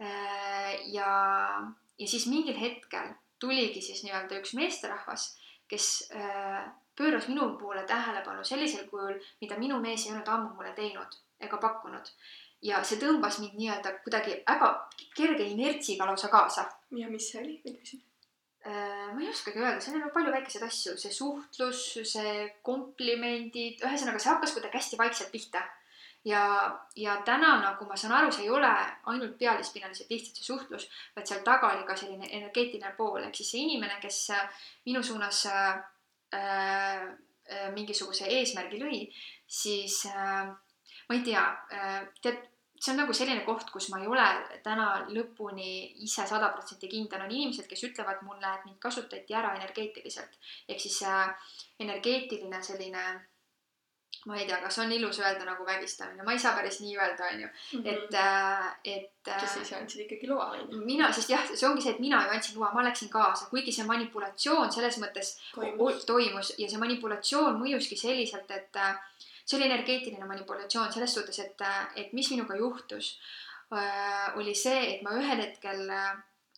Äh, 0.00 0.74
ja, 0.94 1.12
ja 1.98 2.06
siis 2.08 2.26
mingil 2.30 2.58
hetkel 2.60 3.14
tuligi 3.40 3.82
siis 3.82 4.04
nii-öelda 4.04 4.38
üks 4.38 4.54
meesterahvas, 4.58 5.30
kes 5.70 5.88
äh, 6.14 6.66
pööras 6.98 7.28
minu 7.30 7.52
poole 7.60 7.84
tähelepanu 7.86 8.44
sellisel 8.44 8.88
kujul, 8.90 9.18
mida 9.42 9.58
minu 9.58 9.78
mees 9.82 10.06
ei 10.06 10.12
olnud 10.14 10.28
ammu 10.34 10.54
mulle 10.56 10.74
teinud 10.76 11.18
ega 11.40 11.60
pakkunud. 11.62 12.12
ja 12.62 12.80
see 12.82 12.98
tõmbas 12.98 13.36
mind 13.38 13.54
nii-öelda 13.54 13.92
kuidagi 14.02 14.40
väga 14.48 14.68
kerge 15.14 15.44
inertsiga 15.46 16.06
lausa 16.06 16.28
kaasa. 16.32 16.66
ja 16.90 17.10
mis 17.10 17.30
see 17.30 17.42
oli, 17.42 17.58
võid 17.64 17.76
küsida? 17.82 18.02
äh, 18.66 19.12
ma 19.14 19.22
ei 19.22 19.30
oskagi 19.30 19.62
öelda, 19.62 19.80
seal 19.80 19.98
nagu 19.98 20.10
palju 20.14 20.34
väikeseid 20.34 20.66
asju, 20.66 20.96
see 20.98 21.14
suhtlus, 21.14 21.84
see 22.12 22.34
komplimendid, 22.66 23.84
ühesõnaga 23.84 24.22
see 24.22 24.32
hakkas 24.32 24.56
kuidagi 24.56 24.80
hästi 24.80 24.98
vaikselt 24.98 25.34
pihta. 25.34 25.62
Ja, 26.24 26.42
ja 26.96 27.16
täna 27.24 27.54
nagu 27.62 27.86
ma 27.86 27.96
saan 27.96 28.14
aru, 28.18 28.32
see 28.32 28.46
ei 28.46 28.50
ole 28.50 28.70
ainult 29.12 29.38
pealispinnaliselt 29.38 30.10
lihtsalt 30.10 30.40
see 30.40 30.48
suhtlus, 30.48 30.88
vaid 31.16 31.30
seal 31.30 31.44
taga 31.46 31.72
oli 31.72 31.86
ka 31.88 31.96
selline 31.96 32.28
energeetiline 32.40 32.92
pool, 32.98 33.22
ehk 33.22 33.38
siis 33.38 33.54
see 33.54 33.64
inimene, 33.66 34.00
kes 34.02 34.20
äh, 34.36 34.60
minu 34.86 35.02
suunas 35.02 35.44
äh, 35.52 35.80
äh, 36.34 37.08
mingisuguse 37.74 38.28
eesmärgi 38.38 38.82
lõi, 38.82 39.02
siis 39.46 40.04
äh, 40.10 40.46
ma 41.08 41.16
ei 41.16 41.24
tea 41.24 41.44
äh,, 41.72 42.06
tead 42.22 42.46
see 42.78 42.92
on 42.92 43.00
nagu 43.02 43.14
selline 43.14 43.42
koht, 43.46 43.70
kus 43.74 43.88
ma 43.90 43.98
ei 44.00 44.06
ole 44.06 44.24
täna 44.62 44.86
lõpuni 45.10 45.70
ise 46.06 46.26
sada 46.30 46.50
protsenti 46.54 46.90
kindel, 46.90 47.24
on 47.24 47.32
inimesed, 47.34 47.66
kes 47.70 47.82
ütlevad 47.90 48.22
mulle, 48.26 48.52
et 48.54 48.66
mind 48.68 48.78
kasutati 48.82 49.34
ära 49.34 49.54
energeetiliselt. 49.58 50.38
ehk 50.68 50.80
siis 50.80 51.00
äh, 51.02 51.50
energeetiline 51.80 52.62
selline, 52.62 53.04
ma 54.26 54.36
ei 54.36 54.46
tea, 54.46 54.56
kas 54.62 54.78
on 54.82 54.92
ilus 54.92 55.18
öelda 55.20 55.44
nagu 55.46 55.64
vägistamine, 55.66 56.22
ma 56.26 56.32
ei 56.32 56.38
saa 56.42 56.54
päris 56.56 56.80
nii 56.80 56.96
öelda, 56.98 57.28
on 57.32 57.40
ju, 57.40 57.48
Mhm. 57.78 57.86
et 57.86 58.14
äh,, 58.14 58.66
et 58.84 59.10
kes 59.24 59.42
äh, 59.42 59.52
siis 59.54 59.72
andsid 59.72 60.00
ikkagi 60.06 60.28
loa, 60.28 60.50
on 60.50 60.72
ju. 60.72 60.80
mina, 60.84 61.12
sest 61.12 61.30
jah, 61.30 61.44
see 61.54 61.68
ongi 61.68 61.82
see, 61.82 61.92
et 61.94 62.00
mina 62.00 62.22
ju 62.24 62.30
andsin 62.34 62.58
loa, 62.60 62.72
ma 62.74 62.82
läksin 62.84 63.08
kaasa, 63.12 63.46
kuigi 63.50 63.72
see 63.72 63.86
manipulatsioon 63.86 64.72
selles 64.72 64.98
mõttes 64.98 65.34
Toimus. 65.54 66.04
toimus 66.04 66.52
ja 66.58 66.68
see 66.68 66.78
manipulatsioon 66.82 67.60
mõjuski 67.62 67.96
selliselt, 68.00 68.50
et 68.50 68.76
äh, 68.76 68.96
see 69.44 69.56
oli 69.58 69.66
energeetiline 69.70 70.26
manipulatsioon 70.26 70.92
selles 70.92 71.14
suhtes, 71.14 71.38
et, 71.38 71.62
et 71.96 72.12
mis 72.12 72.30
minuga 72.30 72.56
juhtus, 72.56 73.18
oli 74.36 74.54
see, 74.54 74.94
et 74.94 75.02
ma 75.02 75.10
ühel 75.20 75.40
hetkel 75.42 75.88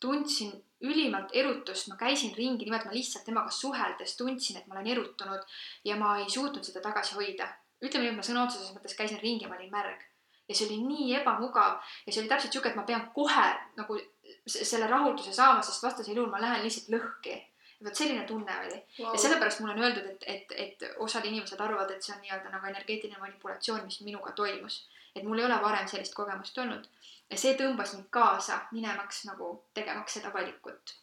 tundsin 0.01 0.53
ülimalt 0.81 1.35
erutust, 1.37 1.89
ma 1.89 1.97
käisin 2.01 2.33
ringi, 2.37 2.65
nimelt 2.65 2.87
ma 2.89 2.95
lihtsalt 2.95 3.25
temaga 3.25 3.51
suheldes 3.53 4.17
tundsin, 4.17 4.57
et 4.61 4.69
ma 4.69 4.79
olen 4.79 4.93
erutunud 4.95 5.59
ja 5.85 5.97
ma 6.01 6.15
ei 6.19 6.31
suutnud 6.31 6.65
seda 6.65 6.81
tagasi 6.85 7.19
hoida. 7.19 7.49
ütleme 7.81 8.05
nii, 8.05 8.13
et 8.13 8.17
ma 8.17 8.25
sõna 8.25 8.45
otseses 8.45 8.73
mõttes 8.77 8.97
käisin 8.97 9.21
ringi 9.21 9.47
ja 9.47 9.49
ma 9.49 9.57
olin 9.57 9.71
märg. 9.73 10.01
ja 10.49 10.55
see 10.55 10.67
oli 10.67 10.81
nii 10.83 11.15
ebamugav 11.21 11.77
ja 12.07 12.13
see 12.13 12.23
oli 12.23 12.29
täpselt 12.29 12.53
sihuke, 12.53 12.73
et 12.73 12.77
ma 12.77 12.83
pean 12.89 13.05
kohe 13.15 13.47
nagu 13.77 13.99
selle 14.47 14.87
rahulduse 14.91 15.33
saama, 15.33 15.63
sest 15.63 15.83
vastasel 15.83 16.17
juhul 16.17 16.31
ma 16.31 16.41
lähen 16.41 16.65
lihtsalt 16.65 16.91
lõhki. 16.97 17.37
vot 17.85 17.97
selline 17.97 18.25
tunne 18.29 18.57
oli 18.61 18.77
wow. 19.01 19.13
ja 19.13 19.19
sellepärast 19.19 19.61
mulle 19.61 19.75
on 19.75 19.85
öeldud, 19.85 20.09
et, 20.11 20.25
et, 20.27 20.53
et 20.65 20.97
osad 20.99 21.25
inimesed 21.25 21.61
arvavad, 21.61 21.91
et 21.91 22.03
see 22.05 22.15
on 22.15 22.21
nii-öelda 22.25 22.51
nagu 22.53 22.67
energeetiline 22.73 23.21
manipulatsioon, 23.21 23.85
mis 23.85 24.01
minuga 24.05 24.33
toimus. 24.33 24.83
Et 25.15 25.25
mul 25.25 25.39
ei 25.39 25.45
ole 25.45 25.61
varem 25.63 25.89
sellist 25.89 26.15
kogemust 26.15 26.59
olnud 26.59 26.89
ja 27.31 27.39
see 27.39 27.55
tõmbas 27.59 27.95
mind 27.97 28.11
kaasa 28.11 28.59
minemaks 28.73 29.25
nagu 29.29 29.53
tegemaks 29.75 30.19
seda 30.19 30.33
valikut. 30.35 30.97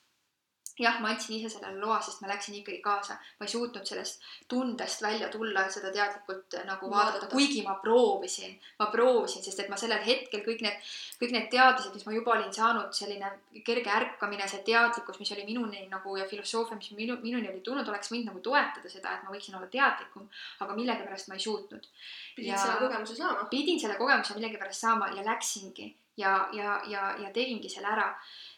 Jah, 0.80 0.99
ma 1.01 1.09
andsin 1.09 1.36
ise 1.38 1.49
sellele 1.49 1.80
loa, 1.82 1.97
sest 2.01 2.21
ma 2.21 2.28
läksin 2.32 2.55
ikkagi 2.59 2.80
kaasa, 2.86 3.17
ma 3.39 3.45
ei 3.47 3.51
suutnud 3.51 3.86
sellest 3.88 4.21
tundest 4.51 5.01
välja 5.01 5.30
tulla 5.34 5.65
ja 5.65 5.71
seda 5.73 5.91
teadlikult 5.95 6.57
nagu 6.67 6.89
vaadata, 6.91 7.17
Vaadata. 7.17 7.32
kuigi 7.34 7.63
ma 7.65 7.75
proovisin, 7.82 8.53
ma 8.80 8.86
proovisin, 8.93 9.43
sest 9.43 9.59
et 9.63 9.69
ma 9.69 9.80
sellel 9.80 10.03
hetkel 10.05 10.43
kõik 10.45 10.61
need, 10.65 10.89
kõik 11.21 11.34
need 11.36 11.49
teadmised, 11.53 11.93
mis 11.97 12.05
ma 12.05 12.13
juba 12.13 12.36
olin 12.38 12.53
saanud, 12.53 12.93
selline 12.93 13.32
kerge 13.65 13.89
ärkamine, 13.99 14.47
see 14.47 14.63
teadlikkus, 14.67 15.19
mis 15.19 15.32
oli 15.36 15.45
minuni 15.49 15.88
nagu 15.91 16.17
ja 16.17 16.28
filosoofia, 16.30 16.78
mis 16.78 16.91
minu, 16.97 17.17
minuni 17.23 17.49
oli 17.49 17.61
tulnud, 17.65 17.88
oleks 17.89 18.11
võinud 18.13 18.32
nagu 18.32 18.43
toetada 18.45 18.89
seda, 18.89 19.17
et 19.17 19.23
ma 19.25 19.34
võiksin 19.34 19.57
olla 19.57 19.67
teadlikum, 19.71 20.30
aga 20.59 20.75
millegipärast 20.78 21.28
ma 21.32 21.39
ei 21.39 21.45
suutnud 21.47 21.88
pidid 22.36 22.51
ja- 22.51 22.57
selle 22.57 22.80
kogemuse 22.86 23.15
saama. 23.15 23.47
pidin 23.49 23.80
selle 23.80 23.95
kogemuse 23.95 24.36
millegipärast 24.38 24.86
saama 24.86 25.09
ja 25.15 25.25
läksingi 25.25 25.95
ja, 26.18 26.49
ja, 26.53 26.82
ja, 26.88 27.15
ja 27.22 27.32
tegingi 27.34 27.70
selle 27.70 27.88
ära. 27.93 28.07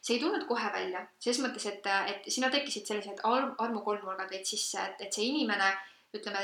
see 0.01 0.15
ei 0.15 0.21
tulnud 0.23 0.45
kohe 0.47 0.71
välja, 0.73 1.01
selles 1.19 1.41
mõttes, 1.43 1.65
et, 1.67 1.87
et 2.07 2.27
sinna 2.31 2.49
tekkisid 2.49 2.87
sellised 2.87 3.19
arm, 3.27 3.51
armukolmnurgad 3.59 4.31
veits 4.31 4.53
sisse, 4.55 4.79
et, 4.79 5.01
et 5.05 5.13
see 5.13 5.27
inimene, 5.27 5.73
ütleme, 6.15 6.43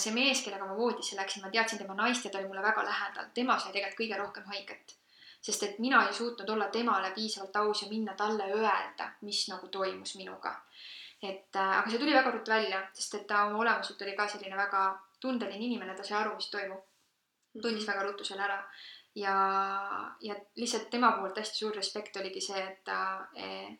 see 0.00 0.14
mees, 0.16 0.40
kellega 0.42 0.66
ma 0.66 0.76
voodisse 0.76 1.18
läksin, 1.18 1.44
ma 1.44 1.52
teadsin 1.52 1.78
tema 1.78 1.94
naist 1.98 2.24
ja 2.24 2.32
ta 2.32 2.40
oli 2.40 2.48
mulle 2.48 2.64
väga 2.64 2.84
lähedal, 2.86 3.28
tema 3.34 3.58
sai 3.60 3.74
tegelikult 3.74 4.00
kõige 4.00 4.22
rohkem 4.22 4.48
haiget. 4.54 4.96
sest 5.40 5.62
et 5.62 5.76
mina 5.78 6.00
ei 6.06 6.14
suutnud 6.14 6.48
olla 6.50 6.66
temale 6.74 7.12
piisavalt 7.14 7.56
aus 7.56 7.82
ja 7.82 7.88
minna 7.88 8.14
talle 8.18 8.48
öelda, 8.54 9.12
mis 9.20 9.44
nagu 9.48 9.68
toimus 9.68 10.16
minuga. 10.16 10.56
et 11.22 11.56
äh, 11.56 11.78
aga 11.78 11.90
see 11.90 11.98
tuli 11.98 12.14
väga 12.14 12.30
ruttu 12.30 12.50
välja, 12.50 12.82
sest 12.94 13.14
et 13.14 13.26
ta 13.26 13.44
oma 13.44 13.58
olemuselt 13.58 14.02
oli 14.02 14.16
ka 14.16 14.28
selline 14.28 14.56
väga 14.56 14.82
tundeline 15.20 15.64
inimene, 15.64 15.94
ta 15.94 16.02
sai 16.02 16.22
aru, 16.22 16.34
mis 16.34 16.50
toimub 16.50 17.62
tundis 17.62 17.86
väga 17.86 18.02
ruttu 18.06 18.24
selle 18.24 18.42
ära 18.42 18.58
ja, 19.18 19.36
ja 20.20 20.34
lihtsalt 20.56 20.90
tema 20.90 21.12
poolt 21.12 21.38
hästi 21.38 21.62
suur 21.62 21.76
respekt 21.76 22.16
oligi 22.20 22.42
see, 22.44 22.62
et 22.62 22.82
ta 22.86 22.98
eh, 23.34 23.70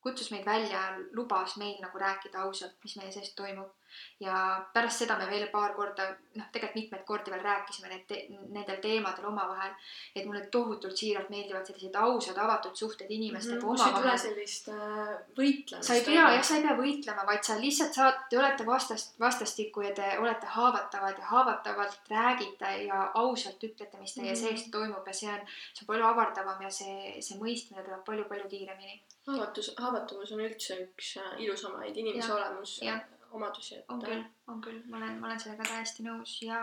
kutsus 0.00 0.30
meid 0.32 0.46
välja, 0.46 0.82
lubas 1.16 1.56
meil 1.60 1.76
nagu 1.82 1.98
rääkida 1.98 2.44
ausalt, 2.46 2.78
mis 2.84 2.96
meie 3.00 3.12
sees 3.12 3.34
toimub. 3.36 3.74
Ja 4.20 4.66
pärast 4.72 5.04
seda 5.04 5.18
me 5.18 5.26
veel 5.30 5.46
paar 5.52 5.74
korda, 5.76 6.08
noh, 6.38 6.46
tegelikult 6.52 6.78
mitmeid 6.78 7.04
kordi 7.06 7.30
veel 7.34 7.44
rääkisime 7.44 7.88
need 7.92 8.06
te 8.08 8.20
nendel 8.30 8.80
teemadel 8.82 9.28
omavahel. 9.30 9.72
et 10.14 10.24
mulle 10.26 10.46
tohutult 10.46 10.96
siiralt 10.96 11.30
meeldivad 11.30 11.66
sellised 11.66 11.94
ausad, 11.94 12.38
avatud 12.38 12.76
suhted 12.76 13.10
inimestega 13.10 13.60
kus 13.60 13.80
ei 13.80 13.92
tule 13.92 13.98
omavahel 14.00 14.18
sellist 14.18 14.68
äh, 14.68 15.12
võitlemist. 15.38 15.86
sa 15.90 15.94
ei 15.94 16.04
pea 16.06 16.30
jah, 16.34 16.42
sa 16.44 16.56
ei 16.56 16.62
pea 16.66 16.76
võitlema, 16.78 17.26
vaid 17.26 17.44
sa 17.44 17.58
lihtsalt 17.60 17.94
saad, 18.00 18.24
te 18.30 18.38
olete 18.38 18.66
vastast, 18.66 19.14
vastastikku 19.20 19.86
ja 19.86 19.94
te 19.94 20.10
olete 20.18 20.46
haavatavad 20.56 21.18
ja 21.18 21.30
haavatavalt 21.34 22.10
räägite 22.10 22.74
ja 22.86 23.04
ausalt 23.14 23.62
ütlete, 23.64 23.98
mis 24.00 24.14
teie 24.14 24.32
Mhm. 24.32 24.40
sees 24.40 24.70
toimub 24.70 25.06
ja 25.06 25.12
see 25.12 25.30
on, 25.32 25.40
see 25.74 25.84
on 25.84 25.90
palju 25.92 26.06
avardavam 26.08 26.62
ja 26.62 26.70
see, 26.70 27.22
see 27.22 27.38
mõistmine 27.40 27.84
tuleb 27.84 28.02
palju-palju 28.06 28.48
kiiremini. 28.54 29.00
haavatus, 29.28 29.74
haavatavus 29.76 30.32
on 30.32 30.40
üldse 30.40 30.76
üks 30.84 31.16
äh, 31.20 31.32
ilusamaid 31.44 31.96
inimese 31.96 32.32
olemus 32.32 32.78
jah. 32.82 33.00
omadusi, 33.36 33.78
on 33.88 34.02
äh, 34.02 34.08
küll, 34.08 34.24
on 34.48 34.60
küll, 34.64 34.82
ma 34.88 35.00
olen, 35.00 35.16
ma 35.20 35.28
olen 35.28 35.40
sellega 35.40 35.66
täiesti 35.68 36.04
nõus 36.06 36.38
ja 36.42 36.60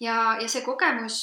ja, 0.00 0.16
ja 0.40 0.48
see 0.48 0.62
kogemus, 0.64 1.18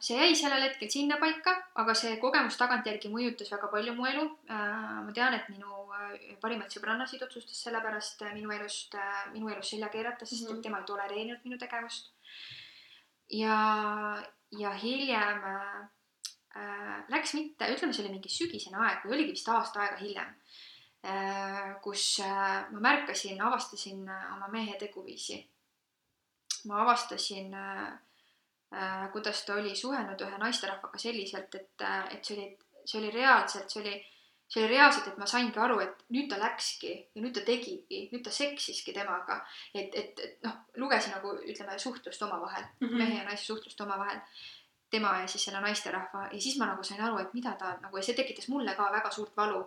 see 0.00 0.16
jäi 0.16 0.34
sellel 0.38 0.64
hetkel 0.64 0.90
sinnapaika, 0.92 1.54
aga 1.82 1.94
see 1.98 2.16
kogemus 2.22 2.56
tagantjärgi 2.60 3.12
mõjutas 3.12 3.52
väga 3.52 3.68
palju 3.72 3.94
mu 3.96 4.08
elu. 4.08 4.26
ma 4.48 5.12
tean, 5.16 5.36
et 5.36 5.48
minu 5.52 5.86
äh, 5.96 6.34
parimaid 6.40 6.72
sõbrannasid 6.72 7.22
otsustas 7.26 7.60
sellepärast 7.66 8.24
äh, 8.26 8.34
minu 8.36 8.52
elust, 8.56 8.96
minu 9.34 9.52
elust 9.52 9.76
selja 9.76 9.88
keerata, 9.92 10.26
sest 10.26 10.48
Mhm. 10.48 10.56
et 10.56 10.62
tema 10.62 10.78
ei 10.78 10.88
tolereerinud 10.88 11.44
minu 11.44 11.58
tegevust. 11.58 12.12
ja, 13.30 13.56
ja 14.58 14.70
hiljem 14.74 15.44
äh, 15.44 15.84
äh, 16.56 17.04
läks 17.08 17.34
mitte, 17.34 17.68
ütleme, 17.74 17.92
see 17.92 18.04
oli 18.04 18.16
mingi 18.16 18.28
sügisene 18.28 18.76
aeg 18.76 19.04
või 19.04 19.18
oligi 19.18 19.36
vist 19.36 19.48
aasta 19.48 19.84
aega 19.84 20.00
hiljem 20.00 20.26
äh,, 20.26 20.69
kus 21.82 22.20
äh, 22.20 22.66
ma 22.70 22.80
märkasin, 22.80 23.40
avastasin 23.42 24.08
äh, 24.08 24.32
oma 24.34 24.48
mehe 24.52 24.76
teguviisi. 24.78 25.38
ma 26.68 26.82
avastasin 26.82 27.54
äh, 27.54 27.86
äh, 28.74 29.12
kuidas 29.12 29.44
ta 29.46 29.54
oli 29.54 29.76
suhelnud 29.76 30.20
ühe 30.20 30.38
naisterahvaga 30.38 30.98
selliselt, 30.98 31.54
et, 31.54 31.84
et 32.10 32.24
see 32.24 32.36
oli, 32.36 32.58
see 32.84 32.98
oli 33.00 33.10
reaalselt, 33.14 33.70
see 33.72 33.80
oli, 33.80 33.94
see 34.50 34.60
oli 34.64 34.68
reaalselt, 34.74 35.08
et 35.08 35.16
ma 35.18 35.26
saingi 35.26 35.58
aru, 35.58 35.78
et 35.80 36.04
nüüd 36.12 36.28
ta 36.28 36.36
läkski 36.42 36.92
ja 37.14 37.22
nüüd 37.24 37.32
ta 37.38 37.46
tegigi, 37.48 38.02
nüüd 38.12 38.24
ta 38.26 38.30
seksiski 38.30 38.92
temaga. 38.92 39.40
et, 39.74 39.94
et, 39.94 40.20
et 40.20 40.44
noh, 40.44 40.56
lugesin 40.76 41.16
nagu 41.16 41.32
ütleme 41.40 41.78
suhtlust 41.78 42.22
omavahel, 42.28 42.64
Mhm. 42.80 42.96
mehe 42.98 43.18
ja 43.18 43.24
naise 43.24 43.44
suhtlust 43.44 43.80
omavahel 43.80 44.20
tema 44.90 45.20
ja 45.20 45.26
siis 45.30 45.44
selle 45.44 45.60
naisterahva 45.62 46.28
ja 46.32 46.40
siis 46.40 46.58
ma 46.58 46.66
nagu 46.66 46.82
sain 46.84 47.00
aru, 47.00 47.18
et 47.22 47.34
mida 47.34 47.52
ta 47.58 47.76
nagu 47.80 47.96
ja 47.96 48.02
see 48.02 48.14
tekitas 48.18 48.48
mulle 48.48 48.74
ka 48.74 48.92
väga 48.92 49.10
suurt 49.10 49.36
valu. 49.36 49.64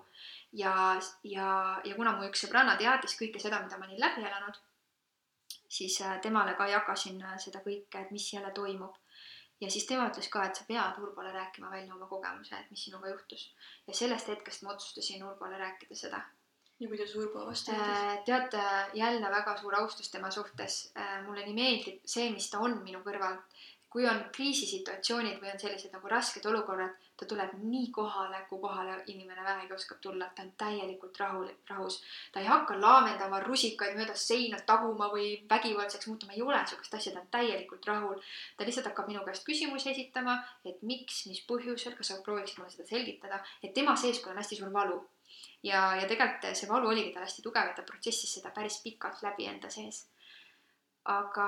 ja, 0.53 0.99
ja, 1.23 1.47
ja 1.83 1.95
kuna 1.95 2.13
mu 2.17 2.27
üks 2.27 2.45
sõbranna 2.45 2.75
teadis 2.79 3.17
kõike 3.19 3.41
seda, 3.41 3.61
mida 3.63 3.79
ma 3.79 3.87
olin 3.87 4.01
läbi 4.01 4.25
elanud, 4.25 4.59
siis 5.73 6.01
äh, 6.01 6.19
temale 6.21 6.53
ka 6.59 6.67
jagasin 6.69 7.21
äh, 7.23 7.37
seda 7.41 7.63
kõike, 7.65 8.01
et 8.01 8.13
mis 8.13 8.27
jälle 8.33 8.51
toimub. 8.53 8.99
ja 9.61 9.69
siis 9.71 9.85
tema 9.87 10.09
ütles 10.09 10.27
ka, 10.29 10.43
et 10.43 10.57
sa 10.59 10.65
pead 10.67 10.97
Urbole 10.99 11.31
rääkima 11.31 11.69
välja 11.71 11.93
oma 11.95 12.07
kogemuse, 12.07 12.55
et 12.57 12.71
mis 12.71 12.85
sinuga 12.85 13.09
juhtus. 13.09 13.49
ja 13.87 13.93
sellest 13.93 14.27
hetkest 14.27 14.63
ma 14.63 14.73
otsustasin 14.75 15.23
Urbole 15.23 15.57
rääkida 15.57 15.95
seda. 15.95 16.21
ja 16.79 16.89
kuidas 16.89 17.15
Urbo 17.15 17.45
vastu 17.49 17.71
võttis? 17.71 18.03
Äh, 18.03 18.23
tead, 18.29 18.57
jälle 18.93 19.35
väga 19.37 19.57
suur 19.57 19.75
austus 19.81 20.11
tema 20.11 20.31
suhtes. 20.31 20.93
mulle 21.25 21.45
nii 21.45 21.57
meeldib 21.61 22.01
see, 22.05 22.29
mis 22.31 22.49
ta 22.49 22.59
on 22.59 22.81
minu 22.83 23.01
kõrval. 23.07 23.39
Kui 23.93 24.07
on 24.09 24.23
kriisisituatsioonid 24.35 25.37
või 25.41 25.51
on 25.53 25.59
sellised 25.61 25.93
nagu 25.93 26.09
rasked 26.09 26.45
olukorrad, 26.49 26.95
ta 27.17 27.27
tuleb 27.29 27.51
nii 27.61 27.91
kohale, 27.93 28.39
kui 28.49 28.57
kohale 28.61 28.95
inimene 29.13 29.45
vähegi 29.45 29.75
oskab 29.75 29.99
tulla, 30.01 30.31
ta 30.35 30.41
on 30.41 30.49
täielikult 30.57 31.19
rahul, 31.21 31.45
rahus. 31.69 31.99
ta 32.33 32.41
ei 32.41 32.49
hakka 32.49 32.79
laamendama 32.81 33.39
rusikaid 33.45 33.93
mööda 33.99 34.15
seina 34.17 34.57
taguma 34.65 35.11
või 35.13 35.27
vägivaldseks 35.49 36.09
muutuma, 36.09 36.33
ei 36.33 36.41
ole 36.41 36.63
sihukest 36.65 36.97
asja, 36.97 37.13
ta 37.13 37.21
on 37.21 37.31
täielikult 37.37 37.85
rahul. 37.91 38.17
ta 38.57 38.65
lihtsalt 38.65 38.89
hakkab 38.89 39.13
minu 39.13 39.21
käest 39.27 39.45
küsimusi 39.45 39.93
esitama, 39.93 40.39
et 40.65 40.81
miks, 40.81 41.25
mis 41.29 41.45
põhjusel, 41.49 41.93
kas 41.97 42.11
sa 42.13 42.21
prooviksid 42.25 42.57
mulle 42.57 42.73
seda 42.73 42.89
selgitada, 42.89 43.43
et 43.61 43.77
tema 43.77 43.95
sees 43.95 44.23
küll 44.23 44.33
on 44.33 44.41
hästi 44.41 44.63
suur 44.63 44.73
valu 44.73 45.03
ja, 45.63 45.83
ja 45.95 46.07
tegelikult 46.09 46.49
see 46.57 46.69
valu 46.69 46.89
oligi 46.91 47.13
tal 47.13 47.27
hästi 47.27 47.45
tugev 47.45 47.69
ja 47.69 47.77
ta 47.77 47.85
protsessis 47.87 48.35
seda 48.37 48.51
päris 48.55 48.81
pikalt 48.83 49.21
läbi 49.25 49.47
enda 49.51 49.69
sees. 49.73 50.07
aga, 51.05 51.47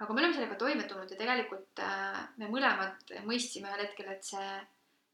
aga 0.00 0.14
me 0.14 0.22
oleme 0.22 0.34
sellega 0.36 0.58
toime 0.60 0.88
tulnud 0.88 1.10
ja 1.12 1.18
tegelikult 1.20 1.82
äh, 1.84 2.20
me 2.40 2.48
mõlemad 2.52 3.14
mõistsime 3.28 3.68
ühel 3.68 3.84
hetkel, 3.84 4.10
et 4.14 4.24
see 4.24 4.50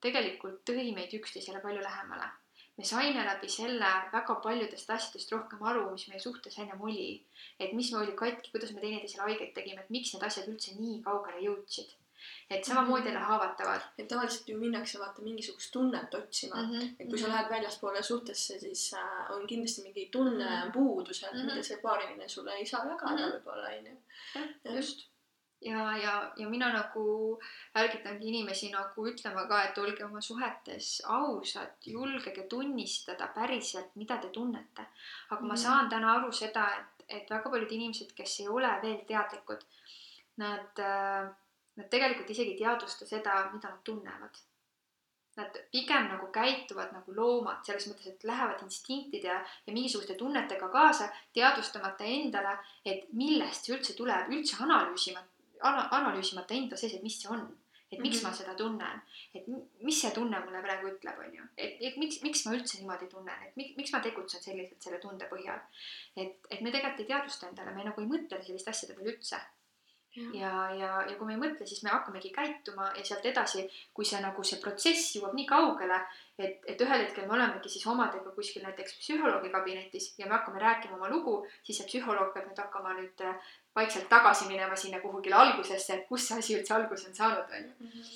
tegelikult 0.07 0.62
tõi 0.68 0.91
meid 0.95 1.14
üksteisele 1.18 1.62
palju 1.64 1.82
lähemale. 1.82 2.28
me 2.76 2.84
saime 2.84 3.22
läbi 3.24 3.49
selle 3.49 3.91
väga 4.12 4.34
paljudest 4.45 4.91
asjadest 4.97 5.30
rohkem 5.32 5.62
aru, 5.64 5.87
mis 5.93 6.09
meie 6.09 6.20
suhtes 6.20 6.59
ennem 6.62 6.80
oli. 6.89 7.24
et 7.59 7.72
mis 7.72 7.93
meil 7.93 8.05
oli 8.05 8.16
katki, 8.22 8.53
kuidas 8.55 8.72
me 8.72 8.80
teineteisele 8.84 9.28
haiget 9.28 9.55
tegime, 9.55 9.82
et 9.82 9.95
miks 9.99 10.14
need 10.14 10.26
asjad 10.30 10.51
üldse 10.53 10.76
nii 10.80 11.01
kaugele 11.07 11.43
jõudsid 11.49 11.97
et 12.51 12.64
samamoodi 12.64 13.09
jälle 13.09 13.24
haavatavad. 13.31 13.81
et 13.99 14.09
tavaliselt 14.09 14.49
ju 14.49 14.59
minnakse 14.59 14.99
vaata 14.99 15.22
mingisugust 15.22 15.72
tunnet 15.72 16.14
otsima 16.14 16.62
mm, 16.62 16.70
-hmm. 16.70 16.95
et 16.99 17.09
kui 17.09 17.18
sa 17.18 17.29
lähed 17.29 17.51
väljaspoole 17.51 18.03
suhtesse, 18.03 18.59
siis 18.59 18.95
äh, 18.95 19.31
on 19.37 19.47
kindlasti 19.47 19.83
mingi 19.83 20.09
tunne 20.12 20.45
mm 20.45 20.62
-hmm. 20.62 20.72
puudusel 20.72 21.33
mm, 21.33 21.41
-hmm. 21.41 21.51
mida 21.51 21.62
see 21.62 21.77
paariline 21.83 22.29
sulle 22.29 22.55
ei 22.55 22.66
saa 22.66 22.85
jagada 22.85 23.12
mm 23.12 23.18
-hmm. 23.18 23.35
võib-olla 23.35 23.68
onju. 23.79 23.97
just 24.77 25.07
ja, 25.61 25.97
ja, 25.97 26.33
ja 26.37 26.49
mina 26.49 26.68
nagu 26.72 27.39
ärgitangi 27.79 28.29
inimesi 28.29 28.70
nagu 28.72 29.07
ütlema 29.09 29.47
ka, 29.49 29.62
et 29.64 29.79
olge 29.79 30.05
oma 30.05 30.20
suhetes 30.20 30.91
ausad, 31.05 31.77
julgege 31.87 32.47
tunnistada 32.51 33.31
päriselt, 33.35 33.97
mida 33.97 34.18
te 34.22 34.29
tunnete. 34.29 34.87
aga 35.31 35.41
mm. 35.41 35.49
ma 35.49 35.57
saan 35.57 35.91
täna 35.91 36.12
aru 36.18 36.33
seda, 36.33 36.68
et, 36.81 37.07
et 37.09 37.31
väga 37.31 37.51
paljud 37.51 37.72
inimesed, 37.72 38.12
kes 38.16 38.41
ei 38.41 38.49
ole 38.49 38.70
veel 38.83 39.03
teadlikud, 39.09 39.64
nad 40.43 40.85
äh, 40.85 41.33
nad 41.77 41.89
tegelikult 41.93 42.31
isegi 42.31 42.55
ei 42.55 42.61
teadvusta 42.61 43.07
seda, 43.09 43.39
mida 43.53 43.70
nad 43.72 43.83
tunnevad. 43.85 44.39
Nad 45.37 45.59
pigem 45.72 46.07
nagu 46.09 46.31
käituvad 46.33 46.95
nagu 46.97 47.12
loomad, 47.12 47.61
selles 47.66 47.91
mõttes, 47.91 48.09
et 48.09 48.24
lähevad 48.24 48.62
instinktide 48.64 49.29
ja, 49.29 49.37
ja 49.66 49.72
mingisuguste 49.74 50.16
tunnetega 50.16 50.70
kaasa, 50.72 51.11
teadvustamata 51.37 52.09
endale, 52.09 52.55
et 52.89 53.05
millest 53.12 53.68
see 53.68 53.77
üldse 53.77 53.93
tuleb, 53.99 54.33
üldse 54.33 54.57
analüüsimata, 54.64 55.29
analüüsimata 55.99 56.57
enda 56.57 56.81
sees, 56.81 56.97
et 56.97 57.05
mis 57.05 57.20
see 57.20 57.33
on 57.33 57.45
et 57.93 58.01
miks 58.03 58.16
mm 58.16 58.27
-hmm. 58.27 58.31
ma 58.31 58.37
seda 58.37 58.55
tunnen, 58.55 59.03
et 59.35 59.45
mis 59.81 60.01
see 60.01 60.11
tunne 60.11 60.41
mulle 60.45 60.62
praegu 60.62 60.89
ütleb, 60.89 61.18
on 61.27 61.35
ju, 61.35 61.45
et, 61.57 61.77
et 61.81 61.97
miks, 61.97 62.22
miks 62.22 62.47
ma 62.47 62.55
üldse 62.57 62.79
niimoodi 62.79 63.07
tunnen, 63.12 63.43
et 63.47 63.57
miks, 63.57 63.77
miks 63.77 63.93
ma 63.93 64.01
tegutsen 64.01 64.43
selliselt 64.43 64.83
selle 64.83 64.99
tunde 64.99 65.29
põhjal. 65.31 65.61
et, 66.16 66.35
et 66.51 66.61
me 66.61 66.70
tegelikult 66.70 67.01
ei 67.01 67.12
teadvusta 67.12 67.49
endale, 67.49 67.74
me 67.74 67.85
nagu 67.85 68.01
ei 68.01 68.11
mõtle 68.14 68.43
selliste 68.43 68.70
asjade 68.70 68.95
peale 68.95 69.14
üldse 69.14 69.41
ja, 70.35 70.53
ja, 70.73 70.91
ja 71.09 71.17
kui 71.17 71.27
me 71.29 71.35
ei 71.35 71.41
mõtle, 71.41 71.67
siis 71.69 71.83
me 71.85 71.91
hakkamegi 71.93 72.31
käituma 72.35 72.89
ja 72.97 73.05
sealt 73.05 73.27
edasi, 73.29 73.67
kui 73.95 74.07
see 74.09 74.21
nagu 74.23 74.45
see 74.45 74.61
protsess 74.62 75.17
jõuab 75.17 75.35
nii 75.37 75.47
kaugele, 75.49 75.99
et, 76.39 76.62
et 76.69 76.85
ühel 76.87 77.05
hetkel 77.05 77.27
me 77.27 77.37
olemegi 77.37 77.73
siis 77.73 77.87
omadega 77.93 78.33
kuskil 78.37 78.64
näiteks 78.67 78.99
psühholoogi 79.01 79.53
kabinetis 79.53 80.12
ja 80.19 80.29
me 80.29 80.37
hakkame 80.37 80.62
rääkima 80.62 80.97
oma 80.99 81.11
lugu, 81.12 81.37
siis 81.62 81.81
see 81.81 81.89
psühholoog 81.91 82.33
peab 82.35 82.49
nüüd 82.49 82.62
hakkama 82.64 82.97
nüüd 83.01 83.25
äh, 83.25 83.53
vaikselt 83.77 84.09
tagasi 84.12 84.49
minema 84.49 84.77
sinna 84.77 85.01
kuhugile 85.01 85.37
algusesse, 85.37 85.95
et 85.95 86.09
kust 86.09 86.31
see 86.31 86.41
asi 86.41 86.57
üldse 86.59 86.75
alguse 86.77 87.11
on 87.11 87.21
saanud, 87.21 87.53
on 87.59 87.69
ju. 87.69 87.91
Mhm. 87.91 88.09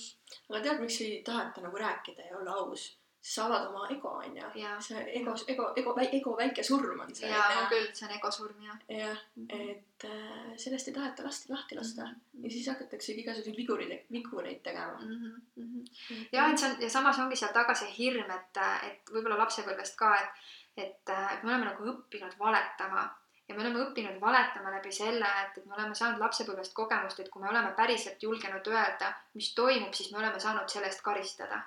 aga 0.51 0.65
tead, 0.65 0.81
miks 0.85 1.01
ei 1.05 1.21
taheta 1.27 1.67
nagu 1.67 1.85
rääkida 1.85 2.31
ja 2.31 2.39
olla 2.39 2.57
aus? 2.65 2.91
Sa 3.23 3.45
avad 3.47 3.67
oma 3.69 3.89
ego, 3.93 4.11
onju. 4.25 4.47
see 4.81 5.01
ego, 5.21 5.35
ego, 5.53 5.67
ego, 5.77 5.95
ego 6.01 6.37
väike 6.39 6.63
surm 6.65 7.01
on 7.05 7.15
see. 7.15 7.29
jaa, 7.29 7.49
on 7.61 7.67
küll, 7.69 7.89
see 7.93 8.07
on 8.09 8.15
ego 8.17 8.31
surm, 8.33 8.63
jah. 8.65 8.79
jah, 8.89 9.19
mhm. 9.37 9.67
et 9.73 10.07
äh, 10.09 10.55
sellest 10.57 10.89
ei 10.89 10.95
taheta 10.97 11.27
lasta 11.27 11.53
lahti 11.53 11.77
lasta 11.77 12.07
mm. 12.07 12.15
-hmm. 12.15 12.45
ja 12.45 12.51
siis 12.51 12.69
hakataksegi 12.73 13.21
igasuguseid 13.21 13.57
vigureid, 13.57 14.07
vigureid 14.13 14.63
tegema 14.63 14.99
mm. 15.03 15.43
-hmm. 15.57 16.27
ja 16.33 16.49
et 16.51 16.59
see 16.59 16.71
on 16.71 16.83
ja 16.83 16.91
samas 16.91 17.19
ongi 17.19 17.37
seal 17.37 17.53
taga 17.53 17.75
see 17.75 17.93
hirm, 17.99 18.31
et, 18.31 18.63
et 18.89 19.13
võib-olla 19.15 19.39
lapsepõlvest 19.45 19.97
ka, 19.97 20.15
et, 20.21 20.31
et, 20.77 21.15
me 21.43 21.53
oleme 21.53 21.65
nagu 21.65 21.91
õppinud 21.93 22.39
valetama 22.39 23.05
ja 23.49 23.55
me 23.55 23.61
oleme 23.61 23.85
õppinud 23.85 24.21
valetama 24.21 24.71
läbi 24.71 24.93
selle, 24.93 25.29
et, 25.45 25.59
et 25.59 25.67
me 25.67 25.75
oleme 25.75 25.95
saanud 25.95 26.21
lapsepõlvest 26.25 26.73
kogemust, 26.73 27.21
et 27.21 27.29
kui 27.29 27.43
me 27.43 27.49
oleme 27.53 27.73
päriselt 27.77 28.23
julgenud 28.23 28.67
öelda, 28.67 29.13
mis 29.35 29.55
toimub, 29.55 29.93
siis 29.93 30.13
me 30.13 30.19
oleme 30.19 30.41
saanud 30.41 30.69
selle 30.69 30.87
eest 30.87 31.03
karistada 31.03 31.61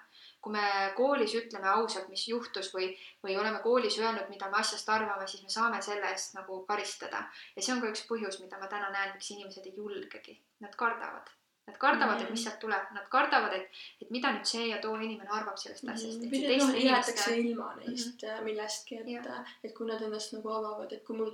kui 0.43 0.51
me 0.51 0.63
koolis 0.97 1.33
ütleme 1.39 1.69
ausalt, 1.71 2.09
mis 2.11 2.25
juhtus 2.27 2.73
või, 2.75 2.89
või 3.23 3.37
oleme 3.39 3.61
koolis 3.63 3.95
öelnud, 4.01 4.27
mida 4.31 4.49
me 4.51 4.59
asjast 4.59 4.89
arvame, 4.91 5.27
siis 5.27 5.45
me 5.45 5.53
saame 5.53 5.79
selle 5.85 6.09
eest 6.11 6.35
nagu 6.35 6.59
karistada. 6.67 7.23
ja 7.55 7.63
see 7.63 7.75
on 7.75 7.79
ka 7.83 7.93
üks 7.93 8.03
põhjus, 8.09 8.41
mida 8.43 8.59
ma 8.59 8.67
täna 8.71 8.91
näen, 8.91 9.13
miks 9.15 9.31
inimesed 9.31 9.69
ei 9.69 9.77
julgegi, 9.77 10.35
nad 10.65 10.75
kardavad. 10.75 11.31
Nad 11.63 11.77
kardavad, 11.79 12.19
et 12.19 12.31
mis 12.33 12.41
sealt 12.43 12.57
tuleb, 12.59 12.89
nad 12.91 13.05
kardavad, 13.11 13.53
et, 13.55 13.77
et 14.03 14.09
mida 14.11 14.33
nüüd 14.35 14.49
see 14.49 14.65
ja 14.67 14.81
too 14.83 14.97
inimene 14.99 15.31
arvab 15.31 15.55
sellest 15.61 15.87
asjast. 15.93 16.25
noh, 16.27 16.73
jäetakse 16.75 17.37
ilma 17.39 17.69
neist 17.77 18.19
mm 18.19 18.27
-hmm. 18.27 18.43
millestki, 18.49 18.99
et, 18.99 19.31
et 19.63 19.75
kui 19.77 19.87
nad 19.87 20.01
ennast 20.01 20.35
nagu 20.35 20.51
avavad, 20.57 20.91
et 20.91 21.05
kui 21.07 21.15
mul, 21.15 21.31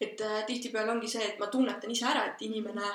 et 0.00 0.20
äh, 0.20 0.46
tihtipeale 0.46 0.94
ongi 0.94 1.10
see, 1.10 1.26
et 1.32 1.38
ma 1.42 1.50
tunnetan 1.50 1.90
ise 1.90 2.06
ära, 2.06 2.24
et 2.30 2.46
inimene 2.46 2.86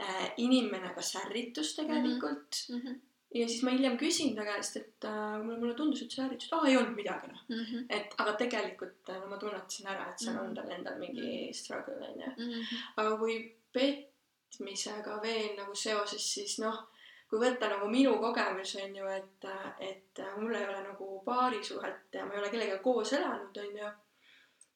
äh,, 0.00 0.32
inimene 0.36 0.94
kas 0.96 1.16
ärritus 1.26 1.76
tegelikult 1.76 2.64
mm. 2.68 2.80
-hmm 2.80 3.00
ja 3.34 3.48
siis 3.48 3.62
ma 3.64 3.72
hiljem 3.72 3.96
küsin 4.00 4.34
ta 4.36 4.44
käest, 4.46 4.76
et 4.76 5.06
äh, 5.08 5.38
mulle, 5.42 5.58
mulle 5.58 5.74
tundus, 5.74 6.02
et 6.04 6.12
see 6.14 6.24
ärritus, 6.24 6.48
et 6.48 6.56
aa, 6.56 6.68
ei 6.68 6.76
olnud 6.76 6.96
midagi 6.96 7.30
noh 7.32 7.42
mm 7.48 7.64
-hmm.. 7.64 7.84
et 7.88 8.14
aga 8.24 8.34
tegelikult 8.44 9.12
äh, 9.14 9.24
ma 9.28 9.38
tunnetasin 9.40 9.88
ära, 9.94 10.08
et 10.10 10.18
seal 10.18 10.34
mm 10.34 10.40
-hmm. 10.40 10.48
on 10.48 10.54
tal 10.54 10.70
endal 10.70 10.98
mingi 10.98 11.28
mhm. 11.28 11.52
struggle 11.52 12.08
onju 12.08 12.30
mm. 12.36 12.52
-hmm. 12.52 12.82
aga 12.96 13.16
kui 13.16 13.36
petmisega 13.72 15.22
veel 15.22 15.56
nagu 15.56 15.74
seoses, 15.74 16.34
siis 16.34 16.58
noh, 16.58 16.88
kui 17.30 17.40
võtta 17.40 17.68
nagu 17.68 17.88
minu 17.88 18.18
kogemus 18.20 18.76
on 18.84 18.96
ju, 18.96 19.06
et, 19.08 19.44
et 19.80 20.24
mul 20.36 20.54
ei 20.54 20.66
ole 20.68 20.82
nagu 20.88 21.22
paarisuhet 21.24 22.12
ja 22.12 22.26
ma 22.26 22.34
ei 22.34 22.40
ole 22.40 22.50
kellegagi 22.50 22.82
koos 22.82 23.12
elanud, 23.12 23.56
on 23.56 23.78
ju, 23.78 23.90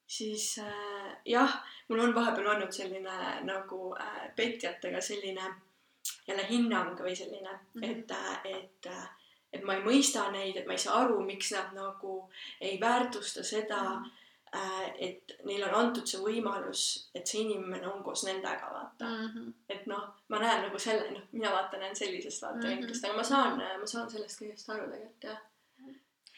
siis 0.06 0.58
äh, 0.58 1.16
jah, 1.24 1.62
mul 1.88 2.00
on 2.00 2.14
vahepeal 2.14 2.46
olnud 2.54 2.72
selline 2.72 3.16
nagu 3.44 3.94
äh, 4.00 4.34
petjatega 4.36 5.00
selline 5.00 5.54
jälle 6.26 6.46
hinnang 6.48 7.00
või 7.00 7.16
selline 7.16 7.52
mm, 7.52 7.82
-hmm. 7.82 7.90
et, 7.90 8.12
et, 8.44 8.90
et 9.52 9.64
ma 9.64 9.74
ei 9.74 9.82
mõista 9.84 10.28
neid, 10.30 10.56
et 10.56 10.66
ma 10.66 10.76
ei 10.76 10.84
saa 10.84 11.00
aru, 11.04 11.20
miks 11.24 11.52
nad 11.52 11.74
nagu 11.74 12.20
ei 12.60 12.80
väärtusta 12.80 13.42
seda 13.42 13.82
mm, 13.82 14.04
-hmm 14.04 14.22
et 14.98 15.32
neil 15.44 15.64
on 15.66 15.74
antud 15.74 16.06
see 16.08 16.20
võimalus, 16.22 16.82
et 17.14 17.26
see 17.26 17.42
inimene 17.42 17.88
on 17.90 18.02
koos 18.06 18.22
nendega, 18.24 18.70
vaata 18.72 19.08
mm. 19.08 19.26
-hmm. 19.26 19.52
et 19.68 19.86
noh, 19.90 20.06
ma 20.28 20.38
näen 20.38 20.62
nagu 20.62 20.78
selle, 20.78 21.10
noh, 21.10 21.26
mina 21.32 21.50
vaata 21.52 21.76
näen 21.76 21.96
sellisest 21.96 22.42
vaatevinklist 22.42 23.02
mm, 23.02 23.08
-hmm. 23.08 23.10
aga 23.10 23.16
ma 23.16 23.22
saan, 23.22 23.80
ma 23.80 23.86
saan 23.86 24.10
sellest 24.10 24.40
kõigest 24.40 24.72
aru 24.72 24.88
tegelikult 24.90 25.28
jah 25.30 25.42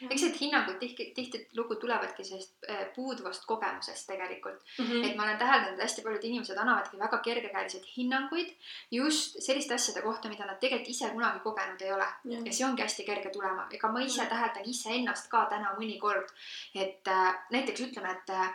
eks 0.07 0.22
need 0.22 0.36
hinnangud 0.40 0.78
tihti, 0.78 1.07
tihtilugu 1.16 1.76
tulevadki 1.82 2.24
sellest 2.24 2.68
äh, 2.70 2.84
puuduvast 2.94 3.46
kogemusest 3.46 4.07
tegelikult 4.07 4.61
mm. 4.78 4.84
-hmm. 4.84 5.07
et 5.07 5.16
ma 5.16 5.22
olen 5.22 5.38
täheldanud, 5.38 5.78
et 5.78 5.82
hästi 5.82 6.03
paljud 6.03 6.24
inimesed 6.24 6.59
annavadki 6.59 6.99
väga 6.99 7.18
kergekäeliselt 7.18 7.88
hinnanguid 7.96 8.53
just 8.90 9.36
selliste 9.42 9.74
asjade 9.74 10.03
kohta, 10.03 10.28
mida 10.28 10.46
nad 10.46 10.61
tegelikult 10.61 10.88
ise 10.94 11.11
kunagi 11.11 11.40
kogenud 11.40 11.80
ei 11.80 11.92
ole 11.92 12.07
mm. 12.07 12.30
-hmm. 12.30 12.46
ja 12.46 12.53
see 12.53 12.66
ongi 12.66 12.82
hästi 12.82 13.05
kerge 13.05 13.30
tulema, 13.30 13.66
ega 13.72 13.92
ma 13.92 14.01
ise 14.01 14.26
täheldan 14.26 14.70
iseennast 14.74 15.28
ka 15.30 15.44
täna 15.51 15.74
mõnikord, 15.80 16.30
et 16.74 17.09
äh, 17.09 17.34
näiteks 17.51 17.80
ütleme, 17.80 18.11
et 18.11 18.30
äh, 18.30 18.55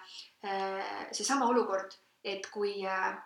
seesama 1.11 1.45
olukord, 1.45 1.91
et 2.23 2.47
kui 2.51 2.85
äh, 2.87 3.17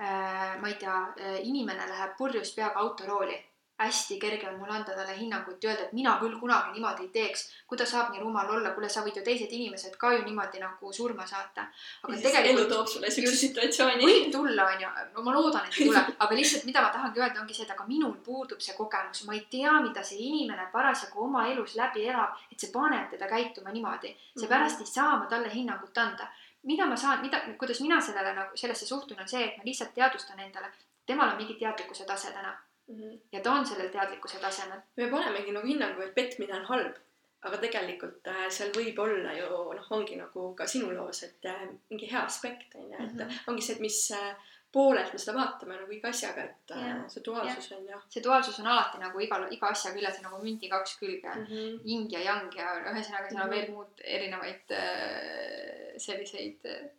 äh, 0.00 0.60
ma 0.60 0.68
ei 0.68 0.74
tea 0.74 1.00
äh,, 1.00 1.40
inimene 1.42 1.88
läheb 1.88 2.16
purjus 2.16 2.54
peaga 2.54 2.80
autorooli 2.80 3.44
hästi 3.78 4.18
kerge 4.20 4.48
on 4.48 4.58
mul 4.58 4.70
anda 4.70 4.94
talle 4.94 5.16
hinnangut 5.18 5.64
ja 5.64 5.70
öelda, 5.70 5.84
et 5.84 5.92
mina 5.92 6.12
küll 6.20 6.36
kunagi 6.38 6.72
niimoodi 6.72 7.02
ei 7.02 7.08
teeks. 7.08 7.40
kuidas 7.66 7.90
saab 7.90 8.12
nii 8.12 8.20
rumal 8.20 8.50
olla, 8.56 8.70
kuule, 8.70 8.88
sa 8.88 9.02
võid 9.02 9.16
ju 9.18 9.22
teised 9.26 9.50
inimesed 9.50 9.96
ka 9.98 10.12
ju 10.12 10.20
niimoodi 10.22 10.60
nagu 10.62 10.92
surma 10.92 11.26
saata. 11.26 11.64
aga 12.02 12.16
tegelikult. 12.16 12.50
elu 12.52 12.68
toob 12.70 12.86
sulle 12.92 13.10
siukse 13.10 13.36
situatsiooni. 13.36 14.06
võib 14.06 14.28
tulla, 14.32 14.66
onju, 14.74 14.90
no 15.14 15.22
ma 15.26 15.34
loodan, 15.34 15.66
et 15.66 15.80
ei 15.80 15.88
tule, 15.88 16.04
aga 16.26 16.38
lihtsalt, 16.38 16.68
mida 16.70 16.84
ma 16.84 16.92
tahangi 16.94 17.20
öelda, 17.20 17.40
ongi 17.40 17.56
see, 17.56 17.66
et 17.66 17.72
aga 17.74 17.86
minul 17.88 18.12
puudub 18.28 18.62
see 18.66 18.76
kogemus, 18.78 19.24
ma 19.26 19.34
ei 19.34 19.42
tea, 19.50 19.72
mida 19.86 20.04
see 20.06 20.20
inimene 20.28 20.68
parasjagu 20.72 21.26
oma 21.26 21.46
elus 21.50 21.74
läbi 21.80 22.06
elab, 22.12 22.38
et 22.52 22.60
see 22.60 22.70
paneb 22.74 23.10
teda 23.10 23.26
käituma 23.30 23.74
niimoodi. 23.74 24.14
seepärast 24.38 24.86
ei 24.86 24.92
saa 24.92 25.16
ma 25.16 25.26
talle 25.26 25.50
hinnangut 25.54 25.98
anda 25.98 26.30
mida 26.62 26.86
ma 26.86 26.96
saan, 26.96 27.20
mida, 27.20 27.42
kuidas 27.58 27.80
mina 27.80 27.98
sellele 28.00 28.32
nagu 28.38 28.56
sellesse 28.56 28.86
suhtun, 28.86 29.18
on 29.20 29.28
see, 29.28 29.42
et 29.44 29.58
ma 29.58 29.66
lihtsalt 29.66 29.92
teadvustan 29.98 30.38
endale, 30.40 30.70
temal 31.06 31.34
on 31.34 31.36
mingi 31.36 31.58
teadlikkuse 31.60 32.06
tase 32.08 32.30
täna 32.32 32.54
mm. 32.88 33.00
-hmm. 33.00 33.18
ja 33.32 33.40
ta 33.40 33.52
on 33.52 33.66
sellel 33.66 33.88
teadlikkuse 33.88 34.38
tasemel. 34.38 34.80
me 34.96 35.10
panemegi 35.10 35.52
nagu 35.52 35.66
hinnangu, 35.66 36.02
et 36.02 36.14
petmine 36.14 36.54
on 36.60 36.64
halb, 36.72 36.96
aga 37.42 37.60
tegelikult 37.66 38.26
äh, 38.32 38.48
seal 38.48 38.72
võib 38.76 38.98
olla 38.98 39.36
ju 39.38 39.48
noh, 39.78 39.86
ongi 39.90 40.16
nagu 40.16 40.54
ka 40.58 40.66
sinu 40.66 40.92
loos, 40.96 41.22
et 41.22 41.44
äh, 41.44 41.68
mingi 41.90 42.10
hea 42.10 42.24
aspekt 42.24 42.74
on 42.74 42.90
ju, 42.90 42.94
et 42.94 43.12
mm 43.12 43.20
-hmm. 43.20 43.40
ongi 43.46 43.62
see, 43.62 43.74
et 43.74 43.80
mis 43.80 44.10
äh, 44.10 44.34
poolelt 44.74 45.12
me 45.12 45.18
seda 45.22 45.36
vaatame 45.36 45.76
nagu 45.78 45.92
iga 45.94 46.10
asjaga, 46.10 46.44
et 46.48 46.72
yeah. 46.74 47.04
see 47.12 47.22
duaalsus 47.26 47.70
yeah. 47.70 47.80
on 47.80 47.86
jah. 47.92 48.02
see 48.14 48.22
duaalsus 48.24 48.58
on 48.60 48.66
alati 48.72 48.98
nagu 49.02 49.20
igal, 49.26 49.46
iga 49.56 49.70
asja 49.70 49.92
küljes 49.94 50.18
nagu 50.24 50.40
mündi 50.42 50.70
kaks 50.72 50.96
külge 51.02 51.34
mm, 51.34 51.46
-hmm. 51.50 51.78
yin 51.90 52.08
ja 52.10 52.20
yang 52.24 52.56
ja 52.58 52.74
ühesõnaga 52.80 53.30
seal 53.30 53.42
on 53.42 53.46
mm 53.46 53.52
-hmm. 53.52 53.54
veel 53.54 53.70
muud 53.76 54.04
erinevaid 54.16 54.74
äh, 54.80 55.94
selliseid 56.06 56.66
äh, 56.72 56.90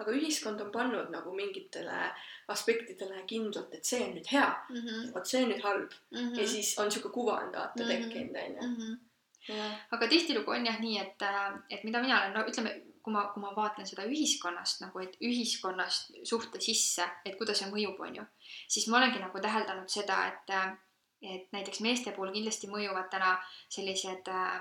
aga 0.00 0.14
ühiskond 0.16 0.60
on 0.64 0.72
pannud 0.74 1.10
nagu 1.12 1.32
mingitele 1.36 2.00
aspektidele 2.52 3.24
kindlalt, 3.30 3.74
et 3.76 3.86
see 3.86 4.02
on 4.04 4.14
nüüd 4.16 4.28
hea 4.32 4.48
mm, 4.48 4.76
-hmm. 4.76 5.08
vot 5.14 5.32
see 5.32 5.44
on 5.44 5.50
nüüd 5.52 5.64
halb 5.64 5.90
mm. 5.92 6.18
-hmm. 6.18 6.40
ja 6.40 6.48
siis 6.48 6.74
on 6.78 6.90
sihuke 6.90 7.12
kuvand 7.14 7.56
vaata 7.56 7.84
mhm. 7.84 7.92
tekkinud 7.92 8.36
onju. 8.44 8.68
Mhm. 8.68 8.98
aga 9.90 10.08
tihtilugu 10.08 10.50
on 10.50 10.66
jah 10.66 10.80
nii, 10.80 10.98
et, 10.98 11.22
et 11.70 11.84
mida 11.84 12.00
mina 12.02 12.20
olen, 12.20 12.34
no 12.34 12.44
ütleme, 12.50 12.74
kui 13.02 13.12
ma, 13.12 13.22
kui 13.34 13.42
ma 13.42 13.54
vaatan 13.56 13.86
seda 13.88 14.04
ühiskonnast 14.04 14.82
nagu, 14.84 15.00
et 15.00 15.16
ühiskonnast 15.20 16.12
suhte 16.24 16.60
sisse, 16.60 17.06
et 17.24 17.38
kuidas 17.38 17.58
see 17.62 17.70
mõjub, 17.72 18.00
on 18.06 18.20
ju, 18.20 18.26
siis 18.68 18.88
ma 18.88 18.98
olengi 18.98 19.22
nagu 19.22 19.40
täheldanud 19.40 19.88
seda, 19.88 20.18
et, 20.28 20.52
et 21.22 21.48
näiteks 21.56 21.80
meeste 21.86 22.12
puhul 22.12 22.34
kindlasti 22.36 22.68
mõjuvad 22.68 23.08
täna 23.10 23.32
sellised 23.68 24.28
äh, 24.28 24.60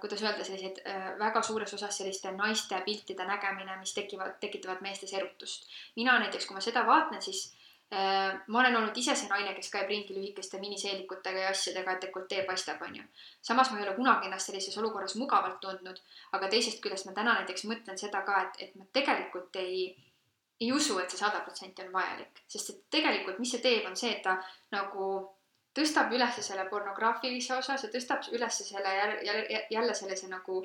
kuidas 0.00 0.22
öelda, 0.22 0.44
selliseid 0.44 0.80
äh, 0.86 1.06
väga 1.18 1.42
suures 1.42 1.74
osas 1.74 1.96
selliste 1.96 2.32
naiste 2.36 2.80
piltide 2.84 3.24
nägemine, 3.24 3.76
mis 3.80 3.94
tekivad, 3.96 4.34
tekitavad 4.40 4.82
meestes 4.84 5.12
erutust. 5.12 5.68
mina 5.96 6.18
näiteks, 6.18 6.46
kui 6.46 6.54
ma 6.54 6.60
seda 6.60 6.82
vaatan, 6.86 7.22
siis 7.22 7.54
äh, 7.94 8.40
ma 8.46 8.60
olen 8.60 8.76
olnud 8.76 8.96
ise 8.96 9.14
see 9.16 9.30
naine, 9.30 9.54
kes 9.56 9.70
käib 9.72 9.88
ringi 9.88 10.16
lühikeste 10.16 10.60
miniseelikutega 10.60 11.46
ja 11.46 11.54
asjadega, 11.54 11.94
et 11.94 12.04
dekoltee 12.08 12.42
paistab, 12.44 12.82
onju. 12.82 13.06
samas 13.42 13.70
ma 13.70 13.80
ei 13.80 13.86
ole 13.86 13.96
kunagi 13.96 14.28
ennast 14.28 14.50
sellises 14.52 14.78
olukorras 14.78 15.16
mugavalt 15.16 15.60
tundnud, 15.64 16.02
aga 16.32 16.52
teisest 16.52 16.82
küljest 16.84 17.08
ma 17.08 17.16
täna 17.16 17.38
näiteks 17.40 17.64
mõtlen 17.70 17.98
seda 17.98 18.22
ka, 18.28 18.42
et, 18.44 18.62
et 18.68 18.76
ma 18.76 18.84
tegelikult 18.92 19.56
ei 19.56 19.88
ei 20.60 20.72
usu, 20.72 20.98
et 20.98 21.10
see 21.10 21.20
sada 21.20 21.40
protsenti 21.46 21.84
on 21.84 21.92
vajalik, 21.94 22.40
sest 22.50 22.70
et 22.72 22.78
tegelikult, 22.90 23.38
mis 23.38 23.52
see 23.54 23.62
teeb, 23.62 23.84
on 23.86 23.96
see, 23.96 24.10
et 24.16 24.24
ta 24.24 24.40
nagu 24.74 25.04
tõstab 25.78 26.12
üles 26.12 26.42
selle 26.42 26.66
pornograafilise 26.70 27.56
osa, 27.56 27.78
see 27.78 27.92
tõstab 27.94 28.26
üles 28.34 28.62
selle 28.64 28.94
jälle, 28.98 29.64
jälle, 29.70 29.94
sellise 29.94 30.28
nagu 30.28 30.64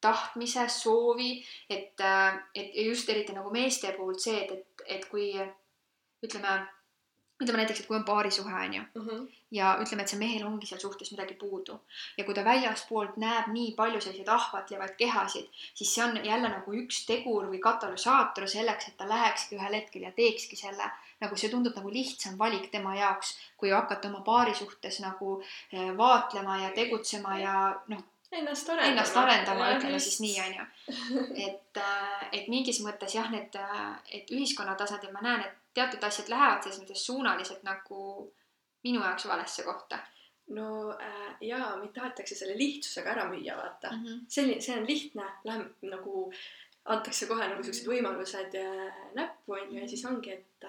tahtmise, 0.00 0.68
soovi, 0.70 1.44
et, 1.70 2.00
et 2.54 2.74
just 2.86 3.08
eriti 3.10 3.34
nagu 3.34 3.50
meeste 3.50 3.92
puhul 3.96 4.18
see, 4.22 4.44
et, 4.44 4.52
et, 4.52 4.84
et 4.98 5.08
kui 5.10 5.32
ütleme, 6.24 6.52
ütleme 7.42 7.60
näiteks, 7.60 7.82
et 7.82 7.88
kui 7.88 7.98
on 7.98 8.06
paarisuhe, 8.06 8.52
on 8.52 8.74
ju 8.74 8.82
mm, 8.82 9.08
-hmm. 9.08 9.26
ja 9.58 9.72
ütleme, 9.82 10.02
et 10.02 10.12
see 10.12 10.18
mehel 10.18 10.46
ongi 10.46 10.66
seal 10.66 10.80
suhtes 10.80 11.10
midagi 11.10 11.34
puudu 11.34 11.80
ja 12.18 12.24
kui 12.24 12.34
ta 12.34 12.44
väljaspoolt 12.44 13.16
näeb 13.16 13.50
nii 13.54 13.74
palju 13.74 14.00
selliseid 14.00 14.30
ahvatlevaid 14.36 14.94
kehasid, 15.02 15.50
siis 15.74 15.94
see 15.94 16.04
on 16.04 16.24
jälle 16.24 16.48
nagu 16.48 16.78
üks 16.82 17.04
tegur 17.06 17.50
või 17.50 17.60
katalüsaator 17.68 18.48
selleks, 18.48 18.88
et 18.88 18.96
ta 18.96 19.08
lähekski 19.08 19.58
ühel 19.58 19.78
hetkel 19.80 20.02
ja 20.02 20.12
teekski 20.12 20.56
selle 20.56 20.90
nagu 21.20 21.36
see 21.36 21.50
tundub 21.50 21.74
nagu 21.76 21.90
lihtsam 21.90 22.38
valik 22.38 22.70
tema 22.70 22.94
jaoks, 22.96 23.34
kui 23.56 23.70
hakata 23.70 24.08
oma 24.08 24.20
paari 24.26 24.54
suhtes 24.54 25.00
nagu 25.00 25.40
eh, 25.72 25.90
vaatlema 25.96 26.62
ja 26.62 26.70
tegutsema 26.76 27.38
ja 27.38 27.56
noh, 27.88 28.04
ennast 28.32 28.68
arendama, 28.68 28.92
ennast 28.92 29.16
arendama, 29.16 29.70
ütleme 29.76 30.00
siis 30.00 30.20
nii, 30.20 30.36
onju. 30.44 30.66
et, 31.46 31.80
äh, 31.80 32.28
et 32.32 32.50
mingis 32.52 32.82
mõttes 32.84 33.16
jah, 33.16 33.30
need, 33.32 33.56
äh, 33.56 33.96
et 34.20 34.30
ühiskonna 34.34 34.76
tasandil 34.76 35.12
ma 35.14 35.24
näen, 35.24 35.46
et 35.46 35.74
teatud 35.78 36.04
asjad 36.04 36.28
lähevad 36.32 36.62
selles 36.62 36.82
mõttes 36.82 37.06
suunaliselt 37.08 37.64
nagu 37.66 38.28
minu 38.84 39.02
jaoks 39.02 39.28
valesse 39.28 39.64
kohta 39.66 40.00
no 40.56 40.68
äh, 40.92 41.34
jaa, 41.44 41.74
meid 41.80 41.92
tahetakse 41.96 42.36
selle 42.36 42.56
lihtsusega 42.58 43.14
ära 43.16 43.28
müüa, 43.32 43.56
vaata 43.56 43.92
mm. 43.92 44.04
-hmm. 44.04 44.24
selline, 44.28 44.60
see 44.64 44.76
on 44.76 44.86
lihtne, 44.88 45.28
läheb 45.44 45.88
nagu, 45.88 46.28
antakse 46.84 47.28
kohe 47.28 47.48
nagu 47.48 47.64
siuksed 47.64 47.88
võimalused 47.88 48.56
näppu 49.16 49.56
onju 49.56 49.82
ja 49.82 49.88
siis 49.88 50.04
ongi, 50.08 50.36
et 50.36 50.68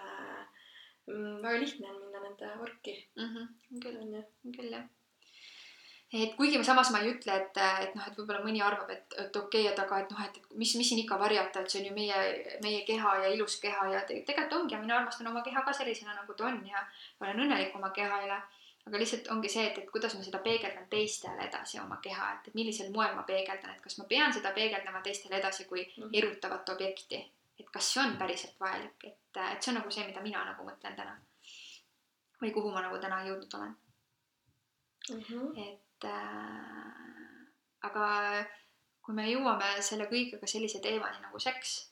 väga 1.10 1.60
lihtne 1.60 1.90
on 1.90 2.00
minna 2.04 2.24
nende 2.24 2.54
orki 2.62 2.96
mm. 3.16 3.28
-hmm. 3.36 3.80
küll 3.84 4.00
on 4.02 4.16
ju. 4.16 4.24
küll 4.58 4.72
jah. 4.76 4.86
et 6.14 6.36
kuigi 6.38 6.64
samas 6.64 6.92
ma 6.92 7.00
ei 7.00 7.12
ütle, 7.14 7.36
et, 7.42 7.58
et 7.86 7.96
noh, 7.96 8.08
et 8.08 8.18
võib-olla 8.18 8.44
mõni 8.46 8.62
arvab, 8.66 8.90
et, 8.90 9.18
et 9.24 9.36
okei 9.36 9.62
okay,, 9.62 9.74
et 9.74 9.80
aga 9.86 10.00
et 10.04 10.14
noh, 10.14 10.22
et, 10.26 10.40
mis, 10.62 10.76
mis 10.76 10.90
siin 10.90 11.04
ikka 11.04 11.20
varjata, 11.20 11.62
et 11.62 11.70
see 11.70 11.82
on 11.82 11.90
ju 11.90 11.98
meie, 11.98 12.22
meie 12.64 12.86
keha 12.86 13.18
ja 13.24 13.34
ilus 13.36 13.60
keha 13.66 13.90
ja 13.94 14.02
te, 14.02 14.22
tegelikult 14.30 14.62
ongi 14.62 14.76
ja 14.76 14.82
mina 14.86 14.98
armastan 14.98 15.28
oma 15.34 15.44
keha 15.46 15.66
ka 15.68 15.74
sellisena, 15.82 16.16
nagu 16.22 16.34
ta 16.34 16.50
on 16.50 16.64
ja 16.68 16.86
olen 17.22 17.46
õnnelik 17.46 17.76
oma 17.82 17.94
keha 18.00 18.24
üle 18.26 18.42
aga 18.90 19.02
lihtsalt 19.02 19.28
ongi 19.34 19.50
see, 19.54 19.66
et, 19.70 19.78
et 19.78 19.90
kuidas 19.94 20.16
ma 20.18 20.24
seda 20.26 20.40
peegeldan 20.46 20.88
teistele 20.90 21.46
edasi 21.46 21.80
oma 21.82 22.00
keha, 22.04 22.32
et, 22.36 22.48
et 22.50 22.56
millisel 22.58 22.90
moel 22.94 23.14
ma 23.16 23.26
peegeldan, 23.28 23.76
et 23.76 23.84
kas 23.84 24.00
ma 24.00 24.08
pean 24.10 24.34
seda 24.34 24.52
peegeldama 24.56 25.04
teistele 25.06 25.38
edasi 25.38 25.68
kui 25.70 25.84
mhm. 25.86 26.16
erutavat 26.22 26.74
objekti 26.76 27.22
et 27.60 27.70
kas 27.74 27.94
see 27.94 28.04
on 28.04 28.16
päriselt 28.20 28.60
vajalik, 28.60 29.04
et, 29.04 29.42
et 29.44 29.62
see 29.62 29.74
on 29.74 29.80
nagu 29.82 29.92
see, 29.92 30.06
mida 30.08 30.24
mina 30.24 30.46
nagu 30.52 30.66
mõtlen 30.68 30.96
täna. 30.98 31.18
või 32.42 32.54
kuhu 32.56 32.72
ma 32.72 32.82
nagu 32.86 33.00
täna 33.04 33.20
jõudnud 33.28 33.56
olen 33.58 33.76
mm. 35.10 35.22
-hmm. 35.28 35.68
et 35.68 36.08
äh, 36.08 37.10
aga 37.90 38.06
kui 39.02 39.16
me 39.16 39.28
jõuame 39.28 39.82
selle 39.82 40.08
kõigega 40.12 40.48
sellise 40.48 40.80
teemani 40.80 41.20
nagu 41.22 41.40
seks 41.40 41.92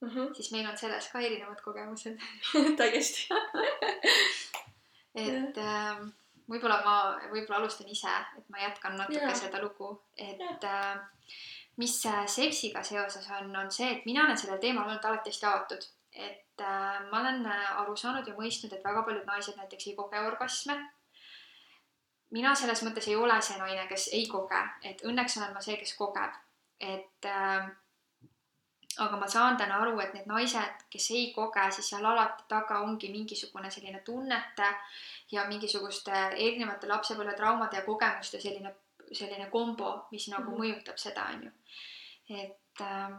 mm, 0.00 0.08
-hmm. 0.08 0.34
siis 0.34 0.52
meil 0.52 0.68
on 0.70 0.78
selles 0.78 1.10
ka 1.12 1.20
erinevad 1.20 1.60
kogemused 1.64 2.18
täiesti 2.80 3.28
et 5.14 5.58
äh, 5.58 6.00
võib-olla 6.48 6.80
ma, 6.84 6.96
võib-olla 7.32 7.60
alustan 7.60 7.88
ise, 7.92 8.12
et 8.38 8.48
ma 8.52 8.62
jätkan 8.62 8.96
natuke 8.98 9.20
yeah. 9.20 9.36
seda 9.36 9.60
lugu, 9.62 9.92
et 10.16 10.40
yeah. 10.40 10.58
äh, 10.64 11.34
mis 11.78 11.94
seksiga 12.26 12.82
seoses 12.82 13.30
on, 13.30 13.56
on 13.56 13.70
see, 13.70 13.88
et 13.94 14.06
mina 14.06 14.24
olen 14.24 14.38
sellel 14.38 14.60
teemal 14.62 14.88
olnud 14.88 15.04
alati 15.04 15.30
hästi 15.30 15.46
avatud. 15.46 15.88
et 16.12 16.60
äh, 16.60 17.10
ma 17.10 17.20
olen 17.20 17.46
äh, 17.46 17.80
aru 17.80 17.96
saanud 17.96 18.26
ja 18.26 18.34
mõistnud, 18.34 18.72
et 18.74 18.84
väga 18.84 19.02
paljud 19.06 19.26
naised 19.26 19.56
näiteks 19.56 19.86
ei 19.86 19.96
koge 19.96 20.20
orgasme. 20.26 20.78
mina 22.30 22.54
selles 22.54 22.82
mõttes 22.82 23.08
ei 23.08 23.16
ole 23.16 23.40
see 23.42 23.58
naine, 23.58 23.86
kes 23.88 24.08
ei 24.12 24.26
koge, 24.26 24.62
et 24.82 25.04
õnneks 25.06 25.38
olen 25.38 25.54
ma 25.54 25.60
see, 25.60 25.76
kes 25.76 25.94
kogeb. 26.00 26.40
et 26.80 27.30
äh, 27.30 27.70
aga 28.98 29.16
ma 29.16 29.28
saan 29.30 29.56
täna 29.56 29.78
aru, 29.82 30.00
et 30.00 30.14
need 30.14 30.26
naised, 30.26 30.82
kes 30.90 31.10
ei 31.14 31.30
koge, 31.34 31.68
siis 31.70 31.92
seal 31.92 32.04
alati 32.04 32.44
taga 32.50 32.80
ongi 32.82 33.12
mingisugune 33.12 33.70
selline 33.70 34.02
tunnete 34.04 34.72
ja 35.30 35.46
mingisuguste 35.46 36.12
erinevate 36.34 36.90
lapsepõlvetraumade 36.90 37.78
ja 37.78 37.86
kogemuste 37.86 38.40
selline 38.42 38.74
selline 39.12 39.50
kombo, 39.50 40.06
mis 40.10 40.28
nagu 40.28 40.42
mm 40.42 40.54
-hmm. 40.54 40.60
mõjutab 40.60 40.96
seda, 40.96 41.24
on 41.34 41.44
ju. 41.44 41.50
et, 42.42 42.80
ähm, 42.80 43.14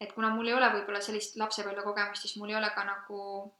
et 0.00 0.12
kuna 0.12 0.30
mul 0.34 0.46
ei 0.46 0.54
ole 0.54 0.68
võib-olla 0.74 1.00
sellist 1.00 1.36
lapsepõlvekogemust, 1.36 2.22
siis 2.22 2.36
mul 2.36 2.50
ei 2.50 2.56
ole 2.56 2.70
ka 2.70 2.84
nagu 2.84 3.52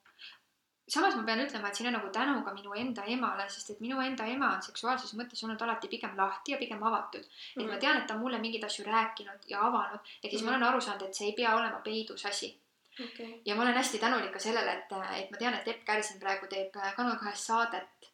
samas 0.88 1.14
ma 1.16 1.22
pean 1.26 1.42
ütlema, 1.44 1.68
et 1.68 1.78
siin 1.78 1.88
on 1.88 1.96
nagu 1.98 2.08
tänu 2.14 2.40
ka 2.44 2.54
minu 2.54 2.74
enda 2.82 3.04
emale, 3.14 3.46
sest 3.50 3.70
et 3.74 3.80
minu 3.84 4.00
enda 4.00 4.26
ema 4.34 4.50
on 4.56 4.64
seksuaalses 4.66 5.14
mõttes 5.18 5.44
olnud 5.44 5.62
alati 5.62 5.90
pigem 5.92 6.16
lahti 6.18 6.54
ja 6.54 6.58
pigem 6.58 6.82
avatud 6.82 7.22
mm. 7.22 7.28
-hmm. 7.28 7.60
et 7.60 7.66
ma 7.66 7.72
mhm. 7.72 7.80
tean, 7.84 8.00
et 8.00 8.06
ta 8.06 8.14
on 8.14 8.20
mulle 8.20 8.38
mingeid 8.38 8.64
asju 8.64 8.84
rääkinud 8.88 9.48
ja 9.52 9.62
avanud, 9.66 10.00
ehk 10.00 10.30
siis 10.30 10.42
mm 10.42 10.48
-hmm. 10.48 10.50
ma 10.50 10.56
olen 10.56 10.68
aru 10.68 10.80
saanud, 10.80 11.02
et 11.08 11.14
see 11.14 11.26
ei 11.26 11.38
pea 11.40 11.56
olema 11.56 11.80
peidus 11.88 12.26
asi 12.26 12.58
okay.. 13.04 13.40
ja 13.44 13.54
ma 13.54 13.62
olen 13.62 13.74
hästi 13.74 13.98
tänulik 13.98 14.32
ka 14.32 14.38
sellele, 14.38 14.72
et, 14.72 14.92
et 15.22 15.30
ma 15.30 15.36
tean, 15.38 15.54
et 15.54 15.68
Epp 15.68 15.84
Kärsin 15.84 16.20
praegu 16.20 16.46
teeb 16.46 16.72
Kanal 16.96 17.16
kahes 17.16 17.46
saadet 17.46 18.10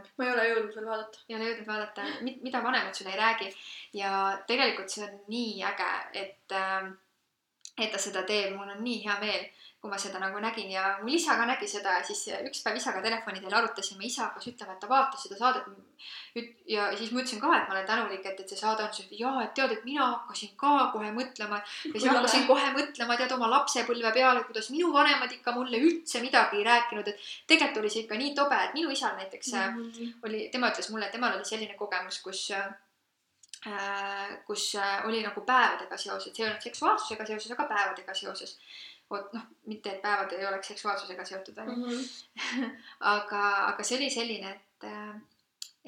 Äh, 0.00 0.10
ma 0.16 0.26
ei 0.26 0.32
ole 0.32 0.48
jõudnud 0.48 0.74
veel 0.78 0.88
vaadata. 0.90 1.22
ei 1.28 1.36
ole 1.36 1.50
jõudnud 1.50 1.68
vaadata, 1.68 2.08
mida 2.46 2.62
vanemad 2.64 2.96
sulle 2.96 3.14
ei 3.14 3.20
räägi 3.20 3.52
ja 4.00 4.12
tegelikult 4.46 4.92
see 4.92 5.06
on 5.06 5.20
nii 5.32 5.62
äge, 5.70 5.92
et 6.24 6.56
äh, 6.56 6.90
et 7.86 7.92
ta 7.92 7.98
seda 7.98 8.22
teeb, 8.28 8.54
mul 8.56 8.70
on 8.76 8.84
nii 8.84 9.02
hea 9.04 9.18
meel 9.20 9.48
kui 9.80 9.88
ma 9.88 9.96
seda 9.96 10.20
nagu 10.20 10.40
nägin. 10.44 10.68
Ja 10.70 10.98
mul 11.00 11.14
isa 11.16 11.36
ka 11.38 11.46
nägi 11.48 11.68
seda. 11.68 11.94
Ja 11.98 12.04
siis 12.04 12.26
üks 12.44 12.60
päev 12.64 12.76
isaga 12.76 13.00
telefoni 13.04 13.40
teel 13.40 13.54
arutasime, 13.56 14.04
isa 14.04 14.26
hakkas 14.26 14.50
ütlema, 14.50 14.74
et 14.76 14.82
ta 14.82 14.88
vaatas 14.90 15.24
seda 15.24 15.38
saadet. 15.38 15.70
ja 16.68 16.86
siis 16.96 17.10
ma 17.12 17.20
ütlesin 17.20 17.40
ka, 17.40 17.48
et 17.56 17.68
ma 17.68 17.74
olen 17.74 17.86
tänulik, 17.88 18.26
et, 18.26 18.40
et 18.40 18.52
see 18.52 18.60
saade 18.60 18.84
on, 18.84 18.92
siis 18.94 19.08
jaa, 19.18 19.42
et 19.44 19.54
tead, 19.56 19.72
et 19.74 19.84
mina 19.84 20.06
hakkasin 20.06 20.52
ka 20.60 20.74
kohe 20.92 21.10
mõtlema. 21.16 21.62
ja 21.84 21.94
siis 21.94 22.06
hakkasin 22.08 22.46
kohe 22.48 22.68
mõtlema, 22.76 23.16
tead, 23.20 23.32
oma 23.36 23.50
lapsepõlve 23.54 24.12
peale, 24.16 24.44
kuidas 24.48 24.70
minu 24.72 24.92
vanemad 24.92 25.32
ikka 25.32 25.56
mulle 25.56 25.80
üldse 25.80 26.22
midagi 26.24 26.60
ei 26.60 26.68
rääkinud, 26.68 27.08
et 27.08 27.32
tegelikult 27.48 27.82
oli 27.82 27.92
see 27.96 28.04
ikka 28.04 28.20
nii 28.20 28.36
tobe, 28.36 28.60
et 28.68 28.76
minu 28.76 28.92
isal 28.92 29.16
näiteks 29.16 29.52
mm 29.56 29.82
-hmm. 29.82 30.14
oli, 30.28 30.48
tema 30.52 30.72
ütles 30.72 30.92
mulle, 30.92 31.08
et 31.08 31.12
temal 31.16 31.36
oli 31.36 31.44
selline 31.44 31.74
kogemus, 31.80 32.22
kus 32.24 32.50
äh, 32.50 32.70
kus 34.46 34.74
äh, 34.74 35.06
oli 35.06 35.22
nagu 35.22 35.42
päevadega 35.44 35.96
seoses, 36.00 36.32
see 36.32 36.44
ei 36.44 36.48
olnud 36.48 36.64
seksuaalsusega 36.64 37.26
seoses, 37.28 37.52
aga 37.52 37.66
päevadega 37.68 38.14
seoses 38.16 38.54
vot 39.10 39.32
noh, 39.34 39.42
mitte 39.66 39.90
et 39.92 40.02
päevad 40.02 40.32
ei 40.36 40.46
oleks 40.46 40.70
seksuaalsusega 40.72 41.24
seotud, 41.26 41.58
onju. 41.58 41.76
Mhm. 41.76 42.70
aga, 43.14 43.42
aga 43.72 43.86
see 43.86 43.98
oli 43.98 44.10
selline, 44.12 44.54
et, 44.54 44.86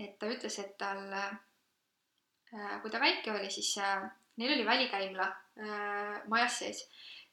et 0.05 0.19
ta 0.19 0.31
ütles, 0.35 0.59
et 0.61 0.75
tal, 0.81 1.07
äh, 1.17 2.75
kui 2.83 2.91
ta 2.91 3.01
väike 3.01 3.33
oli, 3.33 3.49
siis 3.51 3.71
äh, 3.79 4.03
neil 4.37 4.57
oli 4.57 4.67
välikäimla 4.67 5.29
äh, 5.31 6.19
majas 6.29 6.59
sees 6.65 6.83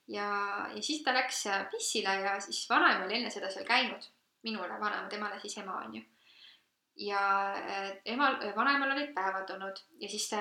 ja, 0.07 0.29
ja 0.75 0.81
siis 0.81 1.03
ta 1.03 1.13
läks 1.15 1.43
pissile 1.71 2.15
ja 2.21 2.37
siis 2.43 2.63
vanaema 2.69 3.05
oli 3.05 3.19
enne 3.19 3.33
seda 3.33 3.51
seal 3.51 3.67
käinud, 3.67 4.07
minule 4.47 4.79
vanaema, 4.79 5.09
temale 5.11 5.41
siis 5.41 5.57
ema 5.59 5.81
onju 5.83 6.05
ja 6.99 7.19
emal, 8.05 8.35
vanaemal 8.55 8.91
olid 8.91 9.13
päevad 9.15 9.49
olnud 9.55 9.77
ja 10.01 10.09
siis 10.11 10.25
ta 10.29 10.39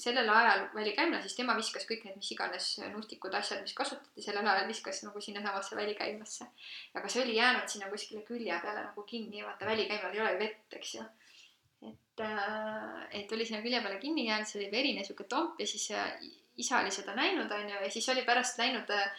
sellel 0.00 0.28
ajal 0.32 0.62
välikäimla, 0.74 1.20
siis 1.20 1.36
tema 1.36 1.56
viskas 1.58 1.84
kõik 1.88 2.06
need 2.06 2.16
mis 2.16 2.30
iganes 2.32 2.68
nustikud 2.94 3.34
asjad, 3.36 3.60
mis 3.60 3.74
kasutati 3.76 4.24
sellel 4.24 4.46
ajal, 4.48 4.68
viskas 4.70 5.02
nagu 5.04 5.20
sinnasamasse 5.20 5.76
välikäimlasse. 5.76 6.46
aga 6.94 7.08
see 7.08 7.24
oli 7.24 7.36
jäänud 7.36 7.68
sinna 7.68 7.90
kuskile 7.92 8.22
külje 8.28 8.60
peale 8.62 8.84
nagu 8.86 9.02
kinni, 9.02 9.44
vaata 9.44 9.68
välikäimlal 9.68 10.14
ei 10.14 10.20
ole 10.20 10.32
ju 10.32 10.38
vett, 10.38 10.76
eks 10.78 10.94
ju. 10.94 11.04
et, 11.90 12.22
äh, 12.24 13.02
et 13.20 13.32
oli 13.32 13.46
sinna 13.46 13.60
külje 13.62 13.80
peale 13.80 13.98
kinni 13.98 14.24
jäänud, 14.28 14.48
see 14.48 14.62
oli 14.62 14.70
verine 14.72 15.04
sihuke 15.04 15.24
tomp 15.28 15.60
ja 15.60 15.66
siis 15.66 15.90
äh, 15.90 16.14
isa 16.56 16.80
oli 16.80 16.90
seda 16.90 17.14
näinud, 17.14 17.52
onju, 17.52 17.82
ja 17.84 17.90
siis 17.90 18.08
oli 18.08 18.24
pärast 18.24 18.58
läinud 18.58 18.88
äh, 18.96 19.12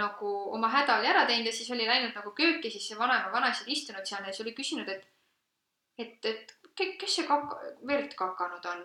nagu 0.00 0.32
oma 0.56 0.72
häda 0.72 0.96
oli 1.02 1.12
ära 1.12 1.26
teinud 1.26 1.52
ja 1.52 1.52
siis 1.52 1.70
oli 1.70 1.84
läinud 1.86 2.16
nagu 2.16 2.32
kööki, 2.32 2.70
siis 2.70 2.88
see 2.88 2.98
vanaema, 2.98 3.28
vanaisa 3.32 3.66
oli 3.66 3.76
istunud 3.76 4.08
seal 4.08 4.24
ja 4.24 4.32
siis 4.32 4.46
oli 4.46 4.56
küsinud, 4.56 4.88
et 4.88 5.04
et, 5.98 6.24
et 6.24 6.56
kes 6.76 7.14
see 7.18 7.26
kaka, 7.26 7.56
verd 7.88 8.12
kakanud 8.18 8.66
on 8.68 8.82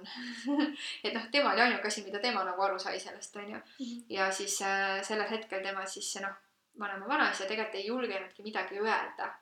et 1.06 1.14
noh, 1.14 1.26
tema 1.32 1.52
oli 1.54 1.66
ainuke 1.66 1.90
asi, 1.90 2.06
mida 2.06 2.22
tema 2.24 2.44
nagu 2.48 2.64
aru 2.64 2.80
sai 2.80 3.00
sellest, 3.00 3.36
onju. 3.36 3.58
-hmm. 3.58 4.04
ja 4.10 4.32
siis 4.32 4.62
äh, 4.62 5.02
sellel 5.04 5.30
hetkel 5.30 5.64
tema 5.64 5.86
siis 5.86 6.16
noh, 6.22 6.36
vanema 6.80 7.08
vanaisa 7.08 7.46
tegelikult 7.46 7.76
ei 7.76 7.88
julgenudki 7.88 8.44
midagi 8.44 8.80
öelda. 8.80 9.34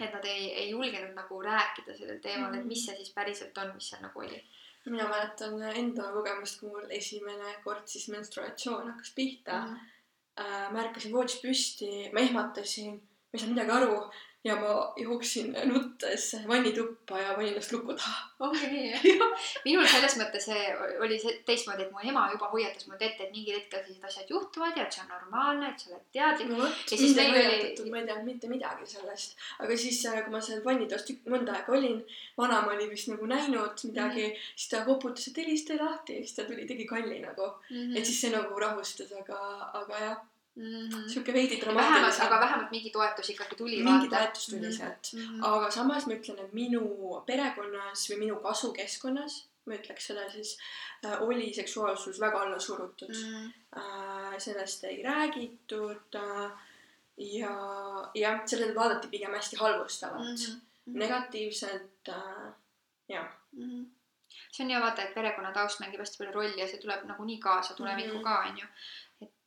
et 0.00 0.12
nad 0.12 0.24
ei, 0.24 0.52
ei 0.54 0.70
julgenud 0.70 1.14
nagu 1.14 1.42
rääkida 1.42 1.94
sellel 1.96 2.18
teemal 2.18 2.50
mm, 2.50 2.56
-hmm. 2.56 2.60
et 2.60 2.66
mis 2.66 2.84
see 2.86 2.96
siis 2.96 3.12
päriselt 3.14 3.58
on, 3.58 3.74
mis 3.74 3.88
seal 3.88 4.02
nagu 4.02 4.20
oli. 4.20 4.44
mina 4.84 5.08
mäletan 5.08 5.62
enda 5.62 6.12
kogemust, 6.12 6.60
kui 6.60 6.68
mul 6.68 6.90
esimene 6.90 7.54
kord 7.64 7.86
siis 7.86 8.08
menstruatsioon 8.08 8.90
hakkas 8.90 9.12
pihta 9.14 9.60
mm. 9.60 9.76
-hmm. 9.76 10.72
märkasin 10.72 11.12
voodis 11.12 11.40
püsti, 11.42 12.12
ma 12.12 12.20
ehmatasin, 12.20 12.94
ma 12.94 13.32
ei 13.34 13.40
saanud 13.40 13.54
midagi 13.54 13.70
aru 13.70 14.10
ja 14.44 14.56
ma 14.56 14.92
jooksin 14.96 15.56
nuttes 15.64 16.36
vannituppa 16.48 17.18
ja 17.18 17.34
panin 17.34 17.48
ennast 17.48 17.72
luku 17.72 17.94
taha. 17.94 18.28
ongi 18.40 18.66
nii 18.72 18.90
jah? 18.90 19.02
minul 19.64 19.86
selles 19.86 20.16
mõttes 20.16 20.46
oli 21.04 21.18
see 21.20 21.34
teistmoodi, 21.48 21.84
et 21.84 21.92
mu 21.92 22.00
ema 22.12 22.22
juba 22.32 22.48
hoiatas 22.54 22.88
mind 22.88 23.04
ette, 23.04 23.26
et 23.26 23.34
mingil 23.34 23.58
hetkel 23.58 23.82
sellised 23.84 24.06
asjad 24.08 24.32
juhtuvad 24.32 24.80
ja 24.80 24.86
et 24.86 24.96
see 24.96 25.04
on 25.04 25.12
normaalne, 25.12 25.68
et 25.68 25.84
sa 25.84 25.92
oled 25.92 26.06
teadlik. 26.16 26.48
no 26.48 26.62
vot, 26.62 26.96
mind 27.02 27.22
ei 27.24 27.34
hoiatatud, 27.34 27.92
ma 27.92 28.00
ei 28.00 28.08
teadnud 28.08 28.30
mitte 28.30 28.52
midagi 28.54 28.90
sellest. 28.94 29.36
aga 29.66 29.78
siis, 29.84 30.00
äh, 30.08 30.18
kui 30.24 30.36
ma 30.36 30.42
seal 30.48 30.64
vannitoas 30.64 31.06
tükk, 31.10 31.28
mõnda 31.36 31.58
aega 31.60 31.76
olin, 31.76 32.00
vanaema 32.40 32.74
oli 32.78 32.88
vist 32.94 33.12
nagu 33.12 33.28
näinud 33.36 33.86
midagi 33.90 34.24
mm, 34.24 34.32
-hmm. 34.32 34.50
siis 34.56 34.72
ta 34.72 34.84
koputas, 34.88 35.28
et 35.28 35.44
helista 35.44 35.76
lahti 35.84 36.16
ja 36.16 36.24
siis 36.24 36.40
ta 36.40 36.48
tuli, 36.48 36.66
tegi 36.66 36.88
kalli 36.88 37.20
nagu 37.20 37.52
mm. 37.52 37.76
-hmm. 37.76 37.98
et 37.98 38.06
siis 38.06 38.20
see 38.24 38.32
nagu 38.32 38.66
rahustas, 38.66 39.12
aga, 39.20 39.40
aga 39.84 40.04
jah 40.08 40.20
mm 40.56 40.88
-hmm. 40.88 41.08
sihuke 41.08 41.32
veidi 41.32 41.60
dramaatiline. 41.60 42.26
aga 42.26 42.40
vähemalt 42.40 42.70
mingi 42.70 42.90
toetus 42.90 43.30
ikkagi 43.30 43.56
tuli. 43.56 43.82
mingi 43.82 44.08
toetus 44.08 44.46
tuli 44.46 44.60
mm 44.60 44.66
-hmm. 44.66 44.76
sealt 44.76 45.12
mm, 45.12 45.20
-hmm. 45.20 45.46
aga 45.46 45.70
samas 45.70 46.06
ma 46.06 46.12
ütlen, 46.12 46.38
et 46.44 46.52
minu 46.52 46.82
perekonnas 47.26 48.10
või 48.10 48.18
minu 48.18 48.36
kasvukeskkonnas, 48.36 49.48
ma 49.66 49.74
ütleks 49.74 50.06
seda 50.06 50.30
siis 50.30 50.58
äh,, 51.04 51.22
oli 51.22 51.54
seksuaalsus 51.54 52.20
väga 52.20 52.40
alla 52.40 52.58
surutud 52.58 53.08
mm. 53.08 53.24
-hmm. 53.24 53.52
Äh, 53.76 54.38
sellest 54.38 54.84
ei 54.84 55.02
räägitud 55.02 56.14
äh, 56.14 56.50
ja 57.16 57.52
jah, 58.14 58.40
sellele 58.46 58.74
vaadati 58.74 59.08
pigem 59.08 59.34
hästi 59.34 59.56
halvustavalt 59.56 60.26
mm, 60.26 60.34
-hmm. 60.34 60.60
negatiivselt 60.98 62.08
äh,, 62.08 62.52
jah 63.08 63.28
mm. 63.52 63.70
-hmm 63.70 63.86
see 64.50 64.64
on 64.64 64.70
ja 64.70 64.80
vaata, 64.80 65.02
et 65.02 65.14
perekonna 65.14 65.52
taust 65.52 65.80
mängib 65.80 66.00
hästi 66.00 66.18
palju 66.18 66.34
rolli 66.34 66.60
ja 66.60 66.66
see 66.70 66.80
tuleb 66.82 67.04
nagunii 67.08 67.38
kaasa 67.38 67.74
tulevikku 67.74 68.14
mm 68.14 68.20
-hmm. 68.20 68.24
ka 68.24 68.48
onju 68.48 68.66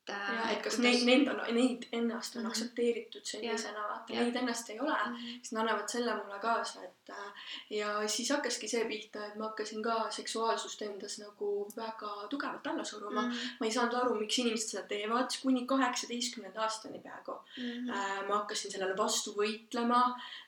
ja, 0.08 0.50
et 0.52 0.60
kas 0.64 0.76
neid, 0.82 1.04
neid 1.06 1.28
on, 1.32 1.40
neid 1.56 1.86
ennast 1.92 2.36
on 2.36 2.42
mm 2.42 2.46
-hmm. 2.46 2.50
aktsepteeritud 2.50 3.24
sellisena, 3.24 3.84
vaata 3.88 4.12
neid 4.18 4.36
ennast 4.36 4.70
ei 4.70 4.80
ole 4.80 4.96
mm, 5.06 5.14
-hmm. 5.14 5.38
siis 5.42 5.52
nad 5.52 5.60
annavad 5.62 5.88
selle 5.88 6.14
mulle 6.14 6.38
kaasa, 6.40 6.84
et 6.84 7.10
äh, 7.10 7.46
ja 7.70 8.08
siis 8.08 8.30
hakkaski 8.30 8.68
see 8.68 8.84
pihta, 8.84 9.26
et 9.26 9.34
ma 9.34 9.44
hakkasin 9.44 9.82
ka 9.82 10.10
seksuaalsust 10.10 10.82
endas 10.82 11.18
nagu 11.18 11.50
väga 11.76 12.12
tugevalt 12.30 12.66
alla 12.66 12.84
suruma 12.84 13.22
mm. 13.22 13.30
-hmm. 13.30 13.56
ma 13.60 13.66
ei 13.66 13.72
saanud 13.72 13.94
aru, 13.94 14.14
miks 14.14 14.38
inimesed 14.38 14.68
seda 14.68 14.86
teevad, 14.88 15.30
kuni 15.42 15.66
kaheksateistkümnenda 15.66 16.62
aastani 16.62 16.98
peaaegu 16.98 17.32
mm. 17.56 17.62
-hmm. 17.62 17.90
Äh, 17.96 18.28
ma 18.28 18.34
hakkasin 18.34 18.70
sellele 18.70 18.96
vastu 18.96 19.30
võitlema 19.40 20.02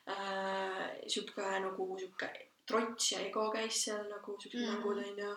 äh,, 0.08 0.90
sihuke 1.06 1.60
nagu 1.60 1.98
sihuke 1.98 2.30
trots 2.66 3.12
ja 3.12 3.20
ego 3.20 3.50
käis 3.50 3.84
seal 3.84 4.08
nagu 4.10 4.40
siuksed 4.40 4.60
mm 4.60 4.66
-hmm. 4.66 4.76
mängud 4.76 4.98
onju 4.98 5.36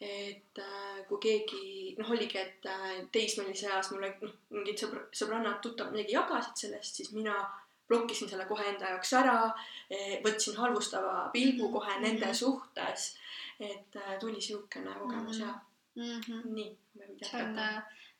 et 0.00 0.58
äh, 0.58 1.02
kui 1.08 1.18
keegi 1.22 1.94
noh, 1.98 2.10
oligi, 2.10 2.38
et 2.38 2.66
äh, 2.66 2.88
teismelise 3.12 3.68
eas 3.70 3.90
mulle 3.92 4.10
noh, 4.20 4.32
mingid 4.50 4.80
sõbr-, 4.82 5.06
sõbrannad, 5.14 5.60
tuttavad 5.62 5.94
midagi 5.94 6.16
jagasid 6.16 6.64
sellest, 6.64 6.98
siis 6.98 7.12
mina 7.14 7.36
blokkisin 7.88 8.28
selle 8.28 8.46
kohe 8.48 8.64
enda 8.68 8.94
jaoks 8.94 9.12
ära, 9.18 9.36
e, 9.90 10.20
võtsin 10.24 10.56
halvustava 10.56 11.28
pilgu 11.32 11.68
kohe 11.72 11.90
mm 11.90 11.96
-hmm. 11.96 12.02
nende 12.08 12.34
suhtes. 12.34 13.16
et 13.60 13.96
äh, 13.96 14.18
tuli 14.18 14.40
siukene 14.40 14.94
kogemus 14.98 15.38
ja 15.38 15.54
mm 15.94 16.20
-hmm. 16.20 16.42
nii. 16.44 16.78
see 17.22 17.42
on 17.42 17.58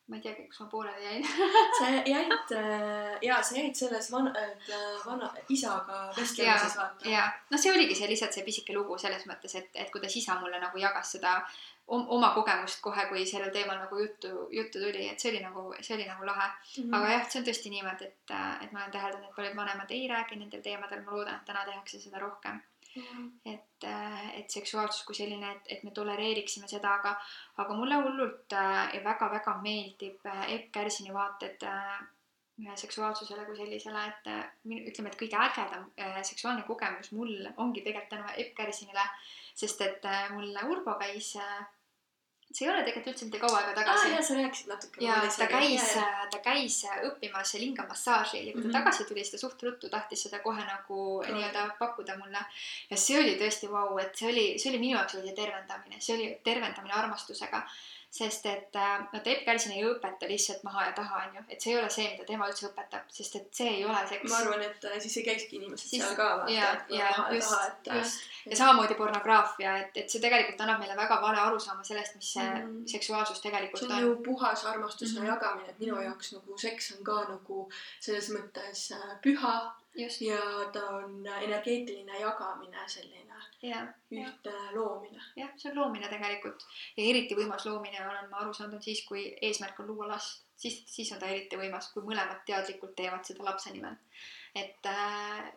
ma 0.08 0.16
ei 0.18 0.22
teagi, 0.24 0.46
kus 0.50 0.60
ma 0.60 0.66
pooleli 0.68 1.04
jäin 1.04 1.22
sa 1.78 1.90
jäid 2.04 2.50
äh, 2.56 3.18
ja 3.22 3.38
sa 3.42 3.56
jäid 3.56 3.76
selles 3.78 4.10
vana, 4.12 4.32
äh, 4.36 4.98
vana 5.06 5.30
isaga 5.48 6.00
vestlemises 6.16 6.76
vaata. 6.76 7.08
ja, 7.08 7.28
no 7.50 7.60
see 7.60 7.72
oligi 7.72 7.96
see 7.96 8.10
lihtsalt 8.10 8.36
see 8.36 8.44
pisike 8.44 8.76
lugu 8.76 8.98
selles 9.00 9.24
mõttes, 9.30 9.56
et, 9.60 9.70
et 9.74 9.92
kuidas 9.94 10.16
isa 10.20 10.36
mulle 10.40 10.60
nagu 10.60 10.82
jagas 10.82 11.16
seda 11.16 11.38
oma 11.86 12.30
kogemust 12.32 12.80
kohe, 12.80 13.06
kui 13.10 13.24
sellel 13.28 13.50
teemal 13.52 13.76
nagu 13.76 13.98
juttu, 14.00 14.28
juttu 14.52 14.80
tuli, 14.80 15.08
et 15.08 15.20
see 15.20 15.32
oli 15.32 15.42
nagu, 15.44 15.66
see 15.80 15.96
oli 15.96 16.06
nagu 16.08 16.26
lahe 16.26 16.46
mm. 16.48 16.84
-hmm. 16.84 16.96
aga 16.96 17.10
jah, 17.12 17.26
see 17.30 17.40
on 17.40 17.46
tõesti 17.48 17.72
niimoodi, 17.72 18.04
et, 18.04 18.36
et 18.64 18.72
ma 18.72 18.80
olen 18.80 18.92
täheldanud, 18.92 19.28
et 19.28 19.36
paljud 19.36 19.56
vanemad 19.56 19.90
ei 19.90 20.08
räägi 20.08 20.36
nendel 20.40 20.62
teemadel, 20.62 21.02
ma 21.04 21.12
loodan, 21.16 21.34
et 21.34 21.44
täna 21.44 21.64
tehakse 21.64 22.00
seda 22.00 22.18
rohkem. 22.18 22.60
Et, 23.44 23.84
äh, 23.84 24.38
et 24.38 24.50
seksuaalsus 24.50 25.04
kui 25.06 25.16
selline, 25.16 25.50
et, 25.56 25.70
et 25.76 25.84
me 25.84 25.92
tolereeriksime 25.94 26.68
seda, 26.70 26.94
aga, 27.00 27.14
aga 27.62 27.76
mulle 27.78 28.00
hullult 28.06 28.54
äh, 28.54 28.82
ja 28.96 29.04
väga-väga 29.04 29.56
meeldib 29.62 30.26
äh, 30.30 30.44
Epp 30.56 30.72
Kärsini 30.74 31.14
vaated 31.14 31.66
seksuaalsusele 32.78 33.44
kui 33.48 33.56
sellisele, 33.58 34.02
et 34.06 34.28
ütleme, 34.86 35.10
et 35.10 35.16
kõige 35.18 35.38
ägedam 35.42 35.88
seksuaalne 36.22 36.62
kogemus 36.68 37.10
mul 37.10 37.32
ongi 37.58 37.82
tegelikult 37.82 38.12
tänu 38.12 38.36
Epp 38.38 38.52
Kärsinile, 38.60 39.06
sest 39.58 39.82
et 39.82 40.06
mul 40.30 40.54
Urbo 40.70 40.94
käis 41.00 41.32
see 42.54 42.68
ei 42.68 42.70
ole 42.70 42.82
tegelikult 42.86 43.10
üldse 43.12 43.26
mitte 43.26 43.40
kaua 43.42 43.60
aega 43.60 43.72
tagasi. 43.80 44.06
aa 44.06 44.12
jaa, 44.14 44.26
sa 44.26 44.34
rääkisid 44.38 44.68
natuke. 44.70 45.00
ja 45.04 45.14
ta 45.38 45.48
käis, 45.50 45.86
ta 46.34 46.40
käis 46.44 46.76
õppimas 47.08 47.54
lingamassaaži 47.62 48.42
ja 48.46 48.52
kui 48.52 48.60
ta 48.60 48.60
mm 48.60 48.68
-hmm. 48.68 48.76
tagasi 48.78 49.08
tuli, 49.08 49.24
siis 49.24 49.34
ta 49.34 49.40
suht 49.42 49.62
ruttu 49.66 49.90
tahtis 49.96 50.22
seda 50.26 50.38
kohe 50.44 50.66
nagu 50.68 51.00
mm. 51.22 51.34
nii-öelda 51.34 51.64
pakkuda 51.78 52.16
mulle. 52.18 52.44
ja 52.90 52.96
see 53.06 53.18
oli 53.18 53.34
tõesti 53.40 53.70
vau 53.72 53.88
wow,, 53.90 54.00
et 54.02 54.14
see 54.16 54.30
oli, 54.30 54.46
see 54.58 54.70
oli 54.70 54.78
minu 54.84 54.98
jaoks 54.98 55.14
oli 55.14 55.26
see 55.26 55.40
tervendamine, 55.42 56.00
see 56.00 56.16
oli 56.16 56.30
tervendamine 56.44 56.94
armastusega 56.94 57.66
sest 58.14 58.46
et 58.46 58.76
äh, 58.78 58.98
vaata 59.12 59.30
Epp 59.30 59.42
Kärsin 59.42 59.72
ei 59.74 59.82
õpeta 59.88 60.28
lihtsalt 60.30 60.62
maha 60.62 60.84
ja 60.86 60.92
taha, 60.94 61.22
onju, 61.24 61.40
et 61.50 61.64
see 61.64 61.72
ei 61.72 61.78
ole 61.80 61.88
see, 61.90 62.04
mida 62.12 62.26
tema 62.28 62.46
üldse 62.46 62.68
õpetab, 62.68 63.08
sest 63.10 63.38
et 63.40 63.48
see 63.58 63.72
ei 63.72 63.82
ole 63.88 64.04
seks. 64.06 64.28
ma 64.30 64.38
arvan, 64.38 64.62
et 64.62 64.86
äh, 64.86 64.94
siis 65.02 65.16
ei 65.18 65.24
käikski 65.26 65.58
inimesed 65.58 65.88
siis, 65.88 66.04
seal 66.04 66.14
ka 66.20 66.28
vaata. 66.44 66.54
ja, 66.54 66.68
ja 66.94 67.08
just, 67.34 67.56
just 67.90 67.90
äh, 67.90 68.52
ja 68.52 68.60
samamoodi 68.60 68.94
pornograafia, 69.00 69.74
et, 69.82 69.98
et 70.04 70.14
see 70.14 70.22
tegelikult 70.22 70.62
annab 70.62 70.84
meile 70.84 70.94
väga 71.00 71.18
vale 71.24 71.42
arusaama 71.42 71.82
sellest, 71.90 72.14
mis 72.20 72.30
see 72.36 72.46
mm. 72.52 72.84
seksuaalsus 72.94 73.42
tegelikult 73.42 73.82
on. 73.82 73.90
see 73.90 73.98
on 73.98 74.06
ju 74.06 74.16
puhas 74.30 74.66
armastuse 74.70 75.18
mm 75.18 75.24
-hmm. 75.24 75.32
jagamine, 75.32 75.70
et 75.74 75.82
minu 75.82 76.02
jaoks 76.06 76.36
nagu 76.36 76.58
seks 76.66 76.92
on 76.94 77.04
ka 77.10 77.20
nagu 77.32 77.64
selles 77.98 78.30
mõttes 78.36 78.92
püha. 79.26 79.56
Ja 79.96 80.38
ta 80.72 80.88
on 80.88 81.26
energeetiline 81.26 82.20
jagamine 82.20 82.88
selline 82.88 83.24
ja, 83.62 83.86
ühte 84.10 84.50
ja. 84.50 84.72
loomine. 84.74 85.22
jah, 85.36 85.50
see 85.56 85.70
on 85.70 85.78
loomine 85.78 86.08
tegelikult 86.08 86.66
ja 86.96 87.04
eriti 87.04 87.36
võimas 87.38 87.66
loomine 87.68 88.02
olen 88.06 88.30
ma 88.30 88.42
aru 88.42 88.54
saanud, 88.54 88.78
on 88.78 88.84
siis, 88.84 89.04
kui 89.08 89.24
eesmärk 89.42 89.80
on 89.80 89.90
luua 89.92 90.08
last, 90.14 90.44
siis, 90.56 90.82
siis 90.90 91.12
on 91.14 91.22
ta 91.22 91.30
eriti 91.30 91.58
võimas, 91.60 91.90
kui 91.92 92.04
mõlemad 92.04 92.44
teadlikult 92.46 92.96
teevad 92.98 93.24
seda 93.26 93.46
lapse 93.46 93.72
nimel. 93.72 93.96
et 94.54 94.90
äh, 94.90 95.52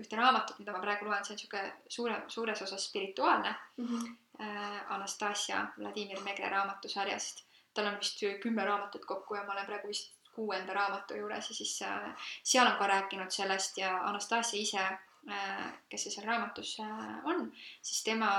ühte 0.00 0.16
raamatut, 0.18 0.58
mida 0.60 0.74
ma 0.74 0.82
praegu 0.82 1.06
loen, 1.08 1.24
see 1.24 1.34
on 1.34 1.42
sihuke 1.42 1.62
suure, 1.88 2.18
suures 2.28 2.62
osas 2.66 2.88
spirituaalne 2.90 3.54
mm. 3.76 3.86
-hmm. 3.86 4.18
Äh, 4.40 4.92
Anastasia 4.92 5.66
Vladimir 5.78 6.20
Megre 6.24 6.48
raamatusarjast. 6.48 7.44
tal 7.74 7.86
on 7.86 7.98
vist 7.98 8.20
kümme 8.40 8.64
raamatut 8.64 9.04
kokku 9.04 9.34
ja 9.34 9.44
ma 9.44 9.52
olen 9.52 9.66
praegu 9.66 9.88
vist 9.88 10.21
kuuenda 10.32 10.74
raamatu 10.74 11.14
juures 11.14 11.48
ja 11.48 11.54
siis 11.54 11.82
äh, 11.82 12.28
seal 12.42 12.66
on 12.66 12.76
ka 12.78 12.86
rääkinud 12.86 13.30
sellest 13.30 13.78
ja 13.78 13.96
Anastasia 14.02 14.60
ise 14.60 14.86
Äh, 15.30 15.72
kes 15.88 16.04
seal 16.10 16.26
raamatus 16.26 16.80
äh, 16.80 17.24
on, 17.24 17.52
siis 17.82 18.02
tema 18.04 18.30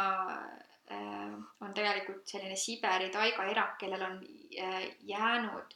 on 1.61 1.73
tegelikult 1.73 2.27
selline 2.27 2.55
Siberi 2.59 3.07
taigaerak, 3.09 3.77
kellel 3.79 4.01
on 4.03 4.17
jäänud 5.07 5.75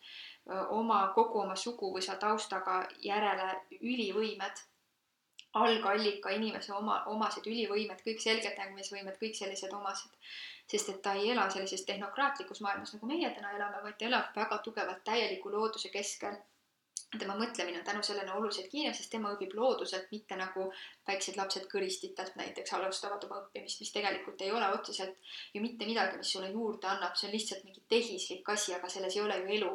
oma, 0.69 0.97
kogu 1.15 1.39
oma 1.39 1.55
suguvõsa 1.55 2.17
taustaga 2.19 2.81
järele 3.01 3.47
ülivõimed, 3.79 4.59
algallika 5.53 6.35
inimese 6.35 6.73
oma, 6.75 6.99
omased 7.13 7.47
ülivõimed, 7.47 8.03
kõik 8.03 8.19
selgeltnägemisvõimed, 8.21 9.15
kõik 9.23 9.39
sellised 9.39 9.73
omased. 9.73 10.11
Sest 10.71 10.89
et 10.89 11.01
ta 11.01 11.15
ei 11.15 11.31
ela 11.31 11.47
sellises 11.49 11.85
tehnokraatlikus 11.87 12.61
maailmas, 12.65 12.93
nagu 12.95 13.07
meie 13.07 13.31
täna 13.35 13.55
elame, 13.55 13.81
vaid 13.87 13.97
ta 13.99 14.11
elab 14.11 14.35
väga 14.35 14.61
tugevalt 14.65 15.03
täieliku 15.07 15.51
looduse 15.51 15.91
keskel. 15.93 16.37
Tema 17.07 17.37
mõtlemine 17.39 17.79
on 17.79 17.85
tänu 17.87 18.01
sellele 18.03 18.33
oluliselt 18.35 18.67
kiirem, 18.67 18.91
sest 18.91 19.07
tema 19.13 19.29
õpib 19.31 19.53
looduselt, 19.55 20.09
mitte 20.11 20.35
nagu 20.35 20.65
väiksed 21.07 21.37
lapsed 21.39 21.69
kõristitelt 21.71 22.33
näiteks 22.35 22.73
alustavad 22.75 23.23
oma 23.23 23.37
õppimist, 23.45 23.79
mis 23.79 23.93
tegelikult 23.95 24.43
ei 24.43 24.51
ole 24.51 24.67
otseselt 24.75 25.29
ju 25.53 25.61
mitte 25.63 25.87
midagi, 25.87 26.19
mis 26.19 26.33
sulle 26.35 26.49
juurde 26.51 26.89
annab, 26.91 27.15
see 27.15 27.29
on 27.29 27.35
lihtsalt 27.37 27.63
mingi 27.63 27.85
tehislik 27.93 28.51
asi, 28.51 28.73
aga 28.75 28.89
selles 28.91 29.15
ei 29.15 29.23
ole 29.23 29.37
ju 29.39 29.47
elu. 29.59 29.71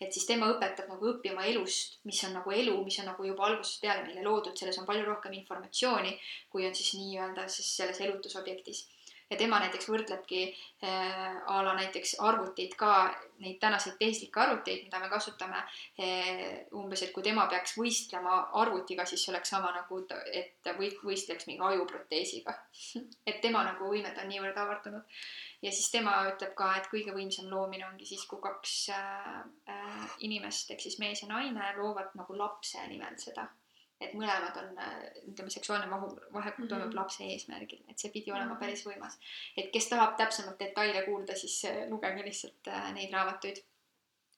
et 0.00 0.10
siis 0.10 0.26
tema 0.26 0.48
õpetab 0.56 0.90
nagu 0.90 1.06
õppima 1.12 1.46
elust, 1.52 2.00
mis 2.10 2.24
on 2.26 2.34
nagu 2.40 2.50
elu, 2.50 2.74
mis 2.82 2.98
on 2.98 3.06
nagu 3.12 3.30
juba 3.30 3.46
algusest 3.46 3.86
peale 3.86 4.02
meile 4.08 4.26
loodud, 4.26 4.58
selles 4.58 4.82
on 4.82 4.90
palju 4.90 5.06
rohkem 5.06 5.38
informatsiooni, 5.38 6.18
kui 6.50 6.66
on 6.66 6.74
siis 6.74 6.96
nii-öelda 6.98 7.46
siis 7.46 7.76
selles 7.76 8.02
elutusobjektis 8.08 8.88
ja 9.32 9.38
tema 9.40 9.58
näiteks 9.62 9.88
võrdlebki 9.88 10.42
äh, 10.84 11.36
a 11.48 11.60
la 11.64 11.74
näiteks 11.78 12.14
arvuteid 12.20 12.74
ka, 12.78 12.92
neid 13.42 13.58
tänaseid 13.62 13.96
tehislikke 14.00 14.40
arvuteid, 14.42 14.84
mida 14.86 15.00
me 15.02 15.08
kasutame 15.12 15.62
äh,. 15.62 16.66
umbes, 16.78 17.02
et 17.02 17.14
kui 17.14 17.24
tema 17.24 17.46
peaks 17.50 17.76
võistlema 17.78 18.38
arvutiga, 18.60 19.06
siis 19.08 19.24
see 19.24 19.32
oleks 19.32 19.54
sama 19.54 19.72
nagu, 19.74 20.02
et 20.32 20.72
või 20.78 20.90
võistleks 21.04 21.48
mingi 21.48 21.64
ajuproteesiga 21.72 22.54
et 23.30 23.40
tema 23.44 23.64
nagu 23.68 23.88
võimed 23.88 24.20
on 24.22 24.30
niivõrd 24.30 24.60
avardunud. 24.64 25.24
ja 25.62 25.72
siis 25.72 25.90
tema 25.94 26.18
ütleb 26.30 26.54
ka, 26.58 26.74
et 26.78 26.90
kõige 26.92 27.16
võimsam 27.16 27.50
loomine 27.50 27.88
ongi 27.88 28.08
siis, 28.12 28.26
kui 28.28 28.42
kaks 28.42 28.76
äh, 28.94 29.40
äh, 29.72 30.06
inimest 30.28 30.70
ehk 30.70 30.84
siis 30.84 31.00
mees 31.02 31.24
ja 31.24 31.32
naine 31.32 31.74
loovad 31.80 32.14
nagu 32.18 32.36
lapse 32.36 32.86
nimel 32.88 33.18
seda 33.18 33.48
et 34.04 34.14
mõlemad 34.18 34.56
on, 34.62 34.70
ütleme, 35.32 35.50
seksuaalne 35.50 35.90
vahu, 35.90 36.12
vahe 36.32 36.54
toimub 36.56 36.70
mm 36.70 36.88
-hmm. 36.88 36.96
lapse 37.00 37.24
eesmärgil, 37.24 37.82
et 37.88 37.98
see 37.98 38.10
pidi 38.10 38.32
olema 38.32 38.54
-hmm. 38.54 38.60
päris 38.60 38.86
võimas. 38.86 39.18
et 39.56 39.70
kes 39.72 39.88
tahab 39.88 40.16
täpsemalt 40.16 40.58
detaile 40.58 41.02
kuulda, 41.02 41.36
siis 41.36 41.62
lugege 41.90 42.24
lihtsalt 42.24 42.72
neid 42.94 43.12
raamatuid 43.12 43.64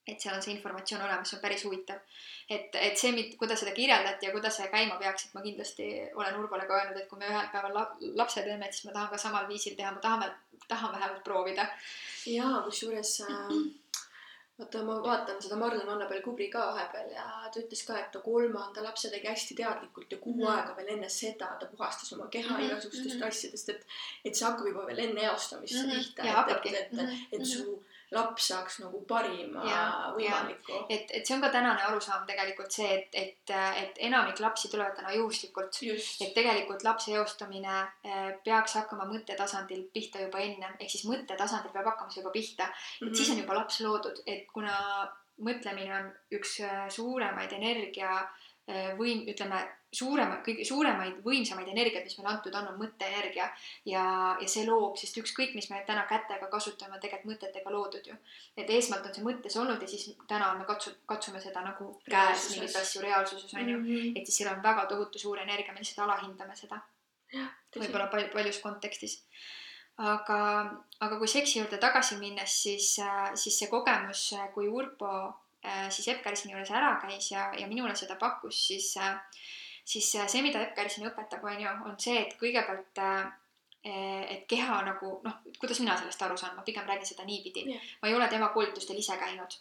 et 0.07 0.21
seal 0.21 0.37
on 0.37 0.43
see 0.45 0.53
informatsioon 0.55 1.03
olemas, 1.05 1.31
see 1.31 1.39
on 1.39 1.43
päris 1.43 1.65
huvitav. 1.65 2.01
et, 2.51 2.75
et 2.77 2.99
see, 3.01 3.13
kuidas 3.41 3.63
seda 3.63 3.73
kirjeldati 3.77 4.27
ja 4.27 4.33
kuidas 4.33 4.59
see 4.61 4.69
käima 4.73 4.99
peaks, 5.01 5.27
et 5.27 5.37
ma 5.37 5.43
kindlasti 5.45 5.87
olen 6.15 6.37
Urbole 6.41 6.67
ka 6.69 6.81
öelnud, 6.81 6.99
et 7.01 7.09
kui 7.09 7.21
me 7.21 7.31
ühel 7.31 7.49
päeval 7.53 7.79
la 7.79 7.85
lapse 8.21 8.43
teeme, 8.45 8.69
et 8.69 8.77
siis 8.77 8.89
ma 8.89 8.97
tahan 8.99 9.13
ka 9.13 9.21
samal 9.23 9.49
viisil 9.49 9.79
teha, 9.79 9.95
ma 9.97 10.03
tahan, 10.05 10.27
tahan 10.69 10.93
vähemalt 10.97 11.25
proovida. 11.25 11.67
jaa, 12.27 12.61
kusjuures 12.67 13.15
äh, 13.25 13.57
vaata, 14.59 14.83
ma 14.87 14.97
vaatan 15.03 15.41
seda 15.43 15.57
Marlen 15.61 15.89
Annabel 15.89 16.23
Kubri 16.23 16.49
ka 16.51 16.67
vahepeal 16.71 17.11
ja 17.15 17.25
ta 17.55 17.63
ütles 17.63 17.83
ka, 17.87 17.97
et 17.99 18.13
ta 18.13 18.21
kolmanda 18.25 18.85
lapse 18.85 19.11
tegi 19.11 19.31
hästi 19.31 19.57
teadlikult 19.61 20.13
ja 20.13 20.19
kuu 20.19 20.35
mm 20.35 20.43
-hmm. 20.43 20.53
aega 20.57 20.77
veel 20.77 20.93
enne 20.97 21.09
seda 21.09 21.49
ta 21.61 21.67
puhastas 21.73 22.13
oma 22.13 22.29
keha 22.37 22.51
mm 22.51 22.61
-hmm. 22.61 22.67
igasugustest 22.67 23.15
mm 23.15 23.21
-hmm. 23.21 23.27
asjadest, 23.27 23.69
et, 23.69 23.87
et 24.25 24.37
see 24.37 24.49
hakkab 24.49 24.67
juba 24.67 24.87
veel 24.87 25.03
enne 25.09 25.27
eostamist 25.31 25.75
mm 25.75 25.91
-hmm. 25.91 25.95
pihta, 25.95 26.23
et, 26.23 26.67
et, 26.67 26.73
et, 26.73 26.93
et, 26.93 27.19
et 27.33 27.39
mhm. 27.39 27.45
su 27.45 27.83
laps 28.15 28.49
saaks 28.51 28.79
nagu 28.83 29.01
parima 29.09 29.65
ja, 29.69 29.83
võimaliku. 30.15 30.79
et, 30.89 31.11
et 31.11 31.27
see 31.27 31.37
on 31.37 31.43
ka 31.45 31.51
tänane 31.55 31.83
arusaam 31.89 32.25
tegelikult 32.29 32.73
see, 32.75 32.89
et, 32.99 33.19
et, 33.21 33.55
et 33.81 34.01
enamik 34.09 34.41
lapsi 34.45 34.71
tulevad 34.73 34.97
täna 34.99 35.13
juhuslikult. 35.17 35.81
et 35.83 36.33
tegelikult 36.37 36.87
lapse 36.87 37.13
eostamine 37.13 37.77
eh, 38.05 38.31
peaks 38.47 38.79
hakkama 38.81 39.09
mõttetasandil 39.11 39.87
pihta 39.95 40.23
juba 40.25 40.43
enne, 40.45 40.75
ehk 40.79 40.91
siis 40.91 41.07
mõttetasandil 41.11 41.75
peab 41.75 41.93
hakkama 41.93 42.15
see 42.15 42.23
juba 42.23 42.35
pihta, 42.35 42.71
et 42.71 43.05
mm 43.05 43.09
-hmm. 43.09 43.21
siis 43.21 43.31
on 43.35 43.43
juba 43.43 43.61
laps 43.61 43.81
loodud, 43.81 44.23
et 44.27 44.47
kuna 44.53 44.79
mõtlemine 45.45 45.95
on 46.01 46.11
üks 46.39 46.61
eh, 46.61 46.85
suuremaid 46.91 47.53
energia 47.53 48.21
eh, 48.69 48.93
võim, 48.99 49.27
ütleme 49.31 49.65
suurema, 49.95 50.41
kõige 50.47 50.67
suuremaid, 50.69 51.21
võimsamaid 51.25 51.71
energiaid, 51.73 52.05
mis 52.07 52.17
meile 52.19 52.33
antud 52.33 52.55
on, 52.59 52.69
on 52.73 52.79
mõtteenergia. 52.81 53.49
ja, 53.89 54.05
ja 54.41 54.49
see 54.51 54.67
loob, 54.69 54.97
sest 55.01 55.19
ükskõik, 55.23 55.55
mis 55.55 55.71
me 55.71 55.83
täna 55.87 56.05
kätega 56.11 56.49
kasutame, 56.53 57.01
tegelikult 57.03 57.35
mõtetega 57.35 57.73
loodud 57.73 58.07
ju. 58.11 58.17
et 58.57 58.71
esmalt 58.71 59.07
on 59.07 59.15
see 59.15 59.27
mõttes 59.27 59.59
olnud 59.61 59.83
ja 59.83 59.89
siis 59.89 60.11
täna 60.29 60.53
me 60.59 60.69
katsu-, 60.69 60.97
katsume 61.07 61.41
seda 61.41 61.65
nagu 61.65 61.91
käes 62.09 62.51
mingeid 62.53 62.79
asju 62.83 63.03
reaalsuses 63.03 63.55
on 63.55 63.69
ju 63.69 63.79
mm. 63.79 63.85
-hmm. 63.85 64.21
et 64.21 64.27
siis 64.27 64.43
seal 64.43 64.55
on 64.55 64.63
väga 64.63 64.87
tohutu 64.87 65.19
suur 65.19 65.41
energia, 65.41 65.73
me 65.73 65.85
lihtsalt 65.85 66.05
alahindame 66.09 66.57
seda. 66.57 66.81
võib-olla 67.77 68.07
palju, 68.07 68.29
paljus 68.33 68.59
kontekstis 68.63 69.23
aga, 69.99 70.39
aga 71.01 71.19
kui 71.19 71.29
seksi 71.31 71.61
juurde 71.61 71.79
tagasi 71.83 72.19
minnes, 72.19 72.55
siis, 72.63 72.95
siis 73.39 73.59
see 73.59 73.71
kogemus, 73.71 74.27
kui 74.55 74.69
Urpo 74.69 75.11
äh, 75.65 75.89
siis 75.91 76.09
Epkarisini 76.15 76.55
juures 76.55 76.73
ära 76.75 76.97
käis 77.03 77.31
ja, 77.31 77.51
ja 77.59 77.69
minule 77.71 77.95
seda 77.99 78.17
pakkus, 78.21 78.59
siis 78.69 78.95
äh, 78.99 79.15
siis 79.85 80.11
see, 80.17 80.43
mida 80.43 80.63
Epker 80.65 80.91
siin 80.91 81.09
õpetab, 81.09 81.45
on 81.45 81.61
ju, 81.61 81.73
on 81.89 81.97
see, 82.01 82.17
et 82.25 82.37
kõigepealt 82.41 83.01
äh, 83.05 83.25
et 83.85 84.47
keha 84.49 84.79
nagu 84.87 85.19
noh, 85.25 85.41
kuidas 85.61 85.81
mina 85.83 85.97
sellest 86.01 86.23
aru 86.25 86.39
saan, 86.41 86.55
ma 86.57 86.65
pigem 86.65 86.87
räägin 86.89 87.11
seda 87.11 87.27
niipidi 87.29 87.67
yeah., 87.69 87.91
ma 88.01 88.09
ei 88.09 88.15
ole 88.17 88.29
tema 88.33 88.49
koolitustel 88.55 88.97
ise 88.97 89.19
käinud. 89.21 89.59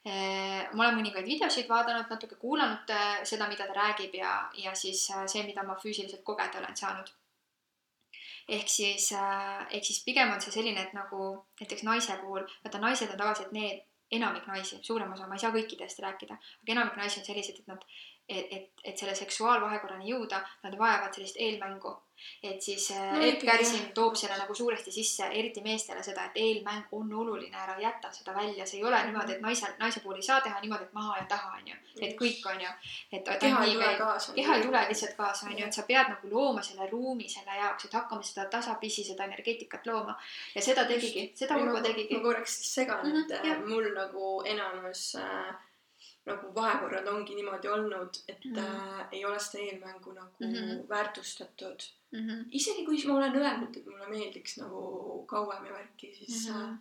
Äh, 0.00 0.66
ma 0.72 0.86
olen 0.86 0.98
mõningaid 0.98 1.28
videosid 1.28 1.68
vaadanud, 1.68 2.08
natuke 2.10 2.38
kuulanud 2.40 2.90
äh, 2.90 3.20
seda, 3.28 3.46
mida 3.52 3.68
ta 3.68 3.76
räägib 3.76 4.16
ja, 4.18 4.34
ja 4.58 4.74
siis 4.74 5.04
see, 5.06 5.44
mida 5.46 5.62
ma 5.66 5.78
füüsiliselt 5.78 6.24
kogeda 6.26 6.58
olen 6.62 6.76
saanud. 6.76 7.12
ehk 8.50 8.66
siis, 8.66 9.12
ehk 9.70 9.84
siis 9.86 10.00
pigem 10.02 10.32
on 10.34 10.40
see 10.42 10.50
selline, 10.50 10.82
et 10.82 10.94
nagu 10.96 11.26
näiteks 11.60 11.84
naise 11.86 12.16
puhul, 12.18 12.42
vaata 12.64 12.80
naised 12.82 13.12
on 13.12 13.20
tavaliselt 13.20 13.52
need, 13.54 13.84
enamik 14.10 14.46
naisi, 14.50 14.78
suurem 14.82 15.12
osa, 15.12 15.28
ma 15.30 15.36
ei 15.38 15.42
saa 15.44 15.52
kõikidest 15.54 16.02
rääkida, 16.02 16.34
aga 16.34 16.74
enamik 16.74 16.96
naisi 16.98 17.20
on 17.20 17.26
sellised, 17.28 17.60
et 17.60 17.70
nad 17.70 17.84
et, 18.30 18.46
et, 18.50 18.70
et 18.84 18.98
selle 18.98 19.14
seksuaalvahekorrani 19.18 20.12
jõuda, 20.12 20.40
nad 20.62 20.78
vajavad 20.78 21.14
sellist 21.14 21.36
eelmängu. 21.40 21.96
et 22.44 22.60
siis 22.62 22.90
äh, 22.92 23.12
no, 23.16 23.20
Epp 23.24 23.40
Kärsin 23.48 23.86
toob 23.96 24.16
selle 24.20 24.34
nagu 24.36 24.54
suuresti 24.54 24.92
sisse, 24.92 25.24
eriti 25.24 25.62
meestele 25.64 26.02
seda, 26.04 26.26
et 26.28 26.34
eelmäng 26.36 26.90
on 26.92 27.14
oluline, 27.22 27.56
ära 27.56 27.78
jäta 27.80 28.10
seda 28.12 28.34
välja, 28.36 28.66
see 28.68 28.76
ei 28.76 28.84
ole 28.84 28.98
niimoodi, 29.06 29.38
et 29.38 29.40
naise, 29.40 29.70
naise 29.78 30.02
puhul 30.04 30.18
ei 30.20 30.26
saa 30.26 30.42
teha 30.44 30.60
niimoodi, 30.60 30.84
et 30.84 30.92
maha 30.92 31.16
ja 31.16 31.24
taha, 31.30 31.54
onju. 31.56 31.78
et 32.00 32.12
kõik 32.18 32.44
on 32.52 32.60
ju. 32.60 32.74
et 33.12 33.30
keha 33.40 33.62
ei 33.64 33.72
tule 33.72 33.94
kaasa. 34.02 34.34
keha 34.36 34.58
ei 34.58 34.66
tule 34.66 34.84
lihtsalt 34.90 35.16
kaasa, 35.16 35.48
onju, 35.48 35.64
et 35.70 35.80
sa 35.80 35.86
pead 35.88 36.12
nagu 36.12 36.34
looma 36.34 36.66
selle 36.66 36.90
ruumi 36.92 37.28
selle 37.28 37.56
jaoks, 37.62 37.88
et 37.88 37.96
hakkama 37.96 38.28
seda 38.28 38.44
tasapisi, 38.52 39.06
seda 39.08 39.24
energeetikat 39.30 39.88
looma. 39.88 40.18
ja 40.54 40.62
seda 40.68 40.84
tegigi, 40.92 41.30
seda 41.40 41.56
Urvo 41.56 41.80
tegigi. 41.88 42.20
ma 42.20 42.22
korraks 42.28 42.60
segan 42.74 43.00
mm, 43.06 43.16
-hmm, 43.16 43.34
et 43.40 43.50
jah. 43.52 43.66
mul 43.72 43.90
nagu 43.96 44.36
enamus 44.44 45.16
äh, 45.24 45.56
nagu 46.26 46.54
vahekorrad 46.54 47.08
ongi 47.08 47.34
niimoodi 47.34 47.68
olnud, 47.68 48.20
et 48.28 48.44
mm 48.44 48.54
-hmm. 48.54 49.00
äh, 49.00 49.08
ei 49.12 49.24
ole 49.24 49.38
seda 49.40 49.64
eelmängu 49.64 50.12
nagu 50.12 50.36
mm 50.40 50.54
-hmm. 50.54 50.88
väärtustatud 50.88 51.80
mm. 52.12 52.26
-hmm. 52.26 52.44
isegi 52.50 52.84
kui 52.84 53.04
ma 53.06 53.14
olen 53.14 53.36
öelnud, 53.36 53.76
et 53.76 53.86
mulle 53.86 54.08
meeldiks 54.08 54.56
nagu 54.56 55.24
kauem 55.26 55.64
ja 55.66 55.72
värki, 55.72 56.14
siis 56.14 56.48
mm 56.48 56.54
-hmm. 56.54 56.76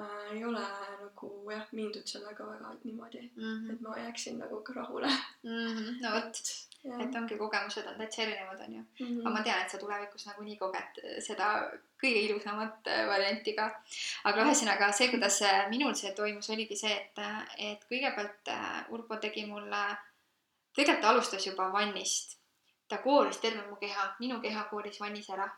äh, 0.00 0.32
ei 0.32 0.44
ole 0.44 0.66
nagu 1.00 1.50
jah, 1.50 1.66
mindud 1.72 2.06
sellega 2.06 2.46
väga 2.46 2.76
niimoodi 2.84 3.30
mm, 3.36 3.42
-hmm. 3.42 3.72
et 3.72 3.80
ma 3.80 3.98
jääksin 3.98 4.38
nagu 4.38 4.62
ka 4.62 4.72
rahule 4.72 5.10
mm. 5.42 5.50
-hmm. 5.50 6.02
no 6.02 6.14
vot 6.14 6.42
et 6.84 7.14
ongi 7.16 7.36
kogemused 7.40 7.86
on 7.88 7.96
täitsa 7.96 8.22
erinevad, 8.22 8.60
onju 8.60 8.80
mm. 8.80 9.06
-hmm. 9.06 9.20
aga 9.20 9.30
ma 9.30 9.42
tean, 9.42 9.60
et 9.62 9.70
sa 9.70 9.78
tulevikus 9.78 10.26
nagunii 10.26 10.56
koged 10.60 10.98
seda 11.26 11.46
kõige 12.02 12.20
ilusamat 12.26 12.88
äh, 12.92 13.06
varianti 13.08 13.54
ka. 13.56 13.70
aga 14.24 14.44
ühesõnaga 14.44 14.90
see, 14.92 15.08
kuidas 15.12 15.40
minul 15.70 15.94
see 15.94 16.12
toimus, 16.12 16.50
oligi 16.50 16.76
see, 16.76 16.92
et, 16.92 17.22
et 17.58 17.86
kõigepealt 17.90 18.52
Urbo 18.96 19.16
tegi 19.16 19.46
mulle, 19.46 19.82
tegelikult 20.76 21.02
ta 21.02 21.12
alustas 21.14 21.46
juba 21.46 21.70
vannist. 21.72 22.38
ta 22.88 22.98
kooris 22.98 23.38
terve 23.40 23.62
mu 23.70 23.76
keha, 23.76 24.14
minu 24.20 24.40
keha 24.40 24.64
kooris 24.70 25.00
vannis 25.00 25.30
ära. 25.30 25.48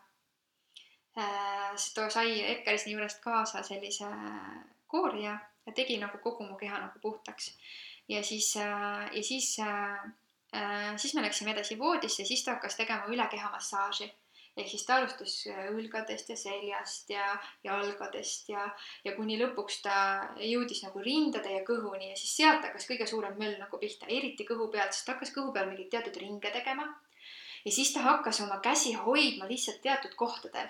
Siis 1.75 1.93
ta 1.93 2.09
sai 2.09 2.41
Ekkerisni 2.51 2.93
juurest 2.93 3.19
kaasa 3.21 3.63
sellise 3.63 4.05
koorija 4.87 5.39
ja 5.65 5.73
tegi 5.73 5.97
nagu 5.97 6.17
kogu 6.23 6.45
mu 6.47 6.55
keha 6.57 6.79
nagu 6.79 6.99
puhtaks. 7.01 7.57
ja 8.07 8.23
siis, 8.23 8.55
ja 8.55 9.23
siis 9.23 9.57
siis 10.97 11.13
me 11.13 11.21
läksime 11.21 11.51
edasi 11.51 11.75
voodisse, 11.79 12.23
siis 12.25 12.43
ta 12.43 12.55
hakkas 12.55 12.77
tegema 12.79 13.09
ülekeha-massaaži 13.11 14.07
ehk 14.57 14.69
siis 14.71 14.85
ta 14.87 14.97
alustas 14.97 15.33
äh, 15.51 15.67
õlgadest 15.73 16.31
ja 16.31 16.37
seljast 16.39 17.11
ja 17.13 17.25
jalgadest 17.65 18.49
ja, 18.49 18.63
ja 19.05 19.13
kuni 19.17 19.37
lõpuks 19.41 19.81
ta 19.85 19.97
jõudis 20.41 20.81
nagu 20.85 21.03
rindade 21.03 21.53
ja 21.53 21.63
kõhuni 21.67 22.11
ja 22.11 22.17
siis 22.17 22.33
sealt 22.39 22.65
hakkas 22.65 22.87
kõige 22.89 23.07
suurem 23.09 23.37
möll 23.39 23.57
nagu 23.61 23.79
pihta, 23.81 24.09
eriti 24.09 24.47
kõhu 24.47 24.71
pealt, 24.73 24.95
sest 24.95 25.07
ta 25.07 25.15
hakkas 25.15 25.33
kõhu 25.35 25.53
peal 25.53 25.69
mingeid 25.69 25.91
teatud 25.93 26.17
ringe 26.21 26.51
tegema. 26.53 26.89
ja 27.65 27.71
siis 27.71 27.93
ta 27.93 28.03
hakkas 28.05 28.41
oma 28.45 28.59
käsi 28.63 28.95
hoidma 28.97 29.49
lihtsalt 29.49 29.81
teatud 29.81 30.15
kohtadel 30.15 30.69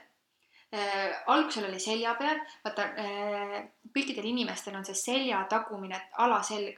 äh,. 0.75 1.23
algusel 1.27 1.69
oli 1.69 1.79
selja 1.79 2.15
peal, 2.19 2.43
vaata 2.65 2.89
äh, 3.05 3.57
kõikidel 3.95 4.27
inimestel 4.33 4.75
on 4.75 4.85
see 4.85 4.99
selja 4.99 5.45
tagumine 5.49 6.01
alaselg 6.17 6.75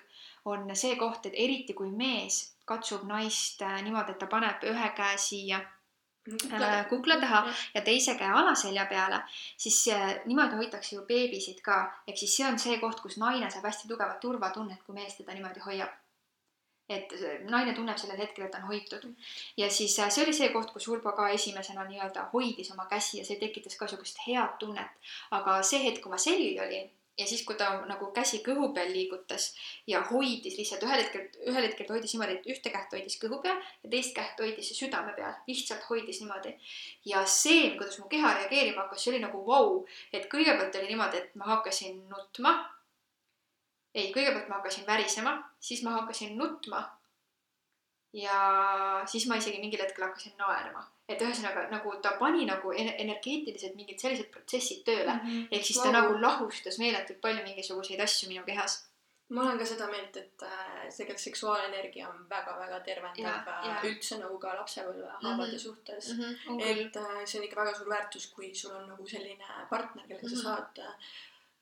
on 0.53 0.76
see 0.76 0.95
koht, 0.99 1.26
et 1.26 1.35
eriti 1.38 1.73
kui 1.77 1.91
mees 1.91 2.41
katsub 2.69 3.03
naist 3.09 3.61
äh, 3.65 3.81
niimoodi, 3.85 4.13
et 4.13 4.21
ta 4.21 4.30
paneb 4.31 4.63
ühe 4.69 4.89
käe 4.97 5.17
siia 5.21 5.61
kukla, 6.30 6.59
äh, 6.67 6.81
kukla 6.89 7.17
taha 7.21 7.39
ja 7.73 7.81
teise 7.85 8.15
käe 8.19 8.30
alaselja 8.41 8.85
peale, 8.91 9.21
siis 9.57 9.80
äh, 9.93 10.11
niimoodi 10.26 10.59
hoitakse 10.59 10.95
ju 10.95 11.05
beebisid 11.07 11.63
ka, 11.65 11.80
ehk 12.07 12.21
siis 12.21 12.35
see 12.38 12.45
on 12.49 12.59
see 12.61 12.77
koht, 12.84 13.01
kus 13.05 13.17
naine 13.21 13.49
saab 13.49 13.65
hästi 13.69 13.89
tugevat 13.89 14.21
turvatunnet, 14.26 14.84
kui 14.85 14.97
mees 14.99 15.17
teda 15.17 15.38
niimoodi 15.38 15.65
hoiab. 15.65 15.97
et 16.89 17.11
naine 17.45 17.73
tunneb 17.77 17.99
sellel 18.01 18.17
hetkel, 18.17 18.47
et 18.47 18.51
ta 18.51 18.57
on 18.57 18.69
hoitud. 18.71 19.03
ja 19.57 19.67
siis 19.69 19.95
see 19.95 20.23
oli 20.23 20.34
see 20.34 20.49
koht, 20.53 20.71
kus 20.73 20.88
Urbo 20.88 21.11
ka 21.17 21.27
esimesena 21.30 21.84
nii-öelda 21.89 22.30
hoidis 22.34 22.71
oma 22.71 22.85
käsi 22.89 23.19
ja 23.19 23.26
see 23.26 23.38
tekitas 23.41 23.77
ka 23.77 23.88
sihukest 23.88 24.23
head 24.27 24.57
tunnet. 24.59 25.11
aga 25.31 25.61
see 25.63 25.84
hetk, 25.85 26.01
kui 26.03 26.13
ma 26.13 26.17
selili 26.17 26.59
olin 26.65 26.89
ja 27.19 27.27
siis, 27.27 27.43
kui 27.45 27.57
ta 27.59 27.69
nagu 27.89 28.09
käsi 28.15 28.39
kõhu 28.45 28.71
peal 28.75 28.91
liigutas 28.95 29.49
ja 29.87 30.01
hoidis 30.09 30.55
lihtsalt 30.57 30.85
ühel 30.87 31.03
hetkel, 31.03 31.25
ühel 31.51 31.67
hetkel 31.67 31.87
ta 31.87 31.95
hoidis 31.95 32.13
niimoodi, 32.15 32.37
et 32.37 32.49
ühte 32.53 32.71
kätt 32.73 32.95
hoidis 32.95 33.19
kõhu 33.21 33.41
peal 33.43 33.59
ja 33.59 33.91
teist 33.91 34.15
kätt 34.15 34.39
hoidis 34.39 34.71
südame 34.77 35.13
peal, 35.17 35.35
lihtsalt 35.47 35.83
hoidis 35.89 36.21
niimoodi. 36.23 36.55
ja 37.05 37.25
see, 37.25 37.73
kuidas 37.77 37.99
mu 37.99 38.07
keha 38.11 38.33
reageerima 38.37 38.85
hakkas, 38.85 39.03
see 39.03 39.13
oli 39.13 39.23
nagu 39.25 39.43
vau 39.45 39.65
wow., 39.73 39.81
et 40.13 40.29
kõigepealt 40.31 40.79
oli 40.79 40.93
niimoodi, 40.93 41.23
et 41.23 41.35
ma 41.35 41.51
hakkasin 41.55 42.05
nutma. 42.09 42.55
ei, 43.93 44.13
kõigepealt 44.15 44.47
ma 44.47 44.61
hakkasin 44.61 44.87
värisema, 44.87 45.35
siis 45.59 45.83
ma 45.83 45.99
hakkasin 45.99 46.37
nutma. 46.37 46.85
Ja 48.14 49.03
siis 49.06 49.27
ma 49.27 49.38
isegi 49.38 49.60
mingil 49.61 49.81
hetkel 49.81 50.07
hakkasin 50.07 50.38
naerma 50.38 50.88
et 51.10 51.23
ühesõnaga 51.26 51.65
nagu 51.72 51.95
ta 52.03 52.14
pani 52.19 52.45
nagu 52.49 52.73
energeetiliselt 52.73 53.77
mingid 53.77 54.02
sellised 54.02 54.30
protsessid 54.34 54.84
tööle 54.86 55.14
mm 55.14 55.26
-hmm. 55.26 55.48
ehk 55.52 55.65
siis 55.65 55.81
ta 55.81 55.90
wow. 55.90 55.95
nagu 55.98 56.22
lahustas 56.22 56.77
meeletult 56.81 57.22
palju 57.22 57.44
mingisuguseid 57.48 58.02
asju 58.06 58.30
minu 58.30 58.45
kehas. 58.45 58.86
ma 59.30 59.41
olen 59.41 59.60
ka 59.60 59.65
seda 59.65 59.88
meelt, 59.88 60.15
et 60.18 60.44
äh, 60.44 60.88
tegelikult 60.98 61.23
seksuaalenergia 61.23 62.10
on 62.10 62.30
väga-väga 62.30 62.80
tervendav 62.88 63.49
ja. 63.65 63.76
üldse 63.90 64.18
nagu 64.18 64.40
ka 64.40 64.53
lapsepõlve 64.60 65.06
mm 65.06 65.11
-hmm. 65.11 65.27
haavade 65.27 65.60
suhtes 65.60 66.14
mm. 66.14 66.23
-hmm. 66.23 66.61
et 66.61 66.98
äh, 66.98 67.26
see 67.26 67.40
on 67.40 67.45
ikka 67.48 67.61
väga 67.61 67.77
suur 67.77 67.90
väärtus, 67.90 68.27
kui 68.27 68.56
sul 68.56 68.76
on 68.76 68.88
nagu 68.90 69.07
selline 69.07 69.45
partner, 69.69 70.07
kellega 70.07 70.27
mm 70.27 70.34
-hmm. 70.34 70.44
sa 70.44 70.56
saad 70.56 70.80
äh, 70.86 70.94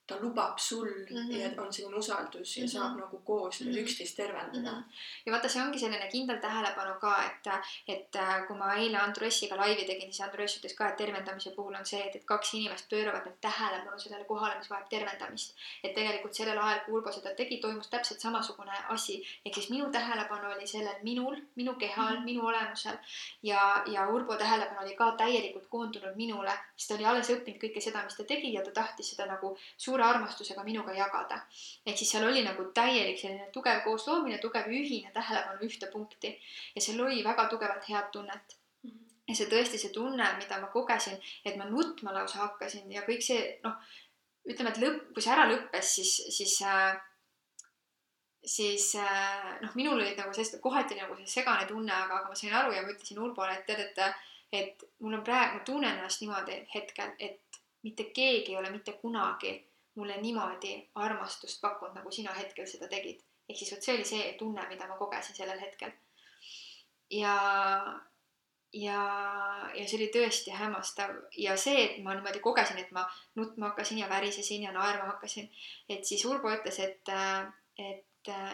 ta 0.07 0.15
lubab 0.21 0.57
sul 0.57 0.87
mm 0.87 1.17
Mhm. 1.17 1.29
-hmm. 1.29 1.55
ja 1.57 1.61
on 1.63 1.73
selline 1.73 1.95
usaldus 1.97 2.57
ja 2.57 2.63
mm 2.63 2.67
Mhm. 2.67 2.77
-hmm. 2.77 2.79
saab 2.79 2.97
nagu 2.99 3.17
koos 3.25 3.59
mm 3.61 3.67
Mhm. 3.67 3.75
-hmm. 3.75 3.81
üksteist 3.83 4.15
tervendada 4.15 4.71
mm. 4.71 4.83
ja 5.25 5.31
vaata, 5.33 5.49
see 5.49 5.61
ongi 5.61 5.79
selline 5.79 6.07
kindel 6.11 6.37
tähelepanu 6.37 6.93
ka, 6.99 7.13
et, 7.25 7.47
et 7.87 8.15
äh, 8.15 8.47
kui 8.47 8.57
ma 8.57 8.73
eile 8.73 8.97
Andressiga 8.97 9.55
laivi 9.57 9.85
tegin, 9.85 10.13
siis 10.13 10.21
Andress 10.27 10.57
ütles 10.57 10.75
ka, 10.77 10.89
et 10.89 10.95
tervendamise 10.97 11.51
puhul 11.55 11.75
on 11.79 11.85
see, 11.85 12.01
et, 12.07 12.15
et 12.15 12.25
kaks 12.25 12.53
inimest 12.53 12.89
pööravad 12.89 13.25
nüüd 13.27 13.39
tähelepanu 13.41 13.99
sellele 13.99 14.25
kohale, 14.25 14.57
mis 14.57 14.69
vajab 14.69 14.89
tervendamist. 14.89 15.55
et 15.83 15.93
tegelikult 15.93 16.33
sellel 16.35 16.57
ajal, 16.57 16.79
kui 16.85 16.93
Urbo 16.93 17.11
seda 17.11 17.33
tegi, 17.35 17.57
toimus 17.57 17.87
täpselt 17.87 18.19
samasugune 18.19 18.71
asi, 18.89 19.15
ehk 19.45 19.53
siis 19.55 19.69
minu 19.69 19.91
tähelepanu 19.91 20.51
oli 20.55 20.67
sellel 20.67 20.95
minul, 21.03 21.35
minu 21.55 21.73
kehal 21.73 22.13
mm, 22.13 22.17
-hmm. 22.21 22.25
minu 22.25 22.47
olemusel 22.47 22.97
ja, 23.43 23.83
ja 23.87 24.07
Urbo 24.07 24.35
tähelepanu 24.35 24.81
oli 24.87 24.95
ka 24.95 25.11
täielikult 25.17 25.67
koondunud 25.69 26.15
minule, 26.15 26.51
sest 26.75 26.87
ta 26.87 26.95
oli 26.95 27.05
alles 27.05 27.29
õppinud 27.29 27.59
kõike 27.63 27.81
seda, 27.81 28.03
mis 28.03 28.15
ta 28.15 28.23
tegi 28.23 28.53
ja 28.53 28.61
ta 28.63 28.71
tahtis 28.71 29.09
seda 29.09 29.25
nagu 29.25 29.57
suure 29.97 30.05
armastusega 30.05 30.63
minuga 30.63 30.93
jagada. 30.93 31.41
ehk 31.85 31.97
siis 31.97 32.11
seal 32.11 32.27
oli 32.27 32.43
nagu 32.45 32.69
täielik 32.73 33.19
selline 33.19 33.49
tugev 33.53 33.81
koosloomine, 33.83 34.37
tugev 34.37 34.69
ühine 34.69 35.11
tähelepanu 35.13 35.65
ühte 35.65 35.89
punkti 35.91 36.33
ja 36.75 36.81
see 36.81 36.97
lõi 36.97 37.23
väga 37.25 37.47
tugevat 37.49 37.89
head 37.89 38.11
tunnet. 38.11 38.57
ja 39.27 39.35
see 39.35 39.49
tõesti 39.51 39.77
see 39.81 39.91
tunne, 39.91 40.27
mida 40.37 40.59
ma 40.61 40.69
kogesin, 40.71 41.17
et 41.45 41.57
ma 41.57 41.65
nutma 41.65 42.13
lausa 42.13 42.45
hakkasin 42.45 42.91
ja 42.91 43.01
kõik 43.09 43.25
see 43.25 43.41
noh, 43.63 43.75
ütleme, 44.47 44.71
et 44.71 44.81
lõpp, 44.83 45.11
kui 45.13 45.23
see 45.23 45.33
ära 45.33 45.47
lõppes, 45.49 45.95
siis, 45.97 46.13
siis 46.37 46.53
äh, 46.63 46.95
siis 48.45 48.93
noh, 49.61 49.73
minul 49.75 49.99
olid 49.99 50.15
nagu 50.15 50.31
sellised, 50.31 50.61
kohati 50.63 50.95
nagu 50.95 51.17
see 51.19 51.41
segane 51.41 51.65
tunne, 51.67 51.91
aga, 51.91 52.21
aga 52.21 52.31
ma 52.31 52.39
sain 52.39 52.55
aru 52.55 52.71
ja 52.75 52.85
ma 52.85 52.93
ütlesin 52.93 53.19
Urbole, 53.19 53.57
et 53.57 53.65
tead, 53.67 53.83
et, 53.83 54.29
et 54.61 54.87
mul 55.03 55.17
on 55.19 55.25
praegu, 55.27 55.57
ma 55.57 55.67
tunnen 55.67 55.97
ennast 55.97 56.23
niimoodi 56.23 56.61
hetkel, 56.75 57.11
et 57.19 57.59
mitte 57.83 58.07
keegi 58.15 58.53
ei 58.53 58.61
ole 58.61 58.71
mitte 58.71 58.95
kunagi 59.01 59.57
mulle 59.97 60.17
niimoodi 60.21 60.73
armastust 60.95 61.61
pakkunud, 61.61 61.95
nagu 61.97 62.11
sina 62.11 62.33
hetkel 62.37 62.67
seda 62.69 62.89
tegid. 62.91 63.23
ehk 63.49 63.57
siis 63.57 63.71
vot 63.73 63.83
see 63.83 63.95
oli 63.95 64.05
see 64.05 64.33
tunne, 64.39 64.67
mida 64.69 64.87
ma 64.87 64.97
kogesin 64.99 65.35
sellel 65.35 65.59
hetkel. 65.59 65.91
ja, 67.11 67.35
ja, 68.73 69.01
ja 69.75 69.87
see 69.87 69.99
oli 69.99 70.09
tõesti 70.13 70.53
hämmastav 70.55 71.15
ja 71.37 71.55
see, 71.57 71.85
et 71.85 72.03
ma 72.03 72.15
niimoodi 72.17 72.43
kogesin, 72.43 72.81
et 72.83 72.91
ma 72.91 73.07
nutma 73.39 73.71
hakkasin 73.71 74.03
ja 74.03 74.09
värisesin 74.09 74.67
ja 74.67 74.75
naerma 74.75 75.13
hakkasin, 75.13 75.49
et 75.89 76.05
siis 76.05 76.25
Urbo 76.25 76.51
ütles, 76.53 76.79
et, 76.83 77.15
et 77.77 78.05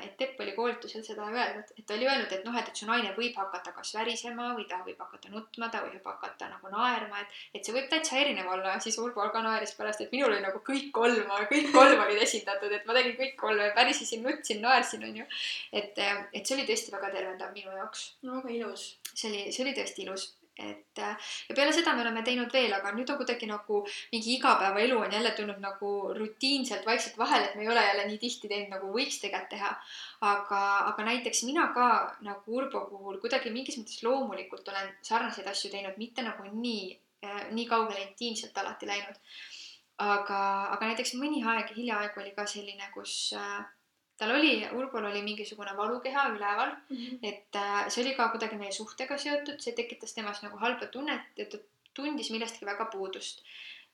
et 0.04 0.16
Tepp 0.18 0.40
oli 0.44 0.54
koolitusel 0.56 1.04
seda 1.06 1.26
öelnud, 1.30 1.72
et 1.78 1.86
ta 1.88 1.96
oli 1.96 2.08
öelnud, 2.08 2.32
et 2.32 2.46
noh, 2.46 2.58
et, 2.60 2.68
et 2.70 2.82
su 2.82 2.88
naine 2.90 3.14
võib 3.18 3.38
hakata 3.40 3.74
kas 3.76 3.94
värisema 3.98 4.52
või 4.58 4.68
ta 4.70 4.82
võib 4.86 5.00
hakata 5.02 5.32
nutma, 5.34 5.70
ta 5.74 5.84
võib 5.86 6.06
hakata 6.12 6.50
nagu 6.52 6.72
naerma, 6.74 7.24
et, 7.24 7.40
et 7.54 7.66
see 7.66 7.76
võib 7.76 7.90
täitsa 7.92 8.20
erinev 8.22 8.52
olla 8.54 8.76
siis 8.84 9.00
Urbo 9.02 9.26
ka 9.34 9.42
naeris 9.46 9.76
pärast, 9.78 10.04
et 10.04 10.14
minul 10.14 10.32
oli 10.32 10.44
nagu 10.44 10.62
kõik 10.68 10.92
kolm, 10.96 11.34
kõik 11.52 11.72
kolm 11.74 12.06
olid 12.06 12.22
esindatud, 12.28 12.72
et 12.72 12.86
ma 12.90 12.98
tegin 13.00 13.18
kõik 13.20 13.36
kolm, 13.40 13.66
värisesin, 13.80 14.24
nutsin, 14.28 14.62
naersin, 14.64 15.04
onju. 15.10 15.28
et, 15.72 16.00
et 16.34 16.44
see 16.44 16.58
oli 16.58 16.70
tõesti 16.70 16.94
väga 16.94 17.12
tervendav 17.18 17.52
minu 17.58 17.74
jaoks. 17.78 18.14
no 18.24 18.40
väga 18.40 18.56
ilus. 18.60 18.88
see 19.14 19.30
oli, 19.32 19.44
see 19.52 19.66
oli 19.66 19.78
tõesti 19.78 20.08
ilus 20.08 20.32
et 20.58 21.00
ja 21.00 21.56
peale 21.56 21.74
seda 21.74 21.96
me 21.96 22.04
oleme 22.04 22.22
teinud 22.26 22.52
veel, 22.54 22.74
aga 22.76 22.92
nüüd 22.94 23.10
on 23.10 23.18
kuidagi 23.18 23.48
nagu 23.50 23.80
mingi 24.12 24.36
igapäevaelu 24.36 25.00
on 25.02 25.16
jälle 25.16 25.32
tulnud 25.38 25.60
nagu 25.64 25.92
rutiinselt 26.18 26.86
vaikselt 26.86 27.18
vahele, 27.18 27.48
et 27.48 27.56
me 27.56 27.66
ei 27.66 27.72
ole 27.74 27.86
jälle 27.86 28.06
nii 28.10 28.20
tihti 28.22 28.52
teinud, 28.52 28.70
nagu 28.76 28.92
võiks 28.94 29.18
tegelikult 29.22 29.50
teha. 29.56 29.72
aga, 30.22 30.62
aga 30.92 31.08
näiteks 31.10 31.44
mina 31.50 31.68
ka 31.74 31.88
nagu 32.22 32.58
Urbo 32.60 32.86
puhul 32.92 33.18
kuidagi 33.24 33.50
mingis 33.50 33.80
mõttes 33.82 34.04
loomulikult 34.06 34.70
olen 34.70 34.94
sarnaseid 35.02 35.48
asju 35.50 35.72
teinud, 35.74 35.98
mitte 35.98 36.22
nagu 36.22 36.46
nii 36.46 36.86
äh,, 37.26 37.46
nii 37.52 37.66
kaugele 37.66 38.06
intiimselt 38.08 38.58
alati 38.58 38.88
läinud. 38.88 39.18
aga, 39.98 40.40
aga 40.76 40.90
näiteks 40.90 41.16
mõni 41.18 41.42
aeg, 41.46 41.74
hiljaaegu 41.76 42.22
oli 42.22 42.32
ka 42.38 42.46
selline, 42.50 42.90
kus 42.94 43.34
äh, 43.38 43.64
tal 44.18 44.32
oli, 44.36 44.54
Urbol 44.78 45.06
oli 45.10 45.22
mingisugune 45.26 45.74
valukeha 45.78 46.28
üleval 46.36 46.72
mm, 46.90 46.98
-hmm. 46.98 47.20
et 47.24 47.56
äh, 47.56 47.90
see 47.90 48.04
oli 48.06 48.16
ka 48.16 48.30
kuidagi 48.30 48.58
meie 48.62 48.72
suhtega 48.72 49.18
seotud, 49.18 49.60
see 49.60 49.74
tekitas 49.74 50.14
temas 50.14 50.44
nagu 50.46 50.58
halba 50.58 50.86
tunnet 50.86 51.38
ja 51.38 51.46
ta 51.46 51.58
tundis 51.94 52.32
millestki 52.32 52.66
väga 52.66 52.86
puudust. 52.86 53.44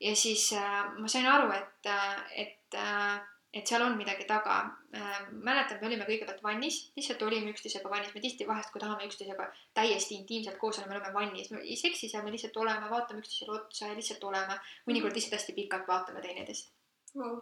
ja 0.00 0.16
siis 0.16 0.52
äh, 0.52 0.94
ma 0.98 1.08
sain 1.08 1.26
aru, 1.26 1.52
et 1.52 1.86
äh,, 1.86 2.24
et 2.44 2.74
äh,, 2.74 3.20
et 3.52 3.66
seal 3.66 3.82
on 3.82 3.96
midagi 3.98 4.24
taga 4.24 4.56
äh,. 4.94 5.22
mäletan, 5.30 5.78
me 5.80 5.86
olime 5.86 6.04
kõigepealt 6.08 6.42
vannis, 6.42 6.92
lihtsalt 6.96 7.22
olime 7.22 7.50
üksteisega 7.50 7.90
vannis, 7.90 8.14
me 8.14 8.20
tihti 8.20 8.46
vahest, 8.48 8.70
kui 8.72 8.80
tahame 8.80 9.08
üksteisega 9.08 9.48
täiesti 9.74 10.14
intiimselt 10.14 10.58
koos 10.58 10.78
olla, 10.78 10.88
me 10.88 10.98
oleme 10.98 11.14
vannis, 11.14 11.50
me 11.50 11.64
ei 11.64 11.76
seksi 11.76 12.08
seal, 12.08 12.24
me 12.24 12.32
lihtsalt 12.36 12.56
oleme, 12.56 12.90
vaatame 12.90 13.24
üksteisele 13.24 13.56
otsa 13.56 13.88
ja 13.88 13.96
lihtsalt 13.96 14.24
oleme. 14.24 14.60
mõnikord 14.86 15.16
lihtsalt 15.18 15.40
hästi 15.40 15.56
pikalt 15.62 15.88
vaatame 15.88 16.20
teineteist 16.20 16.72
wow. 17.14 17.38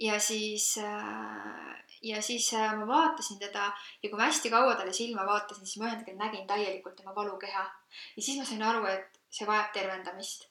ja 0.00 0.18
siis 0.20 0.78
äh, 0.78 1.84
ja 2.02 2.22
siis 2.22 2.54
äh, 2.54 2.74
ma 2.78 2.86
vaatasin 2.86 3.38
teda 3.38 3.72
ja 4.02 4.08
kui 4.08 4.18
ma 4.18 4.28
hästi 4.28 4.50
kaua 4.50 4.74
talle 4.74 4.92
silma 4.92 5.26
vaatasin, 5.26 5.66
siis 5.66 5.78
ma 5.78 5.88
ühel 5.88 5.98
hetkel 5.98 6.16
nägin 6.18 6.46
täielikult 6.46 6.96
tema 6.96 7.14
valukeha. 7.14 7.64
ja 8.16 8.22
siis 8.22 8.38
ma 8.38 8.44
sain 8.44 8.62
aru, 8.62 8.86
et 8.86 9.20
see 9.30 9.46
vajab 9.46 9.72
tervendamist. 9.72 10.48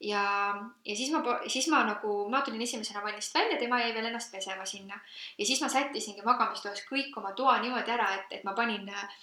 ja, 0.00 0.22
ja 0.84 0.96
siis 0.96 1.10
ma, 1.14 1.22
siis 1.46 1.68
ma 1.68 1.84
nagu, 1.84 2.18
ma 2.30 2.42
tulin 2.42 2.62
esimesena 2.62 3.02
vannist 3.04 3.34
välja, 3.34 3.58
tema 3.58 3.80
jäi 3.80 3.94
veel 3.94 4.10
ennast 4.10 4.32
pesema 4.32 4.66
sinna. 4.66 5.00
ja 5.38 5.46
siis 5.46 5.62
ma 5.62 5.68
sättisingi 5.68 6.22
magamistoas 6.26 6.84
kõik 6.90 7.16
oma 7.16 7.32
toa 7.32 7.58
niimoodi 7.62 7.94
ära, 7.94 8.12
et, 8.14 8.38
et 8.38 8.44
ma 8.44 8.54
panin 8.58 8.88
äh, 8.88 9.18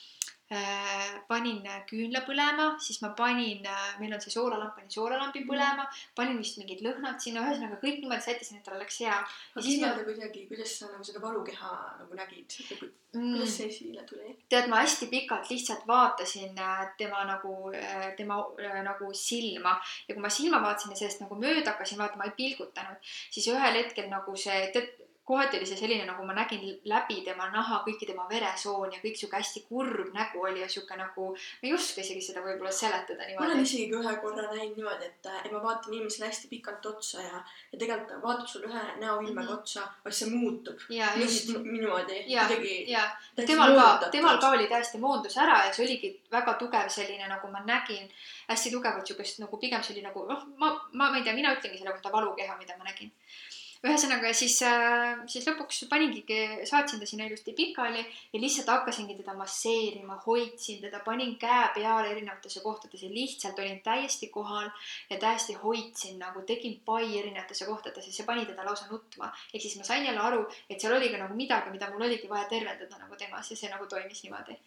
panin 1.27 1.63
küünla 1.89 2.21
põlema, 2.25 2.67
siis 2.81 2.99
ma 3.01 3.09
panin, 3.17 3.65
meil 3.99 4.13
on 4.13 4.21
see 4.21 4.33
soolalamp, 4.33 4.75
panin 4.77 4.91
soolalambi 4.93 5.41
põlema, 5.47 5.87
panin 6.17 6.37
vist 6.37 6.59
mingid 6.61 6.83
lõhnad 6.85 7.17
sinna, 7.21 7.47
ühesõnaga 7.47 7.79
kõik 7.81 8.03
niimoodi 8.03 8.27
sättisin, 8.27 8.59
et 8.59 8.67
tal 8.67 8.77
oleks 8.77 8.99
hea. 9.01 9.15
aga 9.17 9.63
kirjelda 9.65 10.03
ma... 10.03 10.05
kuidagi, 10.11 10.45
kuidas 10.51 10.75
sa 10.77 10.91
nagu 10.91 11.07
seda 11.07 11.23
valukeha 11.23 11.71
nagu 12.01 12.19
nägid, 12.19 12.57
kuidas 13.15 13.55
see 13.57 13.71
esile 13.71 14.05
tuli? 14.05 14.35
tead, 14.51 14.69
ma 14.69 14.83
hästi 14.83 15.09
pikalt 15.09 15.49
lihtsalt 15.49 15.87
vaatasin 15.89 16.53
tema 16.99 17.23
nagu, 17.25 17.55
tema 18.17 18.37
nagu 18.85 19.09
silma. 19.17 19.79
Ja 20.05 20.13
kui 20.13 20.21
ma 20.21 20.29
silma 20.29 20.61
vaatasin 20.61 20.93
ja 20.93 20.99
sellest 21.01 21.25
nagu 21.25 21.39
mööda 21.41 21.73
hakkasin 21.73 21.97
vaatama, 22.01 22.29
ei 22.29 22.37
pilgutanud, 22.37 23.01
siis 23.33 23.49
ühel 23.49 23.81
hetkel 23.81 24.11
nagu 24.13 24.37
see, 24.37 24.61
tead 24.75 24.93
kohati 25.25 25.57
oli 25.57 25.65
see 25.65 25.77
selline, 25.77 26.05
nagu 26.05 26.25
ma 26.25 26.33
nägin 26.37 26.63
läbi 26.85 27.21
tema 27.25 27.47
naha 27.49 27.79
kõiki 27.87 28.05
tema 28.05 28.27
veresooni 28.29 28.97
ja 28.97 29.01
kõik 29.01 29.17
sihuke 29.17 29.39
hästi 29.39 29.63
kurb 29.69 30.11
nägu 30.13 30.43
oli 30.45 30.61
ja 30.61 30.67
sihuke 30.69 30.97
nagu, 30.99 31.31
ma 31.33 31.65
ei 31.65 31.73
oska 31.73 32.03
isegi 32.03 32.21
seda 32.21 32.43
võib-olla 32.45 32.73
seletada 32.73 33.25
niimoodi. 33.25 33.41
ma 33.41 33.47
olen 33.47 33.63
isegi 33.63 33.87
ühe 33.89 34.13
korra 34.21 34.45
näinud 34.51 34.77
niimoodi, 34.77 35.09
et, 35.09 35.29
ma 35.51 35.63
vaatan 35.63 35.95
inimesele 35.97 36.29
hästi 36.29 36.51
pikalt 36.51 36.85
otsa 36.91 37.25
ja, 37.25 37.41
ja 37.71 37.79
tegelikult 37.81 38.11
ta 38.13 38.21
vaatab 38.21 38.51
sulle 38.51 38.69
ühe 38.69 38.83
näoilmega 39.01 39.41
mm 39.41 39.47
-hmm. 39.47 39.57
otsa, 39.57 39.87
aga 40.03 40.13
see 40.19 40.29
muutub. 40.29 40.85
just. 41.21 41.49
niimoodi. 41.63 42.23
ja, 42.27 42.45
ja 43.35 43.47
temal 43.47 43.75
ka, 43.79 44.09
temal 44.11 44.37
ka 44.37 44.49
oli 44.49 44.67
täiesti 44.67 45.01
moondus 45.01 45.37
ära 45.37 45.65
ja 45.65 45.73
see 45.73 45.85
oligi 45.85 46.13
väga 46.31 46.53
tugev 46.53 46.89
selline, 46.89 47.27
nagu 47.27 47.47
ma 47.47 47.65
nägin, 47.65 48.11
hästi 48.47 48.71
tugevat 48.71 49.07
siukest 49.07 49.39
nagu 49.41 49.57
pigem 49.57 49.83
see 49.83 49.97
oli 49.97 50.05
nagu 50.05 50.27
noh, 50.29 50.45
ma, 50.57 50.69
ma, 50.91 51.09
ma 51.09 51.17
ei 51.17 51.23
tea, 51.23 51.33
mina 51.33 51.57
ütlengi 51.57 51.81
selle 51.81 51.97
kohta 51.97 52.11
valukeha, 52.11 52.57
mida 52.61 52.77
ma 52.77 52.83
nägin 52.83 53.11
ühesõnaga 53.85 54.31
siis, 54.33 54.57
siis 55.31 55.45
lõpuks 55.47 55.83
paningi, 55.89 56.23
saatsin 56.67 57.01
ta 57.01 57.07
sinna 57.09 57.27
ilusti 57.29 57.53
pikali 57.57 58.01
ja 58.01 58.41
lihtsalt 58.41 58.69
hakkasingi 58.71 59.17
teda 59.19 59.35
masseerima, 59.37 60.17
hoidsin 60.25 60.81
teda, 60.83 61.01
panin 61.05 61.35
käe 61.41 61.69
peale 61.75 62.11
erinevatesse 62.13 62.63
kohtadesse, 62.63 63.09
lihtsalt 63.13 63.59
olin 63.61 63.81
täiesti 63.85 64.29
kohal 64.33 64.69
ja 65.09 65.19
täiesti 65.21 65.57
hoidsin 65.61 66.17
nagu, 66.21 66.41
tegin 66.47 66.79
pai 66.85 67.11
erinevatesse 67.19 67.67
kohtadesse, 67.69 68.11
see 68.11 68.25
pani 68.25 68.45
teda 68.49 68.65
lausa 68.65 68.89
nutma. 68.89 69.31
ehk 69.53 69.61
siis 69.61 69.77
ma 69.77 69.87
sain 69.87 70.05
jälle 70.05 70.21
aru, 70.21 70.45
et 70.69 70.81
seal 70.81 70.95
oli 70.97 71.11
ka 71.13 71.21
nagu 71.21 71.37
midagi, 71.37 71.71
mida 71.71 71.89
mul 71.91 72.07
oligi 72.07 72.29
vaja 72.29 72.49
tervendada 72.49 73.01
nagu 73.01 73.15
temas 73.15 73.51
ja 73.51 73.57
see 73.57 73.69
nagu 73.69 73.87
toimis 73.91 74.23
niimoodi. 74.23 74.57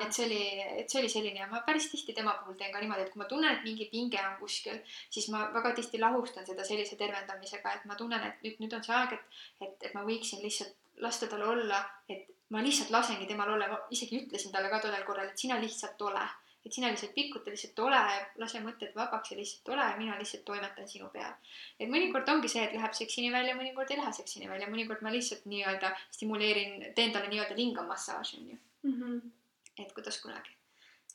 et 0.00 0.12
see 0.12 0.26
oli, 0.26 0.42
et 0.82 0.90
see 0.90 1.00
oli 1.00 1.08
selline 1.08 1.40
ja 1.40 1.48
ma 1.50 1.62
päris 1.66 1.88
tihti 1.90 2.12
tema 2.12 2.36
puhul 2.42 2.58
teen 2.60 2.72
ka 2.72 2.80
niimoodi, 2.84 3.06
et 3.06 3.14
kui 3.14 3.22
ma 3.22 3.28
tunnen, 3.30 3.56
et 3.56 3.64
mingi 3.64 3.88
pinge 3.92 4.20
on 4.20 4.36
kuskil, 4.40 4.78
siis 5.10 5.28
ma 5.32 5.46
väga 5.54 5.74
tihti 5.78 6.00
lahustan 6.00 6.46
seda 6.46 6.64
sellise 6.64 6.96
tervendamisega, 7.00 7.76
et 7.78 7.88
ma 7.88 7.96
tunnen, 7.96 8.22
et 8.28 8.41
nüüd, 8.44 8.60
nüüd 8.62 8.76
on 8.76 8.84
see 8.84 8.94
aeg, 8.96 9.16
et, 9.18 9.42
et, 9.66 9.88
et 9.88 9.94
ma 9.96 10.04
võiksin 10.06 10.42
lihtsalt 10.44 10.78
lasta 11.02 11.26
tal 11.26 11.42
olla, 11.42 11.80
et 12.08 12.28
ma 12.52 12.62
lihtsalt 12.62 12.92
lasengi 12.92 13.26
temal 13.26 13.54
olla, 13.54 13.68
ma 13.68 13.80
isegi 13.94 14.22
ütlesin 14.22 14.52
talle 14.52 14.70
ka 14.72 14.80
tollel 14.82 15.04
korral, 15.08 15.30
et 15.32 15.40
sina 15.40 15.58
lihtsalt 15.60 16.00
ole, 16.08 16.22
et 16.64 16.72
sina 16.72 16.90
lihtsalt 16.92 17.14
pikuta, 17.16 17.50
lihtsalt 17.50 17.80
ole, 17.82 18.00
lase 18.42 18.60
mõtted 18.62 18.94
vabaks 18.96 19.32
ja 19.32 19.38
lihtsalt 19.38 19.72
ole 19.74 19.86
ja 19.88 19.98
mina 19.98 20.18
lihtsalt 20.18 20.44
toimetan 20.48 20.88
sinu 20.88 21.08
peal. 21.14 21.32
et 21.78 21.90
mõnikord 21.90 22.28
ongi 22.34 22.50
see, 22.52 22.64
et 22.66 22.76
läheb 22.76 22.96
seksini 22.98 23.32
välja, 23.32 23.56
mõnikord 23.58 23.90
ei 23.90 24.00
lähe 24.00 24.12
seksini 24.18 24.50
välja, 24.50 24.68
mõnikord 24.70 25.02
ma 25.02 25.14
lihtsalt 25.14 25.48
nii-öelda 25.50 25.94
stimuleerin, 26.10 26.92
teen 26.98 27.14
talle 27.14 27.32
nii-öelda 27.32 27.56
lingamassaaži 27.58 28.42
onju 28.42 28.58
mm. 28.58 28.92
-hmm. 28.98 29.32
et 29.78 29.96
kuidas 29.96 30.20
kunagi 30.22 30.54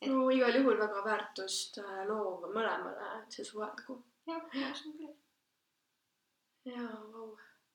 et.... 0.02 0.10
no 0.10 0.28
igal 0.34 0.60
juhul 0.60 0.82
väga 0.82 1.06
väärtust 1.06 1.80
loov 2.10 2.49
mõlemale 2.49 3.24
see 3.30 3.45
suveaegu. 3.45 4.02
jah, 4.28 4.44
ma 4.54 4.74
usun 4.74 4.98
küll 4.98 5.16
jaa, 6.68 6.94
vau. 7.14 7.30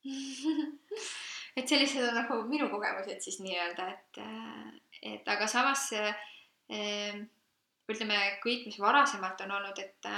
et 1.56 1.68
sellised 1.68 2.02
on 2.08 2.16
nagu 2.16 2.40
minu 2.48 2.68
kogemused 2.72 3.20
siis 3.22 3.38
nii-öelda, 3.44 3.88
et, 3.92 4.22
et 5.14 5.28
aga 5.34 5.46
samas 5.50 5.90
ütleme 7.92 8.20
kõik, 8.42 8.66
mis 8.68 8.78
varasemalt 8.80 9.42
on 9.44 9.52
olnud, 9.58 9.78
et, 9.82 10.08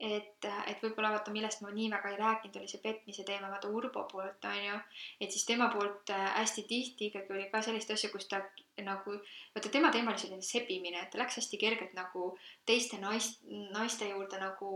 et, 0.00 0.48
et 0.70 0.82
võib-olla 0.82 1.12
vaata, 1.14 1.32
millest 1.34 1.62
ma 1.62 1.70
nii 1.74 1.90
väga 1.92 2.12
ei 2.12 2.18
rääkinud, 2.20 2.58
oli 2.60 2.70
see 2.70 2.82
petmise 2.82 3.26
teema, 3.28 3.50
vaata 3.52 3.70
Urbo 3.70 4.04
poolt 4.10 4.48
on 4.50 4.58
ju. 4.58 4.80
et 5.20 5.30
siis 5.32 5.46
tema 5.48 5.68
poolt 5.72 6.10
äh, 6.14 6.26
hästi 6.40 6.66
tihti 6.68 7.10
ikkagi 7.10 7.32
oli 7.36 7.46
ka 7.52 7.62
sellist 7.62 7.94
asja, 7.94 8.10
kus 8.12 8.28
ta 8.30 8.42
nagu, 8.82 9.18
vaata 9.54 9.72
tema 9.72 9.92
teema 9.94 10.12
oli 10.12 10.24
selline 10.24 10.42
sebimine, 10.42 11.02
et 11.02 11.12
ta 11.12 11.22
läks 11.22 11.40
hästi 11.40 11.60
kergelt 11.60 11.94
nagu 11.98 12.34
teiste 12.66 13.00
naist, 13.02 13.42
naiste 13.76 14.10
juurde 14.10 14.40
nagu 14.42 14.74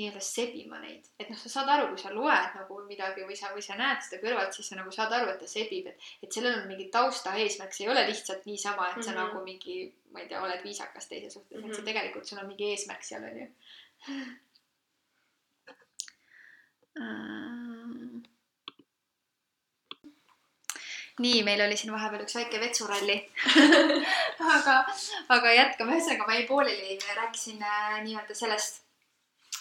nii-öelda 0.00 0.22
sebima 0.24 0.78
neid, 0.80 1.04
et 1.20 1.28
noh, 1.30 1.38
sa 1.38 1.48
saad 1.52 1.68
aru, 1.74 1.84
kui 1.92 2.00
sa 2.00 2.12
loed 2.14 2.56
nagu 2.56 2.78
midagi 2.88 3.26
või 3.28 3.36
sa, 3.38 3.46
või 3.54 3.64
sa 3.64 3.76
näed 3.78 4.00
seda 4.06 4.20
kõrvalt, 4.22 4.52
siis 4.56 4.70
sa 4.72 4.78
nagu 4.78 4.90
saad 4.94 5.12
aru, 5.16 5.28
et 5.32 5.40
ta 5.42 5.48
sebib, 5.50 5.86
et, 5.92 5.98
et 6.24 6.32
sellel 6.32 6.60
on 6.62 6.68
mingi 6.70 6.86
tausta 6.94 7.28
eesmärk, 7.36 7.72
see 7.76 7.86
ei 7.86 7.92
ole 7.92 8.02
lihtsalt 8.08 8.42
niisama, 8.48 8.84
et 8.90 9.02
sa 9.02 9.12
mm 9.12 9.16
-hmm. 9.16 9.20
nagu 9.20 9.36
mingi, 9.44 9.76
ma 10.14 10.18
ei 10.24 10.28
tea, 10.28 10.42
oled 10.42 10.62
viisakas 10.64 11.06
teise 11.08 11.30
suhtes 11.30 11.56
mm, 11.56 11.62
-hmm. 11.62 11.68
et 11.68 11.74
see 11.74 11.82
mhm. 11.82 11.90
tegelikult 11.92 12.26
sul 12.26 12.42
on 12.42 12.50
mingi 12.52 12.66
eesmärk 12.72 13.02
seal 13.04 13.24
on 13.24 13.36
ju 13.40 13.46
nii, 21.20 21.42
meil 21.42 21.60
oli 21.66 21.76
siin 21.76 21.92
vahepeal 21.92 22.24
üks 22.24 22.36
väike 22.38 22.60
vetsuralli 22.60 23.16
aga, 24.56 24.76
aga 25.36 25.52
jätkame, 25.52 25.96
ühesõnaga 25.96 26.26
ma 26.26 26.38
jäin 26.38 26.48
pooleli, 26.48 26.98
rääkisin 27.16 27.62
äh, 27.62 27.98
nii-öelda 28.06 28.34
sellest 28.34 28.89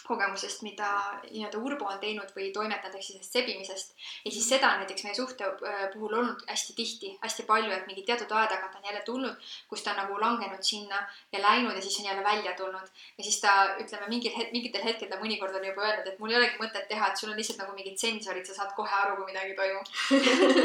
kogemusest, 0.09 0.63
mida 0.65 0.89
nii-öelda 1.29 1.59
Urbo 1.61 1.87
on 1.89 1.99
teinud 2.01 2.31
või 2.35 2.49
toimetanud, 2.55 2.97
ehk 2.97 3.05
siis 3.05 3.29
sebimisest. 3.33 3.93
ja 4.25 4.31
siis 4.33 4.47
seda 4.49 4.71
näiteks 4.81 5.05
meie 5.05 5.15
suhte 5.17 5.45
äh, 5.45 5.83
puhul 5.93 6.15
olnud 6.21 6.43
hästi 6.49 6.75
tihti, 6.77 7.11
hästi 7.21 7.45
palju, 7.49 7.71
et 7.75 7.87
mingi 7.89 8.05
teatud 8.07 8.31
aja 8.37 8.49
tagant 8.53 8.75
on 8.79 8.89
jälle 8.89 9.03
tulnud, 9.05 9.49
kus 9.69 9.85
ta 9.85 9.93
on 9.93 10.01
nagu 10.03 10.19
langenud 10.21 10.65
sinna 10.65 11.03
ja 11.33 11.41
läinud 11.43 11.77
ja 11.77 11.81
siis 11.85 11.99
on 12.01 12.09
jälle 12.09 12.23
välja 12.25 12.55
tulnud. 12.57 12.89
ja 13.17 13.23
siis 13.23 13.39
ta, 13.43 13.55
ütleme, 13.83 14.09
mingil 14.15 14.35
het-, 14.37 14.51
mingitel 14.55 14.83
hetkedel 14.83 15.13
ta 15.13 15.21
mõnikord 15.21 15.55
on 15.59 15.69
juba 15.69 15.85
öelnud, 15.87 16.11
et 16.11 16.19
mul 16.19 16.33
ei 16.33 16.39
olegi 16.41 16.61
mõtet 16.61 16.89
teha, 16.89 17.09
et 17.11 17.21
sul 17.21 17.31
on 17.31 17.37
lihtsalt 17.37 17.61
nagu 17.63 17.77
mingid 17.77 17.97
sensorid, 18.01 18.45
sa 18.49 18.57
saad 18.57 18.75
kohe 18.77 18.99
aru, 19.03 19.17
kui 19.19 19.31
midagi 19.31 19.55
toimub 19.57 19.85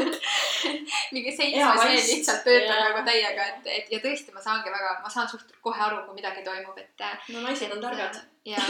mingi 1.15 1.33
seitsmes 1.37 1.83
veel 1.85 1.99
lihtsalt 2.11 2.45
töötab 2.47 2.85
nagu 2.89 3.05
täiega, 3.07 3.49
et, 3.53 3.73
et 3.79 3.97
ja 3.97 4.01
tõesti, 4.03 4.33
ma 4.35 4.43
saangi 4.43 4.73
väga, 4.73 4.99
ma 5.03 5.11
saan 5.13 5.29
suht 5.29 5.53
kohe 5.65 5.89
aru, 5.89 6.05
kui 6.07 6.21
midagi 6.21 6.45
toimub, 6.45 6.77
et. 6.81 7.09
no 7.33 7.45
naised 7.45 7.73
on 7.75 7.83
targad 7.83 8.23
ja, 8.45 8.61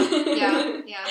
ja, 0.41 0.51
ja 0.87 1.03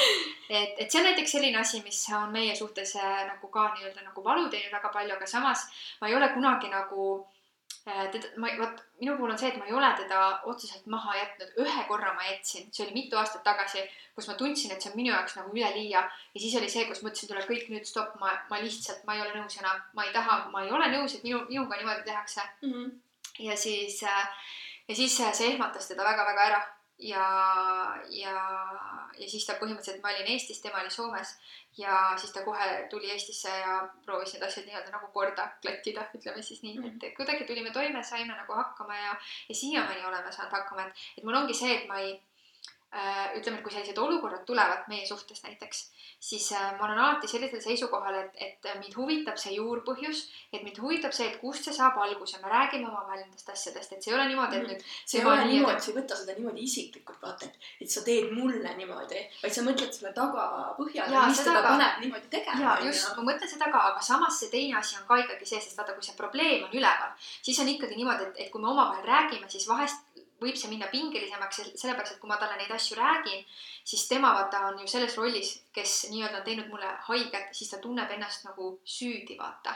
et, 0.49 0.75
et 0.79 0.91
see 0.91 1.01
on 1.01 1.07
näiteks 1.09 1.37
selline 1.37 1.61
asi, 1.61 1.83
mis 1.85 2.01
on 2.17 2.33
meie 2.33 2.57
suhtes 2.57 2.97
äh, 2.97 3.21
nagu 3.29 3.49
ka 3.53 3.69
nii-öelda 3.75 4.05
nagu 4.07 4.25
valu 4.25 4.49
teinud 4.53 4.73
väga 4.73 4.91
palju, 4.95 5.17
aga 5.17 5.29
samas 5.29 5.69
ma 6.01 6.09
ei 6.09 6.17
ole 6.17 6.29
kunagi 6.35 6.71
nagu 6.73 7.07
äh, 7.89 8.07
teda, 8.15 8.33
ma, 8.41 8.53
vot 8.59 8.81
minu 9.01 9.17
puhul 9.19 9.35
on 9.35 9.39
see, 9.39 9.51
et 9.53 9.61
ma 9.61 9.69
ei 9.69 9.77
ole 9.77 9.91
teda 9.99 10.23
otseselt 10.51 10.87
maha 10.91 11.17
jätnud, 11.19 11.55
ühe 11.65 11.87
korra 11.89 12.15
ma 12.17 12.27
jätsin, 12.31 12.69
see 12.73 12.87
oli 12.87 12.97
mitu 12.97 13.21
aastat 13.21 13.45
tagasi, 13.47 13.85
kus 14.17 14.29
ma 14.31 14.37
tundsin, 14.41 14.73
et 14.73 14.83
see 14.83 14.93
on 14.93 14.99
minu 15.01 15.13
jaoks 15.13 15.37
nagu 15.39 15.53
üleliia. 15.53 16.05
Ja 16.35 16.41
siis 16.41 16.55
oli 16.61 16.71
see, 16.73 16.87
kus 16.89 17.03
mõtlesin, 17.05 17.31
tuleb 17.33 17.49
kõik 17.51 17.69
nüüd 17.73 17.89
stopp, 17.89 18.15
ma, 18.21 18.33
ma 18.51 18.61
lihtsalt, 18.63 19.03
ma 19.09 19.17
ei 19.17 19.25
ole 19.25 19.35
nõus 19.35 19.59
enam, 19.61 19.83
ma 19.99 20.07
ei 20.07 20.15
taha, 20.15 20.39
ma 20.55 20.65
ei 20.65 20.73
ole 20.73 20.89
nõus, 20.95 21.19
et 21.19 21.27
minu, 21.27 21.43
minuga 21.51 21.81
niimoodi 21.81 22.07
tehakse. 22.07 22.47
Mm. 22.63 22.73
-hmm. 22.73 22.95
ja 23.49 23.57
siis, 23.57 24.03
äh, 24.03 24.49
ja 24.89 24.95
siis 24.95 25.17
see 25.19 25.51
ehmatas 25.51 25.91
teda 25.91 26.05
väga-väga 26.07 26.49
ära 26.49 26.63
ja, 26.99 27.27
ja, 28.11 28.35
ja 29.19 29.29
siis 29.29 29.47
ta 29.47 29.57
põhimõtteliselt, 29.59 30.03
ma 30.03 30.13
olin 30.15 30.31
Eestis, 30.35 30.61
tema 30.63 30.83
oli 30.83 30.93
Soomes 30.95 31.35
ja 31.79 32.15
siis 32.21 32.33
ta 32.33 32.45
kohe 32.47 32.69
tuli 32.91 33.11
Eestisse 33.11 33.51
ja 33.51 33.81
proovis 34.05 34.35
need 34.35 34.47
asjad 34.47 34.69
nii-öelda 34.69 34.95
nagu 34.95 35.11
korda 35.15 35.49
klattida, 35.63 36.07
ütleme 36.15 36.43
siis 36.43 36.63
nii 36.63 36.77
-hmm. 36.79 37.01
et 37.03 37.17
kuidagi 37.17 37.45
tulime 37.45 37.71
toime, 37.71 38.03
saime 38.03 38.35
nagu 38.35 38.53
hakkama 38.53 38.97
ja, 38.97 39.17
ja 39.49 39.55
siiamaani 39.55 40.07
oleme 40.07 40.33
saanud 40.33 40.53
hakkama, 40.53 40.87
et, 40.87 41.05
et 41.19 41.25
mul 41.25 41.43
ongi 41.43 41.55
see, 41.55 41.75
et 41.81 41.89
ma 41.89 41.99
ei 41.99 42.21
ütleme, 42.95 43.59
et 43.59 43.65
kui 43.65 43.73
sellised 43.75 43.99
olukorrad 43.99 44.45
tulevad 44.47 44.89
meie 44.89 45.07
suhtes 45.07 45.43
näiteks 45.43 45.89
siis 46.29 46.53
äh, 46.53 46.79
ma 46.79 46.87
olen 46.87 46.99
alati 46.99 47.29
sellisel 47.29 47.61
seisukohal, 47.61 48.15
et, 48.15 48.37
et 48.47 48.69
mind 48.81 48.95
huvitab 48.97 49.37
see 49.41 49.59
juurpõhjus, 49.59 50.23
et 50.53 50.63
mind 50.65 50.79
huvitab 50.81 51.13
see, 51.13 51.27
et 51.29 51.37
kust 51.43 51.67
see 51.69 51.75
saab 51.77 51.99
alguse, 52.01 52.39
me 52.41 52.49
räägime 52.53 52.89
omavahel 52.89 53.21
nendest 53.21 53.51
asjadest, 53.53 53.93
et 53.93 54.07
see 54.07 54.13
ei 54.13 54.17
ole 54.17 54.25
niimoodi, 54.31 54.61
et 54.61 54.71
nüüd. 54.71 54.87
see 55.05 55.21
ei 55.21 55.29
ole 55.29 55.45
niimoodi, 55.51 55.85
sa 55.85 55.93
ei 55.93 55.99
võta 55.99 56.19
seda 56.21 56.37
niimoodi 56.39 56.65
isiklikult, 56.65 57.21
vaata, 57.27 57.51
et, 57.51 57.69
et 57.85 57.93
sa 57.93 58.05
teed 58.07 58.33
mulle 58.33 58.73
niimoodi, 58.79 59.21
vaid 59.43 59.57
sa 59.59 59.67
mõtled 59.67 59.93
selle 59.99 60.15
tagapõhjale, 60.17 61.27
mis 61.29 61.45
teda 61.45 61.61
ka, 61.61 61.75
paneb 61.75 62.01
niimoodi 62.07 62.33
tegema. 62.39 62.63
ja 62.65 62.89
just, 62.89 63.11
ma 63.19 63.29
mõtlen 63.29 63.53
seda 63.53 63.69
ka, 63.75 63.85
aga 63.93 64.09
samas 64.09 64.41
see 64.41 64.53
teine 64.55 64.81
asi 64.81 64.97
on 65.01 65.05
ka 65.11 65.21
ikkagi 65.27 65.53
see, 65.53 65.61
sest 65.61 65.77
vaata, 65.77 65.99
kui 65.99 66.09
see 66.09 66.17
probleem 66.17 66.65
on 66.71 66.81
üleval, 66.81 67.13
siis 67.45 67.61
on 67.61 67.69
ikkagi 67.75 68.01
niimoodi, 68.01 68.31
et, 68.31 68.47
et 68.47 68.53
kui 68.55 68.65
me 68.65 68.73
omavahel 68.73 69.05
räägime, 69.13 69.53
siis 69.53 69.69
vahest 69.69 70.01
võib 70.45 70.59
see 70.61 70.71
minna 70.71 70.91
pingelisemaks, 70.93 71.63
sellepärast 71.81 72.15
et 72.15 72.21
kui 72.21 72.31
ma 72.31 72.39
talle 72.41 72.59
neid 72.61 72.71
asju 72.77 72.99
räägin, 72.99 73.43
siis 73.85 74.07
tema 74.09 74.35
vaata 74.37 74.67
on 74.69 74.79
ju 74.83 74.89
selles 74.91 75.17
rollis, 75.21 75.57
kes 75.75 75.97
nii-öelda 76.13 76.43
on 76.43 76.47
teinud 76.47 76.71
mulle 76.73 76.93
haiget, 77.09 77.51
siis 77.57 77.73
ta 77.73 77.81
tunneb 77.83 78.11
ennast 78.15 78.47
nagu 78.49 78.77
süüdi, 78.85 79.39
vaata. 79.41 79.75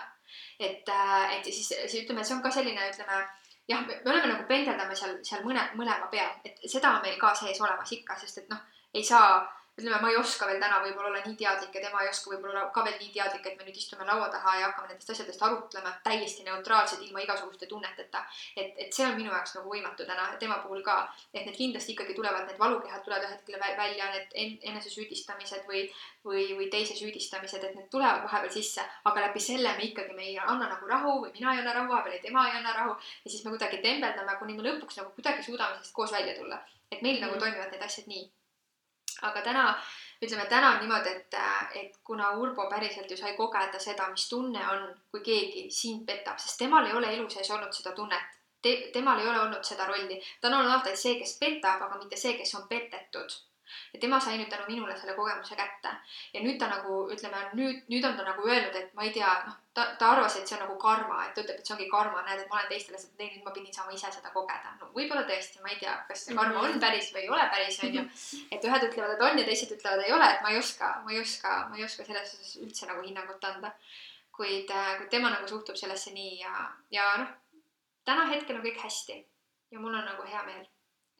et, 0.60 0.88
äh, 0.88 1.36
et 1.36 1.44
siis, 1.44 1.68
siis 1.68 2.02
ütleme, 2.02 2.24
see 2.24 2.34
on 2.36 2.42
ka 2.42 2.50
selline, 2.52 2.90
ütleme 2.92 3.20
jah, 3.68 3.84
me 3.86 4.10
oleme 4.10 4.32
nagu 4.32 4.44
pendeldame 4.48 4.96
seal, 4.96 5.18
seal 5.24 5.44
mõne, 5.44 5.62
mõlema 5.78 6.08
peal, 6.12 6.34
et 6.44 6.60
seda 6.66 6.94
on 6.96 7.04
meil 7.04 7.18
ka 7.20 7.34
sees 7.36 7.60
olemas 7.60 7.92
ikka, 7.92 8.16
sest 8.20 8.42
et 8.42 8.50
noh, 8.52 8.60
ei 8.94 9.04
saa 9.04 9.40
ütleme, 9.78 10.00
ma 10.02 10.10
ei 10.10 10.16
oska 10.18 10.46
veel 10.48 10.58
täna 10.60 10.80
võib-olla 10.82 11.10
olla 11.12 11.20
nii 11.22 11.36
teadlik 11.38 11.76
ja 11.76 11.82
tema 11.84 12.02
ei 12.02 12.10
oska 12.10 12.32
võib-olla 12.32 12.64
ka 12.74 12.82
veel 12.86 12.96
nii 12.98 13.12
teadlik, 13.14 13.46
et 13.46 13.58
me 13.58 13.66
nüüd 13.66 13.78
istume 13.78 14.06
laua 14.08 14.26
taha 14.32 14.54
ja 14.58 14.66
hakkame 14.66 14.90
nendest 14.90 15.12
asjadest 15.14 15.42
arutlema 15.46 15.92
täiesti 16.04 16.46
neutraalselt, 16.46 17.04
ilma 17.06 17.22
igasuguste 17.22 17.68
tunneteta. 17.70 18.24
et, 18.56 18.72
et 18.84 18.92
see 18.92 19.06
on 19.06 19.14
minu 19.16 19.30
jaoks 19.30 19.54
nagu 19.58 19.70
võimatu 19.70 20.06
täna, 20.08 20.26
tema 20.42 20.58
puhul 20.64 20.82
ka, 20.86 20.96
et 21.32 21.44
need 21.46 21.56
kindlasti 21.56 21.94
ikkagi 21.94 22.16
tulevad, 22.18 22.46
need 22.48 22.58
valukehad 22.58 23.04
tulevad 23.04 23.28
ühel 23.28 23.36
hetkel 23.36 23.78
välja, 23.82 24.10
need 24.14 24.34
en, 24.42 24.56
enesesüüdistamised 24.72 25.68
või, 25.70 25.84
või, 26.26 26.48
või 26.58 26.70
teise 26.72 26.96
süüdistamised, 26.98 27.64
et 27.64 27.76
need 27.78 27.90
tulevad 27.92 28.24
vahepeal 28.26 28.54
sisse, 28.58 28.82
aga 29.10 29.28
läbi 29.28 29.42
selle 29.42 29.76
me 29.78 29.86
ikkagi, 29.90 30.16
me 30.16 30.26
ei 30.32 30.38
anna 30.42 30.72
nagu 30.72 30.90
rahu 30.90 31.20
või 31.26 31.34
mina 31.36 31.54
ei 31.54 31.62
anna 31.62 31.76
rahu, 31.76 31.92
vahepeal 31.92 32.18
tema 32.24 32.48
ei 32.48 32.58
anna 32.58 32.74
rahu 32.80 32.96
ja 32.96 33.30
siis 33.30 33.44
me 33.44 33.54
kuidagi 33.54 33.78
tembeldame, 33.84 34.34
kuni 34.42 34.58
me 34.58 34.66
lõpuks 34.66 34.98
nagu 34.98 35.14
kuidagi 35.14 35.46
suudame 35.46 35.78
sellest 35.78 35.94
koos 35.94 36.12
välja 36.12 36.34
tulla. 36.40 36.58
et 36.90 37.02
meil 37.02 37.20
nagu 37.20 37.34
mm. 37.34 37.40
toimivad 37.40 37.72
need 37.72 37.82
asjad 37.84 38.06
nii 38.08 38.26
aga 39.22 39.42
täna, 39.42 39.64
ütleme 40.22 40.46
täna 40.46 40.70
on 40.74 40.80
niimoodi, 40.82 41.14
et, 41.16 41.36
et 41.80 42.00
kuna 42.04 42.30
Urbo 42.38 42.68
päriselt 42.70 43.10
ju 43.10 43.16
sai 43.16 43.34
kogeda 43.36 43.80
seda, 43.82 44.08
mis 44.10 44.28
tunne 44.28 44.64
on, 44.72 44.88
kui 45.10 45.22
keegi 45.26 45.68
sind 45.74 46.06
petab, 46.06 46.38
sest 46.38 46.58
temal 46.58 46.86
ei 46.86 46.96
ole 47.00 47.14
elu 47.16 47.30
sees 47.30 47.50
olnud 47.50 47.72
seda 47.74 47.94
tunnet 47.96 48.34
Te,. 48.62 48.90
temal 48.92 49.20
ei 49.20 49.28
ole 49.30 49.38
olnud 49.40 49.62
seda 49.62 49.84
rolli, 49.86 50.16
ta 50.40 50.48
on 50.48 50.54
olnud 50.54 50.72
alati 50.72 50.96
see, 50.98 51.14
kes 51.20 51.36
petab, 51.38 51.82
aga 51.82 51.98
mitte 52.00 52.16
see, 52.18 52.32
kes 52.40 52.54
on 52.58 52.64
petetud 52.68 53.36
ja 53.92 54.00
tema 54.00 54.20
sai 54.20 54.38
nüüd 54.38 54.50
tänu 54.52 54.66
minule 54.68 54.96
selle 54.96 55.14
kogemuse 55.16 55.56
kätte. 55.56 55.92
ja 56.34 56.42
nüüd 56.44 56.58
ta 56.60 56.68
nagu 56.70 57.00
ütleme, 57.14 57.42
nüüd, 57.58 57.84
nüüd 57.92 58.04
on 58.04 58.16
ta 58.16 58.26
nagu 58.26 58.48
öelnud, 58.48 58.76
et 58.76 58.94
ma 58.94 59.06
ei 59.06 59.12
tea, 59.12 59.30
noh, 59.46 59.56
ta, 59.74 59.86
ta 60.00 60.10
arvas, 60.14 60.36
et 60.36 60.48
see 60.48 60.56
on 60.58 60.64
nagu 60.64 60.76
karma, 60.82 61.20
et 61.26 61.34
ta 61.34 61.44
ütleb, 61.44 61.60
et 61.60 61.70
see 61.70 61.74
ongi 61.76 61.88
karma, 61.92 62.22
näed, 62.26 62.42
et 62.42 62.50
ma 62.50 62.58
olen 62.58 62.70
teistele 62.72 63.00
seda 63.00 63.20
teinud, 63.20 63.44
ma 63.44 63.54
pidin 63.56 63.74
saama 63.74 63.94
ise 63.96 64.12
seda 64.14 64.32
kogeda. 64.34 64.74
no 64.80 64.90
võib-olla 64.96 65.24
tõesti, 65.30 65.62
ma 65.64 65.72
ei 65.72 65.80
tea, 65.82 65.94
kas 66.08 66.26
see 66.26 66.36
karma 66.38 66.64
on 66.66 66.80
päris 66.82 67.12
või 67.14 67.24
ei 67.24 67.32
ole 67.36 67.48
päris, 67.54 67.80
onju. 67.88 68.04
et 68.56 68.68
ühed 68.70 68.86
ütlevad, 68.90 69.16
et 69.16 69.26
on 69.30 69.42
ja 69.42 69.48
teised 69.48 69.74
ütlevad, 69.78 70.04
ei 70.04 70.14
ole, 70.18 70.30
et 70.34 70.44
ma 70.44 70.52
ei 70.54 70.60
oska, 70.60 70.92
ma 71.04 71.14
ei 71.14 71.22
oska, 71.22 71.56
ma 71.70 71.80
ei 71.80 71.88
oska 71.88 72.06
selles 72.08 72.36
osas 72.36 72.54
üldse 72.64 72.90
nagu 72.90 73.04
hinnangut 73.06 73.50
anda. 73.52 73.74
kuid, 74.38 74.70
äh, 74.70 74.92
kuid 75.00 75.08
tema 75.10 75.32
nagu 75.32 75.48
suhtub 75.50 75.74
sellesse 75.74 76.12
nii 76.14 76.36
ja, 76.38 76.52
ja 76.94 77.06
noh, 77.18 77.30
täna 78.06 78.28
hetkel 78.30 78.54
on 78.54 78.62
kõik 78.62 78.78
hästi 78.78 79.16
ja 79.70 79.80
mul 79.80 79.94
on 79.94 80.04
nagu 80.06 80.22
hea 80.22 80.42
meel, 80.46 80.66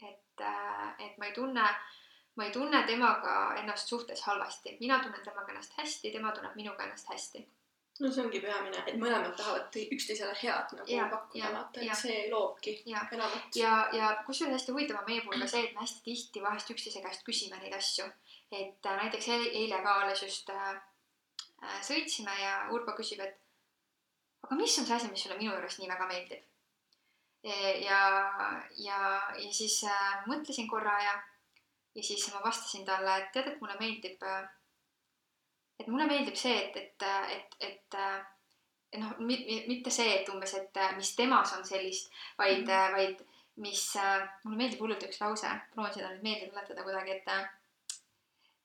et, 0.06 0.40
äh, 0.40 0.92
et 1.06 1.18
ma 1.18 1.26
ei 1.26 1.34
tunne 1.34 1.64
ma 2.38 2.44
ei 2.46 2.52
tunne 2.54 2.82
temaga 2.86 3.54
ennast 3.58 3.88
suhtes 3.90 4.22
halvasti, 4.22 4.76
mina 4.80 4.98
tunnen 5.02 5.22
temaga 5.24 5.52
ennast 5.52 5.72
hästi, 5.78 6.12
tema 6.14 6.32
tunneb 6.32 6.54
minuga 6.54 6.84
ennast 6.84 7.08
hästi. 7.10 7.42
no 8.00 8.10
see 8.14 8.22
ongi 8.22 8.40
peamine, 8.42 8.82
et 8.86 8.98
mõlemad 9.02 9.32
tahavad 9.40 9.78
üksteisele 9.96 10.34
head 10.38 10.74
nagu 10.78 10.92
ja, 10.92 11.08
pakkuda, 11.10 11.48
vaata, 11.54 11.80
et 11.80 11.88
ja. 11.88 11.96
see 11.98 12.18
loobki 12.30 12.76
enamat. 12.86 13.56
ja, 13.58 13.72
ja 13.92 14.10
kusjuures 14.26 14.54
hästi 14.54 14.74
huvitav 14.76 15.00
on 15.00 15.08
meie 15.08 15.24
puhul 15.24 15.42
ka 15.42 15.48
see, 15.50 15.64
et 15.66 15.74
me 15.74 15.82
hästi 15.82 16.04
tihti 16.04 16.42
vahest 16.44 16.70
üksteise 16.74 17.02
käest 17.02 17.26
küsime 17.26 17.58
neid 17.58 17.74
asju. 17.74 18.06
et 18.52 18.86
äh, 18.86 19.00
näiteks 19.02 19.28
eile 19.38 19.82
ka 19.82 19.94
alles 20.04 20.22
just 20.22 20.52
äh, 20.54 20.68
äh, 21.64 21.80
sõitsime 21.88 22.36
ja 22.38 22.52
Urbo 22.76 22.94
küsib, 23.00 23.24
et 23.26 23.34
aga 24.46 24.60
mis 24.62 24.78
on 24.78 24.86
see 24.86 25.00
asi, 25.00 25.10
mis 25.10 25.26
sulle 25.26 25.40
minu 25.40 25.56
juures 25.56 25.80
nii 25.80 25.90
väga 25.90 26.06
meeldib? 26.12 26.46
ja, 27.48 27.98
ja, 28.76 29.02
ja 29.42 29.52
siis 29.58 29.80
äh, 29.90 30.22
mõtlesin 30.30 30.70
korra 30.70 30.94
ja 31.02 31.18
ja 31.94 32.02
siis 32.02 32.28
ma 32.32 32.42
vastasin 32.44 32.84
talle, 32.86 33.16
et 33.18 33.32
tead, 33.32 33.48
et 33.52 33.60
mulle 33.60 33.76
meeldib, 33.80 34.22
et 35.78 35.88
mulle 35.88 36.06
meeldib 36.06 36.36
see, 36.38 36.56
et, 36.64 36.76
et, 36.76 37.06
et, 37.36 37.56
et, 37.68 37.98
et 38.92 39.00
noh, 39.02 39.14
mitte 39.20 39.92
see, 39.94 40.20
et 40.20 40.28
umbes, 40.32 40.54
et 40.58 40.82
mis 40.96 41.14
temas 41.16 41.54
on 41.58 41.64
sellist, 41.64 42.12
vaid 42.38 42.64
mm, 42.64 42.72
-hmm. 42.72 42.96
vaid 42.96 43.24
mis, 43.56 43.84
mulle 44.44 44.56
meeldib 44.56 44.80
hullult 44.84 45.06
üks 45.08 45.20
lause, 45.20 45.54
proovin 45.74 45.94
seda 45.94 46.12
nüüd 46.14 46.26
meelde 46.26 46.50
tuletada 46.50 46.84
kuidagi, 46.86 47.18
et 47.18 47.56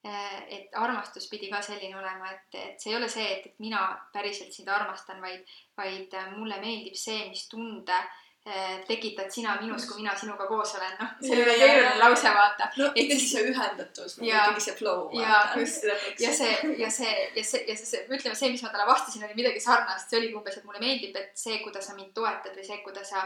et 0.04 0.74
armastus 0.76 1.30
pidi 1.32 1.50
ka 1.50 1.62
selline 1.62 1.96
olema, 1.98 2.32
et, 2.32 2.56
et 2.60 2.82
see 2.82 2.92
ei 2.92 2.98
ole 2.98 3.08
see, 3.10 3.24
et, 3.38 3.46
et 3.46 3.60
mina 3.64 3.86
päriselt 4.14 4.52
sind 4.52 4.68
armastan, 4.68 5.22
vaid, 5.22 5.46
vaid 5.78 6.12
mulle 6.36 6.58
meeldib 6.60 6.98
see, 7.00 7.30
mis 7.30 7.48
tunde 7.48 7.96
eh, 7.96 8.23
tekitad 8.88 9.30
sina 9.32 9.54
minus, 9.62 9.86
kui 9.88 10.02
mina 10.02 10.12
sinuga 10.20 10.46
koos 10.50 10.74
olen, 10.76 10.96
noh, 11.00 11.12
see 11.22 11.38
Ja, 11.40 11.46
ja, 11.48 11.54
keeruline 11.62 11.92
ja. 11.94 12.00
lause, 12.10 12.32
vaata 12.36 12.66
no 12.78 12.86
Et 12.90 12.98
ikkagi 13.06 13.20
siis- 13.20 13.32
see 13.32 13.44
ühendatus 13.52 14.18
nagu 14.18 14.28
ikkagi 14.30 14.62
see 14.66 14.74
flow 14.76 15.10
Jaa, 15.16 15.44
just. 15.56 15.84
ja 16.20 16.34
see, 16.40 16.52
ja 16.78 16.90
see, 16.92 17.14
ja 17.38 17.44
see, 17.44 17.62
ja 17.68 17.76
see, 17.78 17.86
see, 17.86 18.02
ütleme 18.10 18.36
see, 18.36 18.50
mis 18.52 18.64
ma 18.66 18.70
talle 18.74 18.88
vastasin, 18.90 19.24
oli 19.24 19.38
midagi 19.40 19.60
sarnast, 19.64 20.10
see 20.10 20.20
oligi 20.20 20.36
umbes, 20.36 20.58
et 20.60 20.66
mulle 20.68 20.80
meeldib, 20.84 21.16
et 21.16 21.32
see, 21.40 21.60
kuidas 21.64 21.88
sa 21.88 21.96
mind 21.96 22.12
toetad 22.20 22.58
või 22.60 22.68
see, 22.68 22.82
kuidas 22.84 23.10
sa 23.16 23.24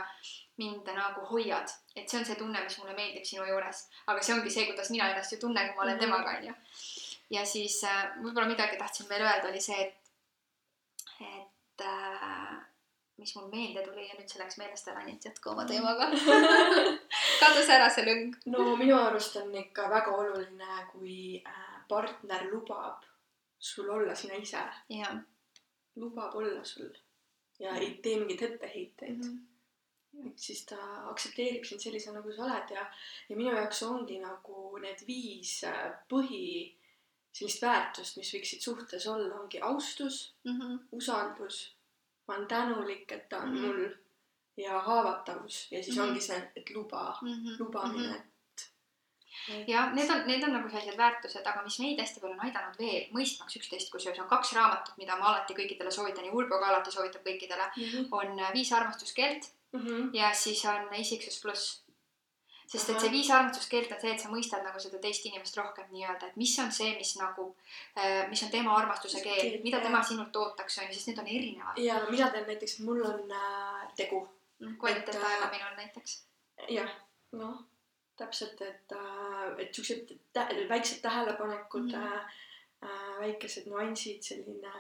mind 0.62 0.86
nagu 1.02 1.26
hoiad, 1.32 1.74
et 1.96 2.06
see 2.10 2.20
on 2.20 2.26
see 2.30 2.36
tunne, 2.38 2.62
mis 2.64 2.78
mulle 2.78 2.94
meeldib 2.98 3.26
sinu 3.26 3.44
juures, 3.50 3.84
aga 4.08 4.22
see 4.22 4.34
ongi 4.38 4.54
see, 4.54 4.66
kuidas 4.70 4.90
mina 4.94 5.10
ennast 5.10 5.34
ju 5.34 5.38
tunnen, 5.42 5.68
kui 5.74 5.76
ma 5.82 5.84
olen 5.88 5.98
Mhm. 5.98 6.06
temaga, 6.06 6.38
onju. 6.38 6.54
ja 7.30 7.42
siis 7.46 7.82
äh, 7.84 8.06
võib-olla 8.22 8.48
midagi 8.48 8.78
tahtsin 8.78 9.10
veel 9.10 9.22
öelda, 9.26 9.50
oli 9.50 9.62
see, 9.62 9.82
et, 9.82 9.96
et 11.22 11.82
äh, 11.86 12.47
mis 13.18 13.34
mul 13.36 13.48
meelde 13.50 13.82
tuli 13.86 14.06
ja 14.08 14.16
nüüd 14.18 14.30
see 14.30 14.42
läks 14.42 14.60
meelest 14.62 14.88
ära, 14.92 15.04
nii 15.06 15.16
et 15.18 15.26
jätku 15.30 15.50
oma 15.54 15.66
teemaga. 15.70 16.10
kadus 17.42 17.72
ära 17.74 17.90
see 17.94 18.06
lõng. 18.06 18.36
no 18.54 18.76
minu 18.80 18.98
arust 19.00 19.40
on 19.42 19.56
ikka 19.64 19.90
väga 19.94 20.14
oluline, 20.14 20.86
kui 20.92 21.42
äh, 21.42 21.68
partner 21.90 22.46
lubab 22.52 23.06
sul 23.60 23.90
olla 23.90 24.16
sina 24.16 24.38
ise, 24.38 24.62
lubab 25.98 26.36
olla 26.38 26.64
sul 26.64 26.94
ja 27.60 27.74
ei 27.76 27.96
tee 28.04 28.20
mingeid 28.20 28.42
etteheiteid 28.52 29.18
mm. 29.18 29.48
-hmm. 30.14 30.32
siis 30.36 30.66
ta 30.66 30.78
aktsepteerib 31.10 31.66
sind 31.66 31.82
sellise, 31.82 32.12
nagu 32.12 32.34
sa 32.34 32.44
oled 32.46 32.76
ja, 32.76 32.86
ja 33.30 33.36
minu 33.36 33.56
jaoks 33.56 33.84
ongi 33.84 34.20
nagu 34.20 34.78
need 34.82 35.02
viis 35.08 35.64
äh, 35.64 35.94
põhi 36.10 36.78
sellist 37.38 37.62
väärtust, 37.62 38.18
mis 38.18 38.34
võiksid 38.34 38.62
suhtes 38.62 39.08
olla, 39.08 39.40
ongi 39.40 39.60
austus, 39.62 40.34
Mhm. 40.44 40.78
usaldus, 40.92 41.77
ma 42.28 42.36
olen 42.36 42.48
tänulik, 42.48 43.12
et 43.12 43.30
ta 43.30 43.38
on 43.38 43.50
mm 43.50 43.56
-hmm. 43.56 43.68
mul 43.68 43.90
ja 44.58 44.80
haavatavus 44.82 45.72
ja 45.72 45.84
siis 45.84 45.96
mm. 45.96 46.04
-hmm. 46.04 46.08
ongi 46.08 46.22
see, 46.22 46.52
et 46.56 46.70
luba, 46.70 47.18
lubamine, 47.60 48.16
et 48.16 48.38
ja 49.68 49.90
need 49.94 50.10
on, 50.10 50.28
need 50.28 50.44
on 50.44 50.54
nagu 50.54 50.70
sellised 50.70 50.98
väärtused, 50.98 51.46
aga 51.46 51.64
mis 51.64 51.80
meid 51.80 52.00
hästi 52.00 52.20
palju 52.20 52.36
on 52.36 52.46
aidanud 52.48 52.80
veel 52.80 53.10
mõistmaks 53.16 53.60
üksteist, 53.60 53.92
kusjuures 53.92 54.20
on 54.20 54.30
kaks 54.32 54.54
raamatut, 54.54 54.98
mida 54.98 55.16
ma 55.20 55.30
alati 55.32 55.54
kõikidele 55.54 55.92
soovitan 55.92 56.26
ja 56.26 56.34
Urbo 56.34 56.60
ka 56.60 56.72
alati 56.72 56.92
soovitab 56.92 57.24
kõikidele, 57.28 57.70
mm. 57.76 58.08
on 58.12 58.40
äh, 58.40 58.54
Viis 58.54 58.74
armastuskeelt 58.74 59.52
-hmm. 59.76 60.10
ja 60.14 60.34
siis 60.34 60.66
on 60.66 60.94
Isiksus 60.94 61.42
pluss. 61.42 61.84
Sest 62.68 62.90
et 62.92 63.00
see 63.00 63.12
viis 63.12 63.30
armastuskeelt 63.32 63.92
on 63.96 64.02
see, 64.02 64.12
et 64.14 64.24
sa 64.24 64.32
mõistad 64.32 64.64
nagu 64.66 64.80
seda 64.84 65.00
teist 65.04 65.26
inimest 65.30 65.58
rohkem 65.58 65.88
nii-öelda, 65.92 66.32
et 66.32 66.40
mis 66.40 66.56
on 66.64 66.72
see, 66.76 66.90
mis 66.98 67.14
nagu, 67.20 67.48
mis 68.30 68.44
on 68.44 68.52
tema 68.52 68.76
armastuse 68.76 69.22
keel 69.24 69.62
mida 69.64 69.80
tema 69.84 70.02
sinult 70.04 70.36
ootaks, 70.36 70.80
on 70.82 70.90
ju, 70.90 70.98
sest 70.98 71.12
need 71.12 71.22
on 71.24 71.32
erinevad. 71.38 71.80
ja 71.82 72.02
mina 72.10 72.30
teen 72.34 72.48
näiteks, 72.48 72.80
mul 72.88 73.04
on 73.08 73.32
äh, 73.32 73.88
tegu, 73.96 74.22
kvaliteet 74.80 75.16
Et, 75.16 75.24
äh, 75.24 75.50
minul 75.52 75.76
näiteks. 75.78 76.18
jah, 76.70 76.92
noh, 77.38 77.64
täpselt, 78.18 78.62
et 78.62 78.92
äh,, 78.92 79.60
et 79.64 79.74
siuksed 79.74 80.14
tä 80.34 80.48
väiksed 80.70 81.02
tähelepanekud 81.02 81.82
mm, 81.82 81.92
-hmm. 81.92 82.30
äh, 82.84 83.20
väikesed 83.20 83.68
nüansid, 83.72 84.22
selline 84.22 84.74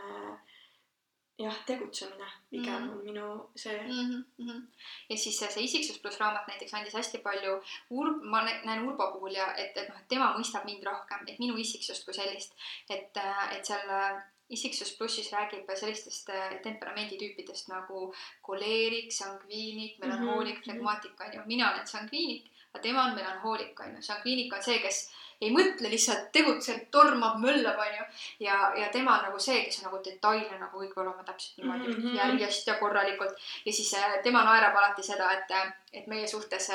jah, 1.39 1.57
tegutsemine 1.65 2.25
pigem 2.49 2.73
mm 2.73 2.79
Mhm. 2.79 2.89
-hmm. 2.89 2.97
on 2.99 3.05
minu 3.05 3.49
see 3.55 3.81
mm. 3.81 4.23
-hmm. 4.39 4.61
ja 5.09 5.17
siis 5.17 5.39
see, 5.39 5.51
see 5.51 5.63
isiksus 5.63 5.99
pluss 5.99 6.19
raamat 6.19 6.47
näiteks 6.47 6.73
andis 6.73 6.93
hästi 6.93 7.17
palju 7.17 7.53
Ur-, 7.91 8.19
ma 8.23 8.41
nä- 8.41 8.61
näen 8.65 8.87
Urbo 8.87 9.11
puhul 9.13 9.31
ja 9.35 9.53
et, 9.55 9.77
et 9.77 9.89
noh, 9.89 9.99
et 9.99 10.07
tema 10.07 10.33
mõistab 10.37 10.65
mind 10.65 10.83
rohkem, 10.83 11.19
et 11.27 11.39
minu 11.39 11.57
isiksust 11.57 12.05
kui 12.05 12.13
sellist, 12.13 12.53
et, 12.89 13.17
et 13.51 13.65
seal 13.65 13.89
äh, 13.89 14.23
isiksus 14.49 14.91
plussis 14.97 15.31
räägib 15.33 15.69
sellistest 15.75 16.29
äh, 16.29 16.61
temperamentitüüpidest 16.63 17.67
nagu 17.67 18.13
koleerik, 18.41 19.11
sangviinik, 19.11 19.99
melanhoolik 19.99 20.53
mm, 20.55 20.59
Mhm, 20.59 20.59
-hmm. 20.59 20.63
flegmaatik 20.63 21.21
on 21.21 21.33
ju, 21.33 21.41
mina 21.45 21.71
olen 21.73 21.87
sangviinik, 21.87 22.45
aga 22.73 22.81
tema 22.81 23.03
on 23.03 23.15
melanhoolik 23.15 23.79
on 23.79 23.95
ju, 23.95 24.01
sangviinik 24.01 24.53
on 24.53 24.63
see, 24.63 24.79
kes 24.79 25.11
ei 25.41 25.51
mõtle 25.53 25.89
lihtsalt, 25.91 26.29
tegutseb, 26.33 26.87
tormab, 26.91 27.37
möllab, 27.41 27.79
onju. 27.79 28.05
ja, 28.39 28.55
ja 28.81 28.87
tema 28.93 29.17
on 29.17 29.27
nagu 29.29 29.39
see, 29.39 29.63
kes 29.65 29.81
on 29.81 29.89
nagu 29.89 29.99
detailne 30.05 30.59
nagu 30.59 30.81
kõik 30.81 30.95
peab 30.95 31.05
olema 31.05 31.25
täpselt 31.27 31.59
niimoodi 31.61 31.91
mm. 31.91 31.99
-hmm. 32.01 32.15
järjest 32.17 32.67
ja 32.67 32.77
korralikult. 32.79 33.43
ja 33.65 33.73
siis 33.73 33.93
äh, 33.93 34.17
tema 34.23 34.43
naerab 34.43 34.75
alati 34.75 35.03
seda, 35.03 35.31
et, 35.37 35.77
et 35.93 36.07
meie 36.07 36.27
suhtes, 36.27 36.71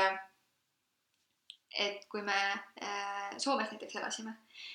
et 1.78 2.05
kui 2.09 2.22
me 2.22 2.39
äh, 2.82 3.30
Soomes 3.39 3.70
näiteks 3.70 3.97
elasime, 3.97 4.34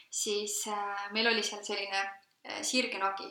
siis 0.09 0.63
äh, 0.67 1.11
meil 1.11 1.27
oli 1.27 1.43
seal 1.43 1.63
selline 1.63 1.99
äh, 1.99 2.61
sirgenagi, 2.61 3.29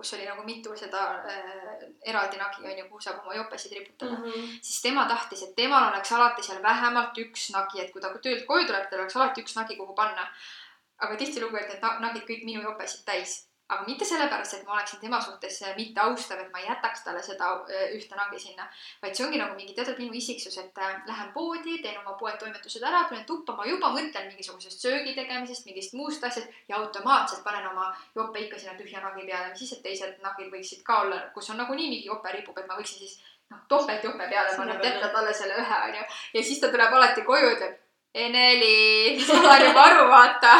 kus 0.00 0.14
oli 0.16 0.24
nagu 0.24 0.44
mitu 0.46 0.72
seda 0.76 1.02
äh, 1.28 1.84
eraldi 2.12 2.40
nagi 2.40 2.64
onju, 2.64 2.86
kuhu 2.88 3.04
saab 3.04 3.20
oma 3.20 3.36
jopesid 3.36 3.76
riputada 3.76 4.16
mm. 4.16 4.24
mm. 4.24 4.32
-hmm 4.32 4.58
siis 4.62 4.82
tema 4.82 5.04
tahtis, 5.08 5.42
et 5.42 5.54
temal 5.56 5.88
oleks 5.90 6.12
alati 6.12 6.42
seal 6.42 6.62
vähemalt 6.62 7.18
üks 7.24 7.50
nagi, 7.52 7.80
et 7.82 7.92
kui 7.92 8.02
ta 8.02 8.10
töölt 8.26 8.46
koju 8.46 8.66
tuleb, 8.66 8.88
tal 8.90 9.00
oleks 9.04 9.16
alati 9.16 9.44
üks 9.44 9.56
nagi, 9.56 9.76
kuhu 9.76 9.94
panna. 9.94 10.26
aga 11.04 11.16
tihtilugu 11.16 11.56
olid 11.56 11.68
need 11.68 11.82
na- 11.82 11.98
nagid 12.00 12.26
kõik 12.28 12.42
minu 12.44 12.62
jopesid 12.62 13.04
täis. 13.04 13.49
Aga 13.70 13.86
mitte 13.86 14.04
sellepärast, 14.04 14.54
et 14.56 14.66
ma 14.66 14.74
oleksin 14.74 15.00
tema 15.00 15.20
suhtes 15.22 15.60
äh, 15.62 15.74
mitte 15.76 16.00
austav, 16.02 16.40
et 16.42 16.50
ma 16.52 16.58
ei 16.58 16.66
jätaks 16.66 17.04
talle 17.06 17.22
seda 17.22 17.50
äh, 17.70 17.94
ühte 17.96 18.18
nagi 18.18 18.40
sinna, 18.42 18.66
vaid 19.02 19.14
see 19.14 19.26
ongi 19.26 19.40
nagu 19.40 19.54
mingi 19.58 19.74
teatud 19.76 19.98
minu 20.02 20.16
isiksus, 20.18 20.58
et 20.62 20.78
äh, 20.82 20.96
lähen 21.06 21.32
poodi, 21.34 21.78
teen 21.84 21.98
oma 22.02 22.16
poetoimetused 22.20 22.86
ära, 22.90 23.04
tulen 23.08 23.26
tuppa, 23.28 23.54
ma 23.58 23.66
juba 23.68 23.92
mõtlen 23.94 24.30
mingisugusest 24.32 24.86
söögi 24.86 25.14
tegemisest, 25.18 25.66
mingist 25.68 25.94
muust 25.98 26.24
asjast 26.26 26.50
ja 26.68 26.80
automaatselt 26.80 27.44
panen 27.46 27.68
oma 27.70 27.90
jope 28.16 28.46
ikka 28.46 28.58
sinna 28.58 28.74
tühja 28.78 29.02
nagi 29.04 29.26
peale, 29.28 29.52
mis 29.52 29.62
siis, 29.62 29.76
et 29.76 29.84
teised 29.86 30.24
nagid 30.24 30.50
võiksid 30.54 30.82
ka 30.86 31.02
olla, 31.04 31.22
kus 31.36 31.52
on 31.54 31.62
nagunii 31.62 31.92
mingi 31.92 32.08
jope 32.10 32.34
ripub, 32.34 32.58
et 32.58 32.66
ma 32.70 32.78
võiksin 32.80 33.04
siis 33.04 33.20
noh, 33.50 33.62
topeltjope 33.70 34.26
peale 34.32 34.56
panna, 34.56 34.80
jätta 34.82 35.12
talle 35.14 35.34
selle 35.34 35.62
ühe 35.62 35.78
onju. 35.90 36.08
ja 36.34 36.42
siis 36.42 36.60
ta 36.62 36.72
tuleb 36.74 36.98
alati 36.98 37.26
koju, 37.26 37.54
ütleb 37.54 37.79
Eneli, 38.14 39.14
siis 39.18 39.28
ma 39.30 39.42
saan 39.44 39.60
juba 39.62 39.82
aru, 39.86 40.06
vaata, 40.10 40.56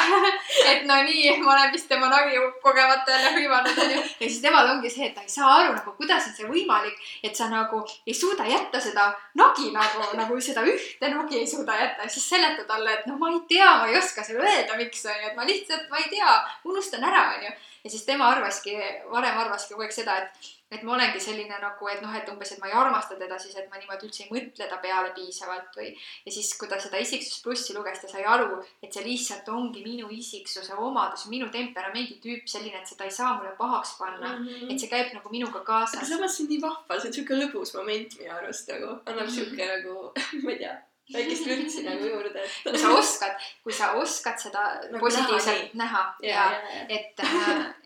et 0.70 0.84
no 0.86 1.00
nii, 1.02 1.32
ma 1.42 1.56
olen 1.56 1.72
vist 1.72 1.88
tema 1.90 2.06
nagi 2.06 2.38
kogemata 2.62 3.10
jälle 3.10 3.32
hõivanud 3.34 3.80
onju. 3.84 4.04
ja 4.04 4.28
siis 4.28 4.38
temal 4.44 4.70
ongi 4.70 4.92
see, 4.92 5.08
et 5.08 5.16
ta 5.16 5.24
ei 5.26 5.32
saa 5.32 5.48
aru 5.56 5.72
nagu, 5.74 5.94
kuidas 5.96 6.28
on 6.30 6.36
see 6.36 6.46
võimalik, 6.46 7.00
et 7.26 7.34
sa 7.34 7.48
nagu 7.50 7.80
ei 8.06 8.14
suuda 8.14 8.46
jätta 8.46 8.78
seda 8.84 9.08
nagi 9.42 9.72
nagu, 9.74 10.06
nagu 10.20 10.38
seda 10.46 10.62
ühte 10.62 11.10
nagi 11.10 11.40
ei 11.40 11.50
suuda 11.50 11.80
jätta 11.80 12.06
ja 12.06 12.14
siis 12.14 12.30
seleta 12.36 12.68
talle, 12.70 12.94
et 13.00 13.10
no 13.10 13.18
ma 13.18 13.32
ei 13.34 13.42
tea, 13.50 13.72
ma 13.82 13.90
ei 13.90 13.98
oska 13.98 14.22
sulle 14.22 14.46
öelda, 14.46 14.78
miks 14.78 15.02
onju, 15.10 15.32
et 15.32 15.42
ma 15.42 15.50
lihtsalt, 15.50 15.90
ma 15.90 15.98
ei 16.04 16.06
tea, 16.14 16.38
unustan 16.70 17.10
ära 17.10 17.26
onju. 17.34 17.50
ja 17.82 17.90
siis 17.90 18.06
tema 18.06 18.30
arvaski, 18.30 18.78
varem 19.10 19.42
arvaski 19.42 19.74
kogu 19.74 19.88
aeg 19.88 19.98
seda, 19.98 20.22
et 20.22 20.54
et 20.70 20.82
ma 20.82 20.94
olengi 20.94 21.20
selline 21.20 21.56
nagu, 21.62 21.88
et 21.88 22.02
noh, 22.02 22.12
et 22.14 22.28
umbes, 22.28 22.52
et 22.52 22.60
ma 22.60 22.68
ei 22.68 22.76
armasta 22.82 23.16
teda 23.18 23.38
siis, 23.38 23.56
et 23.56 23.70
ma 23.70 23.78
niimoodi 23.80 24.06
üldse 24.06 24.22
ei 24.24 24.30
mõtle 24.30 24.68
ta 24.70 24.76
peale 24.82 25.10
piisavalt 25.16 25.76
või. 25.76 25.88
ja 26.26 26.32
siis, 26.32 26.52
kui 26.58 26.68
ta 26.68 26.78
seda 26.80 26.98
isiksus 26.98 27.42
plussi 27.42 27.74
luges, 27.74 27.98
ta 28.00 28.08
sai 28.08 28.24
aru, 28.24 28.60
et 28.82 28.92
see 28.92 29.04
lihtsalt 29.04 29.48
ongi 29.48 29.82
minu 29.84 30.08
isiksuse 30.14 30.74
omadus, 30.74 31.26
minu 31.32 31.48
temperamendi 31.50 32.20
tüüp 32.22 32.46
selline, 32.46 32.80
et 32.82 32.86
seda 32.86 33.04
ei 33.04 33.10
saa 33.10 33.32
mulle 33.38 33.54
pahaks 33.58 33.96
panna 33.98 34.36
mm. 34.38 34.46
-hmm. 34.46 34.72
et 34.72 34.80
see 34.80 34.88
käib 34.92 35.14
nagu 35.14 35.28
minuga 35.30 35.64
kaasas. 35.64 36.08
samas 36.08 36.36
see 36.36 36.44
on 36.44 36.50
nii 36.50 36.62
vahva, 36.62 37.00
see 37.00 37.08
on 37.08 37.14
siuke 37.18 37.34
lõbus 37.42 37.74
moment 37.76 38.18
minu 38.20 38.32
arust 38.36 38.68
nagu, 38.68 38.92
annab 39.06 39.26
Mhm. 39.26 39.34
siuke 39.34 39.66
nagu, 39.66 40.12
ma 40.44 40.50
ei 40.50 40.58
tea, 40.58 40.76
väikest 41.14 41.48
vürtsi 41.48 41.86
nagu 41.86 42.06
juurde, 42.10 42.44
kui 42.64 42.82
sa 42.82 42.92
oskad, 42.96 43.48
kui 43.64 43.74
sa 43.74 43.92
oskad 44.00 44.38
seda 44.42 44.66
Nagu 44.90 45.02
positiivselt 45.04 45.74
näha 45.78 46.04
ja, 46.22 46.28
ja 46.28 46.44
ja, 46.52 46.60
ja. 46.78 46.86
et, 46.88 47.24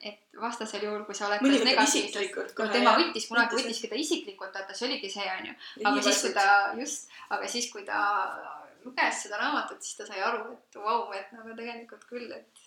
et 0.02 0.40
vastasel 0.40 0.84
juhul, 0.84 1.04
kui 1.06 1.16
sa 1.16 1.28
oled 1.28 1.44
mõni 1.44 1.60
võtab 1.62 1.86
isiklikult 1.86 2.52
kohe. 2.56 2.72
tema 2.74 2.96
võttis, 2.98 3.28
kunagi 3.30 3.58
Võttis, 3.58 3.82
ta 3.88 3.98
isiklikult, 3.98 4.54
vaata 4.54 4.76
see 4.76 4.88
oligi 4.88 5.10
see 5.12 5.26
onju. 5.38 5.54
aga 5.84 6.04
siis, 6.08 6.20
kui 6.24 6.34
ta 6.36 6.46
just, 6.80 7.16
aga 7.36 7.50
siis, 7.50 7.70
kui 7.72 7.86
ta 7.86 8.02
luges 8.84 9.24
seda 9.24 9.40
raamatut, 9.40 9.80
siis 9.82 9.96
ta 9.98 10.06
sai 10.08 10.20
aru, 10.24 10.52
et 10.52 10.78
vau 10.78 11.06
wow,, 11.06 11.16
et 11.16 11.32
nagu 11.36 11.56
tegelikult 11.56 12.04
küll, 12.10 12.28
et 12.34 12.64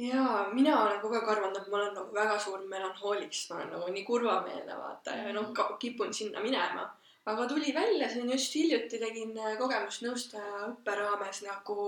jaa, 0.00 0.48
mina 0.52 0.74
olen 0.82 1.00
kogu 1.02 1.20
aeg 1.20 1.30
arvanud, 1.36 1.60
et 1.60 1.70
ma 1.70 1.80
olen 1.80 1.94
nagu 2.00 2.16
väga 2.16 2.38
suur 2.42 2.64
melanhoolik, 2.70 3.32
sest 3.32 3.52
ma 3.52 3.60
olen 3.60 3.72
nagu 3.76 3.94
nii 3.94 4.04
kurvameelne 4.08 4.78
vaata 4.80 5.16
ja 5.20 5.34
noh, 5.36 5.52
kipun 5.80 6.14
sinna 6.14 6.42
minema. 6.42 6.88
Aga 7.26 7.46
tuli 7.48 7.74
välja, 7.74 8.08
siin 8.08 8.30
just 8.30 8.54
hiljuti 8.54 8.98
tegin 9.00 9.38
äh, 9.38 9.56
kogemusnõustaja 9.60 10.68
õppe 10.68 10.94
raames 10.98 11.42
nagu 11.46 11.78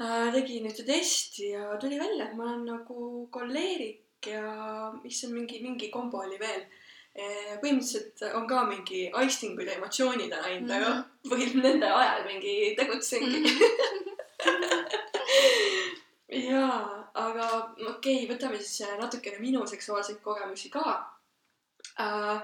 äh, 0.00 0.32
tegin 0.34 0.68
ühte 0.70 0.86
testi 0.88 1.50
ja 1.52 1.76
tuli 1.80 1.98
välja, 2.00 2.28
et 2.28 2.36
ma 2.38 2.50
olen 2.50 2.64
nagu 2.70 3.28
kolleerik 3.30 4.26
ja 4.26 4.90
mis 5.02 5.24
on 5.26 5.36
mingi, 5.36 5.60
mingi 5.62 5.90
kombo 5.92 6.24
oli 6.24 6.38
veel. 6.40 6.66
põhimõtteliselt 7.16 8.20
on 8.36 8.44
ka 8.44 8.66
mingi 8.68 9.06
aistingud 9.16 9.64
ja 9.64 9.78
emotsioonid 9.78 10.34
on 10.36 10.42
ainult, 10.44 10.72
aga 10.76 10.88
Mhm. 10.90 11.30
põhimõtteliselt 11.30 11.64
nende 11.64 11.88
ajal 11.88 12.26
mingi 12.26 12.74
tegutsengi 12.76 13.40
jaa, 16.50 16.80
aga 17.14 17.46
okei 17.88 17.90
okay,, 17.90 18.28
võtame 18.28 18.60
siis 18.60 18.84
natukene 19.00 19.40
minu 19.40 19.64
seksuaalseid 19.66 20.20
kogemusi 20.20 20.68
ka 20.74 20.84
äh,. 22.00 22.42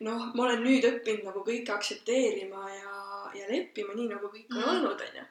noh, 0.00 0.28
ma 0.34 0.42
olen 0.44 0.62
nüüd 0.62 0.84
õppinud 0.84 1.24
nagu 1.26 1.40
kõike 1.46 1.72
aktsepteerima 1.74 2.62
ja, 2.70 2.92
ja 3.34 3.48
leppima 3.50 3.94
nii, 3.94 4.08
nagu 4.14 4.28
kõik 4.30 4.46
on 4.54 4.60
Mhm. 4.62 4.68
olnud, 4.76 5.00
onju. 5.08 5.24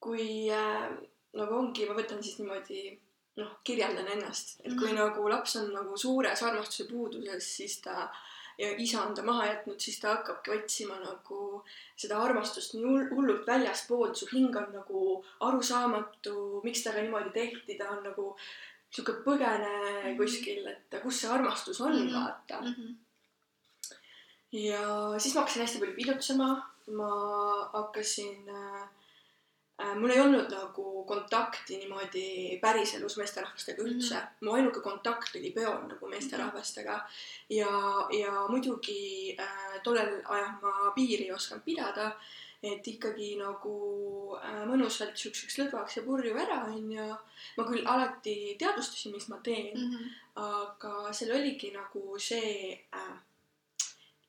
kui 0.00 0.50
äh, 0.52 0.90
nagu 1.38 1.54
ongi, 1.58 1.86
ma 1.88 1.94
võtan 1.96 2.20
siis 2.22 2.38
niimoodi 2.38 2.82
noh, 3.40 3.56
kirjeldan 3.66 4.06
ennast, 4.14 4.58
et 4.62 4.74
kui 4.78 4.88
Mhm. 4.92 4.96
nagu 5.00 5.28
laps 5.28 5.56
on 5.56 5.72
nagu 5.72 5.96
suures 5.98 6.42
armastuse 6.42 6.88
puuduses, 6.90 7.56
siis 7.56 7.80
ta 7.80 8.10
ja 8.58 8.68
isa 8.78 9.00
on 9.02 9.14
ta 9.14 9.22
maha 9.22 9.46
jätnud, 9.48 9.80
siis 9.80 9.98
ta 10.00 10.14
hakkabki 10.16 10.50
otsima 10.54 10.94
nagu 11.02 11.64
seda 11.96 12.20
armastust 12.22 12.74
nii 12.74 13.08
hullult 13.10 13.46
väljaspoolt, 13.46 14.14
su 14.16 14.26
hing 14.32 14.54
on 14.56 14.68
nagu 14.72 15.24
arusaamatu, 15.40 16.60
miks 16.62 16.84
talle 16.84 17.02
niimoodi 17.02 17.32
tehti, 17.34 17.74
ta 17.78 17.88
on 17.90 18.04
nagu 18.04 18.36
sihuke 18.94 19.16
põgene 19.26 19.72
mhm. 19.74 20.16
kuskil, 20.20 20.66
et 20.70 21.00
kus 21.02 21.22
see 21.22 21.30
armastus 21.36 21.80
on 21.80 21.92
mm, 21.92 22.08
-hmm. 22.08 22.14
vaata 22.14 22.60
mm. 22.60 22.74
-hmm. 22.74 22.92
ja 24.64 24.84
siis 25.18 25.34
ma 25.34 25.40
hakkasin 25.40 25.62
hästi 25.62 25.80
palju 25.82 25.96
pidutsema, 25.96 26.50
ma 26.98 27.10
hakkasin 27.72 28.50
äh, 28.60 28.84
Äh, 29.82 29.96
mul 29.98 30.12
ei 30.14 30.20
olnud 30.22 30.52
nagu 30.54 30.84
kontakti 31.08 31.80
niimoodi 31.80 32.58
päriselus 32.62 33.16
meesterahvastega 33.18 33.82
üldse 33.82 34.14
mm. 34.14 34.20
-hmm. 34.20 34.44
mu 34.46 34.52
ainuke 34.54 34.80
kontakt 34.80 35.34
oli 35.36 35.50
peol 35.50 35.80
nagu 35.88 36.08
meesterahvastega 36.12 37.00
ja, 37.50 37.72
ja 38.20 38.44
muidugi 38.48 39.34
äh, 39.34 39.80
tollel 39.82 40.20
ajal 40.24 40.52
ma 40.62 40.92
piiri 40.94 41.24
ei 41.24 41.32
osanud 41.32 41.64
pidada. 41.64 42.12
Et 42.72 42.86
ikkagi 42.88 43.34
nagu 43.40 43.74
äh, 44.38 44.62
mõnusalt 44.68 45.18
siukseks 45.20 45.58
lõdvaks 45.60 45.98
ja 45.98 46.04
purju 46.06 46.36
ära 46.44 46.62
onju. 46.70 47.08
ma 47.56 47.66
küll 47.68 47.86
alati 47.86 48.36
teadvustasin, 48.60 49.12
mis 49.12 49.28
ma 49.28 49.40
teen 49.44 49.74
mm, 49.74 49.90
-hmm. 49.90 50.14
aga 50.46 51.12
seal 51.12 51.34
oligi 51.36 51.72
nagu 51.74 52.18
see 52.18 52.72
äh, 52.72 53.12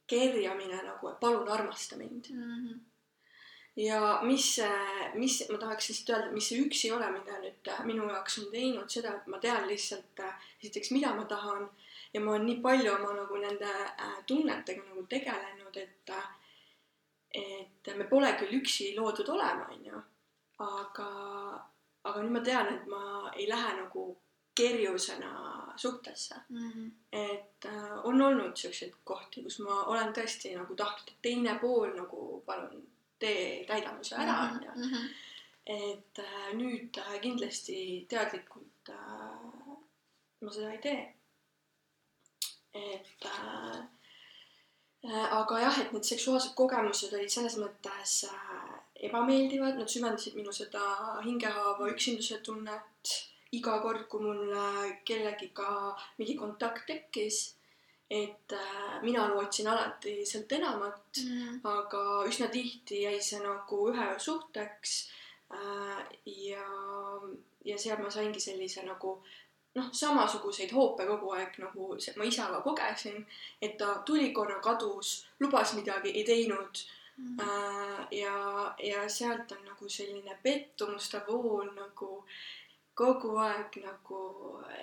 kerjamine 0.08 0.82
nagu, 0.84 1.10
et 1.10 1.20
palun 1.20 1.50
armasta 1.50 1.98
mind 1.98 2.30
mm. 2.32 2.52
-hmm 2.52 2.84
ja 3.76 4.20
mis, 4.24 4.62
mis 5.14 5.44
ma 5.52 5.58
tahaks 5.58 5.90
lihtsalt 5.90 6.10
öelda, 6.10 6.32
mis 6.32 6.48
see 6.50 6.62
üksi 6.64 6.92
olemine 6.96 7.40
nüüd 7.42 7.72
äh, 7.72 7.82
minu 7.88 8.08
jaoks 8.08 8.40
on 8.40 8.48
teinud 8.54 8.92
seda, 8.92 9.16
et 9.18 9.28
ma 9.32 9.40
tean 9.44 9.68
lihtsalt 9.68 10.24
äh, 10.24 10.48
esiteks, 10.62 10.94
mida 10.96 11.12
ma 11.16 11.26
tahan 11.28 11.68
ja 12.14 12.22
ma 12.22 12.36
olen 12.36 12.48
nii 12.48 12.62
palju 12.64 12.94
oma 12.96 13.12
nagu 13.18 13.42
nende 13.42 13.72
äh, 13.86 14.16
tunnetega 14.28 14.86
nagu 14.88 15.04
tegelenud, 15.12 15.78
et 15.78 16.14
et 17.36 17.90
me 17.98 18.06
pole 18.10 18.32
küll 18.40 18.60
üksi 18.60 18.94
loodud 18.98 19.30
olema, 19.34 19.68
onju, 19.74 20.02
aga, 20.66 21.10
aga 22.04 22.22
nüüd 22.22 22.38
ma 22.38 22.44
tean, 22.46 22.70
et 22.74 22.86
ma 22.88 23.32
ei 23.36 23.50
lähe 23.50 23.74
nagu 23.82 24.06
kerjusena 24.56 25.74
suhtesse 25.76 26.36
mm. 26.50 26.72
-hmm. 26.72 26.92
et 27.12 27.66
äh, 27.66 28.06
on 28.06 28.22
olnud 28.22 28.56
siukseid 28.58 28.94
kohti, 29.04 29.44
kus 29.44 29.60
ma 29.60 29.84
olen 29.84 30.14
tõesti 30.14 30.56
nagu 30.56 30.76
tahtnud, 30.76 31.10
et 31.10 31.22
teine 31.22 31.58
pool 31.60 31.92
nagu 31.98 32.44
palun 32.46 32.88
tee 33.20 33.66
täidamuse 33.68 34.16
ära, 34.16 34.44
mhm, 34.44 34.56
onju. 34.56 34.72
Mhm. 34.76 35.06
et 35.66 36.20
äh, 36.20 36.54
nüüd 36.54 36.98
äh, 36.98 37.20
kindlasti 37.22 38.06
teadlikult 38.10 38.90
äh, 38.90 39.76
ma 40.42 40.52
seda 40.52 40.72
ei 40.72 40.78
tee. 40.78 41.14
et 42.74 43.26
äh, 43.26 43.84
aga 45.14 45.60
jah, 45.62 45.80
et 45.82 45.92
need 45.94 46.08
seksuaalsed 46.08 46.56
kogemused 46.58 47.14
olid 47.14 47.32
selles 47.32 47.58
mõttes 47.62 48.18
äh, 48.30 48.72
ebameeldivad, 49.10 49.78
nad 49.78 49.92
süvendasid 49.92 50.38
minu 50.38 50.54
seda 50.56 50.82
hingehaava 51.26 51.90
üksinduse 51.92 52.40
tunnet 52.46 53.16
iga 53.56 53.78
kord, 53.84 54.08
kui 54.10 54.24
mul 54.24 54.56
äh, 54.56 54.96
kellegiga 55.06 55.94
mingi 56.18 56.38
kontakt 56.40 56.88
tekkis 56.90 57.44
et 58.10 58.54
äh, 58.54 59.02
mina 59.02 59.28
lootsin 59.30 59.68
alati 59.68 60.20
sealt 60.26 60.52
enamat 60.52 61.22
mm., 61.24 61.62
aga 61.66 62.02
üsna 62.30 62.50
tihti 62.54 63.02
jäi 63.06 63.18
see 63.22 63.42
nagu 63.42 63.80
ühe 63.90 64.10
suhteks 64.22 64.94
äh,. 65.54 66.04
ja, 66.26 66.68
ja 67.66 67.78
seal 67.82 68.04
ma 68.04 68.12
saingi 68.14 68.40
sellise 68.40 68.86
nagu 68.86 69.18
noh, 69.76 69.88
samasuguseid 69.92 70.72
hoope 70.72 71.06
kogu 71.06 71.32
aeg 71.38 71.58
nagu 71.64 71.88
ma 72.18 72.28
isaga 72.28 72.62
kogesin, 72.64 73.26
et 73.62 73.78
ta 73.78 74.02
tuli 74.06 74.32
korra, 74.32 74.60
kadus, 74.60 75.26
lubas 75.40 75.74
midagi, 75.80 76.14
ei 76.16 76.24
teinud 76.24 76.84
mm.. 77.18 77.40
Äh, 77.40 78.08
ja, 78.12 78.76
ja 78.84 79.10
sealt 79.10 79.52
on 79.52 79.66
nagu 79.66 79.90
selline 79.90 80.38
pettumuste 80.44 81.22
vool 81.28 81.74
nagu 81.76 82.24
kogu 82.96 83.36
aeg 83.44 83.76
nagu 83.84 84.22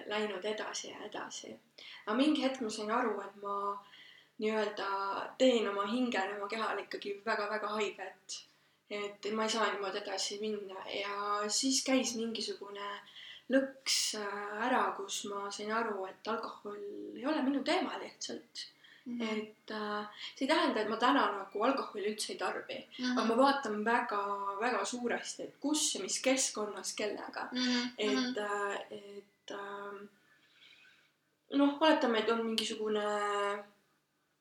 läinud 0.07 0.45
edasi 0.45 0.91
ja 0.91 0.99
edasi. 1.09 1.57
aga 2.07 2.17
mingi 2.17 2.43
hetk 2.45 2.61
ma 2.61 2.71
sain 2.71 2.91
aru, 2.91 3.17
et 3.21 3.37
ma 3.43 3.57
nii-öelda 4.39 4.89
teen 5.39 5.69
oma 5.69 5.87
hingele, 5.87 6.37
oma 6.37 6.49
kehale 6.49 6.83
ikkagi 6.83 7.15
väga-väga 7.25 7.69
haiget. 7.77 8.39
et 8.91 9.27
ma 9.33 9.45
ei 9.49 9.51
saa 9.51 9.71
niimoodi 9.71 10.03
edasi 10.03 10.39
minna 10.41 10.85
ja 10.93 11.49
siis 11.49 11.85
käis 11.85 12.15
mingisugune 12.17 12.89
lõks 13.51 13.97
äh, 14.21 14.67
ära, 14.69 14.85
kus 14.97 15.25
ma 15.31 15.51
sain 15.51 15.73
aru, 15.73 16.07
et 16.07 16.29
alkohol 16.29 16.79
ei 17.17 17.27
ole 17.27 17.43
minu 17.43 17.65
teema 17.65 17.99
lihtsalt 18.03 18.69
Mm 19.05 19.19
-hmm. 19.19 19.31
et 19.33 19.71
äh, 19.71 20.07
see 20.37 20.45
ei 20.45 20.49
tähenda, 20.49 20.81
et 20.81 20.89
ma 20.89 20.97
täna 20.97 21.23
nagu 21.33 21.63
alkoholi 21.63 22.07
üldse 22.11 22.33
ei 22.33 22.39
tarbi 22.39 22.75
mm, 22.75 23.05
-hmm. 23.05 23.13
aga 23.13 23.25
ma 23.25 23.37
vaatan 23.37 23.85
väga-väga 23.85 24.85
suuresti, 24.85 25.43
et 25.43 25.57
kus 25.61 25.95
ja 25.95 26.03
mis 26.03 26.21
keskkonnas 26.23 26.95
kellega 26.95 27.49
mm. 27.53 27.59
-hmm. 27.59 27.89
et 27.99 28.39
äh,, 28.39 28.77
et 28.91 29.51
äh, 29.51 30.09
noh, 31.51 31.83
oletame, 31.83 32.19
et 32.19 32.31
on 32.31 32.47
mingisugune 32.47 33.03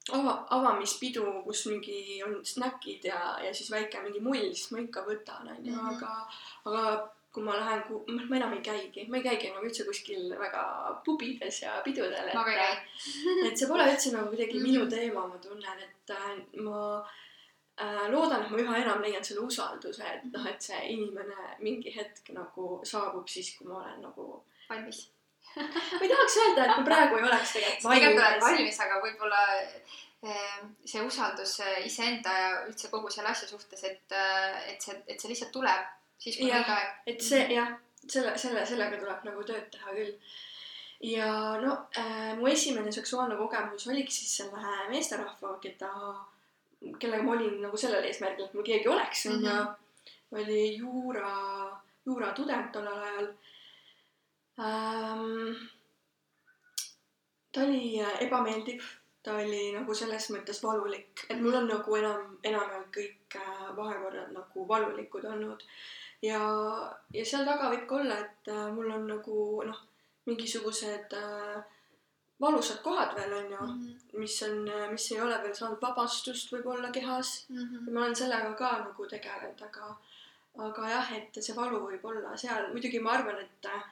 ava, 0.10 0.36
avamispidu, 0.50 1.26
kus 1.46 1.66
mingi 1.66 2.24
on 2.24 2.40
snäkid 2.46 3.06
ja, 3.06 3.20
ja 3.46 3.54
siis 3.54 3.72
väike 3.72 4.02
mingi 4.02 4.20
mull, 4.20 4.54
siis 4.54 4.72
ma 4.72 4.82
ikka 4.82 5.04
võtan, 5.08 5.52
onju, 5.56 5.76
mhm. 5.76 5.90
aga, 5.96 6.14
aga 6.66 6.84
kui 7.32 7.44
ma 7.44 7.56
lähen, 7.56 7.84
ma 8.28 8.36
enam 8.36 8.54
ei 8.58 8.64
käigi, 8.66 9.06
ma 9.08 9.20
ei 9.20 9.24
käigi 9.24 9.48
enam 9.48 9.64
üldse 9.64 9.86
kuskil 9.88 10.34
väga 10.40 10.64
pubides 11.06 11.62
ja 11.64 11.78
pidudel, 11.86 12.28
et 12.28 12.36
et 13.48 13.56
see 13.56 13.70
pole 13.70 13.86
üldse 13.88 14.12
nagu 14.16 14.34
kuidagi 14.34 14.60
minu 14.60 14.84
teema, 14.92 15.24
ma 15.30 15.40
tunnen, 15.44 15.86
et 15.86 16.14
äh, 16.16 16.34
ma 16.66 16.82
äh, 17.00 18.10
loodan, 18.12 18.44
et 18.44 18.52
ma 18.52 18.60
üha 18.66 18.82
enam 18.82 19.04
leian 19.06 19.24
selle 19.24 19.46
usalduse, 19.48 20.04
et 20.18 20.28
noh, 20.34 20.50
et 20.52 20.68
see 20.68 20.82
inimene 20.98 21.56
mingi 21.64 21.96
hetk 21.96 22.34
nagu 22.36 22.82
saabub 22.92 23.32
siis, 23.32 23.54
kui 23.56 23.72
ma 23.72 23.80
olen 23.80 24.04
nagu 24.10 24.28
valmis. 24.68 25.06
ma 25.56 26.04
ei 26.04 26.12
tahaks 26.12 26.38
öelda, 26.44 26.68
et 26.68 26.76
ma 26.76 26.86
praegu 26.92 27.16
ei 27.22 27.30
oleks 27.30 27.56
tegelikult 27.56 27.88
valmis. 27.88 28.04
tegelikult 28.04 28.28
oled 28.28 28.46
valmis, 28.50 28.82
aga 28.88 29.00
võib-olla 29.08 29.42
äh, 29.56 30.60
see 30.84 31.08
usaldus 31.08 31.56
iseenda 31.88 32.36
ja 32.44 32.54
üldse 32.68 32.92
kogu 32.92 33.08
selle 33.16 33.32
asja 33.32 33.48
suhtes, 33.56 33.88
et, 33.88 34.20
äh, 34.20 34.62
et 34.76 34.84
see, 34.84 35.00
et 35.08 35.16
see 35.16 35.32
lihtsalt 35.32 35.56
tuleb 35.56 35.98
siis 36.22 36.38
kui 36.38 36.50
õige 36.50 36.76
aeg. 36.76 36.96
et 37.10 37.26
see 37.26 37.42
jah, 37.56 37.74
selle, 38.08 38.34
selle, 38.38 38.64
sellega 38.68 39.00
tuleb 39.02 39.28
nagu 39.28 39.46
tööd 39.48 39.68
teha 39.74 39.96
küll. 39.98 40.14
ja 41.12 41.30
no 41.62 41.76
äh, 41.98 42.32
mu 42.38 42.50
esimene 42.52 42.94
seksuaalne 42.94 43.38
kogemus 43.40 43.88
oligi 43.90 44.14
siis 44.14 44.38
selle 44.42 44.76
meesterahva, 44.92 45.56
keda, 45.64 45.92
kellega 47.02 47.26
ma 47.26 47.36
olin 47.38 47.60
nagu 47.66 47.78
sellel 47.78 48.06
eesmärgil, 48.10 48.48
et 48.48 48.58
mul 48.58 48.68
keegi 48.68 48.90
oleks, 48.90 49.26
onju 49.34 49.50
-hmm.. 49.50 49.76
oli 50.42 50.64
juura, 50.78 51.36
juuratudeng 52.06 52.72
tollel 52.72 53.06
ajal 53.10 53.30
ähm,. 54.62 55.70
ta 57.52 57.64
oli 57.68 58.02
äh, 58.02 58.18
ebameeldiv 58.28 58.84
ta 59.24 59.36
oli 59.38 59.72
nagu 59.74 59.94
selles 59.94 60.30
mõttes 60.34 60.62
valulik, 60.64 61.26
et 61.30 61.42
mul 61.42 61.54
on 61.60 61.68
nagu 61.70 61.98
enam, 61.98 62.38
enamjaolt 62.44 62.94
kõik 62.96 63.36
äh, 63.38 63.68
vahekorrad 63.78 64.32
nagu 64.34 64.68
valulikud 64.68 65.26
olnud 65.34 65.66
ja, 66.22 66.42
ja 67.14 67.26
seal 67.26 67.46
taga 67.46 67.70
võib 67.74 67.86
ka 67.90 68.02
olla, 68.02 68.18
et 68.26 68.52
äh, 68.54 68.66
mul 68.76 68.92
on 68.92 69.08
nagu 69.10 69.38
noh, 69.68 69.80
mingisugused 70.30 71.16
äh, 71.18 71.62
valusad 72.42 72.82
kohad 72.84 73.16
veel 73.16 73.34
onju 73.34 73.58
mm, 73.58 73.68
-hmm. 73.68 74.20
mis 74.20 74.44
on, 74.44 74.70
mis 74.92 75.12
ei 75.12 75.22
ole 75.22 75.38
veel 75.44 75.56
saanud 75.56 75.82
vabastust 75.82 76.54
võib-olla 76.54 76.92
kehas 76.92 77.46
mm. 77.50 77.58
-hmm. 77.58 77.94
ma 77.94 78.04
olen 78.06 78.16
sellega 78.16 78.54
ka 78.54 78.72
nagu 78.86 79.08
tegelenud, 79.08 79.62
aga, 79.70 79.96
aga 80.68 80.90
jah, 80.90 81.12
et 81.18 81.44
see 81.44 81.56
valu 81.56 81.82
võib 81.88 82.06
olla 82.14 82.38
seal, 82.38 82.72
muidugi 82.72 83.00
ma 83.00 83.12
arvan, 83.18 83.40
et 83.46 83.66
äh, 83.74 83.84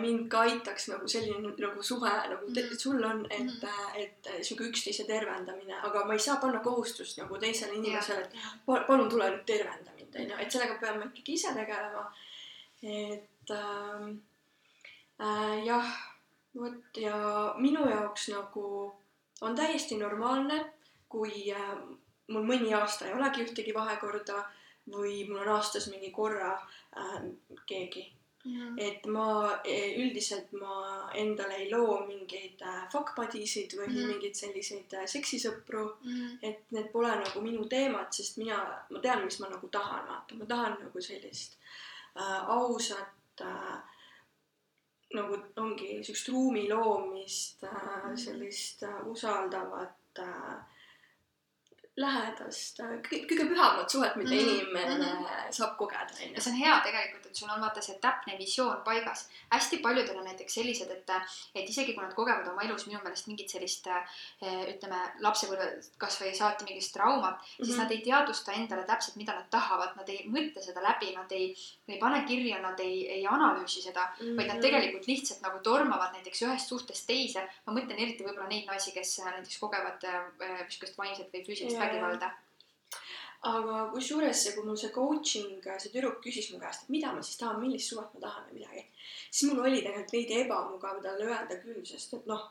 mind 0.00 0.28
ka 0.32 0.40
aitaks 0.48 0.88
nagu 0.88 1.08
selline 1.08 1.54
nagu 1.66 1.82
suhe 1.82 2.10
nagu 2.32 2.48
mm 2.48 2.54
-hmm. 2.54 2.78
sul 2.78 3.04
on, 3.04 3.26
et 3.30 3.40
mm, 3.40 3.48
-hmm. 3.48 3.96
et, 3.96 4.26
et 4.26 4.44
sihuke 4.44 4.64
üksteise 4.64 5.04
tervendamine, 5.04 5.80
aga 5.82 6.04
ma 6.04 6.12
ei 6.12 6.18
saa 6.18 6.36
panna 6.36 6.60
kohustust 6.60 7.18
nagu 7.18 7.38
teisele 7.38 7.72
inimesele, 7.72 8.20
et 8.20 8.86
palun 8.86 9.08
tule 9.08 9.30
nüüd 9.30 9.44
tervenda 9.46 9.90
mind, 9.96 9.99
on 10.16 10.30
ju, 10.30 10.36
et 10.38 10.52
sellega 10.52 10.78
peame 10.80 11.08
ikkagi 11.10 11.36
ise 11.38 11.54
tegelema. 11.54 12.04
et 12.82 13.50
äh, 13.50 14.06
äh, 15.20 15.64
jah, 15.64 15.90
vot 16.54 16.96
ja 16.96 17.54
minu 17.58 17.88
jaoks 17.90 18.28
nagu 18.34 18.92
on 19.40 19.56
täiesti 19.56 19.98
normaalne, 19.98 20.64
kui 21.08 21.50
äh, 21.52 21.74
mul 22.30 22.46
mõni 22.46 22.72
aasta 22.76 23.08
ei 23.08 23.14
olegi 23.14 23.44
ühtegi 23.44 23.74
vahekorda 23.74 24.44
või 24.90 25.24
mul 25.28 25.42
on 25.44 25.54
aastas 25.56 25.90
mingi 25.92 26.10
korra 26.14 26.54
äh, 26.54 27.20
keegi. 27.66 28.06
Et 28.80 29.06
ma 29.12 29.60
e, 29.64 29.76
üldiselt 30.00 30.52
ma 30.56 31.10
endale 31.14 31.58
ei 31.60 31.66
loo 31.70 31.98
mingeid 32.06 32.62
äh, 32.64 32.86
fuck 32.92 33.12
buddy'sid 33.16 33.74
või 33.76 33.90
mm. 33.90 34.14
mingeid 34.14 34.38
selliseid 34.38 34.96
äh, 34.96 35.04
seksisõpru 35.04 35.84
mm., 36.00 36.38
et 36.48 36.72
need 36.72 36.88
pole 36.94 37.12
nagu 37.20 37.42
minu 37.44 37.66
teemad, 37.68 38.08
sest 38.16 38.40
mina, 38.40 38.62
ma 38.88 39.02
tean, 39.04 39.26
mis 39.26 39.40
ma 39.42 39.50
nagu 39.52 39.68
tahan, 39.68 40.08
vaata, 40.08 40.40
ma 40.40 40.48
tahan 40.48 40.78
nagu 40.86 41.04
sellist 41.04 41.58
äh, 42.16 42.40
ausat 42.56 43.44
äh, 43.44 43.78
nagu 45.18 45.36
ongi 45.60 46.00
siukest 46.06 46.28
ruumi 46.32 46.68
loomist 46.70 47.64
äh,, 47.64 48.10
sellist 48.16 48.82
äh, 48.82 49.00
usaldavat 49.10 50.18
äh, 50.18 50.79
lähedast, 51.98 52.78
kõige 53.08 53.46
pühamat 53.50 53.90
suhet, 53.90 54.14
mida 54.16 54.30
mm 54.30 54.36
-hmm. 54.36 54.60
inimene 54.60 54.96
mm 54.96 55.02
-hmm. 55.02 55.52
saab 55.52 55.76
kogeda, 55.76 56.06
ja 56.34 56.40
see 56.40 56.52
on 56.52 56.58
hea 56.58 56.80
tegelikult, 56.84 57.26
et 57.26 57.36
sul 57.36 57.50
on 57.50 57.60
vaata 57.60 57.82
see 57.82 57.98
täpne 58.00 58.38
visioon 58.38 58.82
paigas. 58.84 59.28
hästi 59.50 59.76
paljudel 59.76 60.18
on 60.18 60.24
näiteks 60.24 60.54
sellised, 60.54 60.90
et, 60.90 61.10
et 61.54 61.68
isegi 61.68 61.94
kui 61.94 62.04
nad 62.04 62.14
kogevad 62.14 62.48
oma 62.48 62.62
elus 62.62 62.86
minu 62.86 63.00
meelest 63.02 63.26
mingit 63.26 63.50
sellist 63.50 63.86
ütleme, 64.68 65.00
lapsepõlvest 65.20 65.96
kasvõi 65.98 66.34
saati 66.34 66.64
mingit 66.64 66.92
traumat 66.92 67.34
mm, 67.34 67.44
-hmm. 67.44 67.64
siis 67.64 67.76
mhm. 67.76 67.82
nad 67.82 67.90
ei 67.90 67.98
teadvusta 67.98 68.52
endale 68.52 68.84
täpselt, 68.84 69.16
mida 69.16 69.32
nad 69.32 69.50
tahavad, 69.50 69.96
nad 69.96 70.08
ei 70.08 70.24
mõtle 70.26 70.62
seda 70.62 70.82
läbi, 70.82 71.14
nad 71.16 71.32
ei, 71.32 71.56
ei 71.88 71.98
pane 71.98 72.24
kirja, 72.24 72.58
nad 72.58 72.80
ei, 72.80 73.10
ei 73.10 73.26
analüüsi 73.26 73.82
seda 73.82 74.06
mm, 74.06 74.26
-hmm. 74.26 74.36
vaid 74.36 74.46
nad 74.46 74.56
mhm. 74.56 74.62
tegelikult 74.62 75.06
lihtsalt 75.06 75.40
nagu 75.40 75.58
tormavad 75.58 76.12
näiteks 76.12 76.42
ühest 76.42 76.68
suhtest 76.68 77.06
teise. 77.06 77.48
ma 77.66 77.72
mõtlen 77.72 77.98
eriti 77.98 78.24
võib-olla 78.24 78.48
neid 78.48 78.66
naisi, 78.66 78.92
kes 78.92 79.18
näiteks 79.24 79.58
kogevad 79.58 80.02
niisugust 80.38 80.98
vaimset 80.98 81.32
või 81.32 81.44
füüsilist 81.46 81.76
vägivalda 81.78 81.89
aga 83.50 83.88
kusjuures, 83.94 84.44
kui 84.54 84.64
mul 84.66 84.76
see 84.76 84.92
coaching, 84.92 85.64
see 85.64 85.92
tüdruk 85.94 86.20
küsis 86.24 86.50
mu 86.52 86.60
käest, 86.60 86.84
et 86.84 86.92
mida 86.92 87.12
ma 87.16 87.22
siis 87.24 87.40
tahan, 87.40 87.60
millist 87.62 87.92
suhet 87.92 88.14
ma 88.14 88.20
tahan 88.26 88.48
või 88.48 88.60
midagi, 88.60 88.86
siis 89.30 89.48
mul 89.48 89.62
oli 89.64 89.80
tegelikult 89.80 90.16
veidi 90.16 90.40
ebamugav 90.42 90.98
talle 91.06 91.28
öelda 91.30 91.56
küll, 91.62 91.80
sest 91.88 92.18
et 92.18 92.28
noh, 92.28 92.44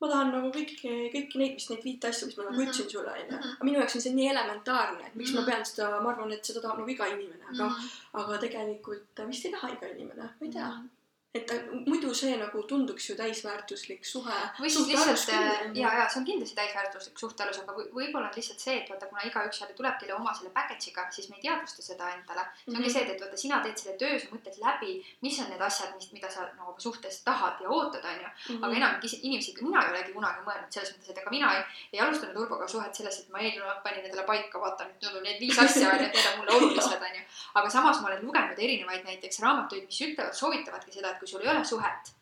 ma 0.00 0.10
tahan 0.10 0.32
nagu 0.32 0.48
kõiki, 0.54 0.94
kõiki 1.12 1.42
neid, 1.42 1.58
mis 1.58 1.68
neid 1.70 1.84
viite 1.84 2.08
asju, 2.08 2.30
mis 2.30 2.38
ma 2.38 2.46
nagu 2.46 2.54
mm 2.54 2.60
-hmm. 2.62 2.72
ütlesin 2.72 2.90
sulle, 2.94 3.12
onju. 3.12 3.36
Mhm. 3.36 3.52
aga 3.52 3.68
minu 3.68 3.78
jaoks 3.78 3.96
on 3.96 4.06
see 4.06 4.14
nii 4.16 4.32
elementaarne, 4.32 5.06
et 5.06 5.14
miks 5.14 5.30
mm 5.30 5.36
-hmm. 5.36 5.40
ma 5.40 5.40
mhm. 5.40 5.50
pean 5.50 5.64
seda, 5.70 6.00
ma 6.00 6.10
arvan, 6.10 6.32
et 6.32 6.44
seda 6.44 6.60
tahab 6.64 6.78
nagu 6.78 6.90
iga 6.96 7.06
inimene, 7.06 7.44
aga 7.44 7.68
mm, 7.68 7.74
-hmm. 7.74 8.20
aga 8.24 8.38
tegelikult 8.46 9.26
vist 9.28 9.44
ei 9.44 9.52
taha 9.52 9.72
iga 9.76 9.86
inimene, 9.94 10.22
ma 10.22 10.46
ei 10.46 10.52
tea 10.52 10.68
mm. 10.68 10.82
-hmm 10.82 11.03
et 11.34 11.50
muidu 11.86 12.12
see 12.14 12.36
nagu 12.38 12.60
tunduks 12.70 13.08
ju 13.08 13.16
täisväärtuslik 13.18 14.04
suhe. 14.06 14.36
või 14.60 14.70
siis 14.70 14.86
lihtsalt 14.86 15.32
äh, 15.34 15.64
ja, 15.74 15.90
ja 15.98 16.04
see 16.06 16.20
on 16.20 16.26
kindlasti 16.28 16.54
täisväärtuslik 16.54 17.18
suhtealus, 17.18 17.58
aga 17.58 17.74
võib-olla 17.74 18.28
on 18.28 18.36
lihtsalt 18.36 18.62
see, 18.62 18.76
et 18.78 18.90
vaata, 18.92 19.08
kuna 19.10 19.24
igaüks 19.26 19.58
jälle 19.60 19.74
tuleb 19.74 19.96
teile 19.98 20.14
oma 20.14 20.34
selle 20.38 20.52
package'iga, 20.54 21.08
siis 21.16 21.26
me 21.30 21.40
ei 21.40 21.42
teadvusta 21.48 21.82
seda 21.82 22.12
endale. 22.14 22.44
see 22.60 22.70
ongi 22.70 22.78
mm 22.78 22.84
-hmm. 22.84 22.92
see, 22.92 23.16
et, 23.16 23.24
vaata, 23.24 23.40
sina 23.42 23.58
teed 23.64 23.82
selle 23.82 23.96
töö, 24.02 24.18
sa 24.18 24.30
mõtled 24.30 24.60
läbi, 24.66 24.92
mis 25.26 25.40
on 25.42 25.50
need 25.50 25.64
asjad, 25.70 25.90
mis, 25.96 26.12
mida 26.12 26.30
sa 26.30 26.46
nagu 26.60 26.74
suhtes 26.78 27.18
tahad 27.26 27.66
ja 27.66 27.68
ootad, 27.68 28.04
onju. 28.12 28.30
aga 28.54 28.66
mhm. 28.68 28.76
enamik 28.76 29.18
inimesi, 29.22 29.56
mina 29.62 29.82
ei 29.82 29.90
olegi 29.90 30.12
kunagi 30.12 30.46
mõelnud 30.46 30.70
selles 30.70 30.94
mõttes, 30.94 31.10
et 31.10 31.18
ega 31.18 31.34
mina 31.34 31.50
ei, 31.56 31.64
ei 31.92 32.00
alustanud 32.06 32.36
Urboga 32.44 32.68
suhet 32.68 32.94
sellest, 32.94 33.26
et 33.26 33.34
ma 33.34 33.42
eelnevalt 33.42 33.82
panin 33.82 34.06
endale 34.06 34.22
paika, 34.22 34.60
vaata 34.60 34.86
nüüd 34.86 35.20
need 35.26 35.40
viis 35.40 35.58
asja 35.58 35.90
onju, 35.90 36.06
et 36.06 36.14
need 36.14 36.30
on 36.30 36.38
mulle 36.38 36.54
olulised 36.60 37.06
onju. 37.10 37.26
aga 37.54 37.70
samas 37.70 38.00
ma 38.00 38.08
olen 38.08 38.26
lugenud 38.26 38.58
erinevaid 38.68 39.04
näiteks 39.10 39.40
raamatuid, 39.40 39.86
mis 39.90 40.00
ütlevad, 40.06 40.32
soovitavadki 40.32 40.92
seda, 40.92 41.10
et 41.10 41.23
kui 41.24 41.32
sul 41.32 41.46
ei 41.46 41.52
ole 41.56 41.64
suhet 41.64 42.14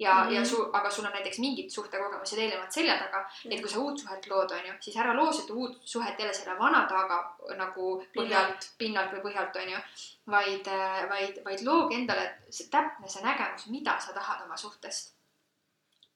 ja 0.00 0.14
mm, 0.14 0.28
-hmm. 0.28 0.32
ja 0.32 0.44
su, 0.44 0.70
aga 0.72 0.90
sul 0.90 1.04
on 1.04 1.12
näiteks 1.12 1.38
mingid 1.38 1.70
suhtekogemused 1.70 2.38
eelnevalt 2.38 2.72
selja 2.72 2.96
taga 2.98 3.18
mm, 3.18 3.24
-hmm. 3.24 3.54
et 3.54 3.60
kui 3.60 3.70
sa 3.70 3.78
uut 3.78 3.98
suhet 3.98 4.26
lood, 4.26 4.50
onju, 4.50 4.72
siis 4.80 4.96
ära 4.96 5.16
loo 5.16 5.32
seda 5.32 5.54
uut 5.54 5.80
suhet 5.84 6.18
jälle 6.18 6.34
selle 6.34 6.58
vana 6.58 6.86
taga 6.86 7.18
nagu 7.56 8.04
põhjalt, 8.16 8.70
pinnalt 8.78 9.12
või 9.12 9.22
põhjalt, 9.26 9.56
onju. 9.62 9.78
vaid, 10.26 10.66
vaid, 11.08 11.40
vaid 11.44 11.64
loogi 11.64 11.94
endale 11.94 12.24
see 12.50 12.68
täpne 12.70 13.08
see 13.08 13.24
nägemus, 13.24 13.66
mida 13.66 13.98
sa 14.00 14.12
tahad 14.12 14.44
oma 14.44 14.56
suhtest. 14.56 15.14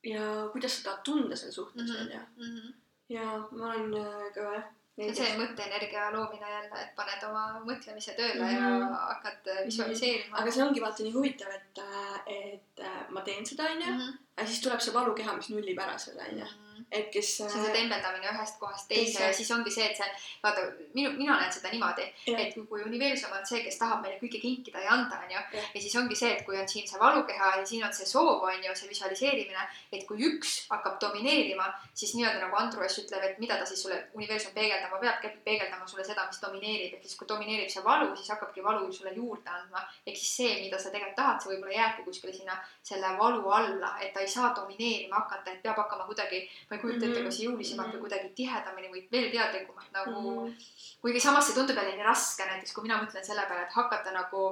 ja 0.04 0.48
kuidas 0.52 0.76
sa 0.76 0.84
tahad 0.84 1.04
tunda 1.04 1.36
seal 1.36 1.52
suhtes, 1.52 1.90
mhm, 1.90 2.00
onju. 2.00 2.20
Mhm. 2.36 2.72
ja 3.08 3.26
ma 3.50 3.66
olen 3.66 3.94
äh, 3.94 4.32
ka 4.34 4.62
see 4.94 5.08
on 5.08 5.14
see 5.18 5.30
mõtteenergia 5.38 6.10
loomine 6.14 6.50
jälle, 6.50 6.82
et 6.82 6.92
paned 6.98 7.24
oma 7.28 7.44
mõtlemise 7.66 8.14
tööle 8.14 8.42
mm 8.42 8.48
-hmm. 8.48 8.54
ja 8.54 8.68
mhm. 8.78 8.94
hakkad 9.08 9.50
äh, 9.54 9.64
visualiseerima. 9.66 10.38
aga 10.38 10.50
see 10.50 10.64
ongi 10.64 10.84
vaata 10.84 11.02
nii 11.02 11.14
huvitav, 11.16 11.50
et, 11.54 11.82
äh, 11.82 12.20
et 12.36 12.73
ma 13.10 13.24
teen 13.26 13.46
seda, 13.46 13.70
onju, 13.70 13.90
mhm. 13.90 14.20
aga 14.36 14.50
siis 14.50 14.62
tuleb 14.64 14.82
see 14.84 14.94
valukeha, 14.94 15.36
mis 15.38 15.50
nullib 15.54 15.80
ära 15.86 15.98
selle, 15.98 16.28
onju 16.30 16.44
mhm 16.44 16.64
et 16.94 17.10
kes. 17.10 17.36
see 17.36 17.44
on 17.44 17.50
see 17.50 17.72
tembeldamine 17.74 18.30
ühest 18.30 18.58
kohast 18.60 18.88
teise 18.90 19.22
ja 19.22 19.32
siis 19.34 19.50
ongi 19.54 19.72
see, 19.72 19.86
et 19.90 19.98
see, 19.98 20.08
vaata, 20.42 20.64
minu, 20.94 21.12
mina 21.18 21.36
näen 21.40 21.52
seda 21.52 21.72
niimoodi, 21.72 22.06
et 22.30 22.54
kui 22.70 22.84
universum 22.86 23.34
on 23.34 23.46
see, 23.48 23.62
kes 23.66 23.78
tahab 23.80 24.04
meile 24.04 24.18
kõike 24.20 24.40
kinkida 24.42 24.82
ja 24.84 24.94
anda, 24.94 25.18
onju. 25.24 25.42
ja 25.74 25.82
siis 25.82 25.94
ongi 26.00 26.18
see, 26.18 26.32
et 26.36 26.44
kui 26.46 26.58
on 26.60 26.68
siin 26.70 26.86
see 26.90 27.00
valukeha 27.00 27.50
ja 27.58 27.66
siin 27.68 27.84
on 27.86 27.94
see 27.96 28.08
soov, 28.08 28.44
onju, 28.50 28.74
see 28.78 28.90
visualiseerimine, 28.90 29.66
et 29.92 30.06
kui 30.08 30.22
üks 30.28 30.54
hakkab 30.70 31.00
domineerima, 31.02 31.68
siis 31.94 32.14
nii-öelda 32.18 32.44
nagu 32.46 32.60
Andrus 32.60 32.98
ütleb, 33.02 33.26
et 33.28 33.42
mida 33.42 33.58
ta 33.60 33.68
siis 33.68 33.82
sulle, 33.86 33.98
universum 34.18 34.54
peegeldama 34.56 35.00
peab, 35.02 35.26
peegeldama 35.46 35.88
sulle 35.90 36.06
seda, 36.06 36.26
mis 36.30 36.42
domineerib, 36.42 36.98
ehk 36.98 37.08
siis 37.08 37.18
kui 37.18 37.30
domineerib 37.30 37.72
see 37.72 37.84
valu, 37.84 38.12
siis 38.14 38.30
hakkabki 38.34 38.64
valu 38.64 38.90
sulle 38.92 39.14
juurde 39.16 39.50
andma. 39.50 39.82
ehk 40.06 40.18
siis 40.18 40.36
see, 40.42 40.54
mida 40.62 40.78
sa 40.78 40.94
tegelikult 40.94 41.18
tahad, 41.18 41.42
see 41.42 41.54
võib-olla 41.54 41.78
jääbki 41.78 42.06
kuskile 42.06 42.34
sinna 42.34 42.58
selle 42.82 43.18
valu 43.18 43.50
alla, 43.50 43.94
et 44.00 44.12
ta 44.12 44.20
ei 44.20 44.28
saa 44.28 44.54
domineerima 44.56 45.16
hakata, 45.16 45.50
et 45.50 45.62
peab 45.62 45.76
hakkama 45.76 46.04
kuidagi 46.08 46.42
ma 46.70 46.76
ei 46.76 46.82
kujuta 46.82 47.06
ette, 47.06 47.22
kas 47.24 47.38
jõulisemalt 47.40 47.94
või 47.94 48.02
kuidagi 48.06 48.32
tihedamini 48.40 48.90
või 48.92 49.06
veel 49.12 49.30
teadlikumalt 49.32 49.92
nagu 49.92 50.18
mm. 50.20 50.42
-hmm. 50.42 50.98
kuigi 51.00 51.20
samas 51.20 51.46
see 51.46 51.54
tundub 51.54 51.76
jälle 51.76 51.96
nii 51.96 52.08
raske, 52.08 52.44
näiteks 52.44 52.74
kui 52.74 52.82
mina 52.82 53.00
mõtlen 53.02 53.24
selle 53.24 53.46
peale, 53.48 53.64
et 53.64 53.78
hakata 53.78 54.12
nagu 54.12 54.50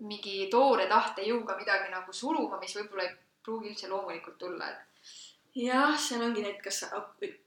mingi 0.00 0.46
toore 0.50 0.86
tahtejõuga 0.88 1.56
midagi 1.58 1.90
nagu 1.92 2.12
suruma, 2.12 2.58
mis 2.60 2.76
võib-olla 2.76 3.04
ei 3.08 3.16
pruugi 3.44 3.72
üldse 3.72 3.88
loomulikult 3.90 4.38
tulla, 4.38 4.68
et. 4.70 5.14
jah, 5.56 5.96
seal 5.98 6.24
ongi 6.24 6.44
need, 6.44 6.60
kas 6.64 6.84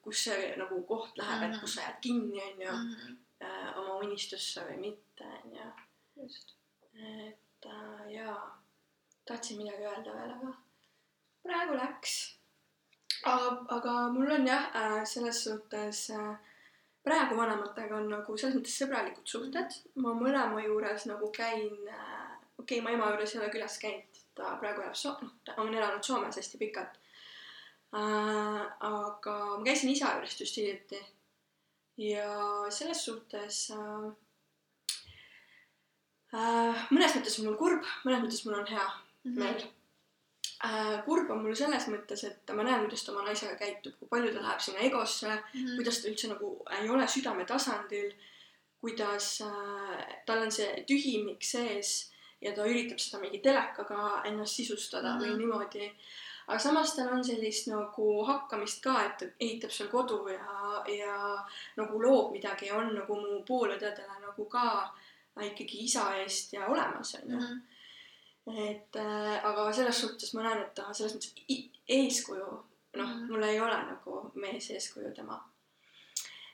kus 0.03 0.25
see 0.27 0.49
nagu 0.59 0.81
koht 0.89 1.17
läheb 1.17 1.39
mm, 1.39 1.45
-hmm. 1.45 1.55
et 1.55 1.61
kus 1.61 1.75
sa 1.75 1.85
jääd 1.85 2.01
kinni, 2.01 2.41
onju 2.49 2.71
mm 2.71 2.91
-hmm. 2.95 3.15
äh, 3.45 3.77
oma 3.79 3.95
unistusse 3.95 4.65
või 4.69 4.77
mitte, 4.87 5.29
onju. 5.43 5.71
just. 6.23 6.55
et 6.93 7.65
äh, 7.65 8.11
jaa, 8.11 8.62
tahtsin 9.25 9.59
midagi 9.61 9.87
öelda 9.87 10.15
veel, 10.15 10.31
aga 10.37 10.53
praegu 11.43 11.75
läks 11.79 12.15
aga, 13.23 13.51
aga 13.77 13.93
mul 14.13 14.31
on 14.31 14.47
jah, 14.47 14.65
äh, 14.75 15.03
selles 15.05 15.43
suhtes 15.43 16.09
äh, 16.09 16.33
praegu 17.03 17.37
vanematega 17.37 17.97
on 17.97 18.09
nagu 18.11 18.37
selles 18.37 18.57
mõttes 18.57 18.75
sõbralikud 18.81 19.27
suhted. 19.27 19.77
ma 19.95 20.13
mõlema 20.17 20.63
juures 20.65 21.07
nagu 21.09 21.29
käin, 21.35 21.71
äh, 21.87 22.33
okei 22.57 22.79
okay,, 22.79 22.81
ma 22.81 22.95
ema 22.95 23.11
juures 23.11 23.35
ei 23.35 23.41
ole 23.41 23.51
külas 23.53 23.77
käinud, 23.81 24.21
ta 24.35 24.55
praegu 24.61 24.83
elab 24.83 24.99
So-, 24.99 25.17
noh, 25.21 25.33
ta 25.45 25.55
on 25.61 25.73
elanud 25.73 26.03
Soomes 26.03 26.39
hästi 26.39 26.59
pikalt 26.61 26.99
äh,. 27.93 28.61
aga 28.89 29.37
ma 29.57 29.63
käisin 29.63 29.93
isa 29.93 30.15
juurest 30.15 30.43
just 30.43 30.57
hiljuti. 30.57 30.99
ja 31.97 32.27
selles 32.69 33.05
suhtes 33.05 33.69
äh, 33.71 34.11
äh, 36.33 36.87
mõnes 36.91 37.15
mõttes 37.15 37.39
on 37.39 37.51
mul 37.51 37.59
kurb, 37.59 37.87
mõnes 38.03 38.23
mõttes 38.25 38.45
mul 38.47 38.59
on 38.59 38.67
hea 38.67 38.87
mm 39.23 39.37
-hmm 39.37 39.71
äh, 40.63 41.03
kurb 41.05 41.31
on 41.31 41.41
mul 41.43 41.55
selles 41.55 41.87
mõttes, 41.91 42.23
et 42.27 42.53
ma 42.55 42.63
näen, 42.63 42.85
kuidas 42.85 43.03
ta 43.03 43.11
oma 43.11 43.25
naisega 43.27 43.55
käitub, 43.59 43.97
kui 43.99 44.07
palju 44.11 44.31
ta 44.33 44.43
läheb 44.43 44.61
sinna 44.63 44.79
egosse 44.87 45.29
mm, 45.29 45.59
-hmm. 45.59 45.75
kuidas 45.75 46.01
ta 46.01 46.09
üldse 46.09 46.29
nagu 46.31 46.51
ei 46.79 46.89
ole 46.89 47.07
südame 47.07 47.45
tasandil, 47.45 48.13
kuidas 48.81 49.41
äh, 49.41 50.21
tal 50.25 50.45
on 50.45 50.51
see 50.51 50.83
tühimik 50.87 51.43
sees 51.43 52.11
ja 52.41 52.51
ta 52.55 52.67
üritab 52.67 52.99
seda 52.99 53.21
mingi 53.21 53.39
telekaga 53.39 54.21
ennast 54.25 54.55
sisustada 54.55 55.13
mm 55.13 55.19
-hmm. 55.19 55.23
või 55.23 55.29
mhm. 55.29 55.39
niimoodi. 55.39 55.91
aga 56.47 56.59
samas 56.59 56.95
tal 56.95 57.07
on 57.07 57.23
sellist 57.23 57.67
nagu 57.67 58.23
hakkamist 58.23 58.81
ka, 58.83 59.05
et 59.05 59.17
ta 59.17 59.25
ehitab 59.39 59.71
seal 59.71 59.89
kodu 59.89 60.27
ja, 60.27 60.83
ja 60.97 61.45
nagu 61.75 62.01
loob 62.01 62.31
midagi 62.31 62.67
ja 62.67 62.75
on 62.75 62.95
nagu 62.95 63.15
mu 63.15 63.43
poolõdedele 63.47 64.19
nagu 64.21 64.45
ka 64.45 64.95
ikkagi 65.41 65.83
isa 65.83 66.15
eest 66.15 66.53
ja 66.53 66.67
olemas 66.67 67.15
onju 67.15 67.37
-hmm 67.37 67.72
et 68.47 68.95
äh, 68.99 69.45
aga 69.45 69.71
selles 69.73 70.01
suhtes 70.01 70.33
ma 70.33 70.43
näen, 70.43 70.65
et 70.65 70.73
ta 70.75 70.93
selles 70.93 71.15
mõttes 71.15 71.69
eeskuju, 71.87 72.47
noh 72.93 73.07
mm, 73.07 73.13
-hmm. 73.13 73.31
mul 73.31 73.43
ei 73.43 73.59
ole 73.59 73.77
nagu 73.87 74.31
mees 74.35 74.69
eeskuju 74.71 75.13
tema 75.15 75.37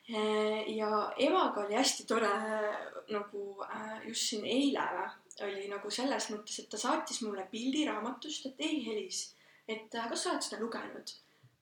äh,. 0.10 0.70
ja 0.76 1.14
emaga 1.18 1.66
oli 1.66 1.76
hästi 1.76 2.06
tore 2.06 2.30
nagu 3.10 3.64
äh, 3.64 4.08
just 4.08 4.30
siin 4.30 4.46
eile 4.46 5.10
oli 5.42 5.68
nagu 5.72 5.90
selles 5.92 6.30
mõttes, 6.30 6.60
et 6.60 6.70
ta 6.70 6.78
saatis 6.78 7.22
mulle 7.22 7.48
pildi 7.52 7.86
raamatust, 7.88 8.46
et 8.46 8.56
ei 8.60 8.86
Helis, 8.86 9.36
et 9.68 9.96
äh, 9.96 10.10
kas 10.10 10.24
sa 10.24 10.32
oled 10.32 10.46
seda 10.46 10.62
lugenud? 10.62 11.14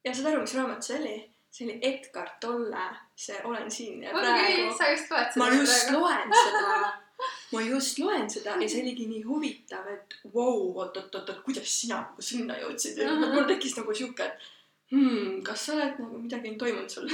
ja 0.04 0.14
saad 0.14 0.32
aru, 0.32 0.42
mis 0.42 0.56
raamat 0.56 0.84
see 0.84 1.00
oli? 1.00 1.18
see 1.52 1.66
oli 1.66 1.80
Edgar 1.82 2.30
Tolle, 2.40 2.86
see 3.16 3.42
Olen 3.44 3.72
siin 3.72 4.04
ja 4.04 4.12
praegu. 4.12 4.78
sa 4.78 4.90
just 4.92 5.12
loed 5.12 5.32
seda. 5.34 5.46
ma 5.46 5.50
just 5.56 5.86
praegu. 5.88 6.00
loen 6.00 6.34
seda 6.44 6.94
ma 7.52 7.62
just 7.64 8.00
loen 8.00 8.30
seda 8.30 8.58
ja 8.62 8.70
see 8.70 8.84
oligi 8.84 9.08
nii 9.08 9.24
huvitav, 9.24 9.88
et 9.94 10.20
vau 10.34 10.44
wow,, 10.52 10.84
oot-oot-oot, 10.84 11.42
kuidas 11.46 11.80
sina 11.82 12.02
nagu 12.02 12.22
sinna 12.22 12.60
jõudsid 12.60 13.00
ja 13.04 13.16
mul 13.16 13.48
tekkis 13.48 13.78
nagu 13.80 13.96
sihuke, 13.96 14.28
et 14.28 14.52
hmm, 14.92 15.42
kas 15.48 15.68
sa 15.68 15.78
oled 15.78 16.00
nagu 16.04 16.22
midagi 16.26 16.52
on 16.52 16.60
toimunud 16.64 16.92
sul 16.92 17.08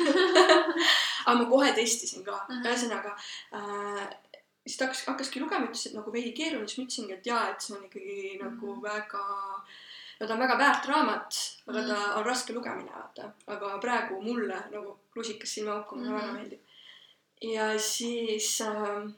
aga 1.27 1.37
ma 1.39 1.49
kohe 1.49 1.71
testisin 1.77 2.25
ka, 2.25 2.41
ühesõnaga 2.61 3.13
äh, 3.57 4.05
siis 4.63 4.77
ta 4.77 4.87
hakkas, 4.87 5.05
hakkaski 5.07 5.41
lugema, 5.43 5.67
ütles, 5.67 5.87
et 5.89 5.97
nagu 5.97 6.11
veidi 6.13 6.33
keeruline, 6.37 6.67
siis 6.67 6.79
ma 6.79 6.87
ütlesingi, 6.87 7.17
et 7.17 7.27
jaa, 7.27 7.47
et 7.51 7.63
see 7.65 7.75
on 7.77 7.87
ikkagi 7.87 8.13
mm 8.13 8.43
-hmm. 8.43 8.43
nagu 8.49 8.75
väga, 8.83 9.23
no 10.19 10.27
ta 10.27 10.33
on 10.33 10.43
väga 10.45 10.57
väärt 10.57 10.85
raamat, 10.91 11.41
aga 11.67 11.79
mm 11.79 11.85
-hmm. 11.85 11.95
ta 11.95 12.19
on 12.19 12.25
raske 12.25 12.53
lugemine, 12.53 12.91
vaata. 12.91 13.31
aga 13.47 13.77
praegu 13.79 14.21
mulle 14.21 14.59
nagu 14.71 14.99
rusikas 15.15 15.53
silmaauku, 15.53 15.95
mulle 15.95 16.09
mm 16.09 16.17
-hmm. 16.17 16.21
väga 16.21 16.33
meeldib. 16.33 16.61
ja 17.41 17.79
siis 17.79 18.61
äh, 18.61 19.11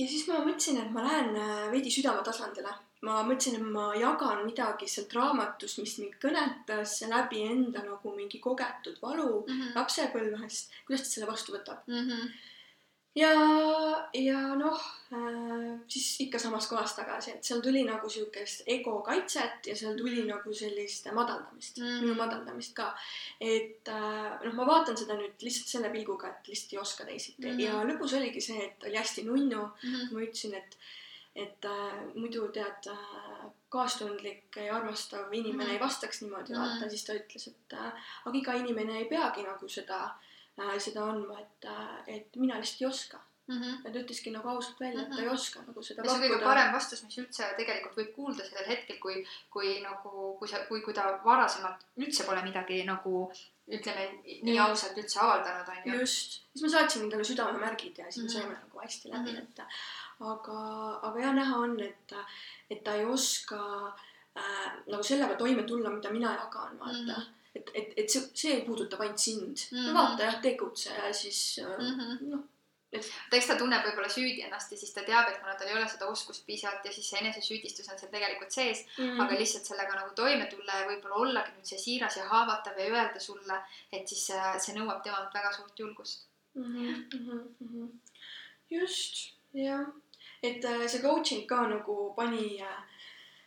ja 0.00 0.06
siis 0.08 0.28
ma 0.28 0.40
mõtlesin, 0.44 0.80
et 0.80 0.94
ma 0.94 1.04
lähen 1.06 1.36
äh, 1.36 1.66
veidi 1.72 1.92
südame 1.92 2.24
tasandile 2.26 2.72
ma 3.06 3.20
mõtlesin, 3.24 3.56
et 3.56 3.68
ma 3.74 3.90
jagan 3.96 4.42
midagi 4.44 4.88
sealt 4.90 5.14
raamatust, 5.16 5.80
mis 5.80 5.96
mind 6.02 6.18
kõnetas 6.22 6.98
läbi 7.08 7.44
enda 7.48 7.82
nagu 7.86 8.12
mingi 8.16 8.40
kogetud 8.44 8.98
valu 9.02 9.44
mm 9.46 9.52
-hmm. 9.52 9.74
lapsepõlvest, 9.78 10.74
kuidas 10.86 11.06
ta 11.06 11.12
selle 11.14 11.30
vastu 11.30 11.56
võtab 11.56 11.86
mm. 11.86 12.08
-hmm. 12.08 12.32
Ja, 13.14 13.30
ja 14.14 14.40
noh 14.54 14.78
äh,, 15.12 15.80
siis 15.88 16.20
ikka 16.26 16.38
samas 16.38 16.68
kohas 16.70 16.94
tagasi, 16.94 17.34
et 17.34 17.44
seal 17.44 17.62
tuli 17.64 17.82
nagu 17.86 18.08
siukest 18.10 18.62
ego 18.70 19.00
kaitset 19.06 19.66
ja 19.66 19.76
seal 19.76 19.98
tuli 19.98 20.22
nagu 20.28 20.54
sellist 20.54 21.10
madaldamist 21.16 21.80
mm, 21.82 21.98
minu 22.04 22.14
madaldamist 22.18 22.74
ka. 22.76 22.92
et 23.40 23.90
äh, 23.90 24.30
noh, 24.44 24.54
ma 24.54 24.68
vaatan 24.68 24.98
seda 25.00 25.18
nüüd 25.18 25.42
lihtsalt 25.42 25.74
selle 25.74 25.90
pilguga, 25.94 26.30
et 26.30 26.52
lihtsalt 26.52 26.76
ei 26.76 26.82
oska 26.84 27.08
teisiti. 27.08 27.48
Mm. 27.48 27.60
Ja 27.66 27.82
lõpus 27.82 28.14
oligi 28.18 28.42
see, 28.44 28.70
et 28.70 28.88
oli 28.88 28.98
hästi 29.00 29.26
nunnu. 29.26 29.66
Mm, 29.82 30.10
ma 30.14 30.26
ütlesin, 30.26 30.58
et 30.60 30.78
et 31.40 31.64
äh, 31.64 31.98
muidu 32.16 32.48
tead 32.50 32.88
äh, 32.90 33.42
kaastundlik 33.70 34.56
ja 34.58 34.74
armastav 34.76 35.30
inimene 35.32 35.64
mm 35.64 35.68
-hmm. 35.68 35.74
ei 35.74 35.80
vastaks 35.80 36.22
niimoodi. 36.22 36.52
Mm, 36.52 36.58
-hmm. 36.58 36.80
vaata, 36.80 36.90
siis 36.90 37.04
ta 37.04 37.14
ütles, 37.14 37.46
et 37.48 37.72
äh, 37.72 38.10
aga 38.24 38.38
iga 38.38 38.52
inimene 38.52 38.98
ei 38.98 39.04
peagi 39.04 39.42
nagu 39.46 39.68
seda 39.68 40.00
äh,, 40.04 40.29
seda 40.78 41.04
andma, 41.04 41.40
et 41.40 41.64
äh,, 41.64 42.16
et 42.16 42.36
mina 42.36 42.58
lihtsalt 42.58 42.82
ei 42.82 42.86
oska 42.86 43.20
mm. 43.50 43.60
-hmm. 43.62 43.76
ja 43.84 43.92
ta 43.92 43.98
ütleski 43.98 44.32
nagu 44.32 44.48
ausalt 44.48 44.80
välja, 44.80 45.02
et 45.02 45.10
ta 45.10 45.18
ei 45.18 45.26
mhm. 45.26 45.34
oska 45.34 45.62
nagu 45.66 45.82
seda 45.82 46.02
ja 46.02 46.10
see 46.10 46.18
on 46.18 46.24
kõige 46.24 46.42
parem 46.44 46.72
vastus, 46.72 47.02
mis 47.04 47.18
üldse 47.22 47.48
tegelikult 47.60 47.96
võib 48.00 48.10
kuulda 48.16 48.44
sellel 48.48 48.68
hetkel, 48.72 48.98
kui, 49.04 49.22
kui 49.54 49.72
nagu, 49.86 50.34
kui 50.38 50.48
sa, 50.48 50.60
kui, 50.68 50.82
kui 50.86 50.94
ta 50.98 51.06
varasemalt 51.24 51.86
üldse 52.04 52.26
pole 52.28 52.44
midagi 52.46 52.82
nagu 52.92 53.24
ütleme 53.78 54.06
nii 54.48 54.58
ausalt 54.66 54.98
üldse 54.98 55.20
avaldanud, 55.24 55.72
onju. 55.74 55.98
just, 56.02 56.38
siis 56.52 56.66
ma 56.66 56.72
saatsin 56.76 57.10
talle 57.10 57.26
südamemärgid 57.32 57.98
ja 58.02 58.12
siis 58.12 58.16
me 58.16 58.22
mm 58.22 58.28
-hmm. 58.28 58.38
saime 58.38 58.54
nagu 58.62 58.84
hästi 58.84 59.10
läbi 59.10 59.30
mm, 59.30 59.36
-hmm. 59.36 59.42
et 59.42 59.60
aga, 60.32 60.60
aga 61.08 61.20
jah, 61.26 61.34
näha 61.34 61.58
on, 61.58 61.80
et, 61.80 62.16
et 62.70 62.84
ta 62.84 62.94
ei 62.94 63.04
oska 63.04 63.60
äh, 64.36 64.72
nagu 64.86 65.02
sellega 65.02 65.34
toime 65.34 65.62
tulla, 65.62 65.90
mida 65.90 66.10
mina 66.10 66.34
jagan, 66.34 66.78
vaata 66.78 66.98
mm. 66.98 67.08
-hmm 67.08 67.39
et, 67.54 67.70
et, 67.74 67.92
et 67.96 68.08
see, 68.10 68.22
see 68.42 68.62
puudutab 68.66 69.02
ainult 69.04 69.18
sind 69.18 69.66
mm. 69.70 69.76
-hmm. 69.76 69.86
no 69.86 69.94
vaata 69.98 70.28
jah, 70.28 70.40
tegutse 70.42 70.90
ja 70.94 71.12
siis 71.12 71.60
mm 71.66 71.92
-hmm. 71.98 72.16
noh. 72.30 72.42
et 72.92 73.36
eks 73.38 73.46
ta 73.46 73.56
tunneb 73.58 73.84
võib-olla 73.86 74.10
süüdi 74.16 74.42
ennast 74.46 74.72
ja 74.72 74.78
siis 74.78 74.92
ta 74.94 75.02
teab, 75.06 75.28
et 75.28 75.38
kuna 75.40 75.54
tal 75.54 75.68
ei 75.68 75.78
ole 75.78 75.88
seda 75.88 76.06
oskust 76.14 76.46
piisavalt 76.46 76.84
ja 76.84 76.92
siis 76.92 77.10
see 77.10 77.20
enesesüüdistus 77.22 77.88
on 77.92 77.98
seal 77.98 78.12
tegelikult 78.12 78.58
sees 78.58 78.84
mm, 78.86 79.04
-hmm. 79.04 79.22
aga 79.24 79.38
lihtsalt 79.42 79.70
sellega 79.72 79.94
nagu 80.00 80.14
toime 80.14 80.46
tulla 80.46 80.80
ja 80.80 80.88
võib-olla 80.90 81.22
ollagi 81.24 81.56
nüüd 81.56 81.72
see 81.72 81.78
siiras 81.86 82.16
ja 82.16 82.28
haavatav 82.34 82.78
ja 82.78 82.90
öelda 82.90 83.20
sulle, 83.20 83.62
et 83.92 84.08
siis 84.08 84.26
see, 84.26 84.52
see 84.66 84.76
nõuab 84.78 85.02
temalt 85.02 85.34
väga 85.40 85.52
suurt 85.58 85.78
julgust 85.84 86.28
mm. 86.54 86.62
-hmm. 86.64 87.04
Mm 87.20 87.68
-hmm. 87.72 87.88
just, 88.70 89.26
jah 89.54 89.86
et 90.42 90.64
äh, 90.64 90.88
see 90.88 91.02
coaching 91.02 91.46
ka 91.46 91.66
nagu 91.68 92.12
pani, 92.16 92.60
äh, 92.62 92.82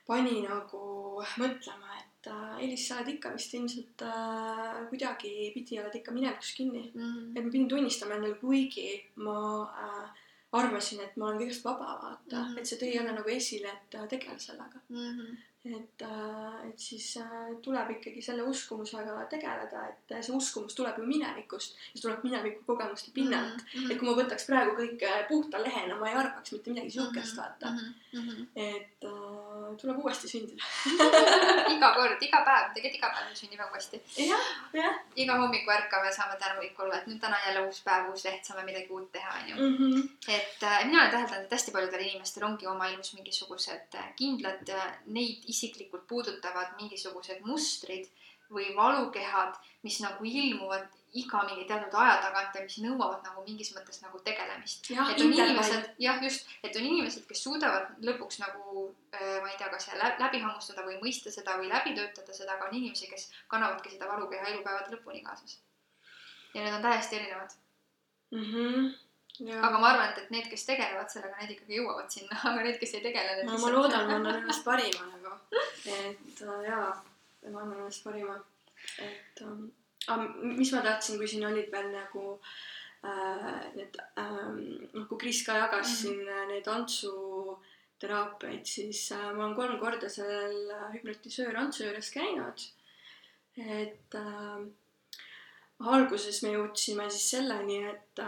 pani 0.08 0.42
nagu 0.46 1.22
mõtlema, 1.42 1.98
et 2.24 2.32
äh, 2.32 2.64
Elis, 2.64 2.88
sa 2.88 3.00
oled 3.00 3.14
ikka 3.14 3.34
vist 3.36 3.54
ilmselt 3.58 4.04
äh, 4.08 4.84
kuidagi 4.90 5.52
pidi 5.54 5.80
oled 5.82 5.96
ikka 6.00 6.12
minevikus 6.16 6.54
kinni 6.56 6.92
mm. 6.94 7.02
-hmm. 7.02 7.38
et 7.38 7.44
ma 7.44 7.52
pidin 7.52 7.70
tunnistama 7.70 8.16
endale, 8.16 8.36
kuigi 8.40 9.04
ma 9.16 9.38
äh, 9.86 10.22
arvasin, 10.52 11.02
et 11.02 11.18
ma 11.18 11.28
olen 11.28 11.42
kõigest 11.42 11.66
vaba, 11.66 11.98
vaata 12.04 12.38
mm, 12.40 12.54
-hmm. 12.54 12.60
et 12.60 12.66
see 12.66 12.80
tõi 12.80 12.94
jälle 12.96 13.12
nagu 13.12 13.30
esile, 13.30 13.70
et 13.74 13.98
tegele 14.10 14.40
sellega 14.40 14.80
mm. 14.90 15.10
-hmm 15.10 15.53
et, 15.66 16.02
äh, 16.02 16.68
et 16.70 16.80
siis 16.80 17.06
äh, 17.18 17.56
tuleb 17.64 17.90
ikkagi 17.96 18.22
selle 18.22 18.44
uskumusega 18.44 19.16
tegeleda, 19.32 19.86
et 19.88 20.16
see 20.20 20.36
uskumus 20.36 20.76
tuleb 20.76 20.98
ju 21.00 21.06
minevikust, 21.08 21.78
see 21.94 22.02
tuleb 22.04 22.26
mineviku 22.28 22.66
kogemuste 22.68 23.14
pinnalt 23.16 23.62
mm. 23.62 23.70
-hmm. 23.72 23.92
et 23.92 24.00
kui 24.00 24.10
ma 24.10 24.16
võtaks 24.18 24.48
praegu 24.50 24.76
kõik 24.76 25.06
puhta 25.30 25.62
lehena, 25.64 25.96
ma 25.96 26.10
ei 26.10 26.18
arvaks 26.20 26.52
mitte 26.52 26.74
midagi 26.74 26.92
siukest, 26.98 27.38
vaata 27.38 27.72
mm. 27.72 27.94
-hmm. 28.12 28.48
et 28.56 29.08
äh, 29.08 29.78
tuleb 29.82 30.04
uuesti 30.04 30.28
sündida 30.28 30.64
iga 31.76 31.94
kord, 31.96 32.28
iga 32.28 32.44
päev, 32.50 32.74
tegelikult 32.76 33.00
iga 33.00 33.14
päev 33.16 33.30
me 33.30 33.36
sünnime 33.36 33.70
uuesti. 33.72 34.02
jah, 34.18 34.52
jah. 34.74 35.00
iga 35.16 35.40
hommiku 35.40 35.72
ärkame, 35.72 36.12
saame 36.12 36.36
tänulik 36.44 36.80
olla, 36.80 37.00
et 37.00 37.08
nüüd 37.08 37.22
täna 37.24 37.40
jälle 37.46 37.64
uus 37.68 37.82
päev, 37.88 38.12
uus 38.12 38.26
leht, 38.26 38.44
saame 38.44 38.68
midagi 38.68 38.92
uut 38.92 39.12
teha, 39.12 39.32
onju. 39.40 39.56
Mhm. 39.56 40.04
et 40.28 40.64
äh, 40.64 40.86
mina 40.86 41.00
olen 41.00 41.12
täheldanud, 41.12 41.46
et 41.46 41.58
hästi 41.58 41.72
paljudel 41.72 42.06
inimestel 42.10 42.44
ongi 42.44 42.68
oma 42.68 42.92
elus 42.92 43.14
mingisugused 43.14 43.98
kindlad 44.20 44.76
neid 45.06 45.53
isiklikult 45.54 46.08
puudutavad 46.10 46.76
mingisugused 46.80 47.46
mustrid 47.48 48.10
või 48.54 48.74
valukehad, 48.76 49.56
mis 49.86 50.00
nagu 50.04 50.26
ilmuvad 50.26 50.90
iga 51.14 51.44
mingi 51.46 51.66
teatud 51.70 51.94
aja 52.02 52.16
tagant 52.24 52.56
ja 52.58 52.64
mis 52.66 52.80
nõuavad 52.82 53.22
nagu 53.26 53.44
mingis 53.46 53.70
mõttes 53.76 54.02
nagu 54.02 54.20
tegelemist. 54.26 54.90
et 54.90 55.22
on 55.22 55.34
inimesed, 55.34 55.90
jah, 56.02 56.22
just, 56.26 56.50
et 56.64 56.76
on 56.80 56.88
inimesed, 56.90 57.26
kes 57.30 57.44
suudavad 57.46 57.92
lõpuks 58.08 58.40
nagu 58.42 58.88
äh, 59.14 59.38
ma 59.44 59.52
ei 59.52 59.58
tea, 59.60 59.70
kas 59.74 59.90
läbi 60.00 60.42
hammustada 60.42 60.86
või 60.88 60.98
mõista 61.04 61.34
seda 61.34 61.58
või 61.62 61.70
läbi 61.70 61.94
töötada 61.98 62.34
seda, 62.34 62.58
aga 62.58 62.70
on 62.70 62.78
inimesi, 62.80 63.10
kes 63.12 63.30
kannavadki 63.54 63.94
seda 63.94 64.10
valukeha 64.10 64.50
elupäevade 64.54 64.96
lõpuni 64.96 65.22
kaasas. 65.26 65.60
ja 66.54 66.64
need 66.64 66.74
on 66.74 66.86
täiesti 66.86 67.22
erinevad 67.22 67.54
mm. 68.32 68.44
-hmm. 68.50 68.94
Aga 69.42 69.80
ma 69.82 69.88
arvan, 69.90 70.12
et, 70.12 70.18
et 70.22 70.30
need, 70.30 70.46
kes 70.46 70.66
tegelevad 70.68 71.10
sellega, 71.10 71.40
need 71.40 71.56
ikkagi 71.56 71.80
jõuavad 71.80 72.10
sinna, 72.14 72.38
aga 72.52 72.66
need, 72.68 72.78
kes 72.82 72.94
ei 73.00 73.06
tegele. 73.08 73.40
no 73.48 73.58
ma 73.58 73.72
loodan, 73.74 74.06
ma 74.10 74.20
annan 74.20 74.42
endast 74.44 74.66
parima 74.68 75.08
nagu 75.10 75.24
et 75.86 76.42
äh, 76.42 76.60
jaa, 76.68 76.92
ma 77.50 77.64
annan 77.64 77.80
endast 77.80 78.04
parima. 78.06 78.36
et 79.02 79.42
ähm, 79.42 79.72
mis 80.58 80.72
ma 80.76 80.82
tahtsin, 80.86 81.18
kui 81.18 81.28
siin 81.32 81.46
olid 81.48 81.72
veel 81.74 81.90
nagu 81.96 82.24
äh, 83.08 83.64
need 83.78 83.98
ähm,, 84.22 84.58
noh, 84.94 85.08
kui 85.10 85.18
Kris 85.26 85.42
ka 85.48 85.58
jagas 85.64 85.88
mm 85.88 85.94
-hmm. 85.94 86.02
siin 86.02 86.20
äh, 86.30 86.48
neid 86.52 86.68
antsuteraapiaid, 86.76 88.66
siis 88.66 89.12
äh, 89.12 89.32
ma 89.34 89.46
olen 89.46 89.56
kolm 89.56 89.80
korda 89.80 90.10
sellel 90.10 90.72
äh, 90.78 90.94
hüpnotisöör 90.94 91.58
Antsu 91.58 91.84
juures 91.84 92.12
käinud. 92.12 92.60
et 93.58 94.16
äh, 94.16 94.60
alguses 95.92 96.42
me 96.44 96.54
jõudsime 96.54 97.08
siis 97.12 97.30
selleni, 97.36 97.80
et, 97.90 98.22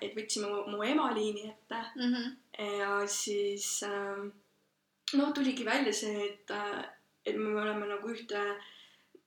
et 0.00 0.16
võtsime 0.16 0.50
mu, 0.50 0.64
mu 0.76 0.82
ema 0.86 1.10
liini 1.16 1.48
ette 1.48 1.80
mm 1.96 2.14
-hmm. 2.14 2.36
ja 2.78 3.06
siis 3.06 3.82
äh, 3.82 4.26
noh, 5.18 5.32
tuligi 5.34 5.64
välja 5.64 5.92
see, 5.92 6.26
et, 6.26 6.52
et 7.26 7.36
me 7.36 7.54
oleme 7.62 7.86
nagu 7.86 8.08
ühte, 8.08 8.42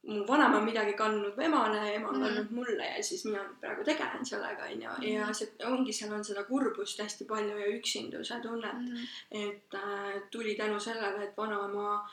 mu 0.07 0.25
vanaema 0.27 0.57
on 0.57 0.65
midagi 0.65 0.93
kandnud 0.93 1.39
emale, 1.39 1.95
ema 1.95 2.09
on 2.09 2.15
mm 2.15 2.21
-hmm. 2.21 2.35
kandnud 2.35 2.51
mulle 2.51 2.85
ja 2.97 3.03
siis 3.03 3.25
mina 3.25 3.43
praegu 3.59 3.83
tegelen 3.83 4.25
sellega, 4.25 4.63
onju. 4.63 5.13
ja 5.13 5.23
mhm. 5.23 5.33
see 5.33 5.47
ongi, 5.65 5.93
seal 5.93 6.13
on 6.13 6.23
seda 6.23 6.43
kurbust 6.43 6.99
hästi 6.99 7.25
palju 7.25 7.57
ja 7.57 7.67
üksinduse 7.67 8.39
tunnet 8.41 8.73
mm. 8.73 8.95
-hmm. 8.95 9.07
et 9.31 9.73
äh, 9.73 10.21
tuli 10.31 10.55
tänu 10.55 10.79
sellele, 10.79 11.23
et 11.23 11.37
vanaema 11.37 11.95
äh, 11.95 12.09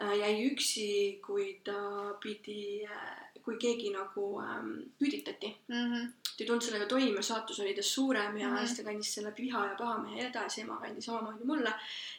jäi 0.00 0.46
üksi, 0.50 0.86
kui 1.24 1.60
ta 1.64 1.80
pidi 2.22 2.86
äh, 2.86 3.30
kui 3.44 3.58
keegi 3.60 3.90
nagu 3.94 4.24
ähm, 4.42 4.72
küüditati 5.00 5.50
mm. 5.68 5.74
-hmm. 5.74 6.06
ta 6.24 6.40
ei 6.40 6.46
tulnud 6.46 6.64
sellega 6.64 6.86
toime, 6.86 7.22
saatus 7.22 7.60
oli 7.60 7.74
tast 7.74 7.94
suurem 7.96 8.36
ja 8.36 8.48
mm 8.48 8.56
-hmm. 8.56 8.66
siis 8.66 8.76
ta 8.76 8.84
kandis 8.84 9.14
selle 9.14 9.32
viha 9.38 9.66
ja 9.66 9.74
pahamehe 9.78 10.26
edasi, 10.26 10.60
ema 10.60 10.76
kandis 10.82 11.04
samamoodi 11.04 11.44
mulle. 11.44 11.72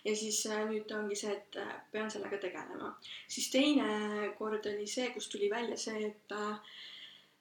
ja 0.05 0.15
siis 0.15 0.45
äh, 0.45 0.63
nüüd 0.69 0.95
ongi 0.97 1.15
see, 1.15 1.33
et 1.33 1.55
äh, 1.55 1.73
pean 1.91 2.11
sellega 2.11 2.37
tegelema. 2.37 2.95
siis 3.27 3.51
teine 3.51 4.33
kord 4.37 4.65
oli 4.65 4.87
see, 4.87 5.09
kus 5.09 5.29
tuli 5.29 5.49
välja 5.49 5.77
see, 5.77 6.05
et 6.05 6.31
äh, 6.31 6.57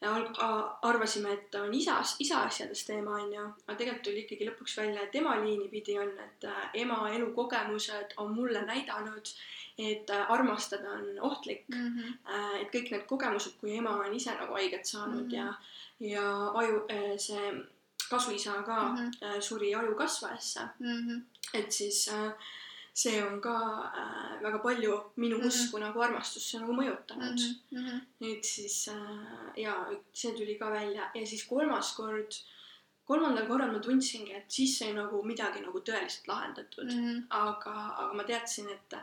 arvasime, 0.02 1.32
et 1.32 1.54
on 1.54 1.74
isas, 1.74 2.16
isa 2.18 2.42
asjadest 2.46 2.86
teema, 2.88 3.18
onju, 3.20 3.46
aga 3.66 3.76
tegelikult 3.76 4.04
tuli 4.06 4.22
ikkagi 4.24 4.46
lõpuks 4.48 4.76
välja, 4.78 5.02
et 5.04 5.16
ema 5.20 5.34
liini 5.42 5.68
pidi 5.68 5.98
on, 6.00 6.12
et 6.24 6.46
äh, 6.48 6.62
ema 6.84 7.02
elukogemused 7.12 8.14
on 8.16 8.32
mulle 8.34 8.62
näidanud, 8.64 9.32
et 9.78 10.10
äh, 10.10 10.30
armastada 10.32 10.94
on 10.96 11.20
ohtlik 11.30 11.68
mm. 11.68 11.98
-hmm. 11.98 12.14
et 12.60 12.72
kõik 12.72 12.90
need 12.90 13.04
kogemused, 13.08 13.58
kui 13.60 13.76
ema 13.76 13.90
on 13.90 14.14
ise 14.14 14.34
nagu 14.40 14.52
haiget 14.52 14.86
saanud 14.86 15.24
mm 15.24 15.30
-hmm. 15.30 15.36
ja, 15.36 15.54
ja 16.00 16.48
aju, 16.54 16.86
see 17.16 17.52
kasuisa 18.10 18.62
ka 18.62 18.82
mm 18.82 18.96
-hmm. 18.96 19.40
suri 19.40 19.74
ajukasvajasse 19.74 20.60
mm. 20.78 20.86
-hmm. 20.86 21.20
et 21.54 21.72
siis 21.72 22.08
äh, 22.08 22.32
see 22.92 23.22
on 23.22 23.40
ka 23.40 23.56
äh, 23.96 24.42
väga 24.42 24.58
palju 24.58 25.00
minu 25.16 25.36
mm 25.36 25.42
-hmm. 25.42 25.46
usku 25.46 25.78
nagu 25.78 26.02
armastusse 26.02 26.58
nagu 26.58 26.72
mõjutanud 26.72 27.40
mm. 27.70 27.78
-hmm. 27.78 28.00
nüüd 28.20 28.42
siis 28.44 28.88
äh, 28.88 29.62
ja 29.64 29.74
see 30.12 30.32
tuli 30.32 30.58
ka 30.58 30.70
välja 30.70 31.10
ja 31.14 31.26
siis 31.26 31.44
kolmas 31.44 31.94
kord, 31.96 32.32
kolmandal 33.04 33.46
korral 33.46 33.72
ma 33.72 33.78
tundsingi, 33.78 34.32
et 34.32 34.50
siis 34.50 34.78
sai 34.78 34.92
nagu 34.92 35.22
midagi 35.22 35.60
nagu 35.60 35.78
tõeliselt 35.78 36.26
lahendatud 36.26 36.92
mm, 36.92 37.04
-hmm. 37.04 37.22
aga, 37.30 37.74
aga 38.00 38.12
ma 38.12 38.24
teadsin, 38.24 38.68
et, 38.68 38.94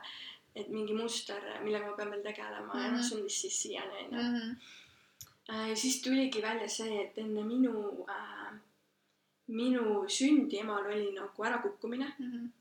et 0.55 0.67
mingi 0.67 0.93
muster, 0.93 1.41
millega 1.63 1.87
ma 1.87 1.95
pean 1.95 2.11
veel 2.11 2.23
tegelema 2.23 2.73
mm 2.73 2.79
-hmm. 2.79 2.83
ja 2.83 2.91
noh, 2.91 3.19
mhm. 3.19 3.27
siis 3.27 3.61
siiani 3.61 3.95
onju 4.03 4.23
mm. 4.23 4.55
-hmm. 5.47 5.75
siis 5.75 6.01
tuligi 6.01 6.41
välja 6.41 6.69
see, 6.69 7.01
et 7.01 7.17
enne 7.17 7.43
minu 7.43 8.05
äh, 8.09 8.53
minu 9.47 10.05
sündi 10.09 10.59
emal 10.59 10.85
oli 10.85 11.11
nagu 11.11 11.43
ärakukkumine 11.43 12.13
mm. 12.19 12.31
-hmm 12.31 12.47
Äh, 12.47 12.56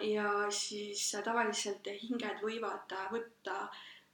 ja 0.00 0.50
siis 0.50 1.12
tavaliselt 1.24 1.86
hinged 2.02 2.40
võivad 2.42 2.92
võtta 3.12 3.68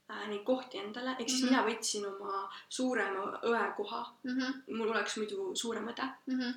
äh, 0.09 0.27
neid 0.27 0.43
kohti 0.43 0.77
endale, 0.77 1.15
ehk 1.19 1.29
siis 1.29 1.43
Mhm. 1.43 1.49
mina 1.51 1.63
võtsin 1.65 2.05
oma 2.05 2.49
suurema 2.69 3.39
õe 3.43 3.75
koha, 3.77 4.01
Mhm. 4.23 4.51
mul 4.77 4.89
oleks 4.91 5.17
muidu 5.17 5.55
suurem 5.55 5.87
õde. 5.87 6.09
Mhm. 6.27 6.51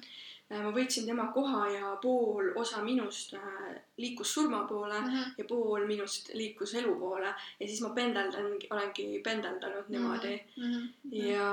Ma 0.51 0.71
võtsin 0.71 1.07
tema 1.09 1.25
koha 1.35 1.65
ja 1.75 1.97
pool 2.03 2.53
osa 2.57 2.79
minust 2.83 3.33
äh, 3.35 3.81
liikus 3.99 4.31
surma 4.35 4.61
poole 4.69 5.01
Mhm. 5.01 5.33
ja 5.39 5.45
pool 5.45 5.87
minust 5.87 6.31
liikus 6.35 6.75
elu 6.75 6.95
poole 7.01 7.27
ja 7.61 7.67
siis 7.67 7.81
ma 7.83 7.89
pendeldangi, 7.97 8.69
olengi 8.71 9.21
pendeldanud 9.25 9.89
niimoodi 9.89 10.37
Mhm. 10.57 10.87
ja, 11.13 11.51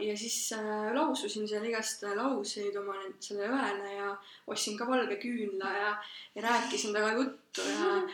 ja 0.00 0.16
siis 0.16 0.52
äh, 0.52 0.94
laususin 0.94 1.48
seal 1.48 1.64
igast 1.64 2.02
lauseid 2.14 2.76
oma 2.76 2.94
sellele 3.20 3.50
õele 3.58 3.92
ja 3.96 4.16
ostsin 4.46 4.78
ka 4.78 4.86
valge 4.86 5.16
küünla 5.18 5.74
ja, 5.82 5.92
ja 6.34 6.42
rääkisin 6.42 6.92
temaga 6.94 7.18
juttu 7.22 7.60
ja, 7.74 8.08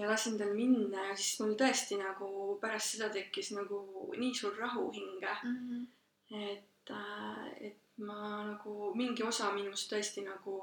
ja 0.00 0.08
lasin 0.08 0.38
tal 0.38 0.54
minna 0.56 1.04
ja 1.10 1.16
siis 1.16 1.40
mul 1.40 1.52
tõesti 1.54 1.98
nagu 2.00 2.56
pärast 2.60 2.96
seda 2.96 3.08
tekkis 3.12 3.52
nagu 3.52 3.84
nii 4.16 4.32
suur 4.34 4.56
rahu 4.58 4.88
hinge, 4.92 5.36
Mhm. 5.44 5.84
et, 6.32 6.90
et 7.60 7.76
ma 7.98 8.44
nagu 8.44 8.92
mingi 8.94 9.22
osa 9.22 9.52
minust 9.52 9.92
tõesti 9.92 10.24
nagu 10.24 10.60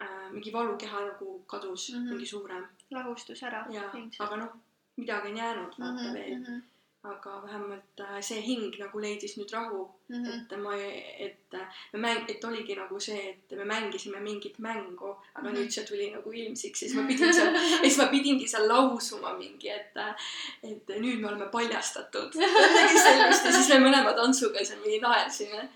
äh, 0.00 0.30
mingi 0.32 0.52
valukeha 0.52 1.00
nagu 1.00 1.42
kadus 1.46 1.90
mm. 1.90 1.96
-hmm. 1.98 2.08
mingi 2.10 2.26
suurem 2.26 2.64
lahustus 2.90 3.42
ära 3.42 3.66
ja, 3.70 3.82
ilmselt. 3.94 4.20
aga 4.20 4.36
noh, 4.36 4.52
midagi 4.96 5.28
on 5.28 5.36
jäänud 5.36 5.72
vaata 5.78 5.92
mm 5.92 6.08
-hmm. 6.08 6.14
veel, 6.14 6.38
Mhm. 6.40 6.60
aga 7.06 7.42
vähemalt 7.42 8.00
äh, 8.00 8.20
see 8.20 8.40
hing 8.42 8.74
nagu 8.78 9.00
leidis 9.00 9.36
nüüd 9.38 9.52
rahu 9.52 9.90
Mhm. 10.08 10.26
et 10.26 10.58
ma, 10.62 10.74
et 11.18 11.52
me 11.92 11.98
mäng-, 11.98 12.24
et 12.30 12.44
oligi 12.44 12.74
nagu 12.76 13.00
see, 13.00 13.28
et 13.30 13.56
me 13.58 13.64
mängisime 13.64 14.20
mingit 14.20 14.58
mängu, 14.58 15.16
aga 15.34 15.48
Mhm. 15.48 15.56
nüüd 15.56 15.70
see 15.70 15.84
tuli 15.86 16.10
nagu 16.10 16.32
ilmsiks 16.32 16.78
siis 16.78 16.94
ma 16.94 17.02
pidin 17.06 17.32
seal, 17.34 17.54
siis 17.82 17.98
ma 17.98 18.06
pidingi 18.06 18.48
seal 18.48 18.68
lausuma 18.68 19.32
mingi, 19.38 19.68
et, 19.70 19.92
et 20.62 20.88
nüüd 21.00 21.20
me 21.20 21.28
oleme 21.28 21.46
paljastatud. 21.52 22.30
midagi 22.38 22.98
sellist 22.98 23.44
ja 23.44 23.52
siis 23.52 23.68
me 23.68 23.78
mõlema 23.88 24.14
tantsuga 24.14 24.64
seal 24.64 24.80
mingi 24.80 25.00
naersime. 25.00 25.68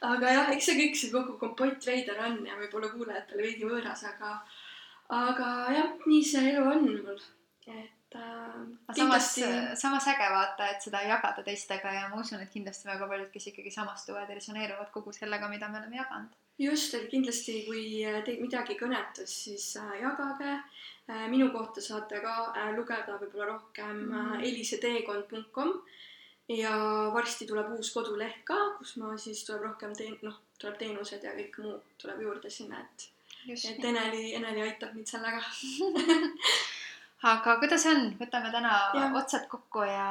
Aga 0.00 0.32
jah, 0.32 0.52
eks 0.52 0.64
see 0.70 0.78
kõik 0.80 0.96
see 1.00 1.10
kogu 1.12 1.38
kompott 1.40 1.86
veider 1.86 2.18
on 2.20 2.40
ja 2.46 2.56
võib-olla 2.60 2.88
kuulajatele 2.92 3.42
veidi 3.42 3.64
võõras, 3.68 4.04
aga, 4.04 4.32
aga 5.08 5.50
jah, 5.72 5.92
nii 6.06 6.24
see 6.24 6.50
elu 6.52 6.64
on 6.70 6.84
mul, 6.90 7.20
et 7.66 8.14
äh, 8.14 8.56
aga 8.86 8.96
samas 8.98 9.30
kindlasti, 9.34 9.76
samas 9.80 10.08
äge 10.12 10.28
vaata, 10.32 10.68
et 10.74 10.82
seda 10.82 11.00
jagada 11.02 11.42
teistega 11.46 11.92
ja 11.94 12.08
ma 12.08 12.20
usun, 12.20 12.42
et 12.44 12.52
kindlasti 12.52 12.88
väga 12.88 13.08
paljud, 13.08 13.30
kes 13.32 13.48
ikkagi 13.52 13.72
samastuvad 13.74 14.28
ja 14.28 14.36
resoneeruvad 14.38 14.90
kogu 14.94 15.12
sellega, 15.16 15.48
mida 15.48 15.68
me 15.68 15.80
oleme 15.80 15.96
jaganud. 15.96 16.36
just, 16.58 16.94
et 16.94 17.08
kindlasti, 17.10 17.62
kui 17.66 18.04
teid 18.24 18.40
midagi 18.40 18.76
kõnetas, 18.80 19.32
siis 19.44 19.76
äh, 19.80 19.96
jagage. 20.02 20.60
minu 21.30 21.50
kohta 21.54 21.80
saate 21.80 22.18
ka 22.20 22.52
äh, 22.56 22.72
lugeda 22.76 23.18
võib-olla 23.20 23.52
rohkem 23.52 23.96
Mhm. 24.08 24.36
äh, 24.36 24.48
eliseteekond.com 24.48 25.72
ja 26.48 26.72
varsti 27.14 27.46
tuleb 27.46 27.72
uus 27.76 27.90
koduleht 27.94 28.42
ka, 28.46 28.56
kus 28.78 28.96
ma 29.02 29.16
siis 29.18 29.42
tuleb 29.46 29.66
rohkem 29.66 29.94
teen-, 29.98 30.18
noh, 30.22 30.38
tuleb 30.60 30.78
teenused 30.78 31.24
ja 31.24 31.34
kõik 31.36 31.60
muu 31.62 31.76
tuleb 32.00 32.22
juurde 32.22 32.50
sinna, 32.52 32.80
et, 32.84 33.08
just 33.50 33.70
et 33.70 33.84
Eneli, 33.84 34.34
Eneli 34.38 34.62
aitab 34.68 34.94
mind 34.94 35.10
sellega. 35.10 35.42
aga 37.32 37.56
kuidas 37.58 37.86
on, 37.90 38.10
võtame 38.20 38.52
täna 38.54 38.72
Jah. 38.94 39.14
otsad 39.18 39.46
kokku 39.50 39.82
ja, 39.88 40.08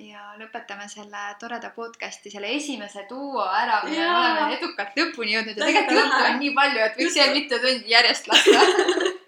ja 0.00 0.32
lõpetame 0.40 0.88
selle 0.90 1.24
toreda 1.38 1.70
podcast'i, 1.76 2.32
selle 2.32 2.50
esimese 2.56 3.06
duo 3.10 3.44
ära, 3.46 3.82
mille 3.86 4.02
me 4.02 4.18
oleme 4.18 4.58
edukalt 4.58 4.96
lõpuni 4.98 5.36
jõudnud 5.36 5.60
ja 5.60 5.66
tegelikult 5.66 6.00
juttu 6.00 6.22
on 6.30 6.38
nii 6.42 6.54
palju, 6.58 6.86
et 6.86 7.02
võiks 7.02 7.18
veel 7.20 7.36
mitu 7.38 7.60
tundi 7.66 7.94
järjest 7.94 8.32
lasta. 8.32 8.64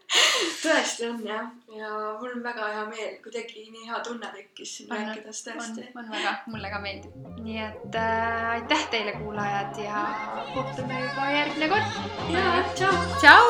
tõesti 0.63 1.09
on 1.09 1.21
jah, 1.27 1.49
ja 1.77 1.91
mul 2.21 2.33
on 2.37 2.43
väga 2.45 2.69
hea 2.77 2.85
meel, 2.91 3.13
kuidagi 3.25 3.67
nii 3.71 3.89
hea 3.89 3.99
tunne 4.07 4.29
tekkis 4.37 4.77
siin 4.79 4.93
rääkides 4.93 5.43
tõesti., 5.49 5.89
on 5.95 6.07
väga, 6.13 6.33
mulle 6.53 6.69
ka 6.73 6.79
meeldib. 6.85 7.13
nii 7.45 7.61
et 7.67 7.99
äh, 8.01 8.51
aitäh 8.55 8.87
teile, 8.95 9.13
kuulajad 9.21 9.83
ja 9.85 10.07
kohtume 10.55 11.03
juba 11.07 11.29
järgmine 11.39 11.69
kord. 11.75 11.89
ja 12.37 12.47
tšau. 12.75 12.95
tšau. 13.21 13.45